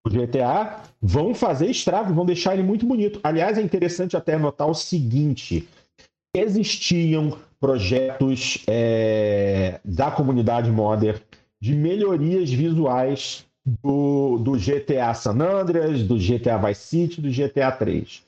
do 0.04 0.10
GTA 0.10 0.80
vão 1.00 1.34
fazer 1.34 1.70
estrago, 1.70 2.12
vão 2.12 2.26
deixar 2.26 2.54
ele 2.54 2.62
muito 2.62 2.84
bonito. 2.84 3.20
Aliás, 3.22 3.56
é 3.56 3.62
interessante 3.62 4.16
até 4.16 4.36
notar 4.36 4.68
o 4.68 4.74
seguinte: 4.74 5.66
existiam 6.36 7.38
projetos 7.60 8.62
é, 8.66 9.80
da 9.84 10.10
comunidade 10.10 10.70
modern 10.70 11.20
de 11.62 11.76
melhorias 11.76 12.50
visuais 12.50 13.46
do, 13.64 14.36
do 14.38 14.58
GTA 14.58 15.14
San 15.14 15.40
Andreas, 15.40 16.02
do 16.02 16.16
GTA 16.16 16.58
Vice 16.58 16.80
City, 16.80 17.20
do 17.20 17.30
GTA 17.30 17.70
3. 17.70 18.20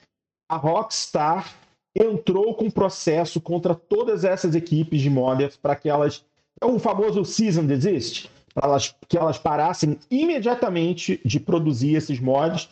A 0.48 0.56
Rockstar 0.56 1.52
entrou 1.96 2.54
com 2.54 2.70
processo 2.70 3.40
contra 3.40 3.74
todas 3.74 4.22
essas 4.22 4.54
equipes 4.54 5.00
de 5.00 5.10
modders 5.10 5.56
para 5.56 5.74
que 5.74 5.88
elas. 5.88 6.24
É 6.62 6.64
o 6.64 6.78
famoso 6.78 7.24
Season 7.24 7.66
Desist, 7.66 8.30
para 8.54 8.68
elas, 8.68 8.94
que 9.08 9.18
elas 9.18 9.36
parassem 9.36 9.98
imediatamente 10.08 11.20
de 11.24 11.40
produzir 11.40 11.96
esses 11.96 12.20
mods. 12.20 12.68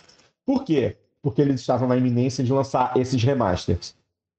Por 0.46 0.62
quê? 0.62 0.96
Porque 1.20 1.42
eles 1.42 1.60
estavam 1.60 1.88
na 1.88 1.96
iminência 1.96 2.44
de 2.44 2.52
lançar 2.52 2.96
esses 2.96 3.20
remasters. 3.20 3.96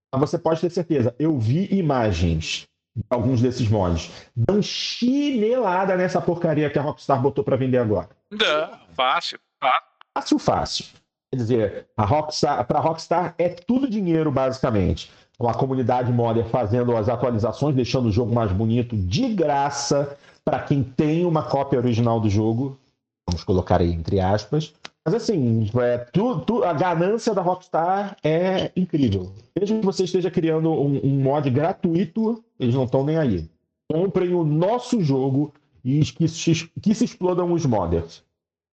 Mas 0.09 0.29
você 0.29 0.37
pode 0.37 0.61
ter 0.61 0.69
certeza, 0.69 1.13
eu 1.19 1.37
vi 1.37 1.67
imagens 1.75 2.65
alguns 3.09 3.41
desses 3.41 3.67
mods. 3.67 4.11
Dão 4.35 4.61
chinelada 4.61 5.95
nessa 5.95 6.21
porcaria 6.21 6.69
que 6.69 6.79
a 6.79 6.81
Rockstar 6.81 7.21
botou 7.21 7.43
para 7.43 7.57
vender 7.57 7.77
agora. 7.77 8.09
Não, 8.31 8.79
fácil, 8.95 9.39
fácil. 9.59 9.93
Fácil, 10.15 10.39
fácil. 10.39 10.85
Quer 11.31 11.37
dizer, 11.37 11.87
a 11.97 12.05
Rockstar, 12.05 12.65
para 12.65 12.77
a 12.77 12.81
Rockstar 12.81 13.33
é 13.37 13.49
tudo 13.49 13.89
dinheiro, 13.89 14.31
basicamente. 14.31 15.11
A 15.39 15.53
comunidade 15.53 16.11
modder 16.11 16.45
fazendo 16.45 16.95
as 16.95 17.09
atualizações, 17.09 17.75
deixando 17.75 18.07
o 18.07 18.11
jogo 18.11 18.33
mais 18.33 18.51
bonito, 18.51 18.95
de 18.95 19.33
graça, 19.33 20.15
para 20.45 20.59
quem 20.59 20.83
tem 20.83 21.25
uma 21.25 21.43
cópia 21.43 21.79
original 21.79 22.19
do 22.19 22.29
jogo. 22.29 22.79
Vamos 23.27 23.43
colocar 23.43 23.81
aí 23.81 23.91
entre 23.91 24.19
aspas. 24.19 24.73
Mas 25.05 25.15
assim, 25.15 25.69
é, 25.81 25.97
tu, 25.97 26.39
tu, 26.41 26.63
a 26.63 26.71
ganância 26.71 27.33
da 27.33 27.41
Rockstar 27.41 28.15
é 28.23 28.71
incrível. 28.75 29.33
Mesmo 29.59 29.79
que 29.79 29.85
você 29.85 30.05
esteja 30.05 30.31
criando 30.31 30.71
um, 30.71 30.99
um 31.03 31.21
mod 31.21 31.49
gratuito, 31.49 32.43
eles 32.57 32.73
não 32.73 32.85
estão 32.85 33.03
nem 33.03 33.17
aí. 33.17 33.49
Comprem 33.91 34.33
o 34.33 34.45
nosso 34.45 35.01
jogo 35.01 35.53
e 35.83 35.99
que 35.99 36.27
se, 36.27 36.69
que 36.81 36.95
se 36.95 37.03
explodam 37.03 37.51
os 37.51 37.65
modders. 37.65 38.23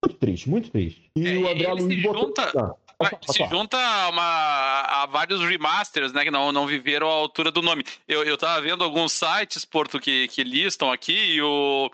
Muito 0.05 0.19
triste, 0.19 0.49
muito 0.49 0.69
triste. 0.69 1.09
E 1.15 1.27
é, 1.27 1.37
o 1.37 1.49
André 1.49 1.73
Luiz 1.73 1.95
se 1.95 2.01
botou... 2.01 2.27
Junta... 2.27 2.75
Se 3.29 3.47
junta 3.47 3.77
a, 3.77 4.09
uma, 4.09 4.81
a 4.81 5.05
vários 5.05 5.39
remasters, 5.39 6.11
né? 6.11 6.25
Que 6.25 6.31
não, 6.31 6.51
não 6.51 6.67
viveram 6.67 7.07
à 7.07 7.13
altura 7.13 7.49
do 7.49 7.61
nome. 7.61 7.81
Eu, 8.05 8.23
eu 8.25 8.37
tava 8.37 8.61
vendo 8.61 8.83
alguns 8.83 9.13
sites, 9.13 9.63
Porto, 9.63 10.01
que, 10.01 10.27
que 10.27 10.43
listam 10.43 10.91
aqui, 10.91 11.13
e 11.13 11.41
o, 11.41 11.89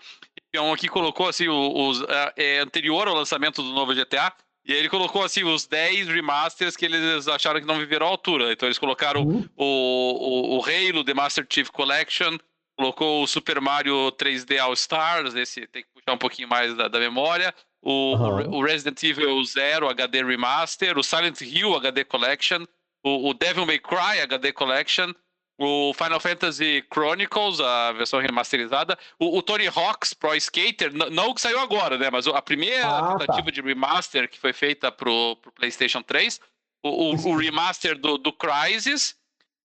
um 0.62 0.74
aqui 0.74 0.88
colocou 0.88 1.28
assim, 1.28 1.48
os, 1.48 2.02
é, 2.02 2.34
é, 2.38 2.60
anterior 2.60 3.08
ao 3.08 3.16
lançamento 3.16 3.62
do 3.62 3.72
novo 3.72 3.94
GTA. 3.94 4.34
E 4.66 4.74
aí 4.74 4.80
ele 4.80 4.90
colocou 4.90 5.24
assim 5.24 5.44
os 5.44 5.68
10 5.68 6.08
remasters 6.08 6.76
que 6.76 6.86
eles 6.86 7.28
acharam 7.28 7.60
que 7.60 7.68
não 7.68 7.78
viveram 7.78 8.08
à 8.08 8.10
altura. 8.10 8.52
Então 8.52 8.68
eles 8.68 8.80
colocaram 8.80 9.22
uhum. 9.22 9.48
o, 9.56 10.56
o, 10.56 10.58
o 10.58 10.64
Halo 10.64 11.04
The 11.04 11.14
Master 11.14 11.46
Chief 11.48 11.70
Collection, 11.70 12.38
colocou 12.76 13.24
o 13.24 13.28
Super 13.28 13.62
Mario 13.62 14.12
3D 14.14 14.60
All 14.60 14.74
Stars, 14.74 15.36
esse 15.36 15.68
tem 15.68 15.84
que 15.84 15.90
puxar 15.94 16.14
um 16.14 16.18
pouquinho 16.18 16.48
mais 16.48 16.76
da, 16.76 16.88
da 16.88 17.00
memória. 17.00 17.54
O, 17.82 18.16
uhum. 18.16 18.56
o, 18.56 18.64
Resident 18.64 19.02
Evil 19.04 19.44
Zero 19.44 19.88
HD 19.88 20.24
Remaster, 20.24 20.98
o 20.98 21.04
Silent 21.04 21.40
Hill 21.42 21.76
HD 21.76 22.04
Collection, 22.04 22.66
o, 23.04 23.30
o 23.30 23.34
Devil 23.36 23.68
May 23.68 23.78
Cry 23.78 24.22
HD 24.24 24.52
Collection, 24.52 25.14
o 25.58 25.94
Final 25.94 26.20
Fantasy 26.20 26.84
Chronicles, 26.94 27.60
a 27.60 27.94
versão 27.94 28.20
remasterizada, 28.20 28.98
o, 29.20 29.38
o 29.38 29.42
Tony 29.42 29.68
Hawk's 29.68 30.14
Pro 30.14 30.36
Skater, 30.36 30.92
não 30.94 31.30
o 31.30 31.36
que 31.36 31.42
saiu 31.42 31.60
agora, 31.60 31.98
né? 31.98 32.10
Mas 32.10 32.28
a 32.28 32.42
primeira 32.42 32.88
ah, 32.88 33.02
tá. 33.02 33.18
tentativa 33.20 33.46
tá. 33.46 33.52
de 33.52 33.62
remaster 33.62 34.30
que 34.30 34.38
foi 34.38 34.54
feita 34.54 34.92
pro, 34.92 35.38
pro 35.38 35.52
PlayStation 35.52 36.02
3, 36.02 36.40
o, 36.84 36.90
o, 36.90 37.30
o 37.32 37.38
remaster 37.38 37.98
do, 37.98 38.18
do 38.18 38.34
Crysis, 38.34 39.16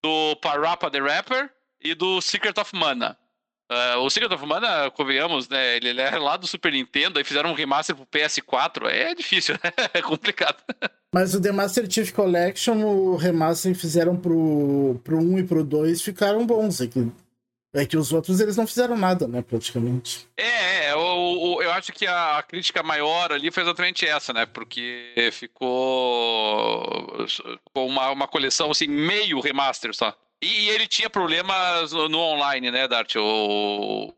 do 0.02 0.36
Parappa 0.36 0.90
the 0.90 1.00
Rapper 1.00 1.50
e 1.80 1.94
do 1.94 2.20
Secret 2.20 2.58
of 2.58 2.74
Mana. 2.74 3.18
Uh, 3.70 4.00
o 4.00 4.10
Secret 4.10 4.34
of 4.34 4.44
Mana, 4.44 4.90
convenhamos, 4.90 5.48
né? 5.48 5.76
Ele, 5.76 5.90
ele 5.90 6.00
é 6.00 6.18
lá 6.18 6.36
do 6.36 6.44
Super 6.44 6.72
Nintendo, 6.72 7.18
aí 7.18 7.24
fizeram 7.24 7.50
um 7.50 7.54
remaster 7.54 7.94
pro 7.94 8.04
PS4. 8.04 8.86
É 8.86 9.14
difícil, 9.14 9.54
né? 9.62 9.70
é 9.94 10.02
complicado. 10.02 10.56
Mas 11.14 11.34
o 11.34 11.40
The 11.40 11.52
Master 11.52 11.88
Chief 11.88 12.10
Collection, 12.12 12.84
o 12.84 13.16
remaster 13.16 13.72
fizeram 13.76 14.16
pro, 14.16 15.00
pro 15.04 15.18
1 15.18 15.38
e 15.38 15.44
pro 15.44 15.62
2 15.62 16.02
ficaram 16.02 16.44
bons. 16.44 16.80
É 16.80 16.88
que, 16.88 17.12
é 17.72 17.86
que 17.86 17.96
os 17.96 18.12
outros 18.12 18.40
eles 18.40 18.56
não 18.56 18.66
fizeram 18.66 18.96
nada, 18.96 19.28
né, 19.28 19.40
praticamente. 19.40 20.26
É, 20.36 20.86
é 20.86 20.92
eu, 20.92 21.60
eu 21.62 21.70
acho 21.72 21.92
que 21.92 22.08
a 22.08 22.42
crítica 22.42 22.82
maior 22.82 23.30
ali 23.32 23.52
foi 23.52 23.62
exatamente 23.62 24.04
essa, 24.04 24.32
né? 24.32 24.46
Porque 24.46 25.30
ficou 25.32 26.84
uma, 27.72 28.10
uma 28.10 28.26
coleção 28.26 28.72
assim, 28.72 28.88
meio 28.88 29.38
remaster 29.38 29.94
só. 29.94 30.12
E, 30.42 30.68
ele 30.70 30.86
tinha 30.86 31.10
problemas 31.10 31.92
no, 31.92 32.18
online, 32.18 32.70
né, 32.70 32.88
Dart? 32.88 33.16
O, 33.16 34.12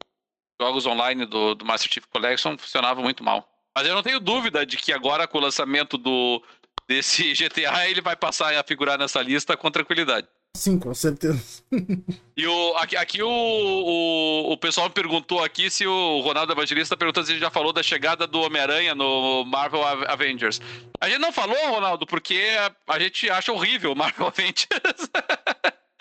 jogos 0.61 0.86
online 0.86 1.27
do, 1.27 1.55
do 1.55 1.65
Master 1.65 1.93
Chief 1.93 2.05
Collection 2.07 2.57
funcionavam 2.57 3.03
muito 3.03 3.24
mal. 3.24 3.49
Mas 3.77 3.86
eu 3.86 3.94
não 3.94 4.03
tenho 4.03 4.20
dúvida 4.20 4.65
de 4.65 4.77
que 4.77 4.93
agora, 4.93 5.27
com 5.27 5.39
o 5.39 5.40
lançamento 5.40 5.99
do, 5.99 6.43
desse 6.86 7.32
GTA, 7.35 7.89
ele 7.89 8.01
vai 8.01 8.15
passar 8.15 8.55
a 8.55 8.62
figurar 8.62 8.99
nessa 8.99 9.20
lista 9.20 9.57
com 9.57 9.70
tranquilidade. 9.70 10.28
Sim, 10.55 10.78
com 10.78 10.94
certeza. 10.94 11.62
e 12.36 12.47
o, 12.47 12.77
aqui, 12.77 12.94
aqui 12.94 13.23
o, 13.23 13.28
o, 13.28 14.53
o, 14.53 14.57
pessoal 14.59 14.89
me 14.89 14.94
perguntou 14.94 15.43
aqui 15.43 15.70
se 15.70 15.86
o 15.86 16.20
Ronaldo 16.20 16.53
Evangelista 16.53 16.94
perguntou 16.94 17.24
se 17.24 17.31
a 17.31 17.35
gente 17.35 17.43
já 17.43 17.51
falou 17.51 17.73
da 17.73 17.82
chegada 17.82 18.27
do 18.27 18.39
Homem-Aranha 18.43 18.94
no 18.94 19.47
Marvel 19.47 19.82
Avengers. 19.82 20.61
A 21.01 21.09
gente 21.09 21.20
não 21.20 21.32
falou, 21.32 21.57
Ronaldo, 21.70 22.07
porque 22.07 22.39
a, 22.59 22.94
a 22.94 22.99
gente 22.99 23.31
acha 23.31 23.51
horrível 23.51 23.93
o 23.93 23.97
Marvel 23.97 24.27
Avengers. 24.28 25.09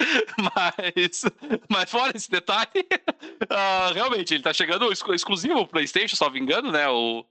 mas, 0.56 1.26
mas 1.70 1.90
fora 1.90 2.16
esse 2.16 2.30
detalhe, 2.30 2.70
uh, 2.76 3.94
realmente, 3.94 4.34
ele 4.34 4.44
tá 4.44 4.54
chegando 4.54 4.92
exclusivo 4.92 5.64
pro 5.64 5.68
PlayStation, 5.68 6.16
salvo 6.16 6.38
engano, 6.38 6.72
né? 6.72 6.88
O, 6.90 7.26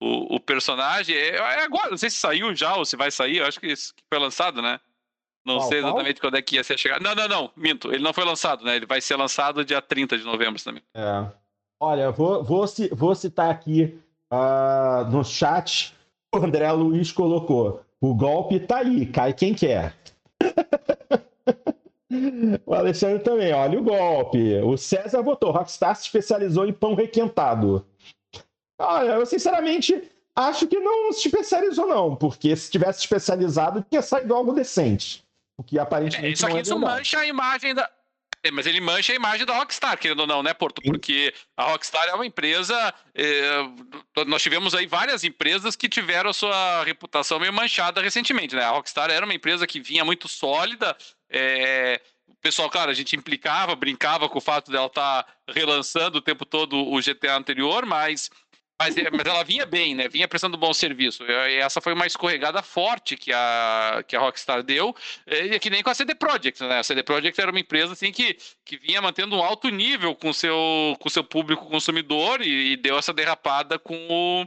o, 0.00 0.36
o 0.36 0.40
personagem. 0.40 1.14
É, 1.14 1.36
é, 1.36 1.64
agora, 1.64 1.90
não 1.90 1.98
sei 1.98 2.10
se 2.10 2.16
saiu 2.16 2.54
já 2.54 2.76
ou 2.76 2.84
se 2.84 2.96
vai 2.96 3.10
sair, 3.10 3.38
eu 3.38 3.46
acho 3.46 3.60
que 3.60 3.74
foi 3.76 4.18
lançado, 4.18 4.60
né? 4.60 4.80
Não 5.44 5.56
qual, 5.56 5.68
sei 5.68 5.78
exatamente 5.78 6.20
qual? 6.20 6.30
quando 6.30 6.38
é 6.38 6.42
que 6.42 6.56
ia 6.56 6.64
ser 6.64 6.78
chegar. 6.78 7.00
Não, 7.00 7.14
não, 7.14 7.28
não, 7.28 7.50
minto. 7.56 7.92
Ele 7.92 8.02
não 8.02 8.12
foi 8.12 8.24
lançado, 8.24 8.64
né? 8.64 8.76
Ele 8.76 8.86
vai 8.86 9.00
ser 9.00 9.16
lançado 9.16 9.64
dia 9.64 9.80
30 9.80 10.18
de 10.18 10.24
novembro 10.24 10.62
também. 10.62 10.82
É. 10.94 11.26
Olha, 11.80 12.10
vou, 12.10 12.44
vou, 12.44 12.66
vou 12.92 13.14
citar 13.14 13.50
aqui 13.50 13.98
uh, 14.30 15.10
no 15.10 15.24
chat. 15.24 15.94
O 16.34 16.38
André 16.38 16.70
Luiz 16.72 17.10
colocou: 17.10 17.82
o 18.00 18.14
golpe 18.14 18.60
tá 18.60 18.78
aí, 18.78 19.06
cai 19.06 19.32
quem 19.32 19.54
quer. 19.54 19.94
o 22.66 22.74
Alexandre 22.74 23.22
também, 23.22 23.52
olha 23.52 23.78
o 23.78 23.82
golpe. 23.82 24.56
O 24.62 24.76
César 24.76 25.22
votou: 25.22 25.52
Rockstar 25.52 25.94
se 25.94 26.02
especializou 26.02 26.66
em 26.66 26.72
pão 26.72 26.94
requentado. 26.94 27.86
Olha, 28.78 29.12
eu 29.12 29.26
sinceramente 29.26 30.02
acho 30.34 30.66
que 30.66 30.78
não 30.78 31.12
se 31.12 31.28
especializou, 31.28 31.86
não, 31.86 32.16
porque 32.16 32.56
se 32.56 32.70
tivesse 32.70 33.00
especializado, 33.00 33.84
tinha 33.88 34.02
saído 34.02 34.34
algo 34.34 34.52
decente. 34.52 35.22
O 35.56 35.62
que 35.62 35.78
aparentemente. 35.78 36.26
É, 36.26 36.32
isso 36.32 36.46
aqui 36.46 36.58
é 36.58 36.62
isso 36.62 36.78
mancha 36.78 37.18
a 37.18 37.26
imagem 37.26 37.74
da. 37.74 37.88
É, 38.42 38.50
mas 38.50 38.66
ele 38.66 38.80
mancha 38.80 39.12
a 39.12 39.16
imagem 39.16 39.44
da 39.44 39.54
Rockstar, 39.54 39.98
querendo 39.98 40.20
ou 40.20 40.26
não, 40.26 40.42
né, 40.42 40.54
Porto? 40.54 40.80
Porque 40.80 41.34
a 41.54 41.64
Rockstar 41.64 42.08
é 42.08 42.14
uma 42.14 42.24
empresa. 42.24 42.94
É, 43.14 43.50
nós 44.26 44.42
tivemos 44.42 44.74
aí 44.74 44.86
várias 44.86 45.24
empresas 45.24 45.76
que 45.76 45.90
tiveram 45.90 46.30
a 46.30 46.32
sua 46.32 46.82
reputação 46.84 47.38
meio 47.38 47.52
manchada 47.52 48.00
recentemente, 48.00 48.56
né? 48.56 48.64
A 48.64 48.70
Rockstar 48.70 49.10
era 49.10 49.26
uma 49.26 49.34
empresa 49.34 49.66
que 49.66 49.78
vinha 49.78 50.06
muito 50.06 50.26
sólida. 50.26 50.96
É, 51.30 52.00
o 52.26 52.34
pessoal, 52.36 52.68
claro, 52.68 52.90
a 52.90 52.94
gente 52.94 53.16
implicava, 53.16 53.74
brincava 53.76 54.28
com 54.28 54.38
o 54.38 54.42
fato 54.42 54.70
dela 54.70 54.86
estar 54.86 55.22
tá 55.22 55.34
relançando 55.48 56.18
o 56.18 56.22
tempo 56.22 56.44
todo 56.44 56.76
o 56.76 57.00
GTA 57.00 57.36
anterior, 57.36 57.86
mas 57.86 58.30
mas, 58.80 58.96
é, 58.96 59.10
mas 59.10 59.26
ela 59.26 59.42
vinha 59.44 59.66
bem, 59.66 59.94
né? 59.94 60.08
Vinha 60.08 60.26
prestando 60.26 60.56
bom 60.56 60.72
serviço. 60.72 61.22
E 61.22 61.56
essa 61.56 61.82
foi 61.82 61.92
uma 61.92 62.06
escorregada 62.06 62.62
forte 62.62 63.14
que 63.14 63.30
a, 63.30 64.02
que 64.08 64.16
a 64.16 64.20
Rockstar 64.20 64.62
deu, 64.62 64.96
e 65.26 65.58
que 65.58 65.68
nem 65.68 65.82
com 65.82 65.90
a 65.90 65.94
CD 65.94 66.14
Projekt, 66.14 66.62
né? 66.64 66.78
A 66.78 66.82
CD 66.82 67.02
Projekt 67.02 67.38
era 67.38 67.50
uma 67.50 67.60
empresa 67.60 67.92
assim 67.92 68.10
que, 68.10 68.38
que 68.64 68.78
vinha 68.78 69.02
mantendo 69.02 69.36
um 69.36 69.42
alto 69.42 69.68
nível 69.68 70.14
com 70.14 70.32
seu, 70.32 70.56
o 70.56 70.96
com 70.98 71.10
seu 71.10 71.22
público 71.22 71.66
consumidor 71.66 72.40
e, 72.40 72.72
e 72.72 72.76
deu 72.78 72.96
essa 72.96 73.12
derrapada 73.12 73.78
com 73.78 73.94
o, 74.08 74.46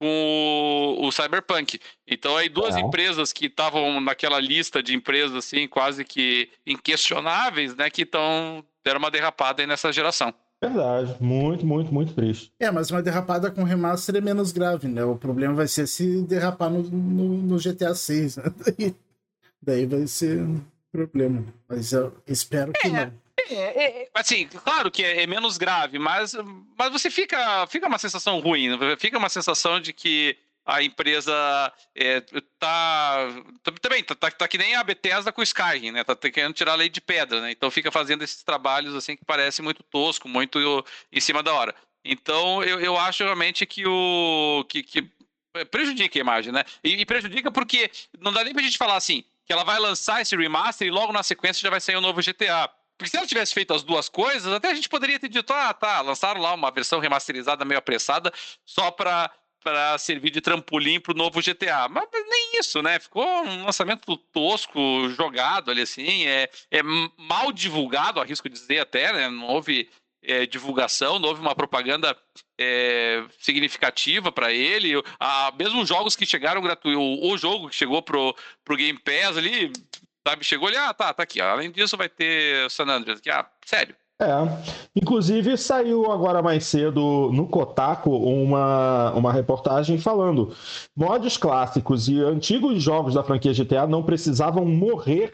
o, 0.00 1.06
o 1.06 1.12
Cyberpunk. 1.12 1.78
Então 2.06 2.36
aí 2.36 2.48
duas 2.48 2.76
empresas 2.76 3.32
que 3.32 3.46
estavam 3.46 4.00
naquela 4.00 4.40
lista 4.40 4.82
de 4.82 4.94
empresas 4.94 5.34
assim 5.34 5.66
quase 5.66 6.04
que 6.04 6.48
inquestionáveis, 6.66 7.74
né, 7.74 7.90
que 7.90 8.02
estão 8.02 8.64
deram 8.84 8.98
uma 8.98 9.10
derrapada 9.10 9.62
aí 9.62 9.66
nessa 9.66 9.92
geração. 9.92 10.32
Verdade, 10.60 11.14
muito, 11.20 11.64
muito, 11.64 11.94
muito 11.94 12.14
triste. 12.14 12.52
É, 12.58 12.68
mas 12.70 12.90
uma 12.90 13.00
derrapada 13.00 13.50
com 13.50 13.62
remaster 13.62 14.16
é 14.16 14.20
menos 14.20 14.50
grave, 14.50 14.88
né? 14.88 15.04
O 15.04 15.14
problema 15.14 15.54
vai 15.54 15.68
ser 15.68 15.86
se 15.86 16.22
derrapar 16.22 16.68
no, 16.68 16.82
no, 16.82 17.28
no 17.42 17.58
GTA 17.58 17.94
6, 17.94 18.38
né? 18.38 18.44
Daí, 18.64 18.94
daí 19.62 19.86
vai 19.86 20.06
ser 20.08 20.42
um 20.42 20.60
problema. 20.90 21.44
Mas 21.68 21.92
eu 21.92 22.12
espero 22.26 22.72
que 22.72 22.88
é, 22.88 22.90
não. 22.90 23.12
É, 23.50 23.54
é, 23.54 24.02
é, 24.02 24.08
assim, 24.14 24.46
claro 24.46 24.90
que 24.90 25.02
é, 25.02 25.22
é, 25.22 25.26
menos 25.26 25.56
grave, 25.56 25.98
mas, 25.98 26.34
mas 26.76 26.92
você 26.92 27.10
fica, 27.10 27.66
fica 27.66 27.86
uma 27.86 27.98
sensação 27.98 28.38
ruim, 28.40 28.68
fica 28.98 29.16
uma 29.16 29.28
sensação 29.28 29.80
de 29.80 29.92
que 29.92 30.36
a 30.66 30.82
empresa 30.82 31.32
é, 31.94 32.20
tá 32.58 33.26
também 33.80 34.04
tá, 34.04 34.14
tá, 34.14 34.30
tá, 34.30 34.46
que 34.46 34.58
nem 34.58 34.74
a 34.74 34.84
Bethesda 34.84 35.32
com 35.32 35.40
o 35.40 35.44
Skyrim, 35.44 35.92
né? 35.92 36.04
Tá 36.04 36.14
querendo 36.14 36.52
tirar 36.52 36.72
a 36.72 36.76
lei 36.76 36.90
de 36.90 37.00
pedra, 37.00 37.40
né? 37.40 37.50
Então 37.50 37.70
fica 37.70 37.90
fazendo 37.90 38.22
esses 38.22 38.42
trabalhos 38.42 38.94
assim 38.94 39.16
que 39.16 39.24
parece 39.24 39.62
muito 39.62 39.82
tosco, 39.82 40.28
muito 40.28 40.58
em 41.10 41.20
cima 41.20 41.42
da 41.42 41.54
hora. 41.54 41.74
Então 42.04 42.62
eu, 42.62 42.78
eu 42.80 42.98
acho 42.98 43.24
realmente 43.24 43.64
que 43.64 43.86
o 43.86 44.62
que, 44.68 44.82
que 44.82 45.10
prejudica 45.70 46.18
a 46.18 46.20
imagem, 46.20 46.52
né? 46.52 46.64
E, 46.84 47.00
e, 47.00 47.06
prejudica 47.06 47.50
porque 47.50 47.90
não 48.20 48.30
dá 48.30 48.44
nem 48.44 48.52
pra 48.52 48.62
gente 48.62 48.76
falar 48.76 48.96
assim 48.96 49.24
que 49.46 49.52
ela 49.54 49.64
vai 49.64 49.78
lançar 49.78 50.20
esse 50.20 50.36
remaster 50.36 50.86
e 50.86 50.90
logo 50.90 51.10
na 51.10 51.22
sequência 51.22 51.62
já 51.62 51.70
vai 51.70 51.80
sair 51.80 51.96
um 51.96 52.02
novo 52.02 52.20
GTA. 52.20 52.70
Porque 52.98 53.10
se 53.10 53.16
ela 53.16 53.26
tivesse 53.26 53.54
feito 53.54 53.72
as 53.72 53.84
duas 53.84 54.08
coisas, 54.08 54.52
até 54.52 54.70
a 54.70 54.74
gente 54.74 54.88
poderia 54.88 55.18
ter 55.20 55.28
dito, 55.28 55.52
ah, 55.52 55.72
tá, 55.72 56.00
lançaram 56.00 56.40
lá 56.40 56.52
uma 56.52 56.70
versão 56.70 56.98
remasterizada 56.98 57.64
meio 57.64 57.78
apressada 57.78 58.32
só 58.66 58.90
para 58.90 59.30
para 59.60 59.98
servir 59.98 60.30
de 60.30 60.40
trampolim 60.40 61.00
para 61.00 61.12
o 61.12 61.16
novo 61.16 61.42
GTA. 61.42 61.88
Mas 61.88 62.08
nem 62.12 62.60
isso, 62.60 62.80
né? 62.80 62.98
Ficou 62.98 63.26
um 63.44 63.64
lançamento 63.64 64.16
tosco, 64.32 64.80
jogado 65.10 65.70
ali 65.70 65.82
assim, 65.82 66.26
é, 66.26 66.48
é 66.70 66.80
mal 66.82 67.52
divulgado, 67.52 68.20
arrisco 68.20 68.48
dizer 68.48 68.78
até, 68.78 69.12
né? 69.12 69.28
Não 69.28 69.48
houve 69.48 69.90
é, 70.22 70.46
divulgação, 70.46 71.18
não 71.18 71.28
houve 71.28 71.40
uma 71.40 71.54
propaganda 71.54 72.16
é, 72.58 73.24
significativa 73.40 74.30
para 74.32 74.52
ele. 74.52 74.92
A, 75.18 75.52
mesmo 75.58 75.84
jogos 75.86 76.16
que 76.16 76.26
chegaram 76.26 76.62
gratuito, 76.62 76.98
o, 76.98 77.32
o, 77.32 77.38
jogo 77.38 77.68
que 77.68 77.76
chegou 77.76 78.02
pro, 78.02 78.34
pro 78.64 78.76
Game 78.76 78.98
Pass 78.98 79.36
ali, 79.36 79.72
sabe, 80.28 80.44
chegou 80.44 80.68
ali, 80.68 80.76
ah, 80.76 80.92
tá, 80.92 81.12
tá 81.12 81.22
aqui. 81.22 81.40
Além 81.40 81.70
disso, 81.70 81.96
vai 81.96 82.08
ter 82.08 82.70
San 82.70 82.84
Andreas 82.84 83.18
aqui. 83.18 83.30
Ah, 83.30 83.46
sério. 83.64 83.94
É. 84.20 84.26
Inclusive, 84.96 85.56
saiu 85.56 86.10
agora 86.10 86.42
mais 86.42 86.66
cedo 86.66 87.30
no 87.32 87.46
Kotaku 87.46 88.10
uma, 88.10 89.12
uma 89.12 89.32
reportagem 89.32 89.96
falando: 89.98 90.54
mods 90.96 91.36
clássicos 91.36 92.08
e 92.08 92.20
antigos 92.20 92.82
jogos 92.82 93.14
da 93.14 93.22
franquia 93.22 93.52
GTA 93.52 93.86
não 93.86 94.02
precisavam 94.02 94.64
morrer 94.64 95.32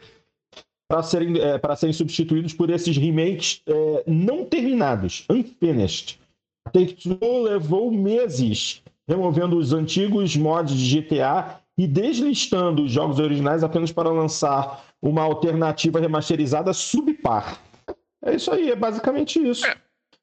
para 0.86 1.02
serem, 1.02 1.38
é, 1.38 1.76
serem 1.76 1.94
substituídos 1.94 2.52
por 2.52 2.68
esses 2.68 2.96
remakes 2.96 3.62
é, 3.66 4.04
não 4.06 4.44
terminados, 4.44 5.24
unfinished. 5.30 6.20
A 6.66 6.70
Take-Two 6.70 7.42
levou 7.42 7.90
meses 7.90 8.82
removendo 9.08 9.56
os 9.56 9.72
antigos 9.72 10.36
mods 10.36 10.76
de 10.76 11.00
GTA 11.00 11.58
e 11.76 11.86
deslistando 11.86 12.84
os 12.84 12.92
jogos 12.92 13.18
originais 13.18 13.64
apenas 13.64 13.92
para 13.92 14.10
lançar 14.10 14.84
uma 15.02 15.22
alternativa 15.22 16.00
remasterizada 16.00 16.72
subpar. 16.72 17.58
É 18.24 18.34
isso 18.34 18.50
aí, 18.52 18.70
é 18.70 18.76
basicamente 18.76 19.38
isso. 19.38 19.66
É, 19.66 19.76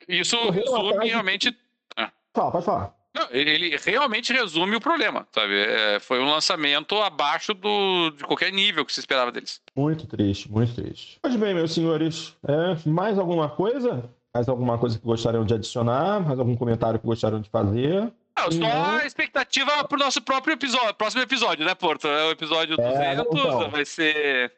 isso 0.07 0.38
resume 0.49 1.07
realmente. 1.07 1.56
É. 1.98 2.10
Fala, 2.34 2.52
pode 2.52 2.65
falar. 2.65 3.02
Não, 3.14 3.28
ele 3.30 3.76
realmente 3.78 4.32
resume 4.32 4.78
o 4.78 4.82
problema, 4.82 5.28
sabe? 5.34 5.53
É, 5.53 5.99
foi 5.99 6.19
um 6.19 6.30
lançamento 6.30 6.95
abaixo 6.95 7.53
do, 7.53 8.10
de 8.11 8.23
qualquer 8.23 8.52
nível 8.53 8.86
que 8.86 8.94
se 8.94 9.02
esperava 9.02 9.32
deles. 9.32 9.61
Muito 9.76 10.07
triste, 10.07 10.49
muito 10.49 10.73
triste. 10.73 11.19
Pois 11.22 11.36
bem, 11.36 11.53
meus 11.53 11.73
senhores, 11.73 12.36
é, 12.48 12.90
mais 12.90 13.19
alguma 13.19 13.49
coisa? 13.49 14.10
Mais 14.34 14.48
alguma 14.48 14.78
coisa 14.78 14.98
que 14.98 15.06
gostariam 15.06 15.45
de 15.45 15.53
adicionar? 15.53 16.22
Mais 16.22 16.40
algum 16.40 16.56
comentário 16.56 16.99
que 16.99 17.06
gostariam 17.06 17.41
de 17.41 17.49
fazer? 17.49 18.10
Não, 18.37 18.51
só 18.51 18.99
a 18.99 19.05
expectativa 19.05 19.83
pro 19.83 19.99
nosso 19.99 20.21
próprio 20.21 20.53
episódio, 20.53 20.93
próximo 20.95 21.21
episódio, 21.21 21.65
né, 21.65 21.75
Porto? 21.75 22.07
É 22.07 22.25
o 22.25 22.31
episódio 22.31 22.77
200, 22.77 22.99
é, 22.99 23.13
então. 23.13 23.69
vai 23.69 23.85
ser 23.85 24.51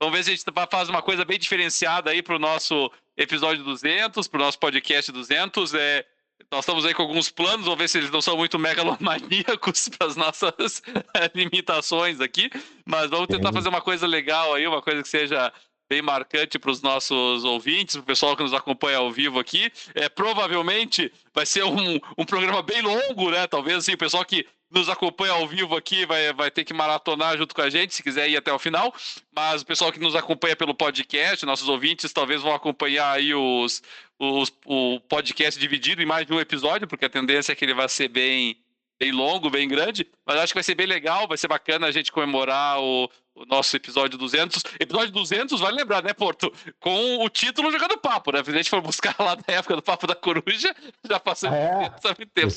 Vamos 0.00 0.16
ver 0.16 0.24
se 0.24 0.30
a 0.30 0.34
gente 0.34 0.70
faz 0.70 0.88
uma 0.88 1.02
coisa 1.02 1.24
bem 1.24 1.38
diferenciada 1.38 2.10
aí 2.10 2.22
para 2.22 2.36
o 2.36 2.38
nosso 2.38 2.90
episódio 3.16 3.64
200, 3.64 4.28
para 4.28 4.38
o 4.38 4.44
nosso 4.44 4.58
podcast 4.58 5.10
200. 5.10 5.74
É, 5.74 6.04
nós 6.52 6.60
estamos 6.60 6.84
aí 6.86 6.94
com 6.94 7.02
alguns 7.02 7.30
planos, 7.30 7.64
vamos 7.64 7.78
ver 7.80 7.88
se 7.88 7.98
eles 7.98 8.10
não 8.10 8.22
são 8.22 8.36
muito 8.36 8.60
megalomaníacos 8.60 9.88
para 9.98 10.06
as 10.06 10.14
nossas 10.14 10.82
limitações 11.34 12.20
aqui, 12.20 12.48
mas 12.86 13.10
vamos 13.10 13.26
tentar 13.26 13.52
fazer 13.52 13.68
uma 13.68 13.80
coisa 13.80 14.06
legal 14.06 14.54
aí, 14.54 14.68
uma 14.68 14.80
coisa 14.80 15.02
que 15.02 15.08
seja 15.08 15.52
bem 15.88 16.02
marcante 16.02 16.58
para 16.58 16.70
os 16.70 16.82
nossos 16.82 17.44
ouvintes, 17.44 17.96
para 17.96 18.02
o 18.02 18.06
pessoal 18.06 18.36
que 18.36 18.42
nos 18.42 18.52
acompanha 18.52 18.98
ao 18.98 19.10
vivo 19.10 19.38
aqui. 19.38 19.72
É, 19.94 20.08
provavelmente 20.08 21.10
vai 21.34 21.46
ser 21.46 21.64
um, 21.64 21.98
um 22.16 22.24
programa 22.24 22.62
bem 22.62 22.82
longo, 22.82 23.30
né? 23.30 23.46
Talvez 23.46 23.78
assim, 23.78 23.92
o 23.92 23.98
pessoal 23.98 24.24
que 24.24 24.46
nos 24.70 24.88
acompanha 24.88 25.32
ao 25.32 25.46
vivo 25.46 25.76
aqui 25.76 26.04
vai, 26.04 26.32
vai 26.32 26.50
ter 26.50 26.64
que 26.64 26.74
maratonar 26.74 27.36
junto 27.38 27.54
com 27.54 27.62
a 27.62 27.70
gente, 27.70 27.94
se 27.94 28.02
quiser 28.02 28.28
ir 28.28 28.36
até 28.36 28.52
o 28.52 28.58
final. 28.58 28.94
Mas 29.34 29.62
o 29.62 29.66
pessoal 29.66 29.90
que 29.90 29.98
nos 29.98 30.14
acompanha 30.14 30.54
pelo 30.54 30.74
podcast, 30.74 31.46
nossos 31.46 31.68
ouvintes, 31.68 32.12
talvez 32.12 32.42
vão 32.42 32.54
acompanhar 32.54 33.10
aí 33.10 33.34
os, 33.34 33.82
os, 34.18 34.52
o 34.66 35.00
podcast 35.08 35.58
dividido 35.58 36.02
em 36.02 36.06
mais 36.06 36.26
de 36.26 36.32
um 36.32 36.40
episódio, 36.40 36.86
porque 36.86 37.06
a 37.06 37.10
tendência 37.10 37.52
é 37.52 37.54
que 37.54 37.64
ele 37.64 37.74
vai 37.74 37.88
ser 37.88 38.08
bem, 38.08 38.56
bem 38.98 39.12
longo, 39.12 39.50
bem 39.50 39.68
grande. 39.68 40.06
Mas 40.26 40.36
acho 40.38 40.52
que 40.52 40.56
vai 40.56 40.64
ser 40.64 40.74
bem 40.74 40.86
legal, 40.86 41.28
vai 41.28 41.38
ser 41.38 41.48
bacana 41.48 41.86
a 41.86 41.90
gente 41.90 42.10
comemorar 42.10 42.80
o, 42.80 43.08
o 43.34 43.46
nosso 43.46 43.76
episódio 43.76 44.18
200. 44.18 44.62
Episódio 44.80 45.12
200, 45.12 45.60
vale 45.60 45.76
lembrar, 45.76 46.02
né, 46.02 46.12
Porto? 46.12 46.52
Com 46.80 47.24
o 47.24 47.28
título 47.28 47.70
jogando 47.70 47.98
papo, 47.98 48.32
né? 48.32 48.42
Se 48.42 48.50
a 48.50 48.54
gente 48.54 48.70
for 48.70 48.80
buscar 48.82 49.14
lá 49.18 49.34
da 49.34 49.54
época 49.54 49.76
do 49.76 49.82
Papo 49.82 50.06
da 50.06 50.14
Coruja, 50.14 50.74
já 51.08 51.20
passou 51.20 51.50
é, 51.50 51.90
muito 52.18 52.32
tempo. 52.34 52.54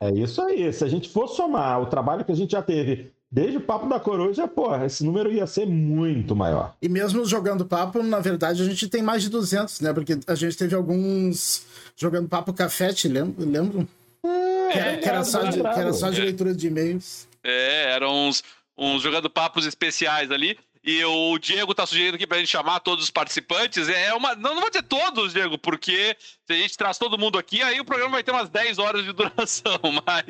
É 0.00 0.10
isso 0.10 0.42
aí. 0.42 0.72
Se 0.72 0.84
a 0.84 0.88
gente 0.88 1.08
for 1.08 1.28
somar 1.28 1.80
o 1.80 1.86
trabalho 1.86 2.24
que 2.24 2.32
a 2.32 2.36
gente 2.36 2.52
já 2.52 2.62
teve 2.62 3.12
desde 3.30 3.56
o 3.56 3.60
Papo 3.60 3.88
da 3.88 3.98
Coruja, 3.98 4.46
porra, 4.46 4.86
esse 4.86 5.04
número 5.04 5.32
ia 5.32 5.44
ser 5.44 5.66
muito 5.66 6.36
maior. 6.36 6.76
E 6.80 6.88
mesmo 6.88 7.24
jogando 7.24 7.64
papo, 7.64 8.00
na 8.00 8.20
verdade, 8.20 8.62
a 8.62 8.64
gente 8.64 8.86
tem 8.88 9.02
mais 9.02 9.24
de 9.24 9.28
200, 9.28 9.80
né? 9.80 9.92
Porque 9.92 10.20
a 10.24 10.34
gente 10.36 10.56
teve 10.56 10.74
alguns 10.74 11.66
jogando 11.96 12.28
papo 12.28 12.52
café, 12.52 12.92
te 12.92 13.08
lembro? 13.08 13.88
É, 14.24 14.72
que, 14.72 14.78
era, 14.78 14.96
que, 14.96 15.08
era 15.08 15.24
só 15.24 15.42
de, 15.42 15.60
que 15.60 15.66
era 15.66 15.92
só 15.92 16.10
de 16.10 16.20
leitura 16.20 16.54
de 16.54 16.66
e-mails. 16.66 17.28
É, 17.42 17.92
eram 17.92 18.28
uns, 18.28 18.42
uns 18.76 19.02
jogando 19.02 19.28
papos 19.28 19.66
especiais 19.66 20.30
ali. 20.30 20.58
E 20.86 21.02
o 21.02 21.38
Diego 21.38 21.74
tá 21.74 21.86
sugerindo 21.86 22.16
aqui 22.16 22.26
pra 22.26 22.36
gente 22.36 22.50
chamar 22.50 22.78
todos 22.80 23.04
os 23.04 23.10
participantes. 23.10 23.88
É 23.88 24.12
uma. 24.12 24.34
Não, 24.34 24.54
não 24.54 24.60
vou 24.60 24.68
dizer 24.68 24.82
todos, 24.82 25.32
Diego, 25.32 25.56
porque 25.56 26.14
se 26.46 26.52
a 26.52 26.56
gente 26.56 26.76
traz 26.76 26.98
todo 26.98 27.18
mundo 27.18 27.38
aqui, 27.38 27.62
aí 27.62 27.80
o 27.80 27.86
programa 27.86 28.12
vai 28.12 28.22
ter 28.22 28.32
umas 28.32 28.50
10 28.50 28.78
horas 28.78 29.02
de 29.02 29.10
duração. 29.14 29.80
Mas, 30.06 30.24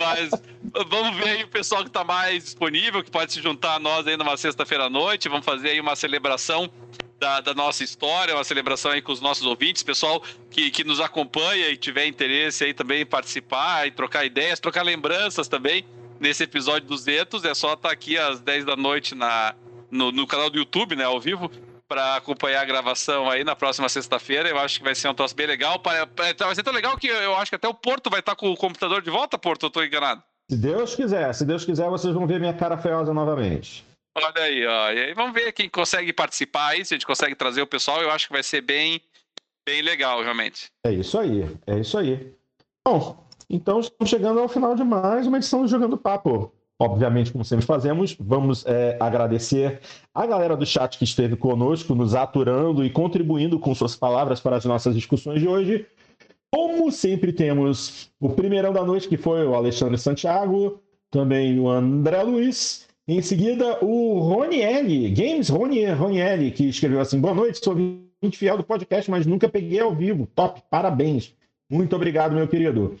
mas 0.00 0.30
vamos 0.88 1.14
ver 1.18 1.28
aí 1.28 1.44
o 1.44 1.48
pessoal 1.48 1.84
que 1.84 1.90
tá 1.90 2.02
mais 2.02 2.42
disponível, 2.42 3.04
que 3.04 3.10
pode 3.10 3.34
se 3.34 3.42
juntar 3.42 3.74
a 3.74 3.78
nós 3.78 4.06
aí 4.06 4.16
numa 4.16 4.34
sexta-feira 4.38 4.84
à 4.84 4.90
noite. 4.90 5.28
Vamos 5.28 5.44
fazer 5.44 5.70
aí 5.70 5.80
uma 5.80 5.94
celebração 5.94 6.72
da, 7.22 7.40
da, 7.40 7.54
nossa 7.54 7.84
história, 7.84 8.34
uma 8.34 8.42
celebração 8.42 8.90
aí 8.90 9.00
com 9.00 9.12
os 9.12 9.20
nossos 9.20 9.46
ouvintes, 9.46 9.84
pessoal 9.84 10.20
que, 10.50 10.72
que 10.72 10.82
nos 10.82 10.98
acompanha 10.98 11.68
e 11.68 11.76
tiver 11.76 12.04
interesse 12.06 12.64
aí 12.64 12.74
também 12.74 13.02
em 13.02 13.06
participar 13.06 13.86
e 13.86 13.92
trocar 13.92 14.24
ideias, 14.24 14.58
trocar 14.58 14.82
lembranças 14.82 15.46
também 15.46 15.84
nesse 16.18 16.42
episódio 16.42 16.88
200. 16.88 17.44
É 17.44 17.54
só 17.54 17.74
estar 17.74 17.90
tá 17.90 17.92
aqui 17.94 18.18
às 18.18 18.40
10 18.40 18.64
da 18.64 18.74
noite 18.74 19.14
na, 19.14 19.54
no, 19.88 20.10
no 20.10 20.26
canal 20.26 20.50
do 20.50 20.58
YouTube, 20.58 20.96
né, 20.96 21.04
ao 21.04 21.20
vivo, 21.20 21.48
para 21.86 22.16
acompanhar 22.16 22.60
a 22.60 22.64
gravação 22.64 23.30
aí 23.30 23.44
na 23.44 23.54
próxima 23.54 23.88
sexta-feira. 23.88 24.48
Eu 24.48 24.58
acho 24.58 24.78
que 24.78 24.84
vai 24.84 24.96
ser 24.96 25.06
um 25.06 25.14
troço 25.14 25.36
bem 25.36 25.46
legal. 25.46 25.80
Vai 26.16 26.54
ser 26.56 26.64
tão 26.64 26.72
legal 26.72 26.98
que 26.98 27.06
eu 27.06 27.36
acho 27.36 27.52
que 27.52 27.56
até 27.56 27.68
o 27.68 27.74
Porto 27.74 28.10
vai 28.10 28.18
estar 28.18 28.32
tá 28.32 28.36
com 28.36 28.50
o 28.50 28.56
computador 28.56 29.00
de 29.00 29.10
volta, 29.10 29.38
Porto, 29.38 29.66
eu 29.66 29.70
tô 29.70 29.84
enganado. 29.84 30.20
Se 30.50 30.56
Deus 30.56 30.96
quiser, 30.96 31.32
se 31.32 31.44
Deus 31.44 31.64
quiser, 31.64 31.88
vocês 31.88 32.12
vão 32.12 32.26
ver 32.26 32.40
minha 32.40 32.52
cara 32.52 32.76
feiosa 32.76 33.14
novamente. 33.14 33.91
Olha 34.16 34.42
aí, 34.42 34.66
ó. 34.66 34.84
Aí 34.86 35.14
vamos 35.14 35.32
ver 35.32 35.52
quem 35.52 35.68
consegue 35.68 36.12
participar 36.12 36.68
aí, 36.68 36.84
se 36.84 36.94
a 36.94 36.96
gente 36.96 37.06
consegue 37.06 37.34
trazer 37.34 37.62
o 37.62 37.66
pessoal. 37.66 38.02
Eu 38.02 38.10
acho 38.10 38.26
que 38.26 38.32
vai 38.32 38.42
ser 38.42 38.60
bem, 38.60 39.00
bem 39.66 39.82
legal, 39.82 40.22
realmente. 40.22 40.70
É 40.84 40.92
isso 40.92 41.18
aí, 41.18 41.48
é 41.66 41.78
isso 41.78 41.96
aí. 41.96 42.34
Bom, 42.86 43.26
então 43.48 43.80
estamos 43.80 44.10
chegando 44.10 44.40
ao 44.40 44.48
final 44.48 44.74
de 44.74 44.84
mais 44.84 45.26
uma 45.26 45.38
edição 45.38 45.62
do 45.62 45.68
Jogando 45.68 45.96
Papo. 45.96 46.52
Obviamente, 46.80 47.30
como 47.30 47.44
sempre 47.44 47.64
fazemos, 47.64 48.16
vamos 48.18 48.66
é, 48.66 48.96
agradecer 48.98 49.80
a 50.12 50.26
galera 50.26 50.56
do 50.56 50.66
chat 50.66 50.98
que 50.98 51.04
esteve 51.04 51.36
conosco, 51.36 51.94
nos 51.94 52.14
aturando 52.14 52.84
e 52.84 52.90
contribuindo 52.90 53.58
com 53.58 53.72
suas 53.72 53.94
palavras 53.94 54.40
para 54.40 54.56
as 54.56 54.64
nossas 54.64 54.94
discussões 54.94 55.40
de 55.40 55.46
hoje. 55.46 55.86
Como 56.52 56.90
sempre, 56.90 57.32
temos 57.32 58.10
o 58.20 58.30
primeirão 58.30 58.72
da 58.72 58.84
noite, 58.84 59.08
que 59.08 59.16
foi 59.16 59.46
o 59.46 59.54
Alexandre 59.54 59.96
Santiago, 59.96 60.82
também 61.10 61.58
o 61.60 61.68
André 61.68 62.22
Luiz. 62.22 62.88
Em 63.08 63.20
seguida, 63.20 63.84
o 63.84 64.20
Ronielli, 64.20 65.10
Games 65.10 65.48
Ronielli, 65.48 66.52
que 66.52 66.68
escreveu 66.68 67.00
assim: 67.00 67.20
Boa 67.20 67.34
noite, 67.34 67.58
sou 67.62 67.72
ouvinte 67.72 68.38
fiel 68.38 68.56
do 68.56 68.62
podcast, 68.62 69.10
mas 69.10 69.26
nunca 69.26 69.48
peguei 69.48 69.80
ao 69.80 69.92
vivo. 69.92 70.28
Top, 70.36 70.62
parabéns. 70.70 71.34
Muito 71.68 71.96
obrigado, 71.96 72.34
meu 72.34 72.46
querido. 72.46 72.96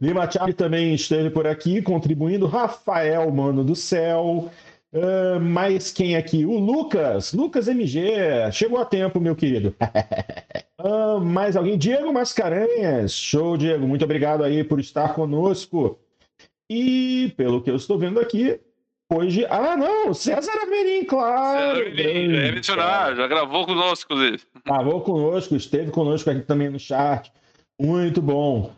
Lima 0.00 0.28
Charlie 0.30 0.54
também 0.54 0.94
esteve 0.94 1.28
por 1.28 1.46
aqui 1.46 1.82
contribuindo. 1.82 2.46
Rafael, 2.46 3.30
mano 3.30 3.62
do 3.62 3.76
céu. 3.76 4.50
Uh, 4.90 5.38
mais 5.38 5.92
quem 5.92 6.16
aqui? 6.16 6.46
O 6.46 6.58
Lucas, 6.58 7.34
Lucas 7.34 7.68
MG. 7.68 8.50
Chegou 8.52 8.78
a 8.78 8.86
tempo, 8.86 9.20
meu 9.20 9.36
querido. 9.36 9.74
uh, 10.80 11.20
mais 11.20 11.56
alguém? 11.56 11.76
Diego 11.76 12.10
Mascarenhas. 12.10 13.12
Show, 13.12 13.58
Diego. 13.58 13.86
Muito 13.86 14.04
obrigado 14.04 14.44
aí 14.44 14.64
por 14.64 14.80
estar 14.80 15.14
conosco. 15.14 15.98
E 16.70 17.34
pelo 17.36 17.62
que 17.62 17.70
eu 17.70 17.76
estou 17.76 17.98
vendo 17.98 18.18
aqui, 18.18 18.58
hoje. 19.14 19.46
Ah, 19.48 19.76
não! 19.76 20.14
César 20.14 20.52
Averim, 20.62 21.04
claro! 21.04 21.76
César 21.76 21.90
Averim, 21.90 22.36
é 22.36 22.52
mencionar, 22.52 23.16
já 23.16 23.26
gravou 23.26 23.66
conosco, 23.66 24.12
inclusive. 24.12 24.42
Gravou 24.64 25.00
conosco, 25.00 25.54
esteve 25.56 25.90
conosco 25.90 26.30
aqui 26.30 26.40
também 26.40 26.70
no 26.70 26.78
chat. 26.78 27.32
Muito 27.80 28.22
bom. 28.22 28.72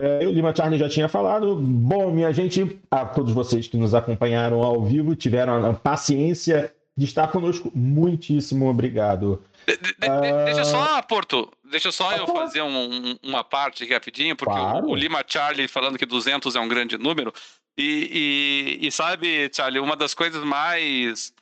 É, 0.00 0.26
o 0.26 0.32
Lima 0.32 0.54
Charlie 0.54 0.78
já 0.78 0.88
tinha 0.88 1.08
falado. 1.08 1.54
Bom, 1.56 2.10
minha 2.10 2.32
gente, 2.32 2.80
a 2.90 3.04
todos 3.04 3.32
vocês 3.32 3.68
que 3.68 3.76
nos 3.76 3.94
acompanharam 3.94 4.62
ao 4.62 4.82
vivo, 4.82 5.14
tiveram 5.14 5.64
a 5.64 5.74
paciência 5.74 6.72
de 6.96 7.04
estar 7.04 7.28
conosco. 7.30 7.70
Muitíssimo 7.74 8.68
obrigado. 8.68 9.42
De, 9.66 9.76
de, 9.76 10.08
uh... 10.08 10.44
Deixa 10.44 10.64
só, 10.64 11.02
Porto, 11.02 11.50
deixa 11.64 11.92
só 11.92 12.12
eu 12.16 12.26
fazer 12.26 12.62
um, 12.62 13.16
uma 13.22 13.44
parte 13.44 13.84
aqui 13.84 13.92
rapidinho, 13.92 14.36
porque 14.36 14.54
claro. 14.54 14.86
o, 14.86 14.90
o, 14.90 14.94
Lima 14.94 15.24
Charlie 15.26 15.68
falando 15.68 15.98
que 15.98 16.06
200 16.06 16.56
é 16.56 16.60
um 16.60 16.68
grande 16.68 16.98
número. 16.98 17.32
E, 17.76 18.78
e, 18.80 18.86
e, 18.86 18.92
sabe, 18.92 19.50
Charlie, 19.54 19.80
uma 19.80 19.96
das 19.96 20.14
coisas 20.14 20.44
mais, 20.44 21.32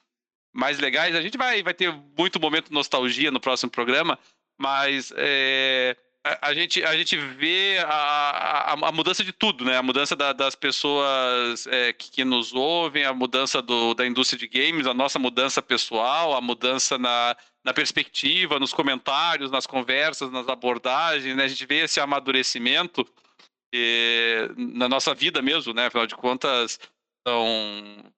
mais 0.52 0.78
legais, 0.78 1.16
a 1.16 1.20
gente 1.20 1.36
vai, 1.36 1.62
vai 1.62 1.74
ter 1.74 1.92
muito 2.16 2.40
momento 2.40 2.72
nostalgia 2.72 3.30
no 3.30 3.40
próximo 3.40 3.70
programa, 3.70 4.18
mas 4.58 5.12
é, 5.16 5.96
a, 6.22 6.52
gente, 6.52 6.84
a 6.84 6.94
gente 6.96 7.16
vê 7.16 7.78
a, 7.84 8.74
a, 8.74 8.88
a, 8.88 8.92
mudança 8.92 9.24
de 9.24 9.32
tudo, 9.32 9.64
né? 9.64 9.78
A 9.78 9.82
mudança 9.82 10.14
da, 10.14 10.32
das 10.32 10.54
pessoas 10.54 11.66
é, 11.66 11.92
que, 11.92 12.10
que, 12.10 12.24
nos 12.24 12.52
ouvem, 12.52 13.04
a 13.04 13.14
mudança 13.14 13.62
do, 13.62 13.94
da 13.94 14.06
indústria 14.06 14.38
de 14.38 14.46
games, 14.46 14.86
a 14.86 14.92
nossa 14.92 15.18
mudança 15.18 15.62
pessoal, 15.62 16.34
a 16.34 16.40
mudança 16.40 16.98
na, 16.98 17.34
na 17.64 17.72
perspectiva, 17.74 18.58
nos 18.58 18.72
comentários, 18.72 19.50
nas 19.50 19.66
conversas, 19.66 20.30
nas 20.30 20.48
abordagens, 20.48 21.36
né? 21.36 21.44
A 21.44 21.48
gente 21.48 21.66
vê 21.66 21.84
esse 21.84 22.00
amadurecimento 22.00 23.06
e, 23.74 24.48
na 24.56 24.88
nossa 24.88 25.14
vida 25.14 25.42
mesmo, 25.42 25.74
né? 25.74 25.86
Afinal 25.86 26.06
de 26.06 26.16
contas, 26.16 26.78
são 27.26 28.12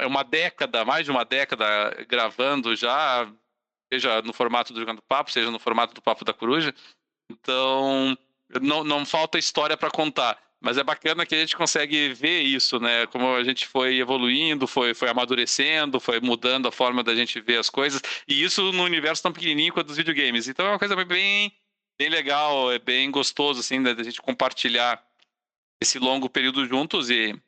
é 0.00 0.06
uma 0.06 0.24
década, 0.24 0.84
mais 0.84 1.04
de 1.04 1.10
uma 1.10 1.24
década 1.24 2.04
gravando 2.08 2.74
já, 2.74 3.30
seja 3.92 4.20
no 4.22 4.32
formato 4.32 4.72
do 4.72 4.80
Jogando 4.80 5.00
Papo, 5.02 5.30
seja 5.30 5.50
no 5.50 5.58
formato 5.58 5.94
do 5.94 6.02
Papo 6.02 6.24
da 6.24 6.32
Coruja. 6.32 6.74
Então, 7.30 8.16
não, 8.60 8.82
não 8.82 9.06
falta 9.06 9.38
história 9.38 9.76
para 9.76 9.90
contar. 9.90 10.36
Mas 10.60 10.76
é 10.76 10.82
bacana 10.82 11.24
que 11.24 11.34
a 11.34 11.38
gente 11.38 11.56
consegue 11.56 12.12
ver 12.14 12.40
isso, 12.40 12.80
né? 12.80 13.06
Como 13.06 13.34
a 13.34 13.44
gente 13.44 13.66
foi 13.66 13.98
evoluindo, 13.98 14.66
foi, 14.66 14.92
foi 14.92 15.08
amadurecendo, 15.08 16.00
foi 16.00 16.20
mudando 16.20 16.66
a 16.66 16.72
forma 16.72 17.02
da 17.02 17.14
gente 17.14 17.40
ver 17.40 17.58
as 17.58 17.70
coisas. 17.70 18.02
E 18.26 18.42
isso 18.42 18.72
no 18.72 18.82
universo 18.82 19.22
tão 19.22 19.32
pequenininho 19.32 19.72
quanto 19.72 19.86
dos 19.86 19.96
videogames. 19.96 20.48
Então 20.48 20.66
é 20.66 20.70
uma 20.70 20.78
coisa 20.78 20.96
bem, 21.04 21.52
bem 21.96 22.08
legal, 22.08 22.72
é 22.72 22.78
bem 22.78 23.08
gostoso, 23.10 23.60
assim, 23.60 23.80
da 23.80 23.94
gente 24.02 24.20
compartilhar 24.20 25.00
esse 25.80 25.98
longo 25.98 26.28
período 26.28 26.66
juntos. 26.66 27.08
E, 27.08 27.40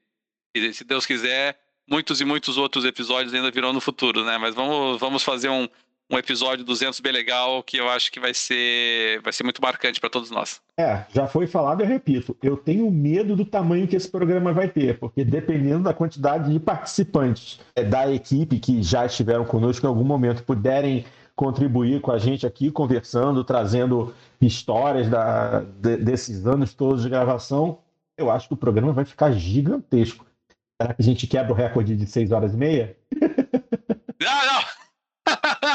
e 0.54 0.72
se 0.72 0.84
Deus 0.84 1.04
quiser, 1.04 1.60
muitos 1.88 2.20
e 2.20 2.24
muitos 2.24 2.56
outros 2.56 2.84
episódios 2.84 3.34
ainda 3.34 3.50
virão 3.50 3.72
no 3.72 3.80
futuro, 3.80 4.24
né? 4.24 4.38
Mas 4.38 4.54
vamos, 4.54 5.00
vamos 5.00 5.24
fazer 5.24 5.48
um, 5.48 5.68
um 6.10 6.18
episódio 6.18 6.64
200 6.64 6.98
bem 7.00 7.12
legal 7.12 7.62
que 7.62 7.76
eu 7.76 7.88
acho 7.88 8.10
que 8.10 8.18
vai 8.18 8.34
ser, 8.34 9.20
vai 9.22 9.32
ser 9.32 9.44
muito 9.44 9.62
marcante 9.62 10.00
para 10.00 10.10
todos 10.10 10.30
nós. 10.30 10.60
É, 10.76 11.04
já 11.14 11.26
foi 11.26 11.46
falado, 11.46 11.82
eu 11.82 11.86
repito, 11.86 12.36
eu 12.42 12.56
tenho 12.56 12.90
medo 12.90 13.36
do 13.36 13.44
tamanho 13.44 13.86
que 13.86 13.94
esse 13.94 14.10
programa 14.10 14.52
vai 14.52 14.68
ter, 14.68 14.98
porque 14.98 15.24
dependendo 15.24 15.84
da 15.84 15.94
quantidade 15.94 16.52
de 16.52 16.58
participantes 16.58 17.60
é, 17.76 17.84
da 17.84 18.12
equipe 18.12 18.58
que 18.58 18.82
já 18.82 19.06
estiveram 19.06 19.44
conosco 19.44 19.86
em 19.86 19.88
algum 19.88 20.04
momento 20.04 20.42
puderem 20.42 21.04
contribuir 21.36 22.00
com 22.00 22.10
a 22.10 22.18
gente 22.18 22.46
aqui, 22.46 22.70
conversando, 22.70 23.44
trazendo 23.44 24.12
histórias 24.40 25.08
da, 25.08 25.60
de, 25.60 25.96
desses 25.96 26.46
anos 26.46 26.74
todos 26.74 27.02
de 27.02 27.08
gravação, 27.08 27.78
eu 28.18 28.30
acho 28.30 28.48
que 28.48 28.54
o 28.54 28.56
programa 28.56 28.92
vai 28.92 29.04
ficar 29.04 29.30
gigantesco. 29.32 30.26
Será 30.80 30.92
que 30.92 31.02
a 31.02 31.04
gente 31.04 31.26
quebra 31.26 31.52
o 31.52 31.54
recorde 31.54 31.96
de 31.96 32.06
6 32.06 32.32
horas 32.32 32.52
e 32.52 32.56
meia? 32.56 32.96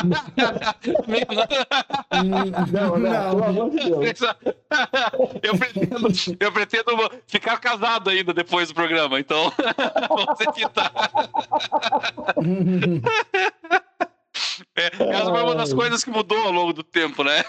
Não, 0.06 0.22
não! 2.22 2.46
não, 2.72 2.98
não, 3.00 3.32
pelo 3.32 3.44
amor 3.44 3.70
de 3.72 3.78
Deus. 3.78 4.20
Eu 5.42 5.58
pretendo, 5.58 6.08
eu 6.40 6.52
pretendo 6.52 6.92
ficar 7.28 7.60
casado 7.60 8.10
ainda 8.10 8.34
depois 8.34 8.70
do 8.70 8.76
programa, 8.76 9.20
então 9.20 9.52
vamos 10.10 10.42
evitar. 10.42 10.92
É, 14.76 14.86
essa 14.88 15.32
foi 15.32 15.42
uma 15.42 15.56
das 15.56 15.74
coisas 15.74 16.04
que 16.04 16.10
mudou 16.10 16.38
ao 16.38 16.52
longo 16.52 16.74
do 16.74 16.84
tempo, 16.84 17.24
né? 17.24 17.44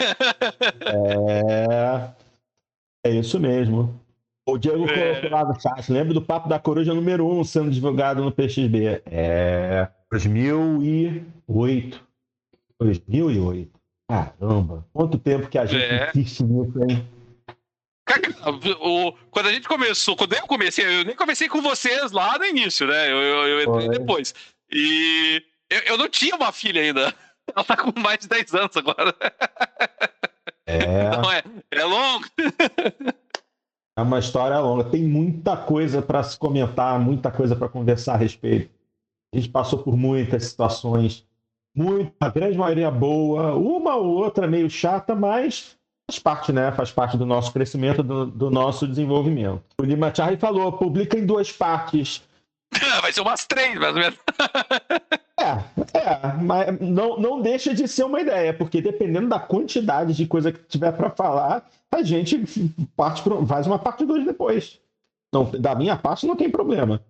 É, 1.44 2.10
é 3.04 3.10
isso 3.10 3.38
mesmo. 3.38 4.00
O 4.48 4.56
Diego 4.56 4.88
é. 4.88 5.20
colocou 5.20 5.30
lá 5.30 5.44
no 5.44 5.60
chat, 5.60 5.92
lembra 5.92 6.14
do 6.14 6.22
Papo 6.22 6.48
da 6.48 6.58
Coruja 6.58 6.94
número 6.94 7.26
1 7.26 7.40
um 7.40 7.44
sendo 7.44 7.70
divulgado 7.70 8.22
no 8.22 8.30
PXB. 8.30 9.02
É, 9.06 9.88
2008. 10.10 12.05
2008. 12.80 13.70
Caramba, 14.08 14.86
quanto 14.92 15.18
tempo 15.18 15.48
que 15.48 15.58
a 15.58 15.66
gente 15.66 15.82
é. 15.82 16.10
insiste 16.14 16.42
nisso, 16.44 16.78
hein? 16.82 17.06
Quando 19.30 19.46
a 19.48 19.52
gente 19.52 19.66
começou, 19.66 20.16
quando 20.16 20.34
eu 20.34 20.46
comecei, 20.46 20.84
eu 21.00 21.04
nem 21.04 21.16
comecei 21.16 21.48
com 21.48 21.60
vocês 21.60 22.12
lá 22.12 22.38
no 22.38 22.44
início, 22.44 22.86
né? 22.86 23.10
Eu, 23.10 23.16
eu, 23.16 23.48
eu 23.48 23.60
entrei 23.62 23.86
Foi. 23.86 23.98
depois. 23.98 24.34
E 24.70 25.42
eu, 25.68 25.80
eu, 25.80 25.98
não 25.98 26.08
tinha 26.08 26.36
uma 26.36 26.52
filha 26.52 26.80
ainda. 26.80 27.12
Ela 27.54 27.64
tá 27.64 27.76
com 27.76 27.98
mais 27.98 28.20
de 28.20 28.28
10 28.28 28.54
anos 28.54 28.76
agora. 28.76 29.14
É. 30.66 31.08
Então 31.08 31.32
é, 31.32 31.42
é 31.70 31.84
longo. 31.84 32.26
É 33.96 34.02
uma 34.02 34.16
uma 34.16 34.18
história 34.18 34.58
longa. 34.58 34.84
Tem 34.84 35.02
muita 35.02 35.56
coisa 35.56 36.02
para 36.02 36.22
se 36.22 36.38
comentar, 36.38 36.98
muita 37.00 37.30
coisa 37.30 37.56
para 37.56 37.68
conversar 37.68 38.14
a 38.14 38.18
respeito. 38.18 38.70
A 39.32 39.38
gente 39.38 39.48
passou 39.48 39.78
por 39.80 39.96
muitas 39.96 40.44
situações, 40.44 41.26
muita, 41.76 42.12
a 42.20 42.28
grande 42.30 42.56
maioria 42.56 42.90
boa, 42.90 43.54
uma 43.54 43.96
ou 43.96 44.16
outra 44.16 44.46
meio 44.46 44.70
chata, 44.70 45.14
mas 45.14 45.76
faz 46.10 46.18
parte, 46.18 46.52
né? 46.52 46.72
Faz 46.72 46.90
parte 46.90 47.16
do 47.16 47.26
nosso 47.26 47.52
crescimento, 47.52 48.02
do, 48.02 48.26
do 48.26 48.50
nosso 48.50 48.88
desenvolvimento. 48.88 49.62
O 49.80 49.84
Lima 49.84 50.12
Charri 50.14 50.36
falou: 50.36 50.72
publica 50.72 51.18
em 51.18 51.26
duas 51.26 51.52
partes. 51.52 52.22
Vai 53.02 53.12
ser 53.12 53.20
umas 53.20 53.46
três, 53.46 53.78
mais 53.78 53.94
ou 53.94 54.00
menos. 54.00 54.18
É, 55.38 55.98
é, 55.98 56.32
mas 56.42 56.80
não, 56.80 57.18
não 57.18 57.42
deixa 57.42 57.74
de 57.74 57.86
ser 57.86 58.04
uma 58.04 58.20
ideia, 58.20 58.54
porque 58.54 58.80
dependendo 58.80 59.28
da 59.28 59.38
quantidade 59.38 60.14
de 60.14 60.26
coisa 60.26 60.50
que 60.50 60.58
tiver 60.60 60.90
para 60.92 61.10
falar, 61.10 61.68
a 61.92 62.02
gente 62.02 62.42
parte 62.96 63.22
pro, 63.22 63.46
faz 63.46 63.66
uma 63.66 63.78
parte 63.78 64.06
dois 64.06 64.24
depois. 64.24 64.80
Não, 65.32 65.44
da 65.44 65.74
minha 65.74 65.94
parte 65.94 66.26
não 66.26 66.34
tem 66.34 66.50
problema. 66.50 67.02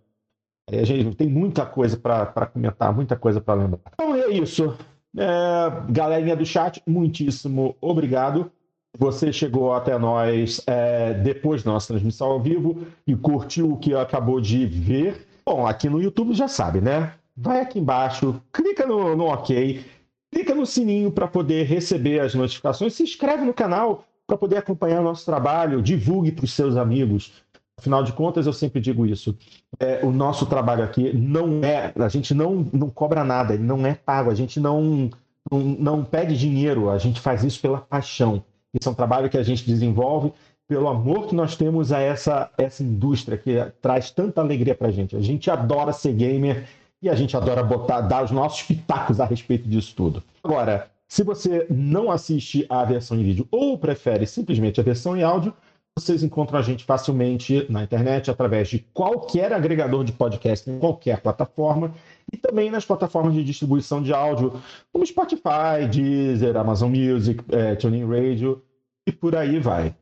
A 0.69 0.83
gente 0.83 1.15
tem 1.15 1.29
muita 1.29 1.65
coisa 1.65 1.97
para 1.97 2.47
comentar, 2.47 2.93
muita 2.93 3.17
coisa 3.17 3.41
para 3.41 3.55
lembrar. 3.55 3.93
Então 3.95 4.16
é 4.27 4.33
isso. 4.33 4.77
É, 5.17 5.93
galerinha 5.93 6.37
do 6.37 6.45
chat, 6.45 6.83
muitíssimo 6.87 7.77
obrigado. 7.81 8.51
Você 8.99 9.33
chegou 9.33 9.73
até 9.75 9.99
nós 9.99 10.61
é, 10.67 11.15
depois 11.15 11.63
da 11.63 11.73
nossa 11.73 11.89
transmissão 11.89 12.29
ao 12.29 12.41
vivo 12.41 12.87
e 13.07 13.15
curtiu 13.15 13.73
o 13.73 13.79
que 13.79 13.95
acabou 13.95 14.41
de 14.41 14.67
ver. 14.67 15.27
Bom, 15.45 15.67
aqui 15.67 15.89
no 15.89 16.01
YouTube 16.01 16.35
já 16.35 16.49
sabe, 16.49 16.81
né? 16.81 17.13
vai 17.37 17.61
aqui 17.61 17.79
embaixo, 17.79 18.41
clica 18.53 18.87
no, 18.87 19.15
no 19.15 19.27
OK, 19.27 19.85
clica 20.33 20.55
no 20.55 20.65
sininho 20.65 21.11
para 21.13 21.29
poder 21.29 21.65
receber 21.65 22.21
as 22.21 22.35
notificações, 22.35 22.95
se 22.95 23.03
inscreve 23.03 23.45
no 23.45 23.53
canal 23.53 24.05
para 24.27 24.39
poder 24.39 24.57
acompanhar 24.57 25.01
o 25.01 25.05
nosso 25.05 25.25
trabalho, 25.25 25.83
divulgue 25.83 26.33
para 26.33 26.45
os 26.45 26.53
seus 26.53 26.77
amigos. 26.77 27.33
Afinal 27.79 28.03
de 28.03 28.13
contas, 28.13 28.47
eu 28.47 28.53
sempre 28.53 28.81
digo 28.81 29.05
isso. 29.05 29.37
É, 29.79 30.05
o 30.05 30.11
nosso 30.11 30.47
trabalho 30.47 30.83
aqui 30.83 31.13
não 31.15 31.63
é. 31.63 31.93
A 31.97 32.09
gente 32.09 32.33
não, 32.33 32.67
não 32.73 32.89
cobra 32.89 33.23
nada, 33.23 33.55
ele 33.55 33.63
não 33.63 33.87
é 33.87 33.95
pago, 33.95 34.31
a 34.31 34.35
gente 34.35 34.59
não, 34.59 35.11
não, 35.51 35.61
não 35.61 36.05
pede 36.05 36.39
dinheiro, 36.39 36.89
a 36.89 36.99
gente 36.99 37.21
faz 37.21 37.45
isso 37.45 37.61
pela 37.61 37.79
paixão. 37.79 38.43
Isso 38.73 38.89
é 38.89 38.93
um 38.93 38.95
trabalho 38.95 39.29
que 39.29 39.39
a 39.39 39.43
gente 39.43 39.65
desenvolve 39.65 40.33
pelo 40.69 40.89
amor 40.89 41.27
que 41.27 41.35
nós 41.35 41.55
temos 41.57 41.93
a 41.93 42.01
essa, 42.01 42.51
essa 42.59 42.83
indústria 42.83 43.39
que 43.39 43.55
traz 43.81 44.11
tanta 44.11 44.41
alegria 44.41 44.75
para 44.75 44.89
a 44.89 44.91
gente. 44.91 45.15
A 45.17 45.21
gente 45.21 45.51
adora 45.51 45.93
ser 45.93 46.13
gamer 46.13 46.67
e 47.01 47.09
a 47.09 47.15
gente 47.15 47.37
adora 47.37 47.63
botar, 47.63 48.01
dar 48.01 48.25
os 48.25 48.31
nossos 48.31 48.63
pitacos 48.63 49.21
a 49.21 49.25
respeito 49.25 49.69
disso 49.69 49.95
tudo. 49.95 50.23
Agora, 50.43 50.91
se 51.07 51.23
você 51.23 51.67
não 51.71 52.11
assiste 52.11 52.67
a 52.69 52.85
versão 52.85 53.17
em 53.17 53.23
vídeo 53.23 53.47
ou 53.51 53.79
prefere 53.79 54.27
simplesmente 54.27 54.81
a 54.81 54.83
versão 54.83 55.17
em 55.17 55.23
áudio, 55.23 55.55
vocês 55.99 56.23
encontram 56.23 56.59
a 56.59 56.63
gente 56.63 56.85
facilmente 56.85 57.67
na 57.73 57.83
internet 57.83 58.31
através 58.31 58.69
de 58.69 58.81
qualquer 58.93 59.51
agregador 59.53 60.05
de 60.05 60.13
podcast 60.13 60.71
em 60.71 60.79
qualquer 60.79 61.23
plataforma 61.23 61.95
e 62.31 62.37
também 62.37 62.71
nas 62.71 62.85
plataformas 62.85 63.33
de 63.33 63.43
distribuição 63.43 64.03
de 64.03 64.13
áudio, 64.13 64.61
como 64.93 65.07
Spotify, 65.07 65.89
Deezer, 65.91 66.55
Amazon 66.55 66.95
Music, 66.95 67.43
é, 67.51 67.75
TuneIn 67.75 68.05
Radio 68.05 68.63
e 69.09 69.13
por 69.13 69.35
aí 69.35 69.59
vai. 69.59 69.95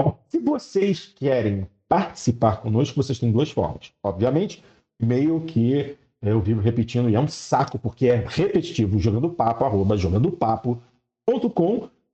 Bom, 0.00 0.18
se 0.26 0.40
vocês 0.40 1.06
querem 1.06 1.68
participar 1.88 2.56
conosco, 2.56 3.00
vocês 3.00 3.18
têm 3.18 3.30
duas 3.30 3.50
formas. 3.50 3.92
Obviamente, 4.02 4.64
e-mail 5.00 5.40
que 5.42 5.96
eu 6.20 6.40
vivo 6.40 6.60
repetindo 6.60 7.08
e 7.08 7.14
é 7.14 7.20
um 7.20 7.28
saco, 7.28 7.78
porque 7.78 8.06
é 8.06 8.24
repetitivo. 8.26 8.98
Jogando 8.98 9.30
papo, 9.30 9.64
arroba 9.64 9.96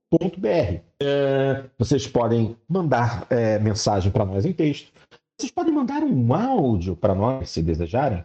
jogandopapo.com.br. 0.09 0.81
É, 1.01 1.65
vocês 1.77 2.07
podem 2.07 2.57
mandar 2.67 3.27
é, 3.29 3.59
mensagem 3.59 4.11
para 4.11 4.25
nós 4.25 4.45
em 4.45 4.53
texto. 4.53 4.91
Vocês 5.37 5.51
podem 5.51 5.73
mandar 5.73 6.03
um 6.03 6.33
áudio 6.33 6.95
para 6.95 7.15
nós, 7.15 7.49
se 7.49 7.61
desejarem. 7.61 8.23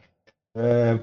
É, 0.57 0.99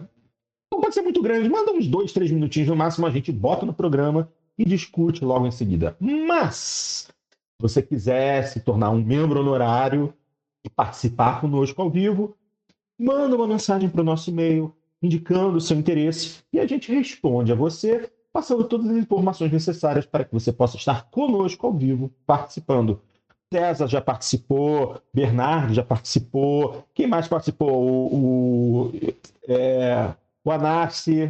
não 0.71 0.81
pode 0.81 0.93
ser 0.93 1.01
muito 1.01 1.21
grande, 1.21 1.49
manda 1.49 1.71
uns 1.71 1.87
dois, 1.87 2.11
três 2.11 2.31
minutinhos 2.31 2.69
no 2.69 2.75
máximo, 2.75 3.05
a 3.05 3.11
gente 3.11 3.31
bota 3.31 3.65
no 3.65 3.73
programa 3.73 4.29
e 4.57 4.65
discute 4.65 5.23
logo 5.23 5.45
em 5.45 5.51
seguida. 5.51 5.95
Mas, 5.99 7.07
se 7.07 7.61
você 7.61 7.81
quiser 7.81 8.43
se 8.47 8.59
tornar 8.61 8.89
um 8.89 9.03
membro 9.03 9.39
honorário 9.39 10.13
e 10.65 10.69
participar 10.69 11.41
conosco 11.41 11.81
ao 11.81 11.89
vivo, 11.89 12.35
manda 12.99 13.35
uma 13.35 13.47
mensagem 13.47 13.89
para 13.89 14.01
o 14.01 14.05
nosso 14.05 14.29
e-mail 14.29 14.73
indicando 15.01 15.57
o 15.57 15.61
seu 15.61 15.77
interesse 15.77 16.43
e 16.53 16.59
a 16.59 16.67
gente 16.67 16.93
responde 16.93 17.51
a 17.51 17.55
você, 17.55 18.11
passando 18.31 18.63
todas 18.63 18.89
as 18.89 18.97
informações 18.97 19.51
necessárias 19.51 20.05
para 20.05 20.23
que 20.23 20.33
você 20.33 20.51
possa 20.51 20.77
estar 20.77 21.09
conosco 21.09 21.67
ao 21.67 21.73
vivo, 21.73 22.11
participando. 22.25 23.01
César 23.53 23.87
já 23.87 23.99
participou, 23.99 25.01
Bernardo 25.13 25.73
já 25.73 25.83
participou, 25.83 26.85
quem 26.93 27.05
mais 27.05 27.27
participou? 27.27 27.83
O, 27.83 28.85
o, 28.85 28.91
é, 29.47 30.13
o 30.43 30.51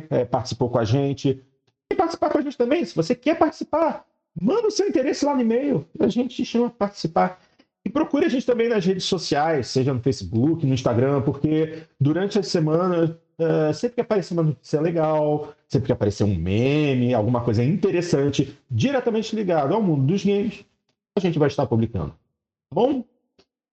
é, 0.09 0.25
participou 0.25 0.69
com 0.69 0.77
a 0.77 0.85
gente. 0.85 1.43
Quem 1.89 1.97
participar 1.97 2.29
com 2.29 2.37
a 2.37 2.41
gente 2.41 2.57
também, 2.57 2.85
se 2.85 2.95
você 2.95 3.15
quer 3.15 3.37
participar, 3.39 4.05
manda 4.39 4.67
o 4.67 4.71
seu 4.71 4.87
interesse 4.87 5.25
lá 5.25 5.33
no 5.33 5.41
e-mail, 5.41 5.85
a 5.99 6.07
gente 6.07 6.35
te 6.35 6.45
chama 6.45 6.69
para 6.69 6.87
participar. 6.87 7.41
E 7.83 7.89
procure 7.89 8.25
a 8.25 8.29
gente 8.29 8.45
também 8.45 8.69
nas 8.69 8.85
redes 8.85 9.05
sociais, 9.05 9.67
seja 9.67 9.91
no 9.91 9.99
Facebook, 9.99 10.65
no 10.65 10.73
Instagram, 10.73 11.21
porque 11.23 11.83
durante 11.99 12.37
a 12.37 12.43
semana, 12.43 13.19
uh, 13.39 13.73
sempre 13.73 13.95
que 13.95 14.01
aparecer 14.01 14.33
uma 14.33 14.43
notícia 14.43 14.81
legal, 14.81 15.53
sempre 15.67 15.87
que 15.87 15.93
aparecer 15.93 16.23
um 16.23 16.35
meme, 16.35 17.13
alguma 17.13 17.41
coisa 17.41 17.63
interessante, 17.63 18.57
diretamente 18.69 19.35
ligado 19.35 19.73
ao 19.73 19.81
mundo 19.81 20.05
dos 20.05 20.23
games, 20.23 20.65
a 21.15 21.19
gente 21.19 21.39
vai 21.39 21.47
estar 21.47 21.65
publicando. 21.65 22.09
Tá 22.09 22.75
bom? 22.75 23.03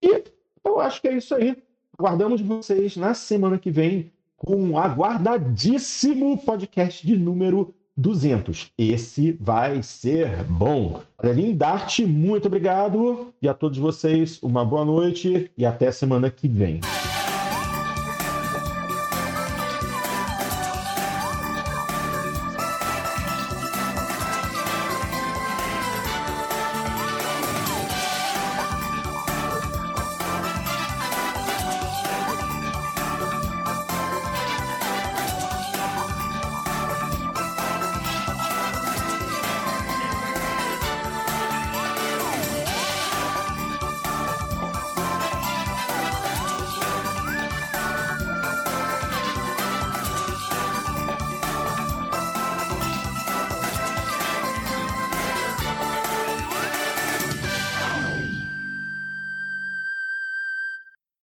E 0.01 0.23
eu 0.63 0.79
acho 0.79 1.01
que 1.01 1.07
é 1.07 1.17
isso 1.17 1.35
aí. 1.35 1.57
Aguardamos 1.97 2.41
vocês 2.41 2.95
na 2.95 3.13
semana 3.13 3.57
que 3.57 3.71
vem 3.71 4.11
com 4.37 4.55
um 4.55 4.77
aguardadíssimo 4.77 6.37
podcast 6.37 7.05
de 7.05 7.17
número 7.17 7.73
200. 7.99 8.71
Esse 8.77 9.33
vai 9.33 9.83
ser 9.83 10.43
bom. 10.45 11.01
Adeline 11.17 11.53
Dart, 11.53 11.99
muito 11.99 12.47
obrigado. 12.47 13.33
E 13.41 13.49
a 13.49 13.53
todos 13.53 13.77
vocês, 13.77 14.41
uma 14.41 14.63
boa 14.63 14.85
noite 14.85 15.51
e 15.57 15.65
até 15.65 15.91
semana 15.91 16.31
que 16.31 16.47
vem. 16.47 16.79